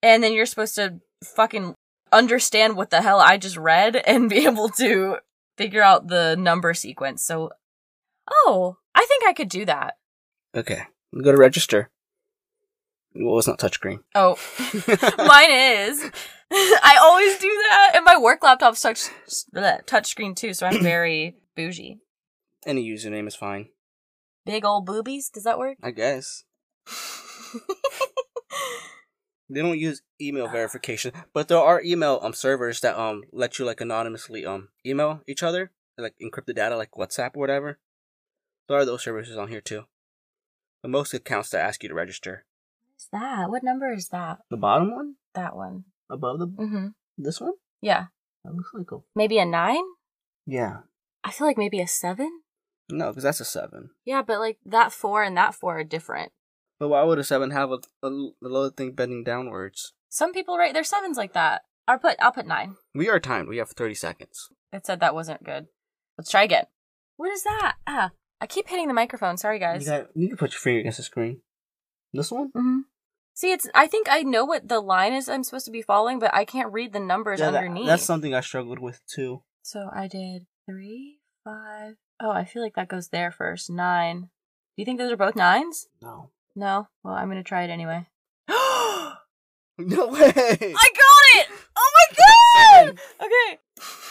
And 0.03 0.21
then 0.21 0.33
you're 0.33 0.45
supposed 0.45 0.75
to 0.75 0.99
fucking 1.23 1.73
understand 2.11 2.75
what 2.75 2.89
the 2.89 3.01
hell 3.01 3.21
I 3.21 3.37
just 3.37 3.55
read 3.55 3.95
and 3.95 4.29
be 4.29 4.45
able 4.45 4.67
to 4.69 5.19
figure 5.57 5.81
out 5.81 6.09
the 6.09 6.35
number 6.35 6.73
sequence. 6.73 7.23
So, 7.23 7.51
oh, 8.29 8.77
I 8.95 9.05
think 9.07 9.23
I 9.25 9.33
could 9.33 9.49
do 9.49 9.65
that. 9.65 9.97
Okay. 10.55 10.83
Go 11.21 11.31
to 11.31 11.37
register. 11.37 11.91
Well, 13.13 13.37
it's 13.37 13.47
not 13.47 13.59
touchscreen. 13.59 13.99
Oh, 14.13 14.37
mine 15.17 15.51
is. 15.51 16.11
I 16.51 16.97
always 17.01 17.37
do 17.37 17.47
that, 17.47 17.91
and 17.95 18.03
my 18.05 18.17
work 18.17 18.43
laptop's 18.43 18.81
touch 18.81 19.09
touchscreen 19.55 20.35
too, 20.35 20.53
so 20.53 20.65
I'm 20.67 20.81
very 20.83 21.37
bougie. 21.55 21.99
Any 22.65 22.87
username 22.89 23.27
is 23.27 23.35
fine. 23.35 23.69
Big 24.45 24.65
old 24.65 24.85
boobies. 24.85 25.29
Does 25.29 25.43
that 25.43 25.59
work? 25.59 25.77
I 25.81 25.91
guess. 25.91 26.43
They 29.49 29.61
don't 29.61 29.77
use 29.77 30.01
email 30.19 30.47
verification, 30.47 31.11
but 31.33 31.47
there 31.47 31.59
are 31.59 31.81
email 31.81 32.19
um 32.23 32.33
servers 32.33 32.79
that 32.81 32.97
um 32.97 33.23
let 33.31 33.59
you 33.59 33.65
like 33.65 33.79
anonymously 33.79 34.45
um 34.45 34.69
email 34.85 35.21
each 35.27 35.43
other, 35.43 35.71
like 35.97 36.15
encrypted 36.21 36.55
data, 36.55 36.75
like 36.75 36.91
WhatsApp 36.97 37.35
or 37.35 37.41
whatever. 37.41 37.79
There 38.67 38.77
are 38.77 38.85
those 38.85 39.03
services 39.03 39.37
on 39.37 39.47
here 39.49 39.61
too. 39.61 39.83
But 40.81 40.91
most 40.91 41.13
accounts 41.13 41.49
that 41.49 41.61
ask 41.65 41.83
you 41.83 41.89
to 41.89 41.95
register. 41.95 42.45
What's 42.93 43.07
that? 43.11 43.49
What 43.49 43.63
number 43.63 43.91
is 43.93 44.09
that? 44.09 44.39
The 44.49 44.57
bottom 44.57 44.91
one 44.91 45.15
That 45.33 45.55
one. 45.55 45.85
above 46.09 46.39
the 46.39 46.47
Mm-hmm. 46.47 46.87
this 47.17 47.41
one. 47.41 47.53
Yeah. 47.81 48.05
That 48.43 48.53
looks 48.55 48.69
like 48.73 48.91
a 48.91 48.97
Maybe 49.15 49.37
a 49.39 49.45
nine? 49.45 49.83
yeah. 50.45 50.77
I 51.23 51.31
feel 51.31 51.47
like 51.47 51.57
maybe 51.57 51.81
a 51.81 51.87
seven. 51.87 52.41
No, 52.87 53.09
because 53.09 53.23
that's 53.23 53.39
a 53.39 53.45
seven. 53.45 53.89
Yeah, 54.05 54.21
but 54.21 54.39
like 54.39 54.59
that 54.63 54.91
four 54.91 55.23
and 55.23 55.35
that 55.37 55.55
four 55.55 55.79
are 55.79 55.83
different. 55.83 56.31
But 56.79 56.89
why 56.89 57.01
would 57.01 57.17
a 57.17 57.23
seven 57.23 57.49
have 57.49 57.71
a, 57.71 57.79
a, 58.03 58.07
a 58.07 58.31
little 58.41 58.69
thing 58.69 58.91
bending 58.91 59.23
downwards? 59.23 59.93
Some 60.09 60.33
people 60.33 60.55
write 60.57 60.73
their 60.75 60.83
sevens 60.83 61.17
like 61.17 61.33
that. 61.33 61.63
I'll 61.87 61.97
put 61.97 62.17
I'll 62.19 62.31
put 62.31 62.45
nine. 62.45 62.75
We 62.93 63.09
are 63.09 63.19
timed. 63.19 63.47
We 63.49 63.57
have 63.57 63.69
thirty 63.71 63.95
seconds. 63.95 64.49
It 64.71 64.85
said 64.85 64.99
that 64.99 65.15
wasn't 65.15 65.43
good. 65.43 65.65
Let's 66.15 66.29
try 66.29 66.43
again. 66.43 66.65
What 67.17 67.31
is 67.31 67.41
that? 67.43 67.75
Ah, 67.87 68.11
I 68.45 68.47
keep 68.47 68.67
hitting 68.69 68.87
the 68.87 68.93
microphone. 68.93 69.37
Sorry, 69.37 69.57
guys. 69.57 69.81
You, 69.83 69.87
got, 69.91 70.07
you 70.13 70.27
can 70.27 70.37
put 70.37 70.51
your 70.51 70.59
finger 70.59 70.81
against 70.81 70.97
the 70.99 71.03
screen. 71.03 71.41
This 72.13 72.31
one? 72.31 72.51
hmm 72.53 72.81
See, 73.33 73.51
it's. 73.51 73.67
I 73.73 73.87
think 73.87 74.05
I 74.07 74.21
know 74.21 74.45
what 74.45 74.67
the 74.67 74.79
line 74.79 75.13
is 75.13 75.27
I'm 75.27 75.43
supposed 75.43 75.65
to 75.65 75.71
be 75.71 75.81
following, 75.81 76.19
but 76.19 76.31
I 76.31 76.45
can't 76.45 76.71
read 76.71 76.93
the 76.93 76.99
numbers 76.99 77.39
Yeah, 77.39 77.49
that- 77.49 77.57
underneath. 77.57 77.87
that's 77.87 78.03
something 78.03 78.35
I 78.35 78.41
struggled 78.41 78.77
with 78.77 79.01
too. 79.07 79.41
So 79.63 79.89
I 79.91 80.07
did 80.07 80.45
three, 80.69 81.21
five. 81.43 81.95
Oh, 82.21 82.29
I 82.29 82.45
feel 82.45 82.61
like 82.61 82.75
that 82.75 82.87
goes 82.87 83.07
there 83.09 83.31
first. 83.31 83.67
Nine. 83.71 84.21
Do 84.21 84.27
you 84.77 84.85
think 84.85 84.99
those 84.99 85.11
are 85.11 85.17
both 85.17 85.35
nines? 85.35 85.87
No. 86.03 86.29
No. 86.55 86.87
Well, 87.03 87.15
I'm 87.15 87.27
gonna 87.29 87.43
try 87.43 87.63
it 87.63 87.71
anyway. 87.71 88.05
No 89.77 90.07
way! 90.07 90.21
I 90.21 90.89
got 91.01 91.25
it! 91.35 91.47
Oh 91.75 91.91
my 91.97 92.85
god! 92.85 92.99
Okay. 93.19 93.59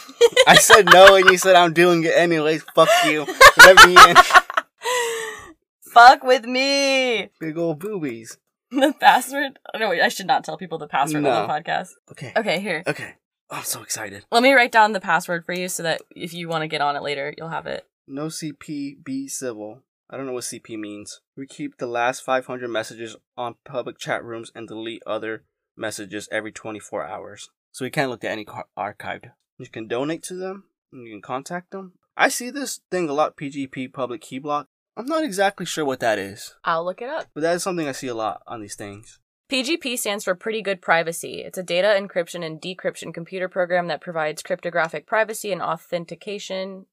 I 0.47 0.57
said 0.57 0.87
no, 0.93 1.15
and 1.17 1.27
you 1.27 1.39
said 1.39 1.55
I'm 1.57 1.73
doing 1.73 2.05
it 2.05 2.13
anyways. 2.17 2.63
Fuck 2.75 2.89
you. 3.07 3.27
Let 3.59 3.87
me 3.87 3.97
in. 4.11 4.17
Fuck 5.93 6.25
with 6.25 6.45
me. 6.45 7.31
Big 7.41 7.57
old 7.57 7.79
boobies. 7.79 8.39
The 8.71 8.93
password. 8.99 9.59
Oh, 9.73 9.79
no, 9.79 9.91
wait, 9.91 10.03
I 10.03 10.09
should 10.09 10.27
not 10.27 10.43
tell 10.45 10.57
people 10.57 10.79
the 10.79 10.89
password 10.89 11.23
No. 11.23 11.31
on 11.31 11.47
the 11.47 11.53
podcast. 11.55 11.91
Okay. 12.11 12.33
Okay, 12.37 12.61
here. 12.61 12.83
Okay. 12.87 13.15
Oh, 13.51 13.59
I'm 13.59 13.63
so 13.65 13.83
excited. 13.83 14.25
Let 14.33 14.43
me 14.43 14.53
write 14.53 14.73
down 14.73 14.93
the 14.93 15.01
password 15.01 15.45
for 15.45 15.53
you 15.53 15.69
so 15.69 15.85
that 15.85 16.03
if 16.11 16.35
you 16.35 16.49
want 16.49 16.63
to 16.63 16.69
get 16.69 16.81
on 16.81 16.97
it 16.97 17.03
later, 17.03 17.33
you'll 17.39 17.51
have 17.51 17.67
it. 17.67 17.87
No 18.09 18.27
CP, 18.27 19.05
be 19.05 19.29
civil. 19.29 19.83
I 20.11 20.17
don't 20.17 20.27
know 20.27 20.33
what 20.33 20.45
CP 20.45 20.79
means. 20.79 21.21
We 21.37 21.47
keep 21.47 21.79
the 21.79 21.87
last 21.87 22.23
500 22.25 22.69
messages 22.69 23.17
on 23.37 23.55
public 23.65 23.99
chat 23.99 24.25
rooms 24.25 24.51
and 24.55 24.67
delete 24.67 25.03
other 25.07 25.45
messages 25.77 26.29
every 26.33 26.51
24 26.53 27.07
hours. 27.07 27.51
So 27.75 27.85
we 27.85 27.91
can't 27.91 28.09
look 28.09 28.23
at 28.23 28.31
any 28.31 28.45
car- 28.45 28.69
archived. 28.79 29.33
You 29.59 29.67
can 29.67 29.89
donate 29.89 30.23
to 30.25 30.35
them. 30.35 30.67
And 30.93 31.05
you 31.05 31.13
can 31.13 31.23
contact 31.23 31.73
them. 31.73 31.95
I 32.17 32.29
see 32.29 32.51
this 32.51 32.81
thing 32.89 33.09
a 33.09 33.13
lot. 33.13 33.37
PGP 33.37 33.93
public 33.93 34.21
key 34.21 34.39
block. 34.39 34.69
I'm 34.97 35.07
not 35.07 35.25
exactly 35.25 35.67
sure 35.67 35.85
what 35.85 35.99
that 35.99 36.21
is, 36.21 36.55
I'll 36.63 36.85
look 36.85 37.03
it 37.03 37.09
up. 37.09 37.27
but 37.35 37.41
that 37.41 37.57
is 37.57 37.65
something 37.65 37.89
I 37.89 37.93
see 37.93 38.07
a 38.07 38.15
lot 38.15 38.43
on 38.47 38.61
these 38.61 38.77
things. 38.77 39.19
PGP 39.51 39.99
stands 39.99 40.23
for 40.23 40.37
Pretty 40.37 40.63
Good 40.63 40.81
Privacy. 40.81 41.43
It's 41.45 41.59
a 41.59 41.65
data 41.65 41.89
encryption 41.89 42.47
and 42.47 42.61
decryption 42.63 43.13
computer 43.13 43.49
program 43.49 43.89
that 43.89 44.01
provides 44.01 44.41
cryptographic 44.45 45.05
privacy 45.05 45.51
and 45.51 45.61
authentication 45.61 46.87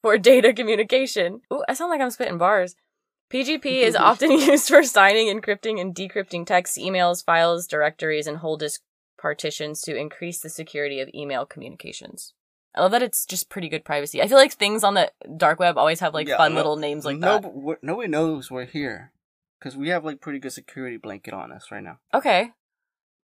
for 0.00 0.16
data 0.32 0.54
communication. 0.54 1.42
Ooh, 1.52 1.62
I 1.68 1.74
sound 1.74 1.90
like 1.90 2.00
I'm 2.00 2.10
spitting 2.10 2.38
bars. 2.38 2.74
PGP 3.30 3.66
is 3.82 3.94
often 4.10 4.30
used 4.50 4.68
for 4.68 4.82
signing, 4.82 5.26
encrypting, 5.28 5.78
and 5.78 5.94
decrypting 5.94 6.46
text, 6.46 6.78
emails, 6.78 7.22
files, 7.22 7.66
directories, 7.66 8.26
and 8.26 8.38
whole 8.38 8.56
disk 8.56 8.80
partitions 9.20 9.80
to 9.82 9.96
increase 9.96 10.40
the 10.40 10.48
security 10.48 11.00
of 11.00 11.08
email 11.14 11.44
communications. 11.46 12.32
I 12.74 12.80
love 12.82 12.92
that 12.92 13.02
it's 13.02 13.26
just 13.26 13.48
pretty 13.50 13.68
good 13.68 13.84
privacy. 13.84 14.22
I 14.22 14.28
feel 14.28 14.36
like 14.38 14.52
things 14.52 14.84
on 14.84 14.94
the 14.94 15.10
dark 15.36 15.58
web 15.58 15.76
always 15.76 16.00
have 16.00 16.14
like 16.14 16.28
Yeah, 16.28 16.36
fun 16.36 16.52
no- 16.52 16.56
little 16.58 16.76
names 16.76 17.04
like 17.04 17.18
no, 17.18 17.38
that. 17.40 17.78
nobody 17.82 18.08
knows 18.08 18.50
we're 18.50 18.64
here 18.64 19.12
because 19.58 19.76
we 19.76 19.88
have 19.88 20.04
like 20.04 20.20
pretty 20.20 20.38
good 20.38 20.52
security 20.52 20.96
blanket 20.96 21.34
on 21.34 21.50
us 21.52 21.66
right 21.70 21.82
now. 21.82 21.98
Okay. 22.14 22.52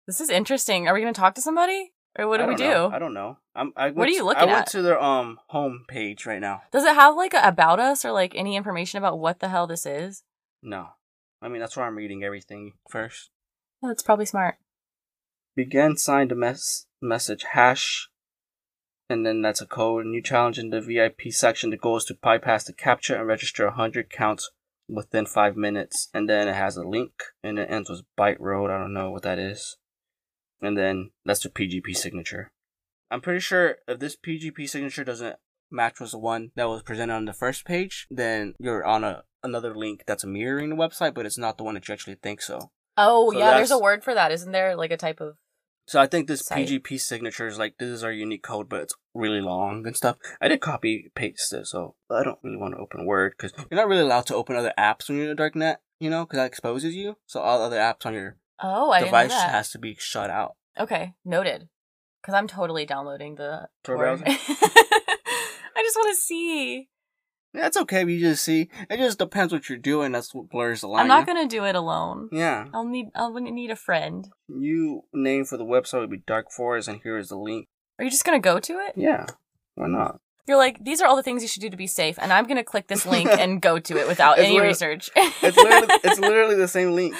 This 0.07 0.21
is 0.21 0.31
interesting. 0.31 0.89
Are 0.89 0.95
we 0.95 1.01
going 1.01 1.13
to 1.13 1.21
talk 1.21 1.35
to 1.35 1.43
somebody? 1.43 1.93
Or 2.19 2.27
what 2.29 2.39
do 2.39 2.47
we 2.47 2.55
don't 2.57 2.71
know. 2.71 2.91
I 2.91 2.99
don't 2.99 3.13
know. 3.13 3.37
I'm, 3.55 3.73
I 3.77 3.91
What 3.91 4.09
are 4.09 4.11
you 4.11 4.23
to- 4.25 4.31
at? 4.31 4.39
I 4.39 4.45
went 4.47 4.67
to 4.69 4.81
their 4.81 4.99
um 5.03 5.39
home 5.49 5.85
page 5.87 6.25
right 6.25 6.41
now. 6.41 6.63
Does 6.73 6.85
it 6.85 6.95
have 6.95 7.15
like 7.15 7.35
a 7.35 7.47
about 7.47 7.79
us 7.79 8.07
or 8.07 8.13
like 8.13 8.35
any 8.35 8.57
information 8.57 8.97
about 8.97 9.19
what 9.19 9.41
the 9.41 9.49
hell 9.49 9.67
this 9.67 9.85
is? 9.85 10.23
No, 10.63 10.89
I 11.43 11.49
mean 11.49 11.61
that's 11.61 11.77
why 11.77 11.87
I'm 11.87 11.97
reading 11.97 12.25
everything 12.25 12.73
first. 12.89 13.29
That's 13.83 14.03
probably 14.03 14.25
smart. 14.25 14.57
Begin 15.57 15.97
signed 15.97 16.33
a 16.33 16.35
mess 16.35 16.87
message 17.01 17.45
hash, 17.53 18.11
and 19.09 19.25
then 19.25 19.41
that's 19.41 19.63
a 19.63 19.67
code. 19.67 20.05
New 20.05 20.23
challenge 20.23 20.59
in 20.59 20.71
the 20.71 20.81
VIP 20.81 21.31
section. 21.33 21.71
The 21.71 21.79
goal 21.79 21.97
is 21.97 22.05
to 22.05 22.15
bypass 22.15 22.65
the 22.65 22.75
captcha 22.75 23.19
and 23.19 23.27
register 23.27 23.65
100 23.65 24.11
counts 24.11 24.51
within 24.89 25.25
five 25.25 25.57
minutes. 25.57 26.09
And 26.13 26.29
then 26.29 26.47
it 26.47 26.55
has 26.55 26.77
a 26.77 26.85
link, 26.85 27.13
and 27.43 27.59
it 27.59 27.71
ends 27.71 27.89
with 27.89 28.03
Byte 28.19 28.39
Road. 28.39 28.71
I 28.71 28.79
don't 28.79 28.93
know 28.93 29.11
what 29.11 29.23
that 29.23 29.39
is. 29.39 29.79
And 30.61 30.77
then 30.77 31.11
that's 31.25 31.43
the 31.43 31.49
PGP 31.49 31.97
signature. 31.97 32.51
I'm 33.11 33.21
pretty 33.21 33.41
sure 33.41 33.77
if 33.89 33.99
this 33.99 34.17
PGP 34.17 34.69
signature 34.69 35.05
doesn't 35.05 35.37
match 35.71 36.01
with 36.01 36.11
the 36.11 36.19
one 36.19 36.51
that 36.57 36.69
was 36.69 36.83
presented 36.83 37.15
on 37.15 37.25
the 37.25 37.33
first 37.33 37.65
page, 37.65 38.07
then 38.11 38.55
you're 38.59 38.85
on 38.85 39.05
a 39.05 39.23
another 39.43 39.75
link 39.75 40.03
that's 40.07 40.25
mirroring 40.25 40.71
the 40.71 40.77
website, 40.77 41.15
but 41.15 41.25
it's 41.25 41.39
not 41.39 41.57
the 41.57 41.65
one 41.65 41.75
that 41.75 41.87
you 41.87 41.95
actually 41.95 42.17
think 42.17 42.43
so. 42.43 42.71
Oh, 42.97 43.31
So 43.31 43.39
yeah, 43.39 43.55
there's 43.55 43.71
a 43.71 43.79
word 43.79 44.03
for 44.03 44.15
that, 44.15 44.33
isn't 44.33 44.53
there? 44.53 44.75
Like 44.77 44.91
a 44.91 44.97
type 44.97 45.21
of. 45.21 45.37
So 45.87 46.01
I 46.01 46.07
think 46.07 46.27
this 46.27 46.41
Site. 46.45 46.67
PGP 46.67 47.01
signature 47.01 47.47
is 47.47 47.59
like 47.59 47.79
this 47.79 47.89
is 47.89 48.03
our 48.03 48.11
unique 48.13 48.43
code, 48.43 48.69
but 48.69 48.81
it's 48.81 48.95
really 49.15 49.41
long 49.41 49.87
and 49.87 49.97
stuff. 49.97 50.17
I 50.41 50.49
did 50.49 50.61
copy 50.61 51.11
paste 51.15 51.53
it, 51.53 51.67
so 51.67 51.95
I 52.11 52.25
don't 52.25 52.39
really 52.43 52.57
want 52.57 52.75
to 52.75 52.81
open 52.81 53.07
Word 53.07 53.35
because 53.39 53.53
you're 53.71 53.81
not 53.81 53.89
really 53.89 54.03
allowed 54.03 54.27
to 54.27 54.35
open 54.35 54.57
other 54.57 54.73
apps 54.77 55.09
when 55.09 55.19
you're 55.19 55.31
in 55.31 55.37
the 55.37 55.43
darknet, 55.43 55.77
you 56.01 56.11
know, 56.11 56.25
because 56.25 56.39
that 56.39 56.47
exposes 56.47 56.95
you. 56.97 57.17
So 57.27 57.41
all 57.41 57.63
other 57.63 57.79
apps 57.79 58.05
on 58.05 58.15
your 58.15 58.37
Oh, 58.61 58.91
I 58.91 59.01
device 59.01 59.33
has 59.33 59.71
to 59.71 59.79
be 59.79 59.97
shut 59.99 60.31
out. 60.31 60.57
Okay, 60.79 61.15
noted. 61.25 61.69
Because 62.21 62.35
I'm 62.35 62.49
totally 62.49 62.85
downloading 62.85 63.37
the 63.37 63.69
Tor. 63.85 63.99
browser? 63.99 64.25
I 64.29 65.83
just 65.83 65.97
want 65.97 66.17
to 66.17 66.21
see. 66.21 66.89
It's 67.57 67.77
okay. 67.77 68.05
We 68.05 68.21
just 68.21 68.45
see. 68.45 68.69
It 68.91 68.99
just 68.99 69.19
depends 69.19 69.53
what 69.53 69.69
you're 69.69 69.79
doing. 69.79 70.13
That's 70.13 70.35
what 70.35 70.51
blurs 70.51 70.83
the 70.83 70.89
line. 70.89 71.03
I'm 71.03 71.09
not 71.09 71.27
gonna 71.27 71.49
do 71.49 71.65
it 71.65 71.75
alone. 71.75 72.29
Yeah, 72.33 72.67
I'll 72.75 72.85
need. 72.85 73.07
I'll 73.15 73.33
need 73.33 73.71
a 73.71 73.77
friend. 73.77 74.29
you 74.49 75.03
name 75.13 75.45
for 75.45 75.57
the 75.57 75.65
website 75.65 76.01
would 76.01 76.11
be 76.11 76.23
Dark 76.27 76.51
Forest, 76.51 76.89
and 76.89 77.01
here 77.03 77.19
is 77.19 77.29
the 77.29 77.37
link. 77.37 77.67
Are 77.99 78.05
you 78.05 78.11
just 78.11 78.25
gonna 78.25 78.41
go 78.41 78.61
to 78.61 78.73
it? 78.75 78.93
Yeah, 78.97 79.27
why 79.75 79.87
not? 79.89 80.21
You're 80.47 80.59
like, 80.59 80.85
these 80.85 81.01
are 81.01 81.09
all 81.09 81.17
the 81.17 81.25
things 81.25 81.43
you 81.43 81.49
should 81.49 81.63
do 81.63 81.71
to 81.71 81.77
be 81.77 81.89
safe, 81.89 82.19
and 82.21 82.33
I'm 82.33 82.47
gonna 82.47 82.63
click 82.63 82.87
this 82.87 83.07
link 83.07 83.29
and 83.39 83.61
go 83.61 83.79
to 83.79 83.97
it 83.99 84.07
without 84.07 84.39
any 84.39 84.61
research. 84.61 85.11
It's 85.17 85.57
literally, 85.57 85.87
it's 86.05 86.21
literally 86.21 86.55
the 86.57 86.69
same 86.69 86.93
link. 86.93 87.17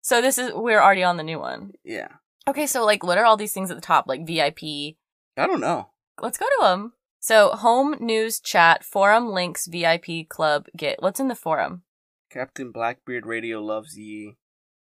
so 0.00 0.20
this 0.22 0.38
is 0.38 0.52
we're 0.54 0.80
already 0.80 1.04
on 1.04 1.16
the 1.16 1.22
new 1.22 1.38
one. 1.38 1.72
Yeah, 1.84 2.08
Okay, 2.48 2.66
so 2.66 2.82
like, 2.86 3.04
what 3.04 3.18
are 3.18 3.26
all 3.26 3.36
these 3.36 3.52
things 3.52 3.70
at 3.70 3.76
the 3.76 3.82
top, 3.82 4.06
like 4.08 4.26
VIP? 4.26 4.96
I 5.36 5.46
don't 5.46 5.60
know. 5.60 5.90
Let's 6.20 6.38
go 6.38 6.46
to 6.46 6.58
them. 6.62 6.94
So 7.20 7.50
home 7.50 7.96
news 8.00 8.40
chat 8.40 8.84
forum 8.84 9.30
links 9.30 9.66
VIP 9.66 10.28
club 10.28 10.66
get. 10.76 11.02
What's 11.02 11.20
in 11.20 11.28
the 11.28 11.34
forum? 11.34 11.82
Captain 12.30 12.70
Blackbeard 12.72 13.26
Radio 13.26 13.60
loves 13.60 13.96
ye. 13.98 14.36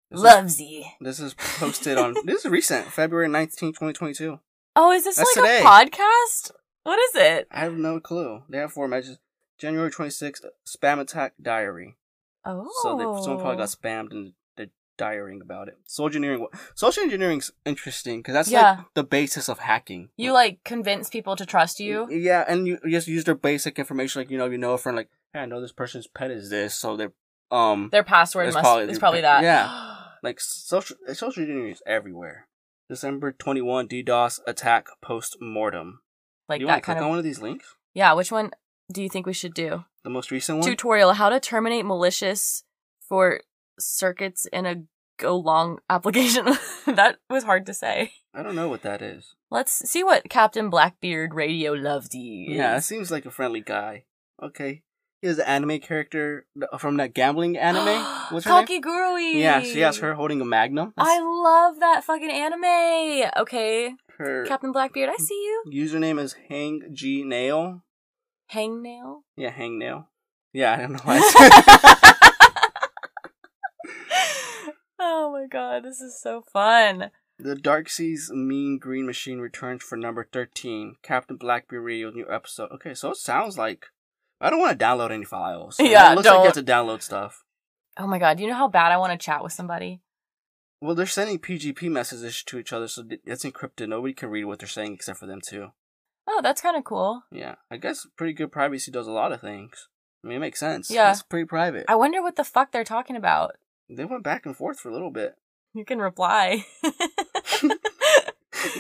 This 0.10 0.20
is- 0.20 0.24
Loves 0.24 0.62
ye. 0.62 0.92
This 1.02 1.20
is 1.20 1.34
posted 1.34 1.98
on. 1.98 2.16
this 2.26 2.46
is 2.46 2.52
recent, 2.52 2.88
February 2.88 3.28
nineteenth, 3.28 3.76
2022. 3.76 4.40
Oh, 4.76 4.92
is 4.92 5.04
this 5.04 5.18
That's 5.18 5.36
like 5.38 5.46
today. 5.46 5.60
a 5.62 5.64
podcast? 5.64 6.52
What 6.84 7.00
is 7.00 7.16
it? 7.16 7.48
I 7.52 7.60
have 7.62 7.74
no 7.74 8.00
clue. 8.00 8.44
They 8.50 8.58
have 8.58 8.72
four 8.72 8.88
messages. 8.88 9.20
January 9.60 9.90
26th, 9.92 10.42
spam 10.68 11.00
attack 11.00 11.34
diary. 11.42 11.96
Oh, 12.44 12.68
So 12.82 12.98
they, 12.98 13.04
someone 13.24 13.40
probably 13.42 13.58
got 13.58 13.74
oh. 13.74 13.88
spammed 13.88 14.12
and 14.12 14.34
diarying 14.98 15.42
about 15.42 15.68
it. 15.68 15.78
Social 15.86 16.06
engineering. 16.18 16.48
Social 16.76 17.04
engineering's 17.04 17.52
interesting 17.66 18.20
because 18.20 18.34
that's 18.34 18.50
Yeah. 18.52 18.76
like 18.78 18.86
the 18.94 19.04
basis 19.04 19.50
of 19.50 19.60
hacking. 19.60 20.10
you 20.18 20.32
like 20.34 20.64
convince 20.64 21.10
people 21.10 21.36
to 21.36 21.46
trust 21.46 21.80
you. 21.80 22.08
Yeah, 22.10 22.44
and 22.48 22.68
you 22.68 22.80
just 22.90 23.08
use 23.08 23.24
their 23.24 23.36
basic 23.36 23.80
information, 23.80 24.22
like 24.22 24.30
you 24.32 24.38
know, 24.38 24.46
you 24.46 24.58
know, 24.58 24.74
a 24.74 24.78
friend, 24.78 24.96
like, 24.96 25.10
hey, 25.34 25.42
I 25.42 25.46
know 25.46 25.60
this 25.62 25.72
person's 25.72 26.08
pet 26.08 26.32
is 26.32 26.50
this, 26.50 26.76
so 26.76 26.96
they're 26.98 27.14
um, 27.52 27.90
Their 27.92 28.04
password 28.04 28.48
It's 28.48 28.56
must 28.56 28.64
probably- 28.64 28.92
is 28.92 29.00
probably 29.00 29.22
that. 29.22 29.44
yeah. 29.44 29.96
like 30.24 30.40
social 30.40 30.96
social 31.14 31.28
engineering 31.42 31.72
is 31.72 31.82
everywhere. 31.86 32.48
December 32.90 33.32
21 33.32 33.88
DDoS 33.88 34.40
attack 34.48 34.88
post 35.02 35.38
mortem. 35.42 36.02
like 36.50 36.60
do 36.60 36.64
you 36.64 36.68
want 36.68 36.78
that 36.78 36.82
to 36.82 36.86
click 36.86 36.96
kind 36.98 37.00
of. 37.00 37.04
on 37.06 37.10
one 37.10 37.18
of 37.20 37.24
these 37.24 37.42
links? 37.42 37.76
Yeah, 37.94 38.14
which 38.14 38.32
one 38.32 38.52
do 38.92 39.02
you 39.02 39.10
think 39.10 39.26
we 39.26 39.34
should 39.34 39.54
do? 39.54 39.86
The 40.04 40.10
most 40.10 40.32
recent 40.32 40.60
one? 40.60 40.68
Tutorial: 40.68 41.14
How 41.14 41.30
to 41.30 41.40
terminate 41.40 41.86
malicious 41.86 42.64
for 43.08 43.42
circuits 43.80 44.46
in 44.52 44.66
a 44.66 44.84
Golang 45.20 45.78
application. 45.90 46.46
that 46.88 47.18
was 47.30 47.44
hard 47.44 47.66
to 47.68 47.74
say. 47.74 48.14
I 48.34 48.42
don't 48.44 48.56
know 48.56 48.68
what 48.70 48.82
that 48.82 49.02
is. 49.02 49.36
Let's 49.52 49.88
see 49.90 50.04
what 50.04 50.30
Captain 50.30 50.70
Blackbeard 50.70 51.34
Radio 51.34 51.74
loves 51.74 52.14
you. 52.16 52.56
Yeah, 52.56 52.78
it 52.78 52.82
seems 52.82 53.12
like 53.12 53.26
a 53.26 53.32
friendly 53.32 53.62
guy. 53.62 54.06
Okay. 54.42 54.82
He 55.22 55.30
is 55.30 55.38
an 55.40 55.46
anime 55.46 55.80
character 55.80 56.46
from 56.78 56.98
that 56.98 57.14
gambling 57.14 57.58
anime. 57.58 58.04
What's 58.32 58.46
her 58.46 58.66
name? 58.66 58.82
Kakegurui. 58.82 59.36
Yeah, 59.36 59.62
she 59.62 59.80
has 59.80 60.00
her 60.00 60.16
holding 60.16 60.42
a 60.42 60.46
magnum. 60.46 60.94
That's 60.98 61.10
I 61.10 61.20
love 61.22 61.80
that 61.80 62.04
fucking 62.04 62.30
anime. 62.30 63.30
Okay, 63.38 63.94
her 64.18 64.46
Captain 64.46 64.74
Blackbeard, 64.74 65.10
I 65.10 65.16
see 65.16 65.36
you. 65.36 65.64
username 65.72 66.20
is 66.20 66.36
Hang 66.50 66.82
G 66.92 67.24
Nail. 67.24 67.84
Hangnail. 68.52 69.22
Yeah, 69.38 69.52
Hang 69.52 69.80
Nail. 69.80 70.10
Yeah, 70.52 70.74
I 70.74 70.78
don't 70.78 70.92
know 70.94 71.00
why. 71.04 72.20
Oh 75.06 75.32
my 75.34 75.48
god, 75.48 75.84
this 75.84 76.00
is 76.00 76.18
so 76.20 76.42
fun. 76.42 77.12
The 77.38 77.56
Dark 77.56 77.90
Seas 77.90 78.32
Mean 78.34 78.78
Green 78.78 79.06
Machine 79.06 79.40
returns 79.40 79.84
for 79.84 79.98
number 79.98 80.26
13. 80.32 80.96
Captain 81.04 81.36
Blackbeard 81.36 81.84
Radio 81.84 82.10
new 82.10 82.26
episode. 82.30 82.72
Okay, 82.72 82.94
so 82.94 83.12
it 83.12 83.18
sounds 83.18 83.58
like. 83.58 83.88
I 84.40 84.50
don't 84.50 84.60
want 84.60 84.78
to 84.80 84.86
download 84.86 85.12
any 85.12 85.26
files. 85.26 85.78
Yeah, 85.80 86.12
It 86.12 86.16
looks 86.16 86.28
like 86.28 86.40
you 86.40 86.46
have 86.46 86.54
to 86.54 86.64
download 86.64 87.02
stuff. 87.02 87.44
Oh 87.98 88.08
my 88.08 88.18
god, 88.18 88.38
do 88.38 88.44
you 88.44 88.50
know 88.50 88.56
how 88.56 88.70
bad 88.70 88.92
I 88.94 88.98
want 88.98 89.12
to 89.12 89.24
chat 89.24 89.44
with 89.44 89.52
somebody? 89.52 90.00
Well, 90.82 90.96
they're 90.96 91.06
sending 91.06 91.40
PGP 91.40 91.90
messages 91.92 92.42
to 92.44 92.58
each 92.58 92.72
other, 92.74 92.88
so 92.88 93.04
it's 93.26 93.44
encrypted. 93.44 93.90
Nobody 93.90 94.14
can 94.14 94.30
read 94.30 94.46
what 94.46 94.60
they're 94.60 94.68
saying 94.68 94.94
except 94.94 95.20
for 95.20 95.26
them, 95.28 95.42
too. 95.42 95.72
Oh, 96.28 96.40
that's 96.42 96.62
kind 96.62 96.78
of 96.78 96.84
cool. 96.86 97.24
Yeah, 97.32 97.56
I 97.70 97.78
guess 97.78 98.08
pretty 98.16 98.34
good 98.34 98.52
privacy 98.52 98.90
does 98.92 99.08
a 99.08 99.12
lot 99.12 99.32
of 99.34 99.42
things. 99.42 99.90
I 100.24 100.28
mean, 100.30 100.38
it 100.38 100.42
makes 100.42 100.60
sense. 100.60 100.90
Yeah. 100.90 101.12
It's 101.12 101.22
pretty 101.22 101.46
private. 101.46 101.86
I 101.90 101.96
wonder 101.96 102.22
what 102.22 102.38
the 102.38 102.46
fuck 102.46 102.72
they're 102.72 102.86
talking 102.86 103.16
about. 103.18 103.56
They 103.96 104.06
went 104.06 104.24
back 104.24 104.46
and 104.46 104.56
forth 104.56 104.80
for 104.80 104.90
a 104.90 104.94
little 104.94 105.12
bit. 105.12 105.36
You 105.74 105.86
can 105.86 106.00
reply. 106.00 106.66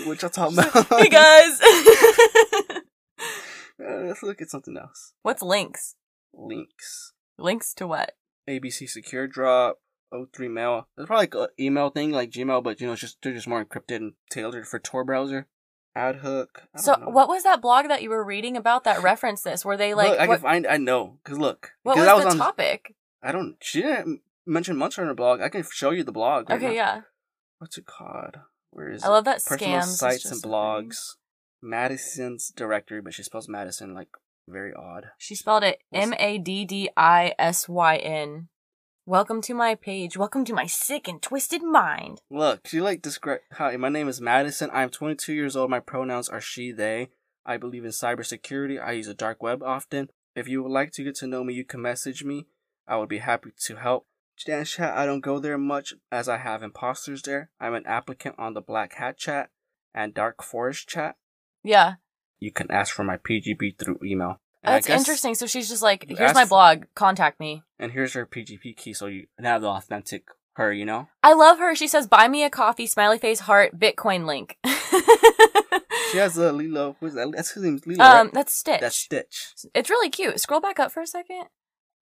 Which 0.05 0.23
I'll 0.23 0.29
talk 0.29 0.53
about. 0.53 0.87
hey 0.99 1.09
guys. 1.09 1.59
Uh, 3.83 4.01
let's 4.05 4.21
look 4.23 4.39
at 4.41 4.49
something 4.51 4.77
else. 4.77 5.13
What's 5.23 5.41
links? 5.41 5.95
Links. 6.31 7.11
Links 7.39 7.73
to 7.73 7.87
what? 7.87 8.15
ABC 8.47 8.87
Secure 8.87 9.27
Drop. 9.27 9.79
O3 10.13 10.49
Mail. 10.51 10.87
It's 10.95 11.07
probably 11.07 11.23
like 11.23 11.35
an 11.35 11.47
email 11.59 11.89
thing 11.89 12.11
like 12.11 12.29
Gmail, 12.29 12.63
but 12.63 12.79
you 12.79 12.85
know, 12.85 12.93
it's 12.93 13.01
just 13.01 13.17
they're 13.23 13.33
just 13.33 13.47
more 13.47 13.65
encrypted 13.65 13.95
and 13.95 14.13
tailored 14.29 14.67
for 14.67 14.77
Tor 14.77 15.03
browser. 15.03 15.47
AdHook. 15.97 16.47
So, 16.77 16.93
know. 16.93 17.09
what 17.09 17.27
was 17.27 17.43
that 17.43 17.61
blog 17.63 17.87
that 17.87 18.03
you 18.03 18.11
were 18.11 18.23
reading 18.23 18.55
about 18.55 18.83
that 18.83 19.01
referenced 19.03 19.43
this? 19.43 19.65
Were 19.65 19.75
they 19.75 19.95
like, 19.95 20.11
look, 20.11 20.19
I 20.19 20.27
what, 20.27 20.35
can 20.35 20.43
find. 20.43 20.67
I 20.67 20.77
know, 20.77 21.17
cause 21.25 21.39
look, 21.39 21.71
what 21.81 21.95
'cause 21.95 22.01
was 22.05 22.07
I 22.07 22.19
the 22.19 22.25
was 22.25 22.33
on. 22.35 22.37
topic? 22.39 22.95
I 23.23 23.31
don't. 23.31 23.55
She 23.59 23.81
didn't 23.81 24.21
mention 24.45 24.77
much 24.77 24.97
on 24.99 25.05
her 25.05 25.13
blog. 25.13 25.41
I 25.41 25.49
can 25.49 25.63
show 25.71 25.91
you 25.91 26.03
the 26.03 26.11
blog. 26.11 26.49
right 26.49 26.57
okay, 26.57 26.67
now. 26.67 26.73
yeah. 26.73 27.01
What's 27.59 27.77
it 27.77 27.85
called? 27.85 28.37
Where 28.71 28.89
is 28.89 29.03
I 29.03 29.07
it? 29.07 29.11
love 29.11 29.25
that 29.25 29.43
Personal 29.45 29.79
scams. 29.79 29.97
sites 29.97 30.25
and 30.25 30.41
blogs. 30.41 31.15
Madison's 31.61 32.49
directory, 32.49 33.01
but 33.01 33.13
she 33.13 33.23
spells 33.23 33.47
Madison 33.47 33.93
like 33.93 34.09
very 34.47 34.73
odd. 34.73 35.11
She 35.17 35.35
spelled 35.35 35.63
it 35.63 35.79
M 35.93 36.13
A 36.19 36.37
D 36.37 36.65
D 36.65 36.89
I 36.97 37.33
S 37.39 37.69
Y 37.69 37.95
N. 37.97 38.49
Welcome 39.05 39.41
to 39.43 39.53
my 39.53 39.75
page. 39.75 40.17
Welcome 40.17 40.45
to 40.45 40.53
my 40.53 40.65
sick 40.65 41.07
and 41.07 41.21
twisted 41.21 41.61
mind. 41.61 42.21
Look, 42.29 42.67
she 42.67 42.81
like 42.81 43.01
describe. 43.01 43.39
Hi, 43.53 43.77
my 43.77 43.89
name 43.89 44.07
is 44.07 44.21
Madison. 44.21 44.69
I'm 44.73 44.89
22 44.89 45.33
years 45.33 45.55
old. 45.55 45.69
My 45.69 45.79
pronouns 45.79 46.29
are 46.29 46.41
she, 46.41 46.71
they. 46.71 47.09
I 47.45 47.57
believe 47.57 47.83
in 47.83 47.91
cybersecurity. 47.91 48.81
I 48.81 48.93
use 48.93 49.07
the 49.07 49.13
dark 49.13 49.43
web 49.43 49.61
often. 49.61 50.09
If 50.35 50.47
you 50.47 50.63
would 50.63 50.71
like 50.71 50.91
to 50.93 51.03
get 51.03 51.15
to 51.15 51.27
know 51.27 51.43
me, 51.43 51.53
you 51.53 51.65
can 51.65 51.81
message 51.81 52.23
me. 52.23 52.47
I 52.87 52.97
would 52.97 53.09
be 53.09 53.19
happy 53.19 53.51
to 53.65 53.75
help. 53.75 54.07
Stand 54.35 54.67
chat, 54.67 54.97
I 54.97 55.05
don't 55.05 55.21
go 55.21 55.39
there 55.39 55.57
much 55.57 55.93
as 56.11 56.27
I 56.27 56.37
have 56.37 56.63
imposters 56.63 57.21
there. 57.21 57.49
I'm 57.59 57.73
an 57.73 57.85
applicant 57.85 58.35
on 58.37 58.53
the 58.53 58.61
Black 58.61 58.95
Hat 58.95 59.17
chat 59.17 59.49
and 59.93 60.13
Dark 60.13 60.43
Forest 60.43 60.87
chat. 60.87 61.15
Yeah. 61.63 61.95
You 62.39 62.51
can 62.51 62.69
ask 62.71 62.93
for 62.93 63.03
my 63.03 63.17
PGP 63.17 63.77
through 63.77 63.99
email. 64.03 64.41
And 64.63 64.75
That's 64.75 64.89
interesting. 64.89 65.35
So 65.35 65.45
she's 65.45 65.69
just 65.69 65.83
like, 65.83 66.05
here's 66.09 66.33
my 66.33 66.45
blog. 66.45 66.85
Contact 66.95 67.39
me. 67.39 67.63
And 67.77 67.91
here's 67.91 68.13
her 68.13 68.25
PGP 68.25 68.75
key, 68.77 68.93
so 68.93 69.07
you 69.07 69.27
have 69.39 69.61
the 69.61 69.67
authentic 69.67 70.25
her. 70.55 70.71
You 70.73 70.85
know. 70.85 71.09
I 71.21 71.33
love 71.33 71.59
her. 71.59 71.75
She 71.75 71.87
says, 71.87 72.07
buy 72.07 72.27
me 72.27 72.43
a 72.43 72.49
coffee, 72.49 72.87
smiley 72.87 73.17
face, 73.17 73.41
heart, 73.41 73.77
Bitcoin 73.77 74.25
link. 74.25 74.57
She 76.13 76.19
has 76.19 76.37
a 76.37 76.51
Lilo. 76.51 76.95
Who's 76.99 77.15
that? 77.15 77.31
That's 77.31 77.49
his 77.49 77.63
name's 77.63 77.87
Lilo. 77.87 78.03
um, 78.05 78.27
right? 78.27 78.33
that's 78.35 78.53
Stitch. 78.53 78.81
That's 78.81 78.95
Stitch. 78.95 79.55
It's 79.73 79.89
really 79.89 80.11
cute. 80.11 80.39
Scroll 80.39 80.61
back 80.61 80.79
up 80.79 80.91
for 80.91 81.01
a 81.01 81.07
second. 81.07 81.45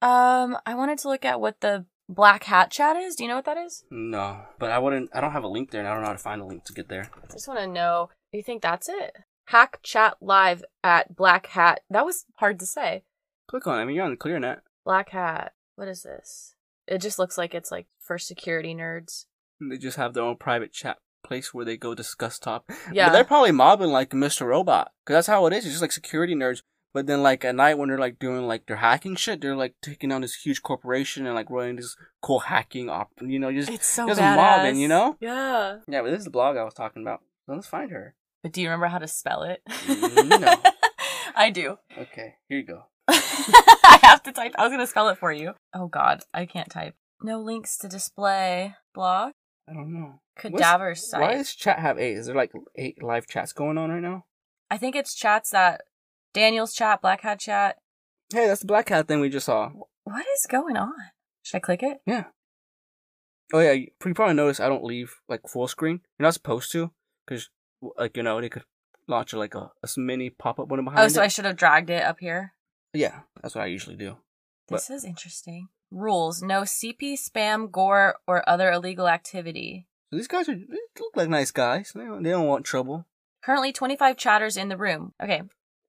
Um, 0.01 0.57
I 0.65 0.75
wanted 0.75 0.97
to 0.99 1.07
look 1.07 1.23
at 1.23 1.39
what 1.39 1.61
the 1.61 1.85
black 2.11 2.43
hat 2.43 2.69
chat 2.69 2.95
is. 2.97 3.15
Do 3.15 3.23
you 3.23 3.29
know 3.29 3.35
what 3.35 3.45
that 3.45 3.57
is? 3.57 3.83
No, 3.89 4.41
but 4.59 4.71
I 4.71 4.79
wouldn't. 4.79 5.09
I 5.13 5.21
don't 5.21 5.31
have 5.31 5.43
a 5.43 5.47
link 5.47 5.71
there, 5.71 5.81
and 5.81 5.87
I 5.87 5.93
don't 5.93 6.01
know 6.01 6.07
how 6.07 6.13
to 6.13 6.19
find 6.19 6.41
a 6.41 6.45
link 6.45 6.65
to 6.65 6.73
get 6.73 6.89
there. 6.89 7.09
I 7.23 7.33
just 7.33 7.47
want 7.47 7.59
to 7.59 7.67
know. 7.67 8.09
Do 8.31 8.37
you 8.37 8.43
think 8.43 8.61
that's 8.61 8.87
it? 8.87 9.17
Hack 9.45 9.79
chat 9.83 10.17
live 10.21 10.63
at 10.83 11.15
black 11.15 11.47
hat. 11.47 11.81
That 11.89 12.05
was 12.05 12.25
hard 12.35 12.59
to 12.59 12.65
say. 12.65 13.03
Click 13.49 13.67
on 13.67 13.79
it. 13.79 13.81
I 13.81 13.85
mean, 13.85 13.95
you're 13.95 14.05
on 14.05 14.11
the 14.11 14.17
ClearNet. 14.17 14.59
Black 14.85 15.09
hat. 15.09 15.53
What 15.75 15.87
is 15.87 16.03
this? 16.03 16.55
It 16.87 16.99
just 16.99 17.19
looks 17.19 17.37
like 17.37 17.53
it's 17.53 17.71
like 17.71 17.87
for 17.99 18.17
security 18.17 18.73
nerds. 18.73 19.25
They 19.59 19.77
just 19.77 19.97
have 19.97 20.13
their 20.13 20.23
own 20.23 20.37
private 20.37 20.71
chat 20.73 20.97
place 21.23 21.53
where 21.53 21.65
they 21.65 21.77
go 21.77 21.93
discuss 21.93 22.39
top. 22.39 22.69
Yeah. 22.91 23.07
But 23.07 23.13
they're 23.13 23.23
probably 23.23 23.51
mobbing 23.51 23.91
like 23.91 24.09
Mr. 24.11 24.47
Robot, 24.47 24.91
because 25.03 25.15
that's 25.15 25.27
how 25.27 25.45
it 25.45 25.53
is. 25.53 25.65
It's 25.65 25.73
just 25.73 25.81
like 25.81 25.91
security 25.91 26.35
nerds. 26.35 26.61
But 26.93 27.07
then, 27.07 27.23
like 27.23 27.45
at 27.45 27.55
night 27.55 27.77
when 27.77 27.87
they're 27.89 27.97
like 27.97 28.19
doing 28.19 28.45
like 28.47 28.65
their 28.67 28.75
hacking 28.77 29.15
shit, 29.15 29.39
they're 29.41 29.55
like 29.55 29.75
taking 29.81 30.09
down 30.09 30.21
this 30.21 30.35
huge 30.35 30.61
corporation 30.61 31.25
and 31.25 31.35
like 31.35 31.49
running 31.49 31.77
this 31.77 31.95
cool 32.21 32.39
hacking 32.39 32.89
op. 32.89 33.09
You 33.21 33.39
know, 33.39 33.51
just 33.51 33.69
It's 33.69 33.87
so 33.87 34.07
just 34.07 34.19
badass. 34.19 34.35
mobbing. 34.35 34.77
You 34.79 34.87
know. 34.89 35.15
Yeah. 35.21 35.77
Yeah, 35.87 36.01
but 36.01 36.11
this 36.11 36.19
is 36.19 36.25
the 36.25 36.31
blog 36.31 36.57
I 36.57 36.63
was 36.63 36.73
talking 36.73 37.01
about. 37.01 37.21
So 37.45 37.53
let's 37.53 37.67
find 37.67 37.91
her. 37.91 38.15
But 38.43 38.51
do 38.53 38.61
you 38.61 38.67
remember 38.67 38.87
how 38.87 38.97
to 38.97 39.07
spell 39.07 39.43
it? 39.43 39.61
Mm, 39.67 40.41
No. 40.41 40.55
I 41.35 41.49
do. 41.49 41.77
Okay, 41.97 42.35
here 42.49 42.57
you 42.59 42.65
go. 42.65 42.83
I 43.07 43.99
have 44.03 44.21
to 44.23 44.31
type. 44.33 44.53
I 44.57 44.63
was 44.63 44.71
gonna 44.71 44.85
spell 44.87 45.07
it 45.09 45.17
for 45.17 45.31
you. 45.31 45.53
Oh 45.73 45.87
God, 45.87 46.21
I 46.33 46.45
can't 46.45 46.69
type. 46.69 46.95
No 47.21 47.39
links 47.39 47.77
to 47.79 47.87
display. 47.87 48.75
Blog. 48.93 49.31
I 49.69 49.73
don't 49.73 49.93
know. 49.93 50.19
Cadaver 50.37 50.95
site. 50.95 51.21
Why 51.21 51.33
does 51.35 51.53
chat 51.55 51.79
have 51.79 51.97
eight? 51.99 52.17
Is 52.17 52.25
there 52.25 52.35
like 52.35 52.51
eight 52.75 53.01
live 53.01 53.27
chats 53.27 53.53
going 53.53 53.77
on 53.77 53.91
right 53.91 54.01
now? 54.01 54.25
I 54.69 54.77
think 54.77 54.95
it's 54.95 55.15
chats 55.15 55.51
that 55.51 55.81
Daniel's 56.33 56.73
chat, 56.73 57.01
Black 57.01 57.21
Hat 57.21 57.39
chat. 57.39 57.77
Hey, 58.33 58.47
that's 58.47 58.61
the 58.61 58.67
black 58.67 58.87
hat 58.87 59.07
thing 59.07 59.19
we 59.19 59.29
just 59.29 59.45
saw. 59.47 59.71
What 60.05 60.25
is 60.35 60.47
going 60.49 60.77
on? 60.77 60.93
Should 61.43 61.57
I 61.57 61.59
click 61.59 61.83
it? 61.83 61.97
Yeah. 62.05 62.25
Oh 63.53 63.59
yeah, 63.59 63.73
you 63.73 63.87
probably 63.99 64.33
noticed 64.35 64.61
I 64.61 64.69
don't 64.69 64.83
leave 64.85 65.13
like 65.27 65.41
full 65.49 65.67
screen. 65.67 65.99
You're 66.17 66.25
not 66.27 66.33
supposed 66.33 66.71
to, 66.71 66.91
because 67.27 67.49
like 67.97 68.15
you 68.15 68.23
know 68.23 68.39
they 68.39 68.47
could 68.47 68.63
launch 69.07 69.33
like 69.33 69.53
a, 69.55 69.71
a 69.83 69.87
mini 69.97 70.29
pop 70.29 70.59
up 70.59 70.69
window 70.69 70.85
behind 70.85 71.03
Oh, 71.03 71.07
so 71.09 71.21
it. 71.21 71.25
I 71.25 71.27
should 71.27 71.43
have 71.43 71.57
dragged 71.57 71.89
it 71.89 72.03
up 72.03 72.19
here. 72.21 72.53
yeah, 72.93 73.21
that's 73.41 73.55
what 73.55 73.65
I 73.65 73.67
usually 73.67 73.97
do. 73.97 74.15
This 74.69 74.89
is 74.89 75.03
interesting. 75.03 75.67
Rules: 75.91 76.41
No 76.41 76.61
CP, 76.61 77.15
spam, 77.19 77.69
gore, 77.69 78.15
or 78.25 78.47
other 78.47 78.71
illegal 78.71 79.09
activity. 79.09 79.87
So 80.09 80.15
these 80.17 80.29
guys 80.29 80.47
are 80.47 80.55
they 80.55 80.77
look 80.99 81.17
like 81.17 81.27
nice 81.27 81.51
guys. 81.51 81.91
They 81.93 82.05
don't, 82.05 82.23
they 82.23 82.29
don't 82.29 82.47
want 82.47 82.63
trouble. 82.65 83.05
Currently, 83.43 83.73
25 83.73 84.15
chatters 84.15 84.55
in 84.55 84.69
the 84.69 84.77
room. 84.77 85.13
Okay. 85.21 85.41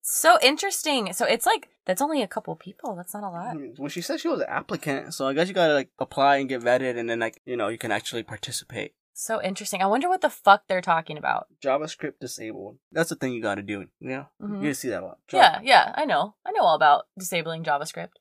So 0.03 0.37
interesting. 0.43 1.13
So 1.13 1.25
it's 1.25 1.47
like, 1.47 1.69
that's 1.87 2.03
only 2.03 2.23
a 2.23 2.29
couple 2.29 2.55
people. 2.57 2.95
That's 2.97 3.15
not 3.15 3.23
a 3.23 3.31
lot. 3.31 3.57
When 3.79 3.89
she 3.91 4.01
said 4.01 4.21
she 4.21 4.29
was 4.29 4.41
an 4.41 4.47
applicant, 4.49 5.15
so 5.15 5.27
I 5.27 5.33
guess 5.33 5.49
you 5.49 5.55
gotta 5.55 5.75
like 5.75 5.91
apply 5.99 6.37
and 6.37 6.49
get 6.49 6.61
vetted, 6.63 6.99
and 6.99 7.09
then 7.09 7.21
like 7.21 7.41
you 7.45 7.57
know 7.57 7.69
you 7.69 7.79
can 7.79 7.91
actually 7.93 8.23
participate. 8.23 8.95
So 9.15 9.43
interesting. 9.43 9.83
I 9.83 9.87
wonder 9.87 10.09
what 10.09 10.21
the 10.21 10.31
fuck 10.31 10.65
they're 10.69 10.81
talking 10.81 11.19
about. 11.19 11.47
JavaScript 11.63 12.19
disabled. 12.21 12.79
That's 12.93 13.11
the 13.11 13.17
thing 13.17 13.33
you 13.33 13.43
gotta 13.43 13.63
do. 13.63 13.87
Yeah, 14.01 14.25
Mhm. 14.41 14.63
you 14.63 14.75
see 14.75 14.89
that 14.89 15.03
a 15.03 15.07
lot. 15.07 15.19
Yeah, 15.33 15.61
yeah, 15.63 15.93
I 15.95 16.05
know. 16.05 16.35
I 16.47 16.53
know 16.53 16.63
all 16.63 16.75
about 16.77 17.07
disabling 17.19 17.63
JavaScript. 17.65 18.13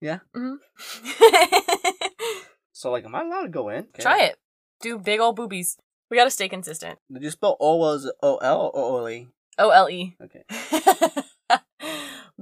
Yeah? 0.00 0.20
hmm 0.34 0.54
So 2.72 2.90
like, 2.90 3.04
am 3.04 3.14
I 3.14 3.22
allowed 3.22 3.42
to 3.42 3.48
go 3.48 3.68
in? 3.68 3.84
Okay. 3.92 4.02
Try 4.02 4.22
it. 4.22 4.38
Do 4.80 4.98
big 4.98 5.20
old 5.20 5.36
boobies. 5.36 5.76
We 6.10 6.16
gotta 6.16 6.30
stay 6.30 6.48
consistent. 6.48 6.98
Did 7.12 7.22
you 7.22 7.30
spell 7.30 7.56
O 7.60 7.94
as 7.94 8.10
O 8.22 8.36
L 8.38 8.70
or 8.72 8.94
O 8.94 8.98
L 8.98 9.08
E? 9.10 9.28
O 9.58 9.70
L 9.70 9.88
E. 9.90 10.16
Okay. 10.22 10.44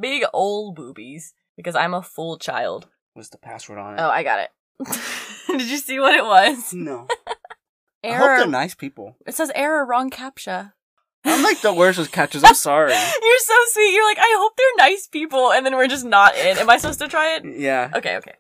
Big 0.01 0.25
old 0.33 0.77
boobies. 0.77 1.35
Because 1.57 1.75
I'm 1.75 1.93
a 1.95 2.03
full 2.03 2.39
child. 2.39 2.87
What's 3.15 3.31
the 3.31 3.39
password 3.39 3.79
on 3.79 3.95
it? 3.95 4.01
Oh, 4.01 4.09
I 4.09 4.23
got 4.23 4.39
it. 4.39 4.51
Did 5.49 5.69
you 5.69 5.79
see 5.79 5.99
what 5.99 6.15
it 6.15 6.25
was? 6.25 6.73
no. 6.73 7.09
I 8.05 8.13
hope 8.13 8.21
Error. 8.23 8.37
they're 8.39 8.47
nice 8.47 8.77
people. 8.77 9.17
It 9.27 9.35
says 9.35 9.51
error, 9.57 9.85
wrong 9.85 10.09
captcha. 10.09 10.73
I'm 11.25 11.43
like 11.43 11.61
the 11.63 11.75
worst 11.75 11.99
with 11.99 12.13
catches. 12.13 12.45
I'm 12.45 12.55
sorry. 12.55 12.93
You're 12.93 13.39
so 13.41 13.55
sweet. 13.73 13.93
You're 13.93 14.09
like, 14.09 14.21
I 14.21 14.37
hope 14.39 14.53
they're 14.57 14.87
nice 14.87 15.09
people, 15.09 15.51
and 15.53 15.67
then 15.67 15.75
we're 15.75 15.89
just 15.89 16.05
not 16.05 16.37
in. 16.37 16.59
Am 16.59 16.71
I 16.71 16.77
supposed 16.79 17.01
to 17.01 17.09
try 17.09 17.35
it? 17.35 17.45
Yeah. 17.45 17.91
Okay, 17.93 18.17
okay. 18.19 18.35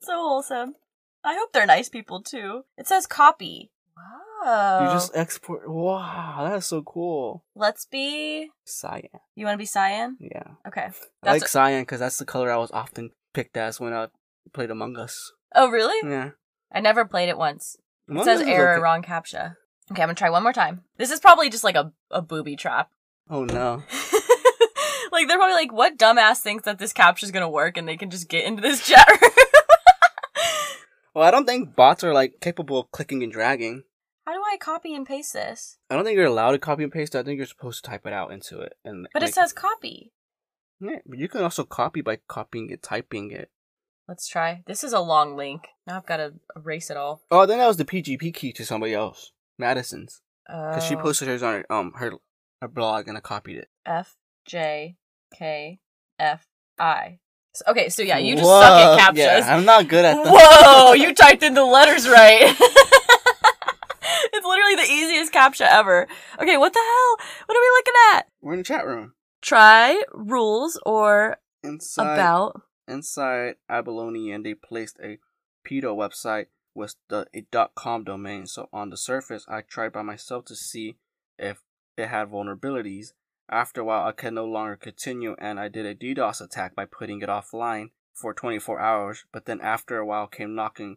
so 0.00 0.12
wholesome. 0.12 0.74
I 1.22 1.34
hope 1.34 1.52
they're 1.52 1.66
nice 1.66 1.88
people 1.88 2.20
too. 2.20 2.64
It 2.76 2.88
says 2.88 3.06
copy. 3.06 3.70
Wow. 3.96 4.02
You 4.44 4.50
oh. 4.50 4.90
just 4.92 5.16
export. 5.16 5.68
Wow, 5.68 6.46
that's 6.50 6.66
so 6.66 6.82
cool. 6.82 7.44
Let's 7.54 7.86
be. 7.86 8.50
Cyan. 8.64 9.08
You 9.34 9.46
want 9.46 9.54
to 9.54 9.58
be 9.58 9.64
cyan? 9.64 10.18
Yeah. 10.20 10.48
Okay. 10.68 10.88
I 11.22 11.32
like 11.32 11.48
cyan 11.48 11.82
because 11.82 12.00
that's 12.00 12.18
the 12.18 12.26
color 12.26 12.52
I 12.52 12.56
was 12.56 12.70
often 12.70 13.10
picked 13.32 13.56
as 13.56 13.80
when 13.80 13.94
I 13.94 14.08
played 14.52 14.70
Among 14.70 14.98
Us. 14.98 15.32
oh, 15.54 15.70
really? 15.70 15.96
Yeah. 16.08 16.30
I 16.70 16.80
never 16.80 17.06
played 17.06 17.30
it 17.30 17.38
once. 17.38 17.78
It 18.08 18.24
says 18.24 18.42
error, 18.42 18.74
okay. 18.74 18.82
wrong 18.82 19.02
captcha. 19.02 19.56
Okay, 19.90 20.02
I'm 20.02 20.08
gonna 20.08 20.14
try 20.14 20.28
one 20.28 20.42
more 20.42 20.52
time. 20.52 20.82
This 20.98 21.10
is 21.10 21.20
probably 21.20 21.48
just 21.48 21.64
like 21.64 21.76
a, 21.76 21.92
a 22.10 22.20
booby 22.20 22.56
trap. 22.56 22.90
Oh 23.30 23.44
no. 23.44 23.82
like 25.12 25.26
they're 25.26 25.38
probably 25.38 25.54
like, 25.54 25.72
what 25.72 25.96
dumbass 25.96 26.40
thinks 26.40 26.64
that 26.64 26.78
this 26.78 26.92
captcha's 26.92 27.30
gonna 27.30 27.48
work 27.48 27.78
and 27.78 27.88
they 27.88 27.96
can 27.96 28.10
just 28.10 28.28
get 28.28 28.44
into 28.44 28.60
this 28.60 28.86
chat 28.86 29.08
room? 29.08 29.30
Well, 31.14 31.24
I 31.24 31.30
don't 31.30 31.46
think 31.46 31.76
bots 31.76 32.02
are 32.02 32.12
like 32.12 32.40
capable 32.40 32.80
of 32.80 32.90
clicking 32.90 33.22
and 33.22 33.30
dragging. 33.30 33.84
How 34.26 34.32
do 34.32 34.40
I 34.40 34.56
copy 34.58 34.94
and 34.94 35.06
paste 35.06 35.32
this? 35.34 35.76
I 35.90 35.94
don't 35.96 36.04
think 36.04 36.16
you're 36.16 36.24
allowed 36.26 36.52
to 36.52 36.58
copy 36.58 36.82
and 36.82 36.92
paste. 36.92 37.14
I 37.14 37.22
think 37.22 37.36
you're 37.36 37.46
supposed 37.46 37.84
to 37.84 37.90
type 37.90 38.06
it 38.06 38.12
out 38.12 38.32
into 38.32 38.60
it. 38.60 38.74
And 38.84 39.06
But 39.12 39.22
like- 39.22 39.30
it 39.30 39.34
says 39.34 39.52
copy. 39.52 40.12
yeah, 40.80 40.98
but 41.06 41.18
you 41.18 41.28
can 41.28 41.42
also 41.42 41.64
copy 41.64 42.00
by 42.00 42.18
copying 42.28 42.70
it, 42.70 42.82
typing 42.82 43.30
it. 43.30 43.50
Let's 44.08 44.26
try. 44.28 44.62
This 44.66 44.82
is 44.84 44.92
a 44.92 45.00
long 45.00 45.36
link. 45.36 45.68
Now 45.86 45.96
I've 45.96 46.06
got 46.06 46.18
to 46.18 46.34
erase 46.56 46.90
it 46.90 46.96
all. 46.96 47.22
Oh, 47.30 47.46
then 47.46 47.58
that 47.58 47.66
was 47.66 47.76
the 47.78 47.84
PGP 47.84 48.34
key 48.34 48.52
to 48.54 48.64
somebody 48.64 48.94
else, 48.94 49.32
Madison's, 49.58 50.20
because 50.46 50.84
she 50.84 50.94
Oh. 50.96 51.00
posted 51.02 51.28
hers 51.28 51.42
on 51.42 51.54
her 51.54 51.72
um 51.72 51.92
her 51.96 52.12
her 52.60 52.68
blog 52.68 53.08
and 53.08 53.16
I 53.16 53.20
copied 53.20 53.56
it. 53.58 53.68
F 53.86 54.16
J 54.46 54.96
K 55.38 55.80
F 56.18 56.46
I. 56.78 57.18
So- 57.54 57.64
okay, 57.68 57.88
so 57.88 58.02
yeah, 58.02 58.18
you 58.18 58.34
just 58.36 58.44
Whoa, 58.46 58.60
suck 58.60 58.72
at 58.72 58.98
captchas. 59.14 59.16
Yeah, 59.16 59.56
I'm 59.56 59.64
not 59.64 59.88
good 59.88 60.04
at 60.04 60.22
that. 60.22 60.32
Whoa, 60.34 60.92
you 61.02 61.14
typed 61.14 61.42
in 61.42 61.54
the 61.54 61.64
letters 61.64 62.06
right. 62.08 62.54
it's 64.38 64.46
literally 64.46 64.74
the 64.76 64.92
easiest 64.92 65.32
captcha 65.32 65.66
ever. 65.70 66.06
Okay, 66.40 66.56
what 66.56 66.72
the 66.72 66.80
hell? 66.80 67.26
What 67.46 67.56
are 67.56 67.60
we 67.60 67.70
looking 67.78 67.94
at? 68.14 68.26
We're 68.40 68.52
in 68.54 68.58
the 68.58 68.64
chat 68.64 68.86
room. 68.86 69.14
Try 69.42 70.02
rules 70.12 70.78
or 70.86 71.38
Inside 71.62 72.14
about. 72.14 72.62
inside 72.88 73.56
abalone 73.68 74.30
and 74.32 74.44
they 74.44 74.54
placed 74.54 74.98
a 75.02 75.18
pedo 75.66 75.94
website 75.96 76.46
with 76.74 76.96
the 77.08 77.26
a 77.34 77.42
dot 77.50 77.74
.com 77.74 78.04
domain. 78.04 78.46
So 78.46 78.68
on 78.72 78.90
the 78.90 78.96
surface, 78.96 79.44
I 79.48 79.60
tried 79.62 79.92
by 79.92 80.02
myself 80.02 80.44
to 80.46 80.56
see 80.56 80.96
if 81.38 81.62
it 81.96 82.08
had 82.08 82.30
vulnerabilities. 82.30 83.12
After 83.50 83.82
a 83.82 83.84
while, 83.84 84.06
I 84.06 84.12
could 84.12 84.32
no 84.32 84.46
longer 84.46 84.76
continue, 84.76 85.36
and 85.38 85.60
I 85.60 85.68
did 85.68 85.84
a 85.84 85.94
DDoS 85.94 86.40
attack 86.40 86.74
by 86.74 86.86
putting 86.86 87.20
it 87.20 87.28
offline 87.28 87.90
for 88.14 88.32
24 88.32 88.80
hours. 88.80 89.24
But 89.32 89.44
then 89.44 89.60
after 89.60 89.98
a 89.98 90.06
while, 90.06 90.26
came 90.26 90.54
knocking 90.54 90.96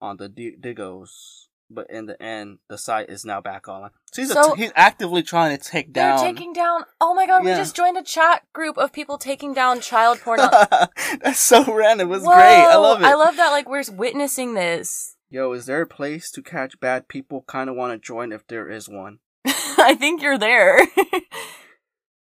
on 0.00 0.18
the 0.18 0.28
D- 0.28 0.56
Digos. 0.60 1.46
But 1.68 1.90
in 1.90 2.06
the 2.06 2.20
end, 2.22 2.58
the 2.68 2.78
site 2.78 3.08
is 3.10 3.24
now 3.24 3.40
back 3.40 3.66
online. 3.66 3.90
So 4.12 4.22
he's, 4.22 4.32
So- 4.32 4.54
t- 4.54 4.62
he's 4.62 4.72
actively 4.76 5.22
trying 5.22 5.56
to 5.56 5.62
take 5.62 5.92
down. 5.92 6.18
They're 6.18 6.32
taking 6.32 6.52
down. 6.52 6.84
Oh 7.00 7.12
my 7.14 7.26
god, 7.26 7.44
we 7.44 7.50
just 7.50 7.74
joined 7.74 7.96
a 7.98 8.02
chat 8.04 8.44
group 8.52 8.78
of 8.78 8.92
people 8.92 9.18
taking 9.18 9.52
down 9.52 9.80
child 9.80 10.20
porn. 10.20 10.38
That's 11.20 11.40
so 11.40 11.64
random. 11.74 12.08
It 12.08 12.10
was 12.10 12.22
Whoa, 12.22 12.34
great. 12.34 12.44
I 12.44 12.76
love 12.76 13.00
it. 13.00 13.06
I 13.06 13.14
love 13.14 13.36
that. 13.36 13.50
Like 13.50 13.68
we're 13.68 13.82
witnessing 13.92 14.54
this. 14.54 15.16
Yo, 15.28 15.50
is 15.52 15.66
there 15.66 15.82
a 15.82 15.86
place 15.88 16.30
to 16.30 16.40
catch 16.40 16.78
bad 16.78 17.08
people? 17.08 17.42
Kind 17.48 17.68
of 17.68 17.74
want 17.74 17.92
to 17.92 18.06
join 18.06 18.30
if 18.30 18.46
there 18.46 18.70
is 18.70 18.88
one. 18.88 19.18
I 19.46 19.96
think 19.98 20.22
you're 20.22 20.38
there. 20.38 20.78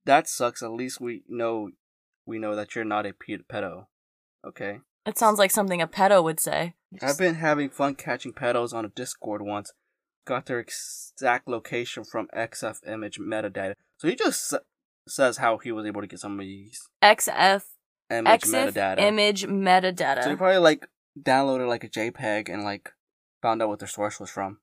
That 0.04 0.28
sucks. 0.28 0.62
At 0.62 0.72
least 0.72 1.00
we 1.00 1.22
know 1.28 1.70
we 2.26 2.38
know 2.38 2.56
that 2.56 2.74
you're 2.74 2.84
not 2.84 3.06
a 3.06 3.12
pedo. 3.12 3.86
Okay. 4.44 4.80
it 5.06 5.16
sounds 5.18 5.38
like 5.38 5.52
something 5.52 5.80
a 5.80 5.86
pedo 5.86 6.22
would 6.24 6.40
say. 6.40 6.74
I've 7.01 7.19
been 7.19 7.36
having 7.36 7.70
fun 7.70 7.94
catching 7.94 8.32
pedos 8.32 8.73
on 8.74 8.85
a 8.85 8.89
Discord 8.89 9.43
once. 9.43 9.73
Got 10.24 10.47
their 10.47 10.60
exact 10.60 11.48
location 11.48 12.05
from 12.05 12.28
EXIF 12.36 12.86
image 12.86 13.19
metadata. 13.19 13.74
So 13.98 14.09
he 14.09 14.14
just 14.14 14.52
s- 14.52 14.60
says 15.09 15.39
how 15.39 15.59
he 15.59 15.73
was 15.73 15.86
able 15.86 16.01
to 16.01 16.06
get 16.06 16.20
some 16.20 16.39
of 16.39 16.47
these 16.47 16.89
EXIF 17.02 17.64
image 18.10 18.43
EXIF 18.43 18.73
metadata. 18.73 18.98
image 19.01 19.44
metadata. 19.47 20.23
So 20.24 20.31
he 20.31 20.36
probably 20.36 20.59
like 20.59 20.86
downloaded 21.20 21.69
like 21.69 21.85
a 21.85 21.89
JPEG 21.89 22.48
and 22.52 22.62
like 22.62 22.93
found 23.40 23.62
out 23.62 23.69
what 23.69 23.78
their 23.81 23.89
source 23.89 24.20
was 24.20 24.31
from. 24.31 24.59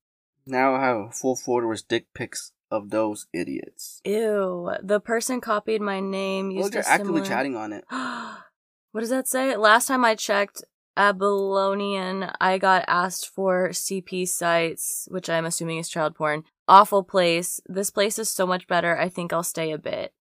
Now 0.45 0.75
I 0.75 0.81
have 0.85 0.97
a 0.97 1.11
full 1.11 1.35
folder 1.35 1.67
with 1.67 1.87
dick 1.87 2.07
pics 2.13 2.53
of 2.71 2.89
those 2.91 3.27
idiots. 3.33 3.99
Ew. 4.05 4.71
The 4.81 4.99
person 4.99 5.41
copied 5.41 5.81
my 5.81 5.99
name. 5.99 6.55
well, 6.55 6.69
they're 6.69 6.83
actively 6.87 7.21
similar- 7.21 7.25
chatting 7.25 7.55
on 7.55 7.73
it. 7.73 7.83
what 8.91 9.01
does 9.01 9.09
that 9.09 9.27
say? 9.27 9.55
Last 9.57 9.87
time 9.87 10.05
I 10.05 10.15
checked 10.15 10.63
Abylonian, 10.99 12.35
I 12.41 12.57
got 12.57 12.83
asked 12.87 13.29
for 13.29 13.69
CP 13.69 14.27
sites, 14.27 15.07
which 15.09 15.29
I'm 15.29 15.45
assuming 15.45 15.77
is 15.77 15.87
child 15.87 16.13
porn. 16.13 16.43
Awful 16.67 17.03
place. 17.03 17.61
This 17.67 17.89
place 17.89 18.19
is 18.19 18.29
so 18.29 18.45
much 18.45 18.67
better. 18.67 18.97
I 18.97 19.07
think 19.07 19.31
I'll 19.31 19.41
stay 19.43 19.71
a 19.71 19.77
bit. 19.77 20.11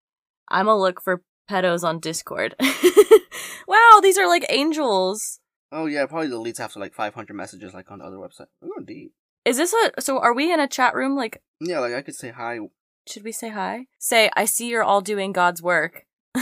I'm 0.49 0.69
a 0.69 0.79
look 0.79 1.03
for 1.03 1.23
pedos 1.51 1.83
on 1.83 1.99
Discord. 1.99 2.55
wow, 3.69 3.99
these 4.01 4.17
are 4.19 4.29
like 4.29 4.47
angels. 4.51 5.41
Oh 5.73 5.87
yeah, 5.87 6.07
probably 6.07 6.29
deletes 6.29 6.61
after 6.61 6.79
like 6.79 6.95
500 6.95 7.35
messages, 7.35 7.75
like 7.75 7.91
on 7.91 7.99
the 7.99 8.05
other 8.05 8.17
website. 8.17 8.47
We're 8.63 8.69
going 8.69 8.87
deep. 8.87 9.13
Is 9.45 9.57
this 9.57 9.75
a 9.75 10.01
so 10.01 10.21
are 10.21 10.33
we 10.33 10.53
in 10.53 10.61
a 10.61 10.69
chat 10.69 10.95
room 10.95 11.17
like 11.17 11.43
Yeah, 11.61 11.81
like 11.81 11.95
I 11.95 12.03
could 12.03 12.15
say 12.15 12.31
hi. 12.31 12.61
should 13.09 13.25
we 13.25 13.33
say 13.33 13.49
hi? 13.49 13.87
Say 13.99 14.31
I 14.37 14.45
see 14.45 14.69
you're 14.69 14.85
all 14.85 15.01
doing 15.01 15.33
God's 15.33 15.61
work. 15.61 16.05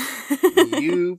you 0.78 1.18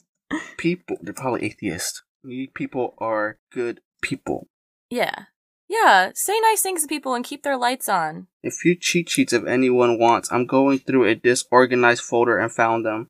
people, 0.58 0.98
they're 1.02 1.14
probably 1.14 1.46
atheists. 1.46 2.04
You 2.28 2.48
people 2.50 2.94
are 2.98 3.38
good 3.52 3.82
people. 4.02 4.48
Yeah. 4.90 5.26
Yeah, 5.70 6.12
say 6.16 6.40
nice 6.40 6.62
things 6.62 6.82
to 6.84 6.88
people 6.88 7.14
and 7.14 7.26
keep 7.26 7.44
their 7.44 7.58
lights 7.58 7.90
on. 7.90 8.28
A 8.46 8.50
few 8.52 8.74
cheat 8.76 9.10
sheets 9.10 9.34
if 9.34 9.46
anyone 9.46 10.00
wants. 10.00 10.32
I'm 10.32 10.46
going 10.46 10.80
through 10.80 11.06
a 11.06 11.16
disorganized 11.16 12.04
folder 12.04 12.38
and 12.38 12.52
found 12.52 12.86
them. 12.86 13.10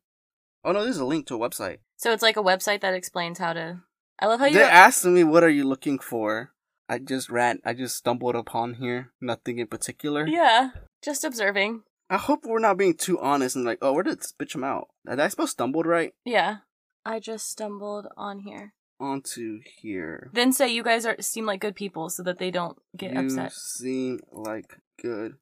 Oh 0.64 0.72
no, 0.72 0.84
this 0.84 0.96
is 0.96 1.00
a 1.00 1.04
link 1.04 1.26
to 1.28 1.36
a 1.36 1.48
website. 1.48 1.78
So 1.96 2.12
it's 2.12 2.22
like 2.22 2.36
a 2.36 2.42
website 2.42 2.80
that 2.80 2.94
explains 2.94 3.38
how 3.38 3.52
to. 3.52 3.80
I 4.18 4.26
love 4.26 4.40
how 4.40 4.46
you. 4.46 4.54
They 4.54 4.64
asked 4.64 5.04
me, 5.04 5.22
"What 5.22 5.44
are 5.44 5.48
you 5.48 5.64
looking 5.64 6.00
for?" 6.00 6.52
I 6.88 6.98
just 6.98 7.30
ran. 7.30 7.60
I 7.64 7.74
just 7.74 7.96
stumbled 7.96 8.34
upon 8.34 8.74
here. 8.74 9.12
Nothing 9.20 9.58
in 9.60 9.68
particular. 9.68 10.26
yeah, 10.26 10.70
just 11.02 11.22
observing. 11.22 11.82
I 12.10 12.16
hope 12.16 12.44
we're 12.44 12.58
not 12.58 12.78
being 12.78 12.94
too 12.94 13.20
honest 13.20 13.54
and 13.54 13.66
like, 13.66 13.78
oh, 13.82 13.92
where 13.92 14.02
did 14.02 14.14
it 14.14 14.32
bitch 14.40 14.54
him 14.54 14.64
out? 14.64 14.88
Did 15.06 15.20
I 15.20 15.28
spell 15.28 15.46
stumbled 15.46 15.86
right? 15.86 16.14
Yeah, 16.24 16.58
I 17.04 17.20
just 17.20 17.50
stumbled 17.50 18.08
on 18.16 18.40
here. 18.40 18.72
Onto 19.00 19.60
here. 19.80 20.30
Then 20.32 20.52
say 20.52 20.68
you 20.68 20.82
guys 20.82 21.06
are 21.06 21.16
seem 21.20 21.46
like 21.46 21.60
good 21.60 21.76
people, 21.76 22.08
so 22.10 22.22
that 22.24 22.38
they 22.38 22.50
don't 22.50 22.76
get 22.96 23.12
you 23.12 23.20
upset. 23.20 23.52
seem 23.52 24.18
like 24.32 24.78
good 25.00 25.36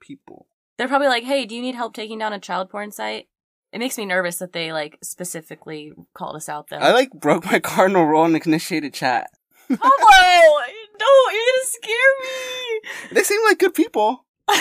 people. 0.00 0.46
They're 0.78 0.86
probably 0.88 1.08
like, 1.08 1.24
"Hey, 1.24 1.46
do 1.46 1.54
you 1.56 1.62
need 1.62 1.74
help 1.74 1.94
taking 1.94 2.18
down 2.18 2.32
a 2.32 2.38
child 2.38 2.70
porn 2.70 2.92
site?" 2.92 3.26
It 3.72 3.78
makes 3.78 3.98
me 3.98 4.04
nervous 4.06 4.36
that 4.38 4.52
they 4.52 4.72
like 4.72 4.98
specifically 5.02 5.92
called 6.14 6.36
us 6.36 6.48
out 6.48 6.68
though. 6.70 6.76
I 6.78 6.92
like 6.92 7.10
broke 7.12 7.44
my 7.44 7.58
cardinal 7.60 8.04
rule 8.04 8.24
and 8.24 8.34
initiated 8.36 8.94
chat. 8.94 9.30
Pablo, 9.68 9.80
no, 9.80 11.06
you're 11.32 11.46
gonna 11.46 11.64
scare 11.64 12.12
me. 12.22 12.80
They 13.12 13.22
seem 13.22 13.40
like 13.44 13.58
good 13.58 13.74
people. 13.74 14.24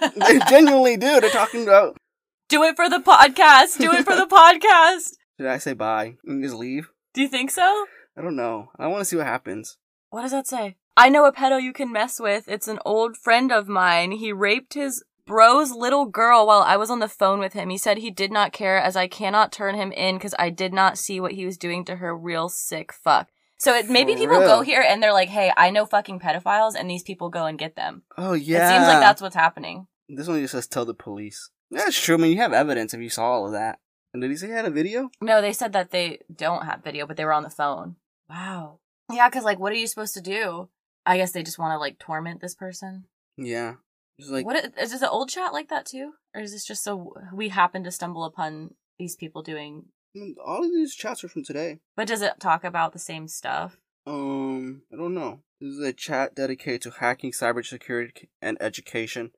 They 0.00 0.38
genuinely 0.48 0.96
do. 0.96 1.20
They're 1.20 1.28
talking 1.30 1.64
about. 1.64 1.96
Do 2.48 2.62
it 2.62 2.76
for 2.76 2.88
the 2.88 3.00
podcast. 3.00 3.78
Do 3.78 3.92
it 3.92 4.04
for 4.04 4.14
the 4.14 4.26
podcast. 4.30 5.14
Should 5.36 5.46
I 5.48 5.58
say 5.58 5.72
bye 5.72 6.14
and 6.24 6.40
just 6.42 6.54
leave? 6.54 6.88
Do 7.14 7.22
you 7.22 7.28
think 7.28 7.50
so? 7.50 7.86
I 8.16 8.22
don't 8.22 8.36
know. 8.36 8.70
I 8.78 8.86
want 8.88 9.00
to 9.00 9.04
see 9.04 9.16
what 9.16 9.26
happens. 9.26 9.76
What 10.10 10.22
does 10.22 10.32
that 10.32 10.46
say? 10.46 10.76
I 10.96 11.08
know 11.08 11.26
a 11.26 11.32
pedo 11.32 11.62
you 11.62 11.72
can 11.72 11.92
mess 11.92 12.18
with. 12.18 12.48
It's 12.48 12.68
an 12.68 12.80
old 12.84 13.16
friend 13.16 13.52
of 13.52 13.68
mine. 13.68 14.12
He 14.12 14.32
raped 14.32 14.74
his 14.74 15.04
bro's 15.26 15.70
little 15.70 16.06
girl 16.06 16.46
while 16.46 16.62
I 16.62 16.76
was 16.76 16.90
on 16.90 16.98
the 16.98 17.08
phone 17.08 17.38
with 17.38 17.52
him. 17.52 17.70
He 17.70 17.78
said 17.78 17.98
he 17.98 18.10
did 18.10 18.32
not 18.32 18.52
care 18.52 18.78
as 18.78 18.96
I 18.96 19.06
cannot 19.06 19.52
turn 19.52 19.74
him 19.74 19.92
in 19.92 20.16
because 20.16 20.34
I 20.38 20.50
did 20.50 20.72
not 20.72 20.98
see 20.98 21.20
what 21.20 21.32
he 21.32 21.44
was 21.46 21.58
doing 21.58 21.84
to 21.84 21.96
her. 21.96 22.16
Real 22.16 22.48
sick 22.48 22.92
fuck. 22.92 23.28
So 23.58 23.74
it, 23.74 23.88
maybe 23.90 24.14
For 24.14 24.18
people 24.20 24.38
real? 24.38 24.48
go 24.48 24.62
here 24.62 24.84
and 24.86 25.02
they're 25.02 25.12
like, 25.12 25.28
hey, 25.28 25.52
I 25.56 25.70
know 25.70 25.84
fucking 25.84 26.20
pedophiles, 26.20 26.74
and 26.78 26.88
these 26.88 27.02
people 27.02 27.28
go 27.28 27.44
and 27.46 27.58
get 27.58 27.76
them. 27.76 28.02
Oh 28.16 28.32
yeah. 28.32 28.66
It 28.68 28.72
seems 28.72 28.86
like 28.88 29.00
that's 29.00 29.20
what's 29.20 29.34
happening. 29.34 29.86
This 30.08 30.28
one 30.28 30.40
just 30.40 30.52
says 30.52 30.66
tell 30.66 30.84
the 30.84 30.94
police. 30.94 31.50
Yeah, 31.70 31.84
it's 31.88 32.00
true. 32.00 32.16
I 32.16 32.18
mean, 32.18 32.32
you 32.32 32.38
have 32.38 32.52
evidence 32.52 32.94
if 32.94 33.00
you 33.00 33.10
saw 33.10 33.24
all 33.24 33.46
of 33.46 33.52
that. 33.52 33.78
And 34.18 34.22
did 34.24 34.32
he 34.32 34.36
say 34.36 34.48
he 34.48 34.52
had 34.52 34.64
a 34.64 34.70
video? 34.70 35.10
No, 35.20 35.40
they 35.40 35.52
said 35.52 35.72
that 35.74 35.92
they 35.92 36.18
don't 36.34 36.64
have 36.64 36.82
video, 36.82 37.06
but 37.06 37.16
they 37.16 37.24
were 37.24 37.32
on 37.32 37.44
the 37.44 37.50
phone. 37.50 37.94
Wow. 38.28 38.80
Yeah, 39.12 39.28
because 39.28 39.44
like, 39.44 39.60
what 39.60 39.70
are 39.72 39.76
you 39.76 39.86
supposed 39.86 40.14
to 40.14 40.20
do? 40.20 40.68
I 41.06 41.16
guess 41.18 41.30
they 41.30 41.44
just 41.44 41.56
want 41.58 41.72
to 41.72 41.78
like 41.78 42.00
torment 42.00 42.40
this 42.40 42.56
person. 42.56 43.04
Yeah. 43.36 43.74
It's 44.18 44.28
like 44.28 44.44
what 44.44 44.56
i- 44.56 44.82
is 44.82 44.90
this 44.90 45.02
an 45.02 45.08
old 45.08 45.28
chat 45.28 45.52
like 45.52 45.68
that 45.68 45.86
too, 45.86 46.14
or 46.34 46.40
is 46.40 46.50
this 46.50 46.64
just 46.66 46.82
so 46.82 47.14
we 47.32 47.50
happen 47.50 47.84
to 47.84 47.92
stumble 47.92 48.24
upon 48.24 48.74
these 48.98 49.14
people 49.14 49.40
doing? 49.42 49.84
mm, 50.16 50.32
all 50.44 50.64
of 50.64 50.72
these 50.72 50.96
chats 50.96 51.22
are 51.22 51.28
from 51.28 51.44
today. 51.44 51.78
But 51.94 52.08
does 52.08 52.20
it 52.20 52.40
talk 52.40 52.64
about 52.64 52.92
the 52.92 52.98
same 52.98 53.28
stuff? 53.28 53.78
Um, 54.04 54.82
I 54.92 54.96
don't 54.96 55.14
know. 55.14 55.42
This 55.60 55.74
is 55.74 55.78
a 55.84 55.92
chat 55.92 56.34
dedicated 56.34 56.82
to 56.82 56.90
hacking, 56.98 57.30
cybersecurity, 57.30 58.26
and 58.42 58.56
education. 58.60 59.30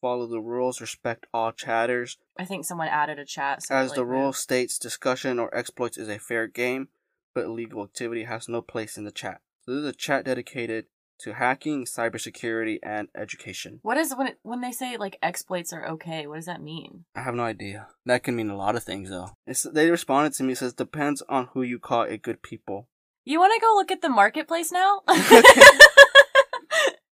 Follow 0.00 0.26
the 0.26 0.40
rules. 0.40 0.80
Respect 0.80 1.26
all 1.32 1.52
chatters. 1.52 2.16
I 2.38 2.44
think 2.44 2.64
someone 2.64 2.88
added 2.88 3.18
a 3.18 3.24
chat. 3.24 3.60
As 3.70 3.92
the 3.92 4.00
like, 4.00 4.10
rule 4.10 4.32
states, 4.32 4.78
discussion 4.78 5.38
or 5.38 5.54
exploits 5.54 5.98
is 5.98 6.08
a 6.08 6.18
fair 6.18 6.46
game, 6.46 6.88
but 7.34 7.44
illegal 7.44 7.82
activity 7.82 8.24
has 8.24 8.48
no 8.48 8.62
place 8.62 8.96
in 8.96 9.04
the 9.04 9.10
chat. 9.10 9.40
So 9.62 9.72
this 9.72 9.82
is 9.82 9.88
a 9.88 9.92
chat 9.92 10.24
dedicated 10.24 10.86
to 11.20 11.34
hacking, 11.34 11.84
cybersecurity, 11.84 12.78
and 12.82 13.08
education. 13.14 13.80
What 13.82 13.98
is 13.98 14.14
when 14.16 14.28
it, 14.28 14.38
when 14.42 14.62
they 14.62 14.72
say 14.72 14.96
like 14.96 15.18
exploits 15.22 15.72
are 15.72 15.86
okay? 15.86 16.26
What 16.26 16.36
does 16.36 16.46
that 16.46 16.62
mean? 16.62 17.04
I 17.14 17.20
have 17.20 17.34
no 17.34 17.42
idea. 17.42 17.88
That 18.06 18.22
can 18.22 18.36
mean 18.36 18.48
a 18.48 18.56
lot 18.56 18.76
of 18.76 18.84
things, 18.84 19.10
though. 19.10 19.30
It's, 19.46 19.64
they 19.64 19.90
responded 19.90 20.32
to 20.34 20.44
me. 20.44 20.52
It 20.52 20.58
says 20.58 20.72
depends 20.72 21.22
on 21.28 21.48
who 21.52 21.62
you 21.62 21.78
call 21.78 22.04
a 22.04 22.16
good 22.16 22.42
people. 22.42 22.88
You 23.24 23.38
want 23.38 23.52
to 23.54 23.60
go 23.60 23.74
look 23.74 23.90
at 23.90 24.00
the 24.00 24.08
marketplace 24.08 24.72
now? 24.72 25.02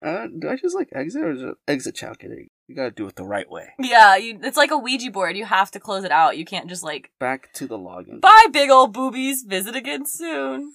Uh, 0.06 0.28
do 0.38 0.48
I 0.48 0.56
just 0.56 0.76
like 0.76 0.90
exit 0.94 1.24
or 1.24 1.34
just 1.34 1.58
exit 1.66 1.96
chat? 1.96 2.12
Okay, 2.12 2.48
you 2.68 2.74
gotta 2.76 2.90
do 2.90 3.06
it 3.06 3.16
the 3.16 3.24
right 3.24 3.48
way. 3.50 3.68
yeah, 3.78 4.16
you, 4.16 4.38
it's 4.42 4.56
like 4.56 4.70
a 4.70 4.76
Ouija 4.78 5.10
board. 5.10 5.36
You 5.36 5.44
have 5.44 5.70
to 5.72 5.80
close 5.80 6.04
it 6.04 6.10
out. 6.12 6.36
You 6.36 6.44
can't 6.44 6.68
just 6.68 6.82
like 6.82 7.10
Back 7.20 7.52
to 7.54 7.66
the 7.66 7.78
login. 7.78 8.20
bye, 8.20 8.46
big 8.52 8.70
old 8.70 8.92
boobies. 8.92 9.42
Visit 9.46 9.76
again 9.76 10.04
soon. 10.06 10.74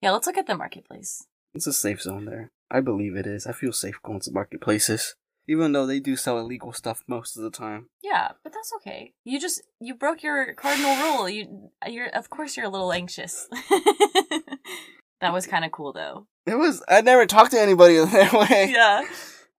Yeah, 0.00 0.12
let's 0.12 0.26
look 0.26 0.38
at 0.38 0.46
the 0.46 0.56
marketplace. 0.56 1.26
It's 1.54 1.66
a 1.66 1.72
safe 1.72 2.02
zone 2.02 2.24
there. 2.26 2.50
I 2.70 2.80
believe 2.80 3.16
it 3.16 3.26
is. 3.26 3.46
I 3.46 3.52
feel 3.52 3.72
safe 3.72 4.00
going 4.02 4.20
to 4.20 4.30
marketplaces, 4.32 5.14
even 5.48 5.72
though 5.72 5.86
they 5.86 6.00
do 6.00 6.16
sell 6.16 6.38
illegal 6.38 6.72
stuff 6.72 7.02
most 7.06 7.36
of 7.36 7.42
the 7.42 7.50
time. 7.50 7.86
Yeah, 8.02 8.32
but 8.42 8.52
that's 8.52 8.72
okay. 8.76 9.12
You 9.24 9.40
just 9.40 9.62
you 9.80 9.94
broke 9.94 10.22
your 10.22 10.52
cardinal 10.54 10.96
rule. 10.96 11.28
You 11.28 11.70
you're 11.88 12.08
of 12.08 12.28
course 12.28 12.56
you're 12.56 12.66
a 12.66 12.70
little 12.70 12.92
anxious. 12.92 13.48
that 15.20 15.32
was 15.32 15.46
kind 15.52 15.64
of 15.64 15.72
cool 15.72 15.92
though. 15.92 16.26
It 16.46 16.56
was. 16.58 16.82
I 16.88 17.00
never 17.00 17.26
talked 17.26 17.52
to 17.52 17.60
anybody 17.60 17.96
that 18.04 18.32
way. 18.32 18.70
Yeah. 18.72 19.02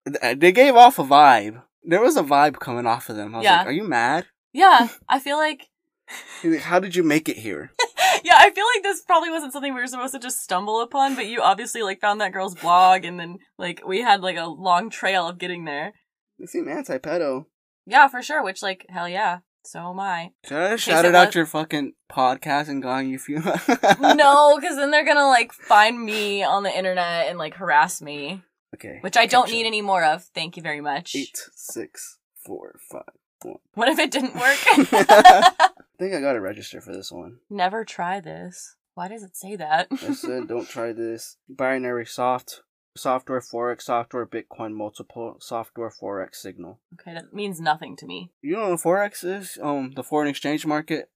Th- 0.06 0.38
They 0.38 0.52
gave 0.52 0.74
off 0.76 0.98
a 0.98 1.04
vibe. 1.04 1.62
There 1.82 2.00
was 2.00 2.16
a 2.16 2.22
vibe 2.22 2.58
coming 2.58 2.86
off 2.86 3.08
of 3.08 3.16
them. 3.16 3.34
I 3.34 3.38
was 3.38 3.44
Yeah. 3.44 3.58
like, 3.58 3.66
"Are 3.68 3.72
you 3.72 3.84
mad? 3.84 4.26
Yeah, 4.52 4.88
I 5.08 5.18
feel 5.20 5.36
like 5.36 5.68
How 6.62 6.78
did 6.78 6.94
you 6.94 7.02
make 7.02 7.28
it 7.28 7.36
here?" 7.38 7.72
yeah, 8.24 8.36
I 8.38 8.50
feel 8.50 8.64
like 8.74 8.82
this 8.82 9.02
probably 9.02 9.30
wasn't 9.30 9.52
something 9.52 9.74
we 9.74 9.80
were 9.80 9.86
supposed 9.86 10.14
to 10.14 10.18
just 10.20 10.42
stumble 10.42 10.80
upon, 10.80 11.14
but 11.14 11.26
you 11.26 11.40
obviously 11.42 11.82
like 11.82 12.00
found 12.00 12.20
that 12.20 12.32
girl's 12.32 12.54
blog 12.54 13.04
and 13.04 13.18
then 13.20 13.38
like 13.58 13.82
we 13.86 14.02
had 14.02 14.20
like 14.22 14.36
a 14.36 14.46
long 14.46 14.90
trail 14.90 15.28
of 15.28 15.38
getting 15.38 15.64
there. 15.64 15.92
They 16.38 16.46
seem 16.46 16.68
anti-pedo. 16.68 17.46
Yeah, 17.86 18.08
for 18.08 18.22
sure, 18.22 18.42
which 18.42 18.62
like 18.62 18.86
hell 18.88 19.08
yeah. 19.08 19.38
So 19.64 19.90
am 19.90 19.98
I. 19.98 20.30
Should 20.46 20.56
I 20.58 20.76
shouted 20.76 21.08
it 21.08 21.14
out 21.16 21.28
was- 21.28 21.34
your 21.34 21.46
fucking 21.46 21.94
podcast 22.10 22.68
and 22.68 22.80
gone 22.82 23.08
you 23.08 23.18
feel? 23.18 23.42
no, 24.00 24.58
cuz 24.60 24.76
then 24.76 24.90
they're 24.92 25.04
going 25.04 25.16
to 25.16 25.26
like 25.26 25.52
find 25.52 26.00
me 26.04 26.44
on 26.44 26.62
the 26.62 26.76
internet 26.76 27.26
and 27.28 27.36
like 27.38 27.54
harass 27.54 28.00
me, 28.00 28.42
Okay. 28.76 28.98
which 29.00 29.16
I 29.16 29.26
don't 29.26 29.44
gotcha. 29.46 29.54
need 29.54 29.66
any 29.66 29.82
more 29.82 30.04
of. 30.04 30.24
Thank 30.34 30.56
you 30.56 30.62
very 30.62 30.80
much. 30.80 31.16
Eight, 31.16 31.38
six, 31.54 32.18
four, 32.44 32.78
five, 32.90 33.02
one. 33.42 33.56
What 33.74 33.88
if 33.88 33.98
it 33.98 34.10
didn't 34.10 34.34
work? 34.34 34.42
I 34.66 35.70
think 35.98 36.14
I 36.14 36.20
gotta 36.20 36.40
register 36.40 36.80
for 36.80 36.92
this 36.92 37.10
one. 37.10 37.38
Never 37.50 37.84
try 37.84 38.20
this. 38.20 38.76
Why 38.94 39.08
does 39.08 39.22
it 39.22 39.36
say 39.36 39.56
that? 39.56 39.88
I 39.90 40.12
said, 40.14 40.48
don't 40.48 40.68
try 40.68 40.92
this. 40.92 41.36
Binary 41.48 42.06
soft, 42.06 42.62
software 42.96 43.40
forex, 43.40 43.82
software 43.82 44.26
Bitcoin 44.26 44.72
multiple, 44.74 45.36
software 45.40 45.90
forex 45.90 46.36
signal. 46.36 46.80
okay, 46.94 47.14
that 47.14 47.32
means 47.34 47.60
nothing 47.60 47.96
to 47.96 48.06
me. 48.06 48.30
You 48.42 48.56
know 48.56 48.70
what 48.70 48.80
forex 48.80 49.24
is? 49.24 49.58
Um, 49.62 49.92
the 49.94 50.02
foreign 50.02 50.28
exchange 50.28 50.64
market. 50.66 51.10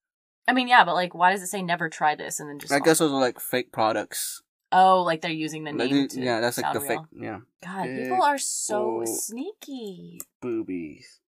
I 0.49 0.53
mean, 0.53 0.69
yeah, 0.69 0.85
but 0.85 0.95
like, 0.95 1.15
why 1.15 1.33
does 1.33 1.43
it 1.43 1.47
say 1.47 1.63
never 1.63 1.89
try 1.89 2.15
this 2.15 2.41
and 2.41 2.49
then 2.49 2.59
just? 2.59 2.73
I 2.73 2.81
guess 2.81 2.99
those 2.99 3.13
are 3.13 3.21
like 3.21 3.41
fake 3.41 3.73
products. 3.73 4.43
Oh, 4.73 5.03
like 5.03 5.21
they're 5.21 5.31
using 5.31 5.65
the 5.65 5.73
name. 5.73 6.09
yeah, 6.13 6.41
that's 6.41 6.59
like 6.59 6.73
the 6.73 6.81
fake. 6.81 6.99
Yeah, 7.13 7.41
God, 7.65 7.85
Big 7.85 8.03
people 8.05 8.23
are 8.23 8.39
so 8.39 9.05
sneaky 9.05 10.21
boobies. 10.41 11.21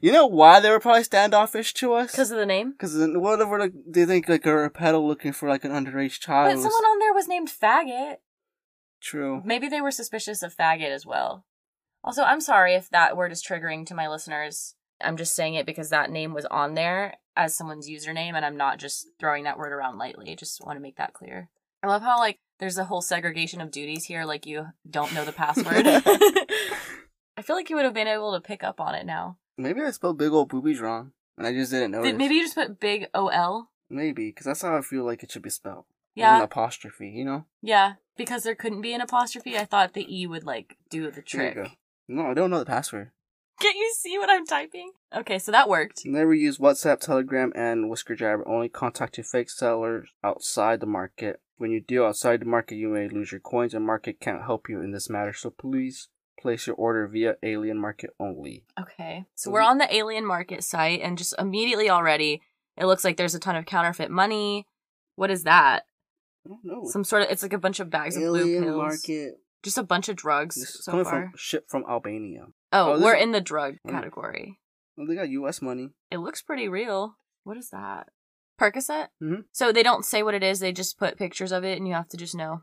You 0.00 0.12
know 0.12 0.26
why 0.26 0.60
they 0.60 0.68
were 0.68 0.80
probably 0.80 1.04
standoffish 1.04 1.72
to 1.74 1.94
us? 1.94 2.10
because 2.10 2.30
of 2.30 2.38
the 2.38 2.44
name. 2.46 2.72
Because 2.72 2.94
of 2.94 3.10
whatever 3.14 3.58
like, 3.58 3.72
they 3.86 4.04
think 4.04 4.28
like 4.28 4.44
a 4.44 4.70
pedo 4.70 5.06
looking 5.06 5.32
for 5.32 5.48
like 5.48 5.64
an 5.64 5.70
underage 5.70 6.18
child. 6.20 6.52
But 6.52 6.60
someone 6.60 6.84
on 6.84 6.98
there 6.98 7.14
was 7.14 7.28
named 7.28 7.48
Faggot. 7.48 8.16
true. 9.00 9.40
Maybe 9.44 9.68
they 9.68 9.80
were 9.80 9.90
suspicious 9.90 10.42
of 10.42 10.54
Faggot 10.54 10.90
as 10.90 11.06
well. 11.06 11.46
Also, 12.04 12.22
I'm 12.22 12.40
sorry 12.40 12.74
if 12.74 12.90
that 12.90 13.16
word 13.16 13.32
is 13.32 13.42
triggering 13.42 13.86
to 13.86 13.94
my 13.94 14.08
listeners. 14.08 14.74
I'm 15.00 15.16
just 15.16 15.34
saying 15.34 15.54
it 15.54 15.66
because 15.66 15.90
that 15.90 16.10
name 16.10 16.34
was 16.34 16.46
on 16.46 16.74
there 16.74 17.14
as 17.36 17.56
someone's 17.56 17.88
username, 17.88 18.34
and 18.34 18.44
I'm 18.44 18.56
not 18.56 18.78
just 18.78 19.08
throwing 19.18 19.44
that 19.44 19.58
word 19.58 19.72
around 19.72 19.98
lightly. 19.98 20.30
I 20.32 20.34
just 20.34 20.64
want 20.64 20.76
to 20.76 20.82
make 20.82 20.96
that 20.96 21.12
clear. 21.14 21.48
I 21.82 21.88
love 21.88 22.02
how 22.02 22.18
like 22.18 22.38
there's 22.58 22.78
a 22.78 22.84
whole 22.84 23.02
segregation 23.02 23.60
of 23.60 23.70
duties 23.70 24.04
here. 24.04 24.24
Like 24.24 24.46
you 24.46 24.66
don't 24.88 25.12
know 25.14 25.24
the 25.24 25.32
password. 25.44 25.86
I 25.86 27.42
feel 27.42 27.56
like 27.56 27.68
you 27.70 27.76
would 27.76 27.84
have 27.84 27.94
been 27.94 28.06
able 28.08 28.32
to 28.34 28.40
pick 28.40 28.64
up 28.64 28.80
on 28.80 28.94
it 28.94 29.04
now. 29.06 29.38
Maybe 29.58 29.80
I 29.82 29.90
spelled 29.90 30.18
big 30.18 30.32
old 30.32 30.48
boobies 30.48 30.80
wrong, 30.80 31.12
and 31.36 31.46
I 31.46 31.52
just 31.52 31.70
didn't 31.70 31.92
notice. 31.92 32.10
Did, 32.10 32.18
maybe 32.18 32.34
you 32.34 32.42
just 32.42 32.54
put 32.54 32.80
big 32.80 33.06
OL? 33.14 33.68
Maybe, 33.88 34.28
because 34.28 34.46
that's 34.46 34.62
how 34.62 34.76
I 34.76 34.80
feel 34.82 35.04
like 35.04 35.22
it 35.22 35.30
should 35.30 35.42
be 35.42 35.50
spelled. 35.50 35.84
Yeah. 36.14 36.36
An 36.36 36.42
apostrophe, 36.42 37.08
you 37.08 37.24
know? 37.24 37.44
Yeah. 37.62 37.94
Because 38.16 38.42
there 38.42 38.54
couldn't 38.54 38.80
be 38.80 38.94
an 38.94 39.00
apostrophe, 39.02 39.56
I 39.56 39.64
thought 39.66 39.92
the 39.92 40.06
E 40.14 40.26
would 40.26 40.44
like 40.44 40.76
do 40.90 41.02
the 41.04 41.10
There 41.10 41.18
you 41.18 41.22
trick. 41.24 41.54
go. 41.54 41.66
No, 42.08 42.30
I 42.30 42.34
don't 42.34 42.50
know 42.50 42.58
the 42.58 42.64
password. 42.64 43.10
Can't 43.60 43.76
you 43.76 43.94
see 43.98 44.18
what 44.18 44.30
I'm 44.30 44.46
typing? 44.46 44.92
Okay, 45.14 45.38
so 45.38 45.52
that 45.52 45.68
worked. 45.68 46.02
Never 46.04 46.34
use 46.34 46.58
WhatsApp, 46.58 47.00
Telegram, 47.00 47.52
and 47.54 47.90
Wickr 47.90 48.16
Jabber. 48.16 48.46
Only 48.48 48.68
contact 48.68 49.16
your 49.18 49.24
fake 49.24 49.50
sellers 49.50 50.08
outside 50.24 50.80
the 50.80 50.86
market. 50.86 51.40
When 51.58 51.70
you 51.70 51.80
deal 51.80 52.04
outside 52.04 52.40
the 52.40 52.46
market, 52.46 52.76
you 52.76 52.88
may 52.88 53.08
lose 53.08 53.32
your 53.32 53.40
coins, 53.40 53.72
and 53.74 53.84
market 53.84 54.20
can't 54.20 54.42
help 54.42 54.68
you 54.68 54.80
in 54.82 54.92
this 54.92 55.08
matter. 55.08 55.32
So 55.32 55.50
please 55.50 56.08
place 56.38 56.66
your 56.66 56.76
order 56.76 57.06
via 57.08 57.36
Alien 57.42 57.78
Market 57.78 58.10
only. 58.20 58.64
Okay. 58.78 59.24
So 59.34 59.50
we're 59.50 59.62
on 59.62 59.78
the 59.78 59.94
alien 59.94 60.26
market 60.26 60.62
site 60.62 61.00
and 61.00 61.16
just 61.16 61.34
immediately 61.38 61.88
already 61.88 62.42
it 62.76 62.84
looks 62.84 63.04
like 63.04 63.16
there's 63.16 63.34
a 63.34 63.40
ton 63.40 63.56
of 63.56 63.64
counterfeit 63.64 64.10
money. 64.10 64.66
What 65.14 65.30
is 65.30 65.44
that? 65.44 65.84
I 66.44 66.50
don't 66.50 66.60
know. 66.62 66.82
Some 66.90 67.04
sort 67.04 67.22
of 67.22 67.28
it's 67.30 67.42
like 67.42 67.54
a 67.54 67.58
bunch 67.58 67.80
of 67.80 67.88
bags 67.88 68.16
of 68.16 68.22
blue 68.22 68.38
Alien 68.40 68.64
pills. 68.64 68.76
Market. 68.76 69.34
Just 69.62 69.78
a 69.78 69.82
bunch 69.82 70.10
of 70.10 70.16
drugs 70.16 70.56
This 70.56 70.74
is 70.74 70.84
so 70.84 70.90
coming 70.92 71.04
far. 71.06 71.12
from 71.22 71.32
ship 71.36 71.64
from 71.68 71.84
Albania. 71.88 72.48
oh, 72.72 72.92
oh, 72.92 72.96
this 72.96 73.04
we're 73.04 73.14
is- 73.16 73.22
in 73.22 73.32
the 73.32 73.40
drug 73.40 73.76
category. 73.88 74.60
Well, 74.96 75.06
they 75.06 75.14
got 75.14 75.28
U.S. 75.30 75.60
money. 75.62 75.90
It 76.10 76.18
looks 76.18 76.42
pretty 76.42 76.68
real. 76.68 77.16
What 77.44 77.56
is 77.56 77.70
that? 77.70 78.08
Percocet? 78.58 79.08
Mhm. 79.22 79.44
So 79.52 79.72
they 79.72 79.82
don't 79.82 80.04
say 80.04 80.22
what 80.22 80.34
it 80.34 80.42
is, 80.42 80.60
they 80.60 80.72
just 80.72 80.98
put 80.98 81.18
pictures 81.18 81.52
of 81.52 81.64
it 81.64 81.78
and 81.78 81.86
you 81.86 81.94
have 81.94 82.08
to 82.08 82.16
just 82.16 82.34
know. 82.34 82.62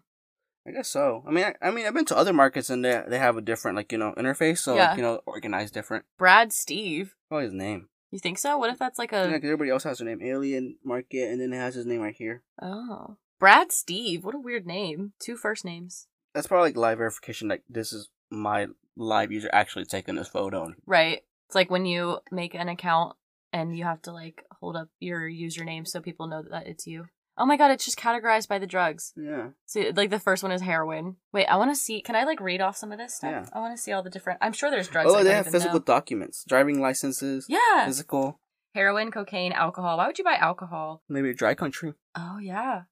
I 0.67 0.71
guess 0.71 0.87
so. 0.89 1.23
I 1.27 1.31
mean, 1.31 1.43
I, 1.43 1.67
I 1.67 1.71
mean, 1.71 1.85
I've 1.85 1.93
been 1.93 2.05
to 2.05 2.17
other 2.17 2.31
markets 2.33 2.69
and 2.69 2.83
they 2.85 3.03
they 3.07 3.19
have 3.19 3.35
a 3.37 3.41
different 3.41 3.75
like 3.75 3.91
you 3.91 3.97
know 3.97 4.13
interface, 4.17 4.59
so 4.59 4.75
Yeah. 4.75 4.89
like, 4.89 4.97
you 4.97 5.03
know 5.03 5.21
organized 5.25 5.73
different. 5.73 6.05
Brad 6.17 6.53
Steve. 6.53 7.15
Probably 7.27 7.45
his 7.45 7.53
name. 7.53 7.89
You 8.11 8.19
think 8.19 8.37
so? 8.37 8.57
What 8.57 8.69
if 8.69 8.79
that's 8.79 8.97
like 8.99 9.11
Yeah, 9.11 9.23
a 9.23 9.31
'cause 9.31 9.43
everybody 9.43 9.71
else 9.71 9.83
has 9.83 9.97
their 9.97 10.07
name. 10.07 10.21
Alien 10.21 10.77
Market, 10.83 11.29
and 11.31 11.41
then 11.41 11.51
it 11.51 11.57
has 11.57 11.75
his 11.75 11.85
name 11.85 12.01
right 12.01 12.15
here. 12.15 12.43
Oh. 12.61 13.17
Brad 13.39 13.71
Steve. 13.71 14.23
What 14.23 14.35
a 14.35 14.39
weird 14.39 14.65
name. 14.65 15.13
Two 15.19 15.35
first 15.35 15.65
names. 15.65 16.07
That's 16.33 16.47
probably 16.47 16.69
like 16.69 16.77
live 16.77 16.99
verification. 16.99 17.49
Like 17.49 17.63
this 17.67 17.91
is 17.91 18.09
my 18.29 18.67
live 18.95 19.31
user 19.31 19.49
actually 19.51 19.85
taking 19.85 20.15
this 20.15 20.29
photo. 20.29 20.73
Right. 20.85 21.23
It's 21.47 21.55
like 21.55 21.69
when 21.69 21.85
you 21.85 22.19
make 22.31 22.53
an 22.55 22.69
account 22.69 23.17
and 23.53 23.77
you 23.77 23.85
have 23.85 24.01
to 24.01 24.11
like 24.11 24.43
hold 24.59 24.75
up 24.75 24.89
your 24.99 25.21
username 25.29 25.87
so 25.87 26.01
people 26.01 26.27
know 26.27 26.43
that 26.49 26.67
it's 26.67 26.85
you. 26.87 27.05
Oh 27.37 27.45
my 27.45 27.57
god, 27.57 27.71
it's 27.71 27.85
just 27.85 27.97
categorized 27.97 28.47
by 28.47 28.59
the 28.59 28.67
drugs. 28.67 29.13
Yeah. 29.15 29.49
So 29.65 29.91
like 29.95 30.09
the 30.09 30.19
first 30.19 30.43
one 30.43 30.51
is 30.51 30.61
heroin. 30.61 31.15
Wait, 31.31 31.45
I 31.47 31.55
want 31.57 31.71
to 31.71 31.75
see. 31.75 32.01
Can 32.01 32.15
I 32.15 32.25
like 32.25 32.39
read 32.41 32.61
off 32.61 32.75
some 32.75 32.91
of 32.91 32.99
this 32.99 33.15
stuff? 33.15 33.31
Yeah. 33.31 33.45
I 33.53 33.59
want 33.59 33.75
to 33.75 33.81
see 33.81 33.91
all 33.91 34.03
the 34.03 34.09
different. 34.09 34.39
I'm 34.41 34.53
sure 34.53 34.69
there's 34.69 34.87
drugs. 34.87 35.11
Oh, 35.11 35.23
they 35.23 35.33
have 35.33 35.47
physical 35.47 35.79
know. 35.79 35.85
documents, 35.85 36.43
driving 36.47 36.79
licenses, 36.81 37.45
Yeah. 37.47 37.85
physical. 37.85 38.39
Heroin, 38.75 39.11
cocaine, 39.11 39.51
alcohol. 39.53 39.97
Why 39.97 40.07
would 40.07 40.17
you 40.17 40.23
buy 40.23 40.35
alcohol? 40.35 41.03
Maybe 41.07 41.29
a 41.29 41.33
dry 41.33 41.53
country. 41.53 41.93
Oh 42.15 42.37
yeah. 42.39 42.83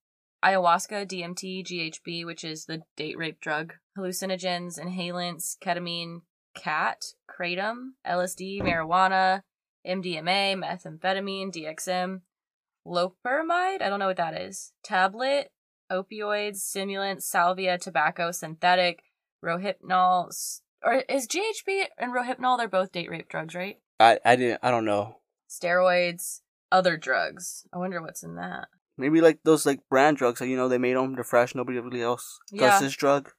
Ayahuasca, 0.43 1.05
DMT, 1.07 1.63
GHB, 1.63 2.25
which 2.25 2.43
is 2.43 2.65
the 2.65 2.81
date 2.97 3.17
rape 3.17 3.39
drug, 3.39 3.75
hallucinogens, 3.95 4.79
inhalants, 4.79 5.55
ketamine, 5.63 6.21
khat, 6.55 6.97
kratom, 7.29 7.91
LSD, 8.07 8.61
marijuana, 8.63 9.41
MDMA, 9.87 10.55
methamphetamine, 10.57 11.51
DXM, 11.53 12.21
loperamide, 12.85 13.81
I 13.81 13.89
don't 13.89 13.99
know 13.99 14.07
what 14.07 14.17
that 14.17 14.39
is, 14.39 14.73
tablet, 14.83 15.51
opioids, 15.91 16.57
stimulants, 16.57 17.25
salvia, 17.27 17.77
tobacco, 17.77 18.31
synthetic, 18.31 19.03
rohypnol, 19.43 20.29
or 20.83 21.03
is 21.09 21.27
GHB 21.27 21.85
and 21.97 22.13
rohypnol, 22.13 22.57
they're 22.57 22.67
both 22.67 22.91
date 22.91 23.09
rape 23.09 23.29
drugs, 23.29 23.55
right? 23.55 23.77
I 23.99 24.19
I 24.25 24.35
didn't. 24.35 24.59
I 24.63 24.71
don't 24.71 24.85
know. 24.85 25.17
Steroids, 25.49 26.41
other 26.71 26.97
drugs. 26.97 27.65
I 27.73 27.77
wonder 27.77 28.01
what's 28.01 28.23
in 28.23 28.35
that. 28.35 28.67
Maybe 28.97 29.21
like 29.21 29.39
those 29.43 29.65
like 29.65 29.79
brand 29.89 30.17
drugs. 30.17 30.39
That, 30.39 30.47
you 30.47 30.57
know, 30.57 30.67
they 30.67 30.77
made 30.77 30.95
them. 30.95 31.15
They're 31.15 31.23
fresh. 31.23 31.53
Nobody 31.53 31.79
really 31.79 32.01
else 32.01 32.39
does 32.51 32.59
Yeah. 32.61 32.79
this 32.79 32.95
drug. 32.95 33.29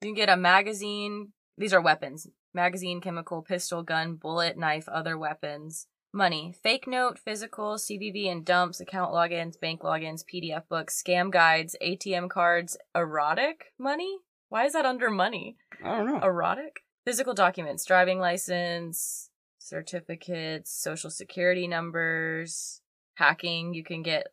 You 0.00 0.08
can 0.08 0.14
get 0.14 0.28
a 0.28 0.36
magazine. 0.36 1.32
These 1.56 1.72
are 1.72 1.80
weapons. 1.80 2.26
Magazine, 2.58 3.00
chemical, 3.00 3.40
pistol, 3.40 3.84
gun, 3.84 4.16
bullet, 4.16 4.58
knife, 4.58 4.88
other 4.88 5.16
weapons. 5.16 5.86
Money. 6.12 6.52
Fake 6.60 6.88
note, 6.88 7.16
physical, 7.16 7.76
CVV 7.76 8.28
and 8.32 8.44
dumps, 8.44 8.80
account 8.80 9.12
logins, 9.12 9.60
bank 9.60 9.82
logins, 9.82 10.24
PDF 10.24 10.66
books, 10.68 11.00
scam 11.00 11.30
guides, 11.30 11.76
ATM 11.80 12.28
cards, 12.28 12.76
erotic 12.96 13.66
money? 13.78 14.18
Why 14.48 14.64
is 14.64 14.72
that 14.72 14.84
under 14.84 15.08
money? 15.08 15.56
I 15.84 15.98
don't 15.98 16.06
know. 16.06 16.18
Erotic? 16.20 16.80
Physical 17.04 17.32
documents, 17.32 17.84
driving 17.84 18.18
license, 18.18 19.30
certificates, 19.60 20.72
social 20.72 21.10
security 21.10 21.68
numbers, 21.68 22.80
hacking. 23.14 23.72
You 23.72 23.84
can 23.84 24.02
get 24.02 24.26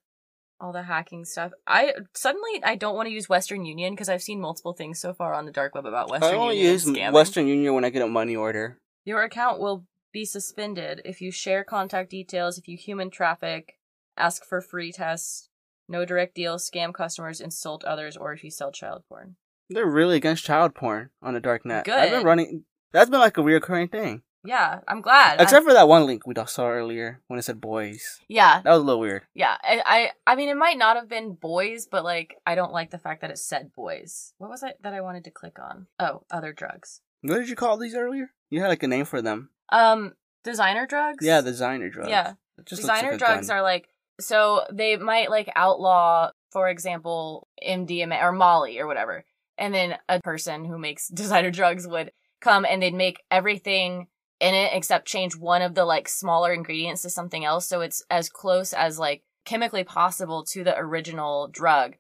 all 0.60 0.72
the 0.72 0.84
hacking 0.84 1.26
stuff. 1.26 1.52
I 1.68 1.94
suddenly 2.14 2.64
I 2.64 2.76
don't 2.76 2.96
want 2.96 3.08
to 3.08 3.14
use 3.14 3.30
Western 3.30 3.66
Union 3.66 3.94
because 3.94 4.10
I've 4.10 4.24
seen 4.24 4.40
multiple 4.40 4.74
things 4.74 5.00
so 5.00 5.14
far 5.14 5.34
on 5.34 5.46
the 5.46 5.52
dark 5.52 5.76
web 5.76 5.86
about 5.86 6.10
Western 6.10 6.30
Union. 6.30 6.40
I 6.40 6.44
only 6.44 6.58
Union 6.58 6.74
use 6.74 6.86
scamming. 6.86 7.14
Western 7.14 7.48
Union 7.48 7.74
when 7.74 7.86
I 7.86 7.90
get 7.90 8.02
a 8.02 8.08
money 8.08 8.36
order. 8.36 8.80
Your 9.04 9.24
account 9.24 9.60
will 9.60 9.86
be 10.12 10.26
suspended 10.26 11.02
if 11.06 11.22
you 11.22 11.32
share 11.32 11.64
contact 11.64 12.10
details, 12.10 12.58
if 12.58 12.68
you 12.68 12.78
human 12.78 13.10
traffic, 13.10 13.78
ask 14.18 14.46
for 14.46 14.62
free 14.62 14.92
tests, 14.92 15.50
no 15.88 16.06
direct 16.06 16.36
deals, 16.36 16.70
scam 16.70 16.94
customers, 16.94 17.42
insult 17.42 17.84
others, 17.84 18.16
or 18.16 18.34
if 18.34 18.44
you 18.44 18.50
sell 18.50 18.72
child 18.72 19.04
porn. 19.10 19.36
They're 19.70 19.86
really 19.86 20.18
against 20.18 20.46
child 20.46 20.74
porn 20.74 21.10
on 21.22 21.34
the 21.34 21.40
dark 21.40 21.66
net. 21.66 21.86
Good. 21.86 21.96
I've 21.96 22.12
been 22.12 22.26
running. 22.26 22.64
That's 22.92 23.10
been 23.10 23.20
like 23.20 23.38
a 23.38 23.42
reoccurring 23.42 23.92
thing. 23.92 24.22
Yeah, 24.46 24.80
I'm 24.88 25.02
glad. 25.02 25.42
Except 25.42 25.66
for 25.66 25.74
that 25.74 25.88
one 25.88 26.06
link 26.06 26.26
we 26.26 26.34
saw 26.48 26.70
earlier 26.70 27.22
when 27.28 27.40
it 27.40 27.44
said 27.44 27.60
boys. 27.60 28.20
yeah, 28.28 28.62
That 28.62 28.72
was 28.72 28.82
a 28.82 28.86
little 28.86 29.00
weird. 29.02 29.24
Yeah, 29.34 29.56
I, 29.62 29.82
I 29.86 30.32
I 30.32 30.36
mean 30.36 30.50
it 30.50 30.58
might 30.58 30.78
not 30.78 30.96
have 30.96 31.10
been 31.10 31.34
boys, 31.34 31.88
but 31.90 32.04
like 32.04 32.36
I 32.46 32.56
don't 32.56 32.72
like 32.74 32.92
the 32.92 32.98
fact 33.00 33.22
that 33.22 33.32
it 33.32 33.38
said 33.38 33.74
boys. 33.74 34.34
What 34.38 34.50
was 34.50 34.64
it 34.64 34.78
that 34.84 34.94
I 34.94 35.02
wanted 35.02 35.24
to 35.26 35.32
click 35.32 35.58
on? 35.60 35.88
Oh, 36.00 36.24
other 36.32 36.54
drugs. 36.54 37.02
What 37.22 37.38
did 37.38 37.50
you 37.50 37.56
call 37.56 37.78
these 37.78 37.96
earlier? 37.96 38.32
You 38.50 38.62
had 38.62 38.68
like 38.68 38.84
a 38.84 38.88
name 38.88 39.06
for 39.06 39.22
them. 39.22 39.50
Um 39.72 40.14
designer 40.44 40.86
drugs? 40.86 41.26
Yeah, 41.26 41.42
designer 41.42 41.90
drugs. 41.90 42.10
Yeah. 42.10 42.34
Designer 42.66 43.12
like 43.12 43.20
drugs 43.20 43.48
gun. 43.48 43.58
are 43.58 43.62
like 43.64 43.90
so 44.20 44.62
they 44.72 44.96
might 44.98 45.30
like 45.30 45.52
outlaw 45.56 46.32
for 46.52 46.70
example 46.70 47.48
MDMA 47.68 48.22
or 48.22 48.32
Molly 48.32 48.80
or 48.80 48.88
whatever. 48.88 49.26
And 49.58 49.74
then 49.74 49.96
a 50.08 50.22
person 50.22 50.66
who 50.66 50.78
makes 50.78 51.08
designer 51.14 51.52
drugs 51.52 51.88
would 51.88 52.12
come 52.42 52.66
and 52.66 52.82
they'd 52.82 52.94
make 52.94 53.24
everything 53.32 54.08
in 54.40 54.54
it 54.54 54.72
except 54.74 55.08
change 55.08 55.36
one 55.36 55.62
of 55.62 55.76
the 55.76 55.86
like 55.86 56.08
smaller 56.08 56.54
ingredients 56.54 57.02
to 57.02 57.10
something 57.10 57.46
else 57.46 57.68
so 57.68 57.82
it's 57.82 58.04
as 58.10 58.30
close 58.30 58.74
as 58.74 59.00
like 59.00 59.24
chemically 59.46 59.84
possible 59.84 60.44
to 60.44 60.64
the 60.64 60.78
original 60.78 61.48
drug 61.48 61.96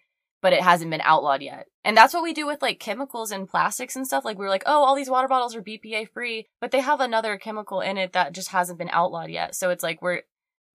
but 0.46 0.54
it 0.54 0.62
hasn't 0.62 0.92
been 0.92 1.02
outlawed 1.02 1.42
yet. 1.42 1.66
And 1.84 1.98
that's 1.98 2.14
what 2.14 2.22
we 2.22 2.32
do 2.32 2.46
with 2.46 2.62
like 2.62 2.80
chemicals 2.80 3.32
and 3.32 3.50
plastics 3.50 3.96
and 3.96 4.06
stuff 4.06 4.24
like 4.24 4.38
we're 4.38 4.48
like 4.48 4.62
oh 4.68 4.84
all 4.84 4.94
these 4.94 5.10
water 5.10 5.28
bottles 5.28 5.56
are 5.56 5.62
bpa 5.64 6.08
free 6.08 6.46
but 6.62 6.70
they 6.70 6.82
have 6.82 7.00
another 7.00 7.38
chemical 7.40 7.82
in 7.82 7.98
it 7.98 8.14
that 8.14 8.32
just 8.32 8.50
hasn't 8.50 8.78
been 8.78 8.92
outlawed 8.92 9.32
yet 9.32 9.56
so 9.56 9.72
it's 9.72 9.82
like 9.82 10.04
we're 10.04 10.22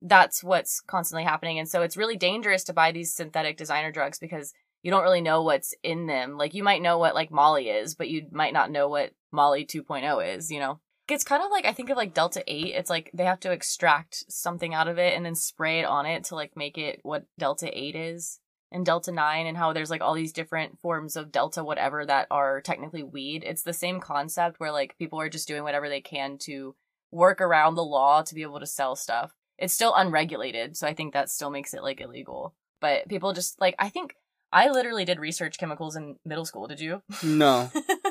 that's 0.02 0.42
what's 0.42 0.80
constantly 0.80 1.22
happening 1.22 1.60
and 1.60 1.68
so 1.68 1.82
it's 1.82 1.96
really 1.96 2.16
dangerous 2.16 2.64
to 2.64 2.72
buy 2.72 2.90
these 2.90 3.14
synthetic 3.14 3.56
designer 3.56 3.92
drugs 3.92 4.18
because 4.18 4.52
you 4.82 4.90
don't 4.90 5.04
really 5.04 5.20
know 5.20 5.42
what's 5.42 5.74
in 5.82 6.06
them. 6.06 6.36
Like 6.36 6.54
you 6.54 6.64
might 6.64 6.82
know 6.82 6.98
what 6.98 7.14
like 7.14 7.30
molly 7.30 7.68
is 7.68 7.94
but 7.94 8.08
you 8.08 8.26
might 8.32 8.52
not 8.52 8.72
know 8.72 8.88
what 8.88 9.12
molly 9.30 9.64
2.0 9.64 10.36
is 10.36 10.50
you 10.50 10.58
know 10.58 10.80
it's 11.10 11.24
kind 11.24 11.42
of 11.42 11.50
like 11.50 11.64
I 11.64 11.72
think 11.72 11.90
of 11.90 11.96
like 11.96 12.14
Delta 12.14 12.42
8. 12.46 12.74
It's 12.74 12.90
like 12.90 13.10
they 13.14 13.24
have 13.24 13.40
to 13.40 13.52
extract 13.52 14.24
something 14.28 14.74
out 14.74 14.88
of 14.88 14.98
it 14.98 15.14
and 15.16 15.24
then 15.24 15.34
spray 15.34 15.80
it 15.80 15.84
on 15.84 16.06
it 16.06 16.24
to 16.24 16.34
like 16.34 16.56
make 16.56 16.78
it 16.78 17.00
what 17.02 17.24
Delta 17.38 17.70
8 17.72 17.94
is. 17.94 18.40
And 18.72 18.86
Delta 18.86 19.10
9 19.10 19.46
and 19.46 19.56
how 19.56 19.72
there's 19.72 19.90
like 19.90 20.00
all 20.00 20.14
these 20.14 20.32
different 20.32 20.78
forms 20.78 21.16
of 21.16 21.32
Delta 21.32 21.64
whatever 21.64 22.06
that 22.06 22.28
are 22.30 22.60
technically 22.60 23.02
weed. 23.02 23.42
It's 23.44 23.62
the 23.62 23.72
same 23.72 23.98
concept 23.98 24.60
where 24.60 24.70
like 24.70 24.96
people 24.96 25.20
are 25.20 25.28
just 25.28 25.48
doing 25.48 25.64
whatever 25.64 25.88
they 25.88 26.00
can 26.00 26.38
to 26.42 26.76
work 27.10 27.40
around 27.40 27.74
the 27.74 27.84
law 27.84 28.22
to 28.22 28.34
be 28.34 28.42
able 28.42 28.60
to 28.60 28.66
sell 28.66 28.94
stuff. 28.94 29.32
It's 29.58 29.74
still 29.74 29.92
unregulated, 29.94 30.76
so 30.76 30.86
I 30.86 30.94
think 30.94 31.12
that 31.12 31.28
still 31.28 31.50
makes 31.50 31.74
it 31.74 31.82
like 31.82 32.00
illegal. 32.00 32.54
But 32.80 33.08
people 33.08 33.32
just 33.32 33.60
like 33.60 33.74
I 33.78 33.88
think 33.88 34.14
I 34.52 34.70
literally 34.70 35.04
did 35.04 35.18
research 35.18 35.58
chemicals 35.58 35.96
in 35.96 36.16
middle 36.24 36.44
school. 36.44 36.66
Did 36.66 36.80
you? 36.80 37.02
No. 37.22 37.70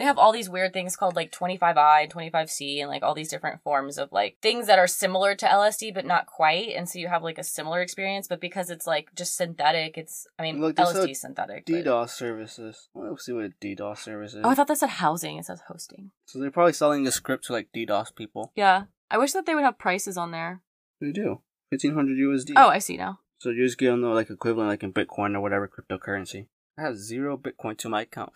they 0.00 0.06
have 0.06 0.18
all 0.18 0.32
these 0.32 0.48
weird 0.48 0.72
things 0.72 0.96
called 0.96 1.14
like 1.14 1.30
25i 1.30 2.02
and 2.04 2.12
25c 2.12 2.80
and 2.80 2.88
like 2.88 3.02
all 3.02 3.14
these 3.14 3.28
different 3.28 3.62
forms 3.62 3.98
of 3.98 4.10
like 4.10 4.38
things 4.40 4.66
that 4.66 4.78
are 4.78 4.86
similar 4.86 5.34
to 5.34 5.46
lsd 5.46 5.92
but 5.94 6.06
not 6.06 6.26
quite 6.26 6.70
and 6.74 6.88
so 6.88 6.98
you 6.98 7.06
have 7.08 7.22
like 7.22 7.38
a 7.38 7.44
similar 7.44 7.82
experience 7.82 8.26
but 8.26 8.40
because 8.40 8.70
it's 8.70 8.86
like 8.86 9.14
just 9.14 9.36
synthetic 9.36 9.98
it's 9.98 10.26
i 10.38 10.42
mean 10.42 10.60
Look, 10.60 10.76
lsd 10.76 11.14
synthetic 11.14 11.66
but- 11.66 11.74
DDoS 11.84 12.08
services. 12.10 12.88
Let's 12.94 13.26
see 13.26 13.32
what 13.32 13.52
DDoS 13.60 13.98
service 13.98 14.34
is. 14.34 14.40
oh 14.42 14.48
i 14.48 14.54
thought 14.54 14.68
that 14.68 14.78
said 14.78 14.88
housing 14.88 15.36
it 15.36 15.44
says 15.44 15.60
hosting 15.68 16.10
so 16.24 16.38
they're 16.40 16.50
probably 16.50 16.72
selling 16.72 17.06
a 17.06 17.12
script 17.12 17.44
to 17.44 17.52
like 17.52 17.68
DDoS 17.76 18.14
people. 18.16 18.52
yeah 18.56 18.84
i 19.10 19.18
wish 19.18 19.32
that 19.32 19.44
they 19.46 19.54
would 19.54 19.64
have 19.64 19.78
prices 19.78 20.16
on 20.16 20.30
there 20.32 20.62
They 21.00 21.12
do. 21.12 21.42
Fifteen 21.70 21.94
hundred 21.94 22.16
USD. 22.18 22.54
oh 22.56 22.68
i 22.68 22.78
see 22.78 22.96
now 22.96 23.20
So 23.38 23.50
you 23.50 23.64
just 23.64 23.78
give 23.78 23.92
them 23.92 24.00
the 24.02 24.08
like 24.08 24.30
equivalent 24.30 24.70
like 24.70 24.82
in 24.82 24.92
Bitcoin 24.92 25.34
or 25.36 25.40
whatever 25.40 25.68
cryptocurrency. 25.68 26.46
I 26.78 26.82
have 26.82 26.96
zero 26.96 27.36
Bitcoin 27.36 27.76
to 27.78 27.88
my 27.88 28.02
account. 28.02 28.32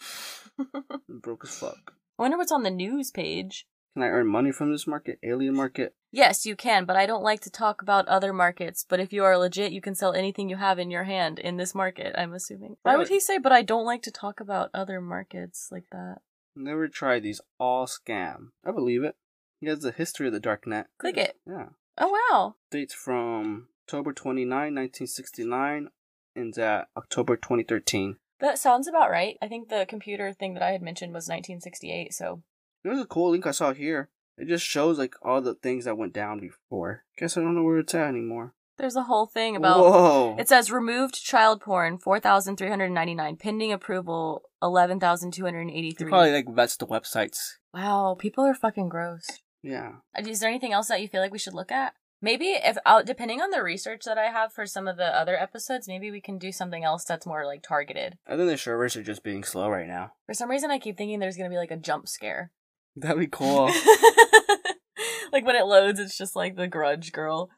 Broke 1.09 1.45
as 1.45 1.57
fuck. 1.59 1.95
I 2.19 2.23
wonder 2.23 2.37
what's 2.37 2.53
on 2.53 2.63
the 2.63 2.71
news 2.71 3.11
page. 3.11 3.67
Can 3.95 4.03
I 4.03 4.09
earn 4.09 4.27
money 4.27 4.51
from 4.51 4.73
this 4.73 4.89
market? 4.89 5.21
Alien 5.23 5.55
market? 5.55 5.95
Yes, 6.11 6.45
you 6.45 6.57
can, 6.57 6.85
but 6.85 6.97
I 6.97 7.07
don't 7.07 7.23
like 7.23 7.41
to 7.43 7.51
talk 7.51 7.81
about 7.81 8.09
other 8.09 8.33
markets. 8.33 8.85
But 8.89 8.99
if 8.99 9.13
you 9.13 9.23
are 9.25 9.39
legit, 9.39 9.71
you 9.73 9.81
can 9.81 9.95
sell 9.95 10.13
anything 10.13 10.49
you 10.49 10.57
have 10.57 10.81
in 10.81 10.91
your 10.91 11.05
hand 11.05 11.39
in 11.39 11.57
this 11.57 11.75
market, 11.75 12.15
I'm 12.19 12.35
assuming. 12.35 12.77
Why 12.83 12.97
would 12.97 13.09
he 13.09 13.21
say, 13.21 13.39
but 13.39 13.53
I 13.53 13.63
don't 13.63 13.85
like 13.85 14.03
to 14.03 14.11
talk 14.11 14.41
about 14.41 14.71
other 14.75 15.01
markets 15.01 15.69
like 15.71 15.87
that? 15.93 16.19
Never 16.57 16.89
tried 16.89 17.23
these. 17.23 17.41
All 17.59 17.87
scam. 17.87 18.49
I 18.65 18.73
believe 18.73 19.05
it. 19.05 19.17
He 19.61 19.69
has 19.69 19.81
the 19.81 19.93
history 19.93 20.27
of 20.27 20.33
the 20.33 20.41
dark 20.41 20.67
net. 20.67 20.89
Click 20.99 21.17
it. 21.17 21.37
Yeah. 21.47 21.69
Oh, 21.97 22.19
wow. 22.31 22.57
Dates 22.71 22.95
from 22.95 23.69
October 23.87 24.13
29, 24.13 24.49
1969, 24.49 25.89
ends 26.37 26.59
at 26.59 26.89
October 26.97 27.37
2013. 27.37 28.17
That 28.45 28.59
sounds 28.59 28.87
about 28.87 29.11
right. 29.11 29.39
I 29.41 29.49
think 29.49 29.71
the 29.71 29.87
computer 29.89 30.31
thing 30.35 30.53
that 30.53 30.63
I 30.63 30.73
had 30.73 30.83
mentioned 30.83 31.15
was 31.15 31.29
1968, 31.29 32.13
so. 32.13 32.43
There's 32.83 33.01
a 33.01 33.07
cool 33.07 33.31
link 33.31 33.47
I 33.47 33.53
saw 33.53 33.73
here. 33.73 34.11
It 34.37 34.49
just 34.49 34.67
shows 34.67 34.99
like 34.99 35.15
all 35.23 35.41
the 35.41 35.55
things 35.55 35.87
that 35.87 35.97
went 35.97 36.13
down 36.13 36.41
before. 36.41 37.05
Guess 37.17 37.39
I 37.39 37.41
don't 37.41 37.55
know 37.55 37.63
where 37.63 37.79
it's 37.79 37.95
at 37.95 38.09
anymore. 38.09 38.53
There's 38.77 38.97
a 38.97 39.05
whole 39.05 39.25
thing 39.25 39.57
about. 39.57 39.79
Whoa! 39.79 40.37
It 40.39 40.51
says 40.51 40.71
removed 40.71 41.25
child 41.25 41.63
porn, 41.63 41.97
4,399. 41.97 43.37
Pending 43.37 43.73
approval, 43.73 44.43
11,283. 44.61 46.07
probably 46.07 46.33
like 46.33 46.55
vets 46.55 46.77
the 46.77 46.87
websites. 46.87 47.53
Wow, 47.73 48.15
people 48.19 48.45
are 48.45 48.55
fucking 48.55 48.91
gross. 48.91 49.25
Yeah. 49.63 49.93
Uh, 50.15 50.29
is 50.29 50.41
there 50.41 50.51
anything 50.51 50.75
else 50.75 50.89
that 50.89 51.01
you 51.01 51.09
feel 51.09 51.23
like 51.23 51.33
we 51.33 51.39
should 51.39 51.55
look 51.55 51.73
at? 51.73 51.95
Maybe 52.25 52.53
if 52.53 52.79
uh, 52.87 53.03
depending 53.03 53.43
on 53.43 53.51
the 53.51 53.63
research 53.63 54.05
that 54.07 54.17
I 54.17 54.31
have 54.31 54.51
for 54.51 54.65
some 54.65 54.89
of 54.89 54.97
the 54.97 55.15
other 55.15 55.37
episodes, 55.39 55.87
maybe 55.87 56.11
we 56.11 56.23
can 56.23 56.39
do 56.39 56.53
something 56.53 56.83
else 56.83 57.05
that's 57.05 57.27
more 57.27 57.45
like 57.45 57.63
targeted. 57.63 58.17
I 58.27 58.35
think 58.35 58.49
the 58.49 58.57
servers 58.57 58.97
are 58.97 59.03
just 59.03 59.23
being 59.23 59.45
slow 59.45 59.69
right 59.69 59.87
now. 59.87 60.13
For 60.25 60.33
some 60.33 60.49
reason, 60.49 60.71
I 60.71 60.79
keep 60.79 60.97
thinking 60.97 61.19
there's 61.19 61.37
gonna 61.37 61.51
be 61.51 61.59
like 61.59 61.71
a 61.71 61.77
jump 61.77 62.09
scare. 62.09 62.51
That'd 62.97 63.19
be 63.21 63.27
cool. 63.27 63.67
like 65.35 65.45
when 65.45 65.55
it 65.55 65.67
loads, 65.67 66.01
it's 66.01 66.17
just 66.17 66.35
like 66.35 66.57
the 66.57 66.67
Grudge 66.67 67.13
girl. 67.13 67.51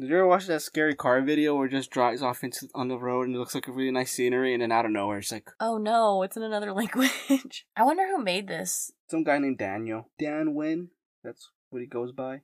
Did 0.00 0.08
you 0.08 0.16
ever 0.16 0.26
watch 0.26 0.46
that 0.46 0.62
scary 0.62 0.94
car 0.94 1.20
video 1.20 1.54
where 1.54 1.66
it 1.66 1.72
just 1.72 1.90
drives 1.90 2.22
off 2.22 2.42
into 2.42 2.66
on 2.74 2.88
the 2.88 2.96
road 2.96 3.26
and 3.26 3.36
it 3.36 3.38
looks 3.38 3.54
like 3.54 3.68
a 3.68 3.72
really 3.72 3.90
nice 3.90 4.12
scenery 4.12 4.54
and 4.54 4.62
then 4.62 4.72
out 4.72 4.86
of 4.86 4.90
nowhere 4.90 5.18
it's 5.18 5.30
like 5.32 5.50
Oh 5.60 5.76
no, 5.76 6.22
it's 6.22 6.38
in 6.38 6.42
another 6.42 6.72
language. 6.82 7.66
I 7.76 7.84
wonder 7.84 8.06
who 8.06 8.24
made 8.24 8.48
this. 8.48 8.90
some 9.10 9.22
guy 9.22 9.36
named 9.36 9.58
Daniel. 9.58 10.08
Dan 10.18 10.54
Win. 10.54 10.88
That's 11.22 11.50
what 11.68 11.82
he 11.82 11.86
goes 11.86 12.12
by. 12.12 12.40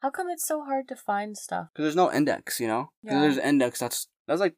How 0.00 0.10
come 0.10 0.28
it's 0.30 0.46
so 0.46 0.62
hard 0.64 0.88
to 0.88 0.96
find 0.96 1.36
stuff? 1.36 1.68
Because 1.72 1.84
there's 1.84 1.96
no 1.96 2.12
index, 2.12 2.60
you 2.60 2.68
know? 2.68 2.90
Yeah. 3.02 3.20
there's 3.20 3.38
an 3.38 3.44
index 3.48 3.78
that's 3.80 4.08
that's 4.26 4.40
like 4.40 4.54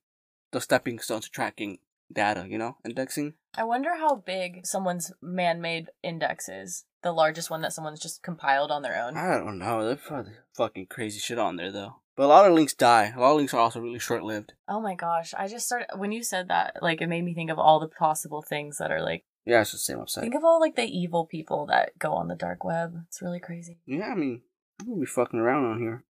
the 0.52 0.60
stepping 0.60 0.98
stone 0.98 1.20
to 1.20 1.30
tracking 1.30 1.78
data, 2.12 2.46
you 2.48 2.58
know? 2.58 2.76
Indexing. 2.84 3.34
I 3.56 3.64
wonder 3.64 3.96
how 3.96 4.16
big 4.16 4.66
someone's 4.66 5.12
man-made 5.22 5.88
index 6.02 6.48
is. 6.48 6.84
The 7.02 7.12
largest 7.12 7.50
one 7.50 7.60
that 7.62 7.72
someone's 7.72 8.00
just 8.00 8.22
compiled 8.22 8.70
on 8.70 8.82
their 8.82 9.00
own. 9.00 9.16
I 9.16 9.36
don't 9.38 9.58
know. 9.58 9.84
There's 9.84 10.00
probably 10.00 10.32
fucking 10.56 10.86
crazy 10.86 11.20
shit 11.20 11.38
on 11.38 11.56
there 11.56 11.70
though. 11.70 11.96
But 12.16 12.24
a 12.24 12.26
lot 12.26 12.46
of 12.46 12.54
links 12.54 12.74
die. 12.74 13.12
A 13.16 13.20
lot 13.20 13.30
of 13.30 13.36
links 13.36 13.54
are 13.54 13.60
also 13.60 13.78
really 13.80 14.00
short 14.00 14.24
lived. 14.24 14.54
Oh 14.66 14.80
my 14.80 14.96
gosh, 14.96 15.32
I 15.38 15.46
just 15.46 15.66
started 15.66 15.86
when 15.96 16.10
you 16.10 16.24
said 16.24 16.48
that, 16.48 16.78
like 16.82 17.00
it 17.00 17.06
made 17.06 17.22
me 17.24 17.32
think 17.34 17.50
of 17.50 17.58
all 17.60 17.78
the 17.78 17.86
possible 17.86 18.42
things 18.42 18.78
that 18.78 18.90
are 18.90 19.00
like 19.00 19.24
Yeah, 19.44 19.60
it's 19.60 19.70
the 19.70 19.78
same 19.78 19.98
website. 19.98 20.22
think 20.22 20.34
of 20.34 20.42
all 20.42 20.58
like 20.60 20.74
the 20.74 20.82
evil 20.82 21.26
people 21.26 21.66
that 21.66 21.96
go 21.96 22.14
on 22.14 22.26
the 22.26 22.34
dark 22.34 22.64
web. 22.64 23.04
It's 23.06 23.22
really 23.22 23.38
crazy. 23.38 23.78
Yeah, 23.86 24.08
I 24.10 24.14
mean, 24.16 24.42
I'm 24.80 24.86
gonna 24.86 25.00
be 25.00 25.06
fucking 25.06 25.38
around 25.40 25.64
on 25.66 25.78
here. 25.80 26.04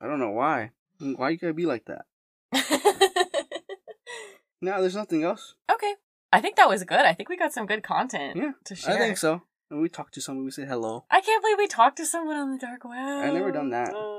I 0.00 0.06
don't 0.06 0.20
know 0.20 0.30
why. 0.30 0.70
Why 1.00 1.30
you 1.30 1.38
gotta 1.38 1.54
be 1.54 1.66
like 1.66 1.84
that? 1.86 2.06
No, 4.60 4.80
there's 4.80 4.96
nothing 4.96 5.22
else. 5.22 5.54
okay. 5.70 5.94
I 6.32 6.40
think 6.40 6.56
that 6.56 6.68
was 6.68 6.82
good. 6.84 6.98
I 7.00 7.14
think 7.14 7.28
we 7.28 7.36
got 7.36 7.52
some 7.52 7.64
good 7.64 7.82
content 7.82 8.36
Yeah, 8.36 8.52
to 8.64 8.74
share. 8.74 8.96
I 8.96 8.98
think 8.98 9.16
so. 9.16 9.42
And 9.70 9.80
we 9.80 9.88
talked 9.88 10.14
to 10.14 10.20
someone, 10.20 10.44
we 10.44 10.50
said 10.50 10.66
hello. 10.68 11.04
I 11.10 11.20
can't 11.20 11.42
believe 11.42 11.58
we 11.58 11.68
talked 11.68 11.96
to 11.98 12.06
someone 12.06 12.36
on 12.36 12.50
the 12.50 12.58
dark 12.58 12.84
web. 12.84 12.96
I've 12.98 13.34
never 13.34 13.52
done 13.52 13.70
that. 13.70 13.92
Oh. 13.94 14.17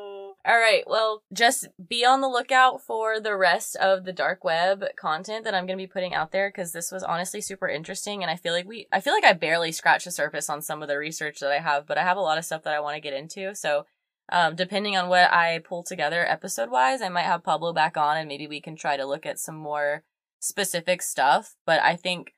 All 0.50 0.58
right, 0.58 0.84
well, 0.88 1.22
just 1.32 1.68
be 1.88 2.04
on 2.04 2.22
the 2.22 2.28
lookout 2.28 2.82
for 2.82 3.20
the 3.20 3.36
rest 3.36 3.76
of 3.76 4.04
the 4.04 4.12
dark 4.12 4.44
web 4.44 4.84
content 4.96 5.44
that 5.44 5.54
I'm 5.54 5.68
going 5.68 5.78
to 5.78 5.84
be 5.84 5.86
putting 5.86 6.16
out 6.16 6.32
there 6.32 6.50
because 6.50 6.72
this 6.72 6.92
was 6.92 7.04
honestly 7.04 7.40
super 7.40 7.68
interesting, 7.68 8.24
and 8.24 8.32
I 8.32 8.36
feel 8.36 8.54
like 8.54 8.68
we, 8.68 8.88
I 8.92 9.00
feel 9.00 9.14
like 9.14 9.24
I 9.24 9.34
barely 9.34 9.72
scratched 9.72 10.06
the 10.06 10.12
surface 10.12 10.50
on 10.50 10.64
some 10.64 10.82
of 10.82 10.88
the 10.88 10.98
research 10.98 11.40
that 11.42 11.52
I 11.52 11.60
have, 11.60 11.86
but 11.86 12.00
I 12.00 12.04
have 12.04 12.18
a 12.18 12.22
lot 12.22 12.40
of 12.40 12.46
stuff 12.46 12.64
that 12.64 12.74
I 12.74 12.80
want 12.80 12.96
to 12.96 13.00
get 13.00 13.14
into. 13.14 13.54
So, 13.54 13.86
um, 14.32 14.56
depending 14.56 14.98
on 14.98 15.08
what 15.08 15.32
I 15.32 15.60
pull 15.60 15.84
together 15.84 16.26
episode 16.28 16.72
wise, 16.72 17.04
I 17.04 17.10
might 17.10 17.26
have 17.26 17.44
Pablo 17.44 17.72
back 17.72 17.96
on, 17.96 18.18
and 18.18 18.28
maybe 18.28 18.48
we 18.48 18.60
can 18.60 18.76
try 18.76 18.98
to 18.98 19.06
look 19.06 19.28
at 19.28 19.38
some 19.38 19.56
more 19.56 20.04
specific 20.40 21.04
stuff. 21.04 21.58
But 21.68 21.80
I 21.84 21.96
think 21.96 22.34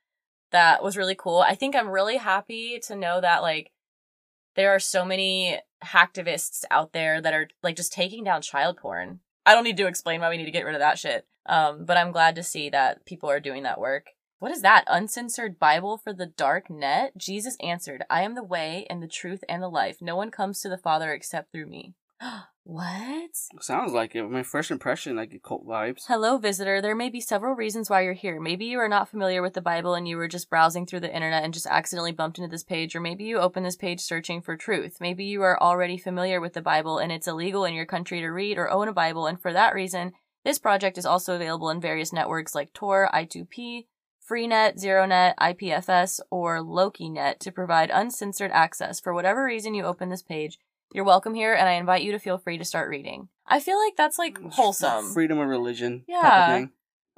that 0.51 0.83
was 0.83 0.97
really 0.97 1.15
cool. 1.15 1.39
I 1.39 1.55
think 1.55 1.77
I'm 1.77 1.87
really 1.87 2.17
happy 2.17 2.77
to 2.87 2.95
know 2.97 3.21
that 3.21 3.41
like 3.41 3.71
there 4.57 4.75
are 4.75 4.79
so 4.79 5.05
many 5.05 5.61
hacktivists 5.83 6.63
out 6.71 6.93
there 6.93 7.21
that 7.21 7.33
are 7.33 7.49
like 7.63 7.75
just 7.75 7.93
taking 7.93 8.23
down 8.23 8.41
child 8.41 8.77
porn. 8.77 9.19
I 9.45 9.53
don't 9.53 9.63
need 9.63 9.77
to 9.77 9.87
explain 9.87 10.21
why 10.21 10.29
we 10.29 10.37
need 10.37 10.45
to 10.45 10.51
get 10.51 10.65
rid 10.65 10.75
of 10.75 10.81
that 10.81 10.99
shit. 10.99 11.25
Um, 11.47 11.85
but 11.85 11.97
I'm 11.97 12.11
glad 12.11 12.35
to 12.35 12.43
see 12.43 12.69
that 12.69 13.05
people 13.05 13.29
are 13.29 13.39
doing 13.39 13.63
that 13.63 13.79
work. 13.79 14.07
What 14.39 14.51
is 14.51 14.61
that? 14.61 14.85
Uncensored 14.87 15.59
Bible 15.59 15.97
for 15.97 16.13
the 16.13 16.25
dark 16.25 16.69
net? 16.69 17.15
Jesus 17.17 17.57
answered, 17.61 18.03
I 18.09 18.23
am 18.23 18.35
the 18.35 18.43
way 18.43 18.87
and 18.89 19.01
the 19.01 19.07
truth 19.07 19.43
and 19.47 19.61
the 19.61 19.69
life. 19.69 19.97
No 20.01 20.15
one 20.15 20.31
comes 20.31 20.61
to 20.61 20.69
the 20.69 20.77
Father 20.77 21.11
except 21.11 21.51
through 21.51 21.67
me. 21.67 21.93
what? 22.63 23.35
Sounds 23.59 23.93
like 23.93 24.15
it. 24.15 24.23
My 24.23 24.43
first 24.43 24.71
impression, 24.71 25.15
like 25.15 25.39
cult 25.43 25.65
vibes. 25.65 26.03
Hello, 26.07 26.37
visitor. 26.37 26.81
There 26.81 26.95
may 26.95 27.09
be 27.09 27.21
several 27.21 27.55
reasons 27.55 27.89
why 27.89 28.01
you're 28.01 28.13
here. 28.13 28.39
Maybe 28.39 28.65
you 28.65 28.79
are 28.79 28.89
not 28.89 29.09
familiar 29.09 29.41
with 29.41 29.53
the 29.53 29.61
Bible 29.61 29.95
and 29.95 30.07
you 30.07 30.17
were 30.17 30.27
just 30.27 30.49
browsing 30.49 30.85
through 30.85 31.01
the 31.01 31.13
internet 31.13 31.43
and 31.43 31.53
just 31.53 31.67
accidentally 31.67 32.11
bumped 32.11 32.37
into 32.37 32.49
this 32.49 32.63
page, 32.63 32.95
or 32.95 33.01
maybe 33.01 33.23
you 33.23 33.39
opened 33.39 33.65
this 33.65 33.75
page 33.75 33.99
searching 33.99 34.41
for 34.41 34.55
truth. 34.55 34.97
Maybe 34.99 35.25
you 35.25 35.41
are 35.41 35.61
already 35.61 35.97
familiar 35.97 36.39
with 36.39 36.53
the 36.53 36.61
Bible 36.61 36.99
and 36.99 37.11
it's 37.11 37.27
illegal 37.27 37.65
in 37.65 37.73
your 37.73 37.85
country 37.85 38.19
to 38.21 38.27
read 38.27 38.57
or 38.57 38.69
own 38.69 38.87
a 38.87 38.93
Bible, 38.93 39.27
and 39.27 39.41
for 39.41 39.53
that 39.53 39.73
reason, 39.73 40.13
this 40.43 40.59
project 40.59 40.97
is 40.97 41.05
also 41.05 41.35
available 41.35 41.69
in 41.69 41.79
various 41.79 42.11
networks 42.11 42.55
like 42.55 42.73
Tor, 42.73 43.09
I2P, 43.13 43.85
Freenet, 44.27 44.81
ZeroNet, 44.81 45.35
IPFS, 45.39 46.19
or 46.31 46.59
LokiNet 46.59 47.39
to 47.39 47.51
provide 47.51 47.91
uncensored 47.91 48.51
access. 48.51 48.99
For 48.99 49.13
whatever 49.13 49.43
reason 49.43 49.73
you 49.73 49.83
open 49.83 50.09
this 50.09 50.23
page, 50.23 50.57
you're 50.93 51.05
welcome 51.05 51.33
here, 51.33 51.53
and 51.53 51.67
I 51.69 51.73
invite 51.73 52.03
you 52.03 52.11
to 52.13 52.19
feel 52.19 52.37
free 52.37 52.57
to 52.57 52.65
start 52.65 52.89
reading. 52.89 53.29
I 53.47 53.59
feel 53.59 53.77
like 53.79 53.95
that's 53.97 54.17
like 54.19 54.39
mm, 54.39 54.51
wholesome. 54.53 55.13
Freedom 55.13 55.37
of 55.39 55.47
religion. 55.47 55.99
type 55.99 56.03
of 56.07 56.23
Yeah. 56.23 56.47
thing. 56.55 56.71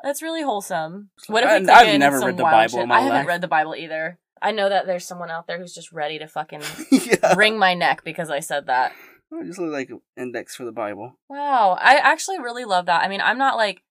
That's 0.03 0.21
really 0.21 0.41
wholesome. 0.43 1.09
What 1.27 1.43
if 1.43 1.49
I- 1.49 1.59
we 1.59 1.65
click 1.65 1.75
I've 1.77 1.99
never 1.99 2.19
read 2.19 2.37
the 2.37 2.43
Bible 2.43 2.71
shit? 2.71 2.81
in 2.83 2.89
my 2.89 2.95
I 2.95 2.99
haven't 3.01 3.17
life. 3.19 3.27
read 3.27 3.41
the 3.41 3.47
Bible 3.47 3.75
either. 3.75 4.19
I 4.41 4.51
know 4.51 4.67
that 4.67 4.85
there's 4.85 5.05
someone 5.05 5.31
out 5.31 5.47
there 5.47 5.57
who's 5.57 5.73
just 5.73 5.91
ready 5.93 6.19
to 6.19 6.27
fucking 6.27 6.61
yeah. 6.91 7.33
wring 7.35 7.57
my 7.57 7.73
neck 7.73 8.03
because 8.03 8.29
I 8.29 8.39
said 8.41 8.65
that. 8.67 8.91
I 9.31 9.43
just 9.45 9.57
look 9.59 9.71
like 9.71 9.89
index 10.17 10.55
for 10.55 10.65
the 10.65 10.71
Bible. 10.71 11.17
Wow, 11.29 11.77
I 11.79 11.95
actually 11.95 12.39
really 12.39 12.65
love 12.65 12.85
that. 12.87 13.01
I 13.03 13.07
mean, 13.07 13.21
I'm 13.21 13.37
not 13.37 13.55
like 13.55 13.81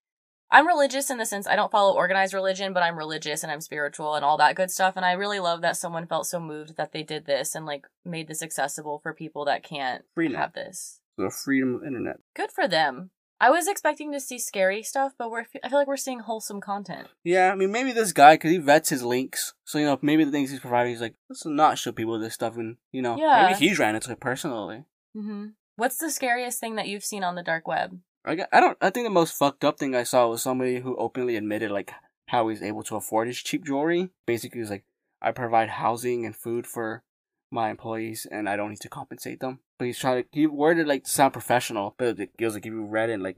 I'm 0.53 0.67
religious 0.69 1.11
in 1.11 1.17
the 1.19 1.27
sense 1.27 1.47
I 1.47 1.57
don't 1.57 1.73
follow 1.73 1.97
organized 1.97 2.35
religion, 2.35 2.73
but 2.75 2.83
I'm 2.83 2.97
religious 2.99 3.43
and 3.43 3.51
I'm 3.51 3.63
spiritual 3.63 4.15
and 4.15 4.25
all 4.25 4.37
that 4.37 4.55
good 4.55 4.71
stuff. 4.71 4.95
And 4.97 5.05
I 5.05 5.13
really 5.13 5.41
love 5.41 5.63
that 5.63 5.77
someone 5.79 6.07
felt 6.07 6.27
so 6.27 6.39
moved 6.39 6.77
that 6.77 6.93
they 6.93 7.03
did 7.03 7.25
this 7.27 7.55
and 7.55 7.65
like 7.67 7.87
made 8.05 8.29
this 8.29 8.43
accessible 8.43 9.01
for 9.03 9.15
people 9.15 9.47
that 9.47 9.65
can't 9.65 10.05
Freenet. 10.17 10.37
have 10.37 10.53
this. 10.53 11.01
The 11.17 11.31
freedom 11.31 11.75
of 11.77 11.85
internet. 11.85 12.17
Good 12.37 12.53
for 12.53 12.69
them. 12.69 13.11
I 13.41 13.51
was 13.51 13.67
expecting 13.67 14.13
to 14.13 14.21
see 14.21 14.39
scary 14.39 14.85
stuff, 14.85 15.15
but 15.19 15.29
we're 15.31 15.47
I 15.65 15.69
feel 15.69 15.79
like 15.79 15.89
we're 15.89 15.97
seeing 15.97 16.21
wholesome 16.21 16.61
content. 16.61 17.09
Yeah, 17.25 17.51
I 17.51 17.57
mean, 17.57 17.73
maybe 17.73 17.91
this 17.91 18.13
guy, 18.13 18.35
because 18.35 18.53
he 18.53 18.59
vets 18.59 18.91
his 18.91 19.03
links. 19.03 19.55
So, 19.65 19.79
you 19.79 19.87
know, 19.87 19.99
maybe 20.01 20.23
the 20.23 20.31
things 20.31 20.51
he's 20.53 20.61
providing, 20.61 20.93
he's 20.93 21.01
like, 21.01 21.15
let's 21.29 21.45
not 21.45 21.77
show 21.79 21.91
people 21.91 22.19
this 22.21 22.35
stuff. 22.35 22.57
And, 22.57 22.77
you 22.93 23.03
know, 23.03 23.17
Yeah. 23.19 23.49
maybe 23.51 23.59
he's 23.69 23.81
ran 23.81 23.97
into 23.97 24.13
it 24.13 24.21
personally. 24.21 24.85
Mm-hmm. 25.17 25.47
What's 25.75 25.97
the 25.99 26.11
scariest 26.11 26.61
thing 26.61 26.77
that 26.77 26.87
you've 26.87 27.05
seen 27.05 27.25
on 27.25 27.35
the 27.35 27.43
dark 27.43 27.67
web? 27.67 27.99
I, 28.25 28.35
got, 28.37 28.49
I 28.53 28.61
don't, 28.61 28.79
I 28.81 28.91
think 28.91 29.07
the 29.07 29.11
most 29.11 29.37
fucked 29.37 29.65
up 29.65 29.79
thing 29.79 29.95
I 29.95 30.05
saw 30.05 30.29
was 30.29 30.43
somebody 30.43 30.81
who 30.81 30.97
openly 30.97 31.37
admitted, 31.37 31.71
like, 31.71 31.93
how 32.27 32.49
he's 32.49 32.63
able 32.63 32.83
to 32.85 32.97
afford 32.97 33.27
his 33.29 33.39
cheap 33.39 33.65
jewelry. 33.65 34.11
Basically, 34.27 34.61
he's 34.61 34.71
like, 34.71 34.85
I 35.21 35.33
provide 35.33 35.69
housing 35.69 36.25
and 36.25 36.35
food 36.35 36.67
for 36.67 37.03
my 37.51 37.71
employees 37.71 38.27
and 38.31 38.49
I 38.49 38.57
don't 38.57 38.71
need 38.71 38.81
to 38.81 38.89
compensate 38.89 39.41
them. 39.41 39.61
But 39.79 39.85
he's 39.85 39.99
trying 39.99 40.23
to, 40.23 40.29
he 40.33 40.47
worded 40.47 40.87
like 40.87 41.05
to 41.05 41.11
sound 41.11 41.33
professional, 41.33 41.95
but 41.99 42.19
it 42.19 42.31
feels 42.39 42.55
like 42.55 42.67
if 42.67 42.73
you 42.73 42.85
read 42.85 43.11
it, 43.11 43.21
like, 43.21 43.37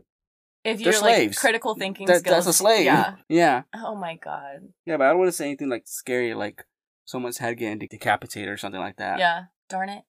If 0.64 0.80
you're 0.80 0.98
like 1.00 1.36
critical 1.36 1.74
thinking 1.74 2.06
that, 2.06 2.20
skills, 2.20 2.44
that's 2.44 2.46
a 2.46 2.52
slave. 2.52 2.84
Yeah. 2.84 3.16
Yeah. 3.28 3.62
Oh 3.74 3.96
my 3.96 4.16
god. 4.16 4.68
Yeah, 4.86 4.96
but 4.96 5.04
I 5.04 5.10
don't 5.10 5.18
want 5.18 5.28
to 5.28 5.32
say 5.32 5.46
anything 5.46 5.68
like 5.68 5.82
scary, 5.86 6.32
like 6.34 6.64
someone's 7.04 7.38
head 7.38 7.58
getting 7.58 7.78
decapitated 7.78 8.48
or 8.48 8.56
something 8.56 8.80
like 8.80 8.96
that. 8.96 9.18
Yeah. 9.18 9.44
Darn 9.68 9.88
it. 9.88 10.04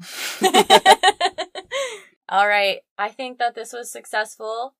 All 2.28 2.48
right. 2.48 2.80
I 2.98 3.08
think 3.08 3.38
that 3.38 3.54
this 3.54 3.72
was 3.72 3.90
successful 3.90 4.74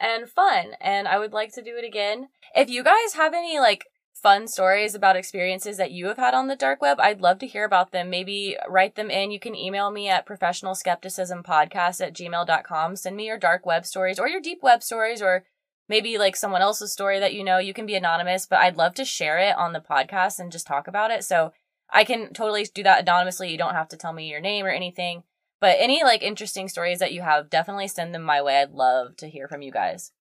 and 0.00 0.28
fun, 0.28 0.72
and 0.80 1.08
I 1.08 1.18
would 1.18 1.32
like 1.32 1.52
to 1.54 1.62
do 1.62 1.76
it 1.76 1.84
again. 1.84 2.28
If 2.54 2.70
you 2.70 2.82
guys 2.84 3.14
have 3.14 3.34
any 3.34 3.58
like 3.58 3.86
fun 4.14 4.48
stories 4.48 4.94
about 4.94 5.16
experiences 5.16 5.76
that 5.76 5.92
you 5.92 6.06
have 6.08 6.16
had 6.16 6.34
on 6.34 6.48
the 6.48 6.56
dark 6.56 6.80
web, 6.80 6.98
I'd 7.00 7.20
love 7.20 7.38
to 7.40 7.46
hear 7.46 7.64
about 7.64 7.92
them. 7.92 8.10
Maybe 8.10 8.56
write 8.68 8.96
them 8.96 9.10
in. 9.10 9.30
You 9.30 9.40
can 9.40 9.54
email 9.54 9.90
me 9.90 10.08
at 10.08 10.26
professionalskepticismpodcast 10.26 12.00
at 12.00 12.14
gmail.com. 12.14 12.96
Send 12.96 13.16
me 13.16 13.26
your 13.26 13.38
dark 13.38 13.66
web 13.66 13.86
stories 13.86 14.18
or 14.18 14.28
your 14.28 14.40
deep 14.40 14.62
web 14.62 14.82
stories 14.82 15.22
or 15.22 15.44
maybe 15.88 16.18
like 16.18 16.36
someone 16.36 16.62
else's 16.62 16.92
story 16.92 17.18
that 17.20 17.34
you 17.34 17.44
know. 17.44 17.58
You 17.58 17.74
can 17.74 17.86
be 17.86 17.94
anonymous, 17.94 18.46
but 18.46 18.58
I'd 18.58 18.76
love 18.76 18.94
to 18.94 19.04
share 19.04 19.38
it 19.38 19.56
on 19.56 19.72
the 19.72 19.80
podcast 19.80 20.38
and 20.38 20.52
just 20.52 20.66
talk 20.66 20.88
about 20.88 21.10
it. 21.10 21.24
So 21.24 21.52
I 21.90 22.04
can 22.04 22.32
totally 22.32 22.66
do 22.72 22.82
that 22.82 23.00
anonymously. 23.02 23.50
You 23.50 23.58
don't 23.58 23.74
have 23.74 23.88
to 23.88 23.96
tell 23.96 24.12
me 24.12 24.28
your 24.28 24.40
name 24.40 24.64
or 24.64 24.70
anything. 24.70 25.22
But 25.60 25.76
any 25.78 26.04
like 26.04 26.22
interesting 26.22 26.68
stories 26.68 27.00
that 27.00 27.12
you 27.12 27.22
have, 27.22 27.50
definitely 27.50 27.88
send 27.88 28.14
them 28.14 28.22
my 28.22 28.40
way. 28.40 28.60
I'd 28.60 28.70
love 28.70 29.16
to 29.16 29.28
hear 29.28 29.48
from 29.48 29.62
you 29.62 29.72
guys. 29.72 30.12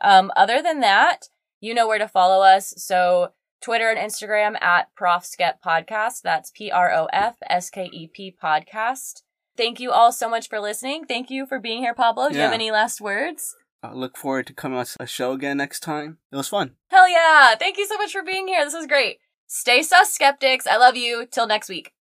Um, 0.00 0.32
other 0.36 0.62
than 0.62 0.80
that, 0.80 1.28
you 1.60 1.74
know 1.74 1.86
where 1.86 1.98
to 1.98 2.08
follow 2.08 2.42
us. 2.42 2.74
So 2.76 3.32
Twitter 3.60 3.90
and 3.90 3.98
Instagram 3.98 4.60
at 4.60 4.88
Profskep 4.98 5.54
Podcast. 5.64 6.22
That's 6.22 6.50
P 6.50 6.70
R 6.70 6.92
O 6.92 7.06
F 7.12 7.36
S 7.48 7.70
K 7.70 7.88
E 7.92 8.08
P 8.12 8.34
Podcast. 8.42 9.22
Thank 9.56 9.78
you 9.80 9.92
all 9.92 10.12
so 10.12 10.28
much 10.28 10.48
for 10.48 10.58
listening. 10.60 11.04
Thank 11.04 11.30
you 11.30 11.46
for 11.46 11.60
being 11.60 11.82
here, 11.82 11.94
Pablo. 11.94 12.30
Do 12.30 12.36
you 12.36 12.40
have 12.40 12.52
any 12.52 12.70
last 12.70 13.00
words? 13.00 13.54
I 13.82 13.92
look 13.92 14.16
forward 14.16 14.46
to 14.46 14.54
coming 14.54 14.78
on 14.78 14.86
a 14.98 15.06
show 15.06 15.32
again 15.32 15.58
next 15.58 15.80
time. 15.80 16.18
It 16.32 16.36
was 16.36 16.48
fun. 16.48 16.76
Hell 16.88 17.08
yeah. 17.08 17.54
Thank 17.56 17.76
you 17.76 17.86
so 17.86 17.98
much 17.98 18.12
for 18.12 18.22
being 18.22 18.48
here. 18.48 18.64
This 18.64 18.74
was 18.74 18.86
great. 18.86 19.18
Stay 19.46 19.82
sus, 19.82 20.14
skeptics. 20.14 20.66
I 20.66 20.78
love 20.78 20.96
you. 20.96 21.26
Till 21.30 21.46
next 21.46 21.68
week. 21.68 21.92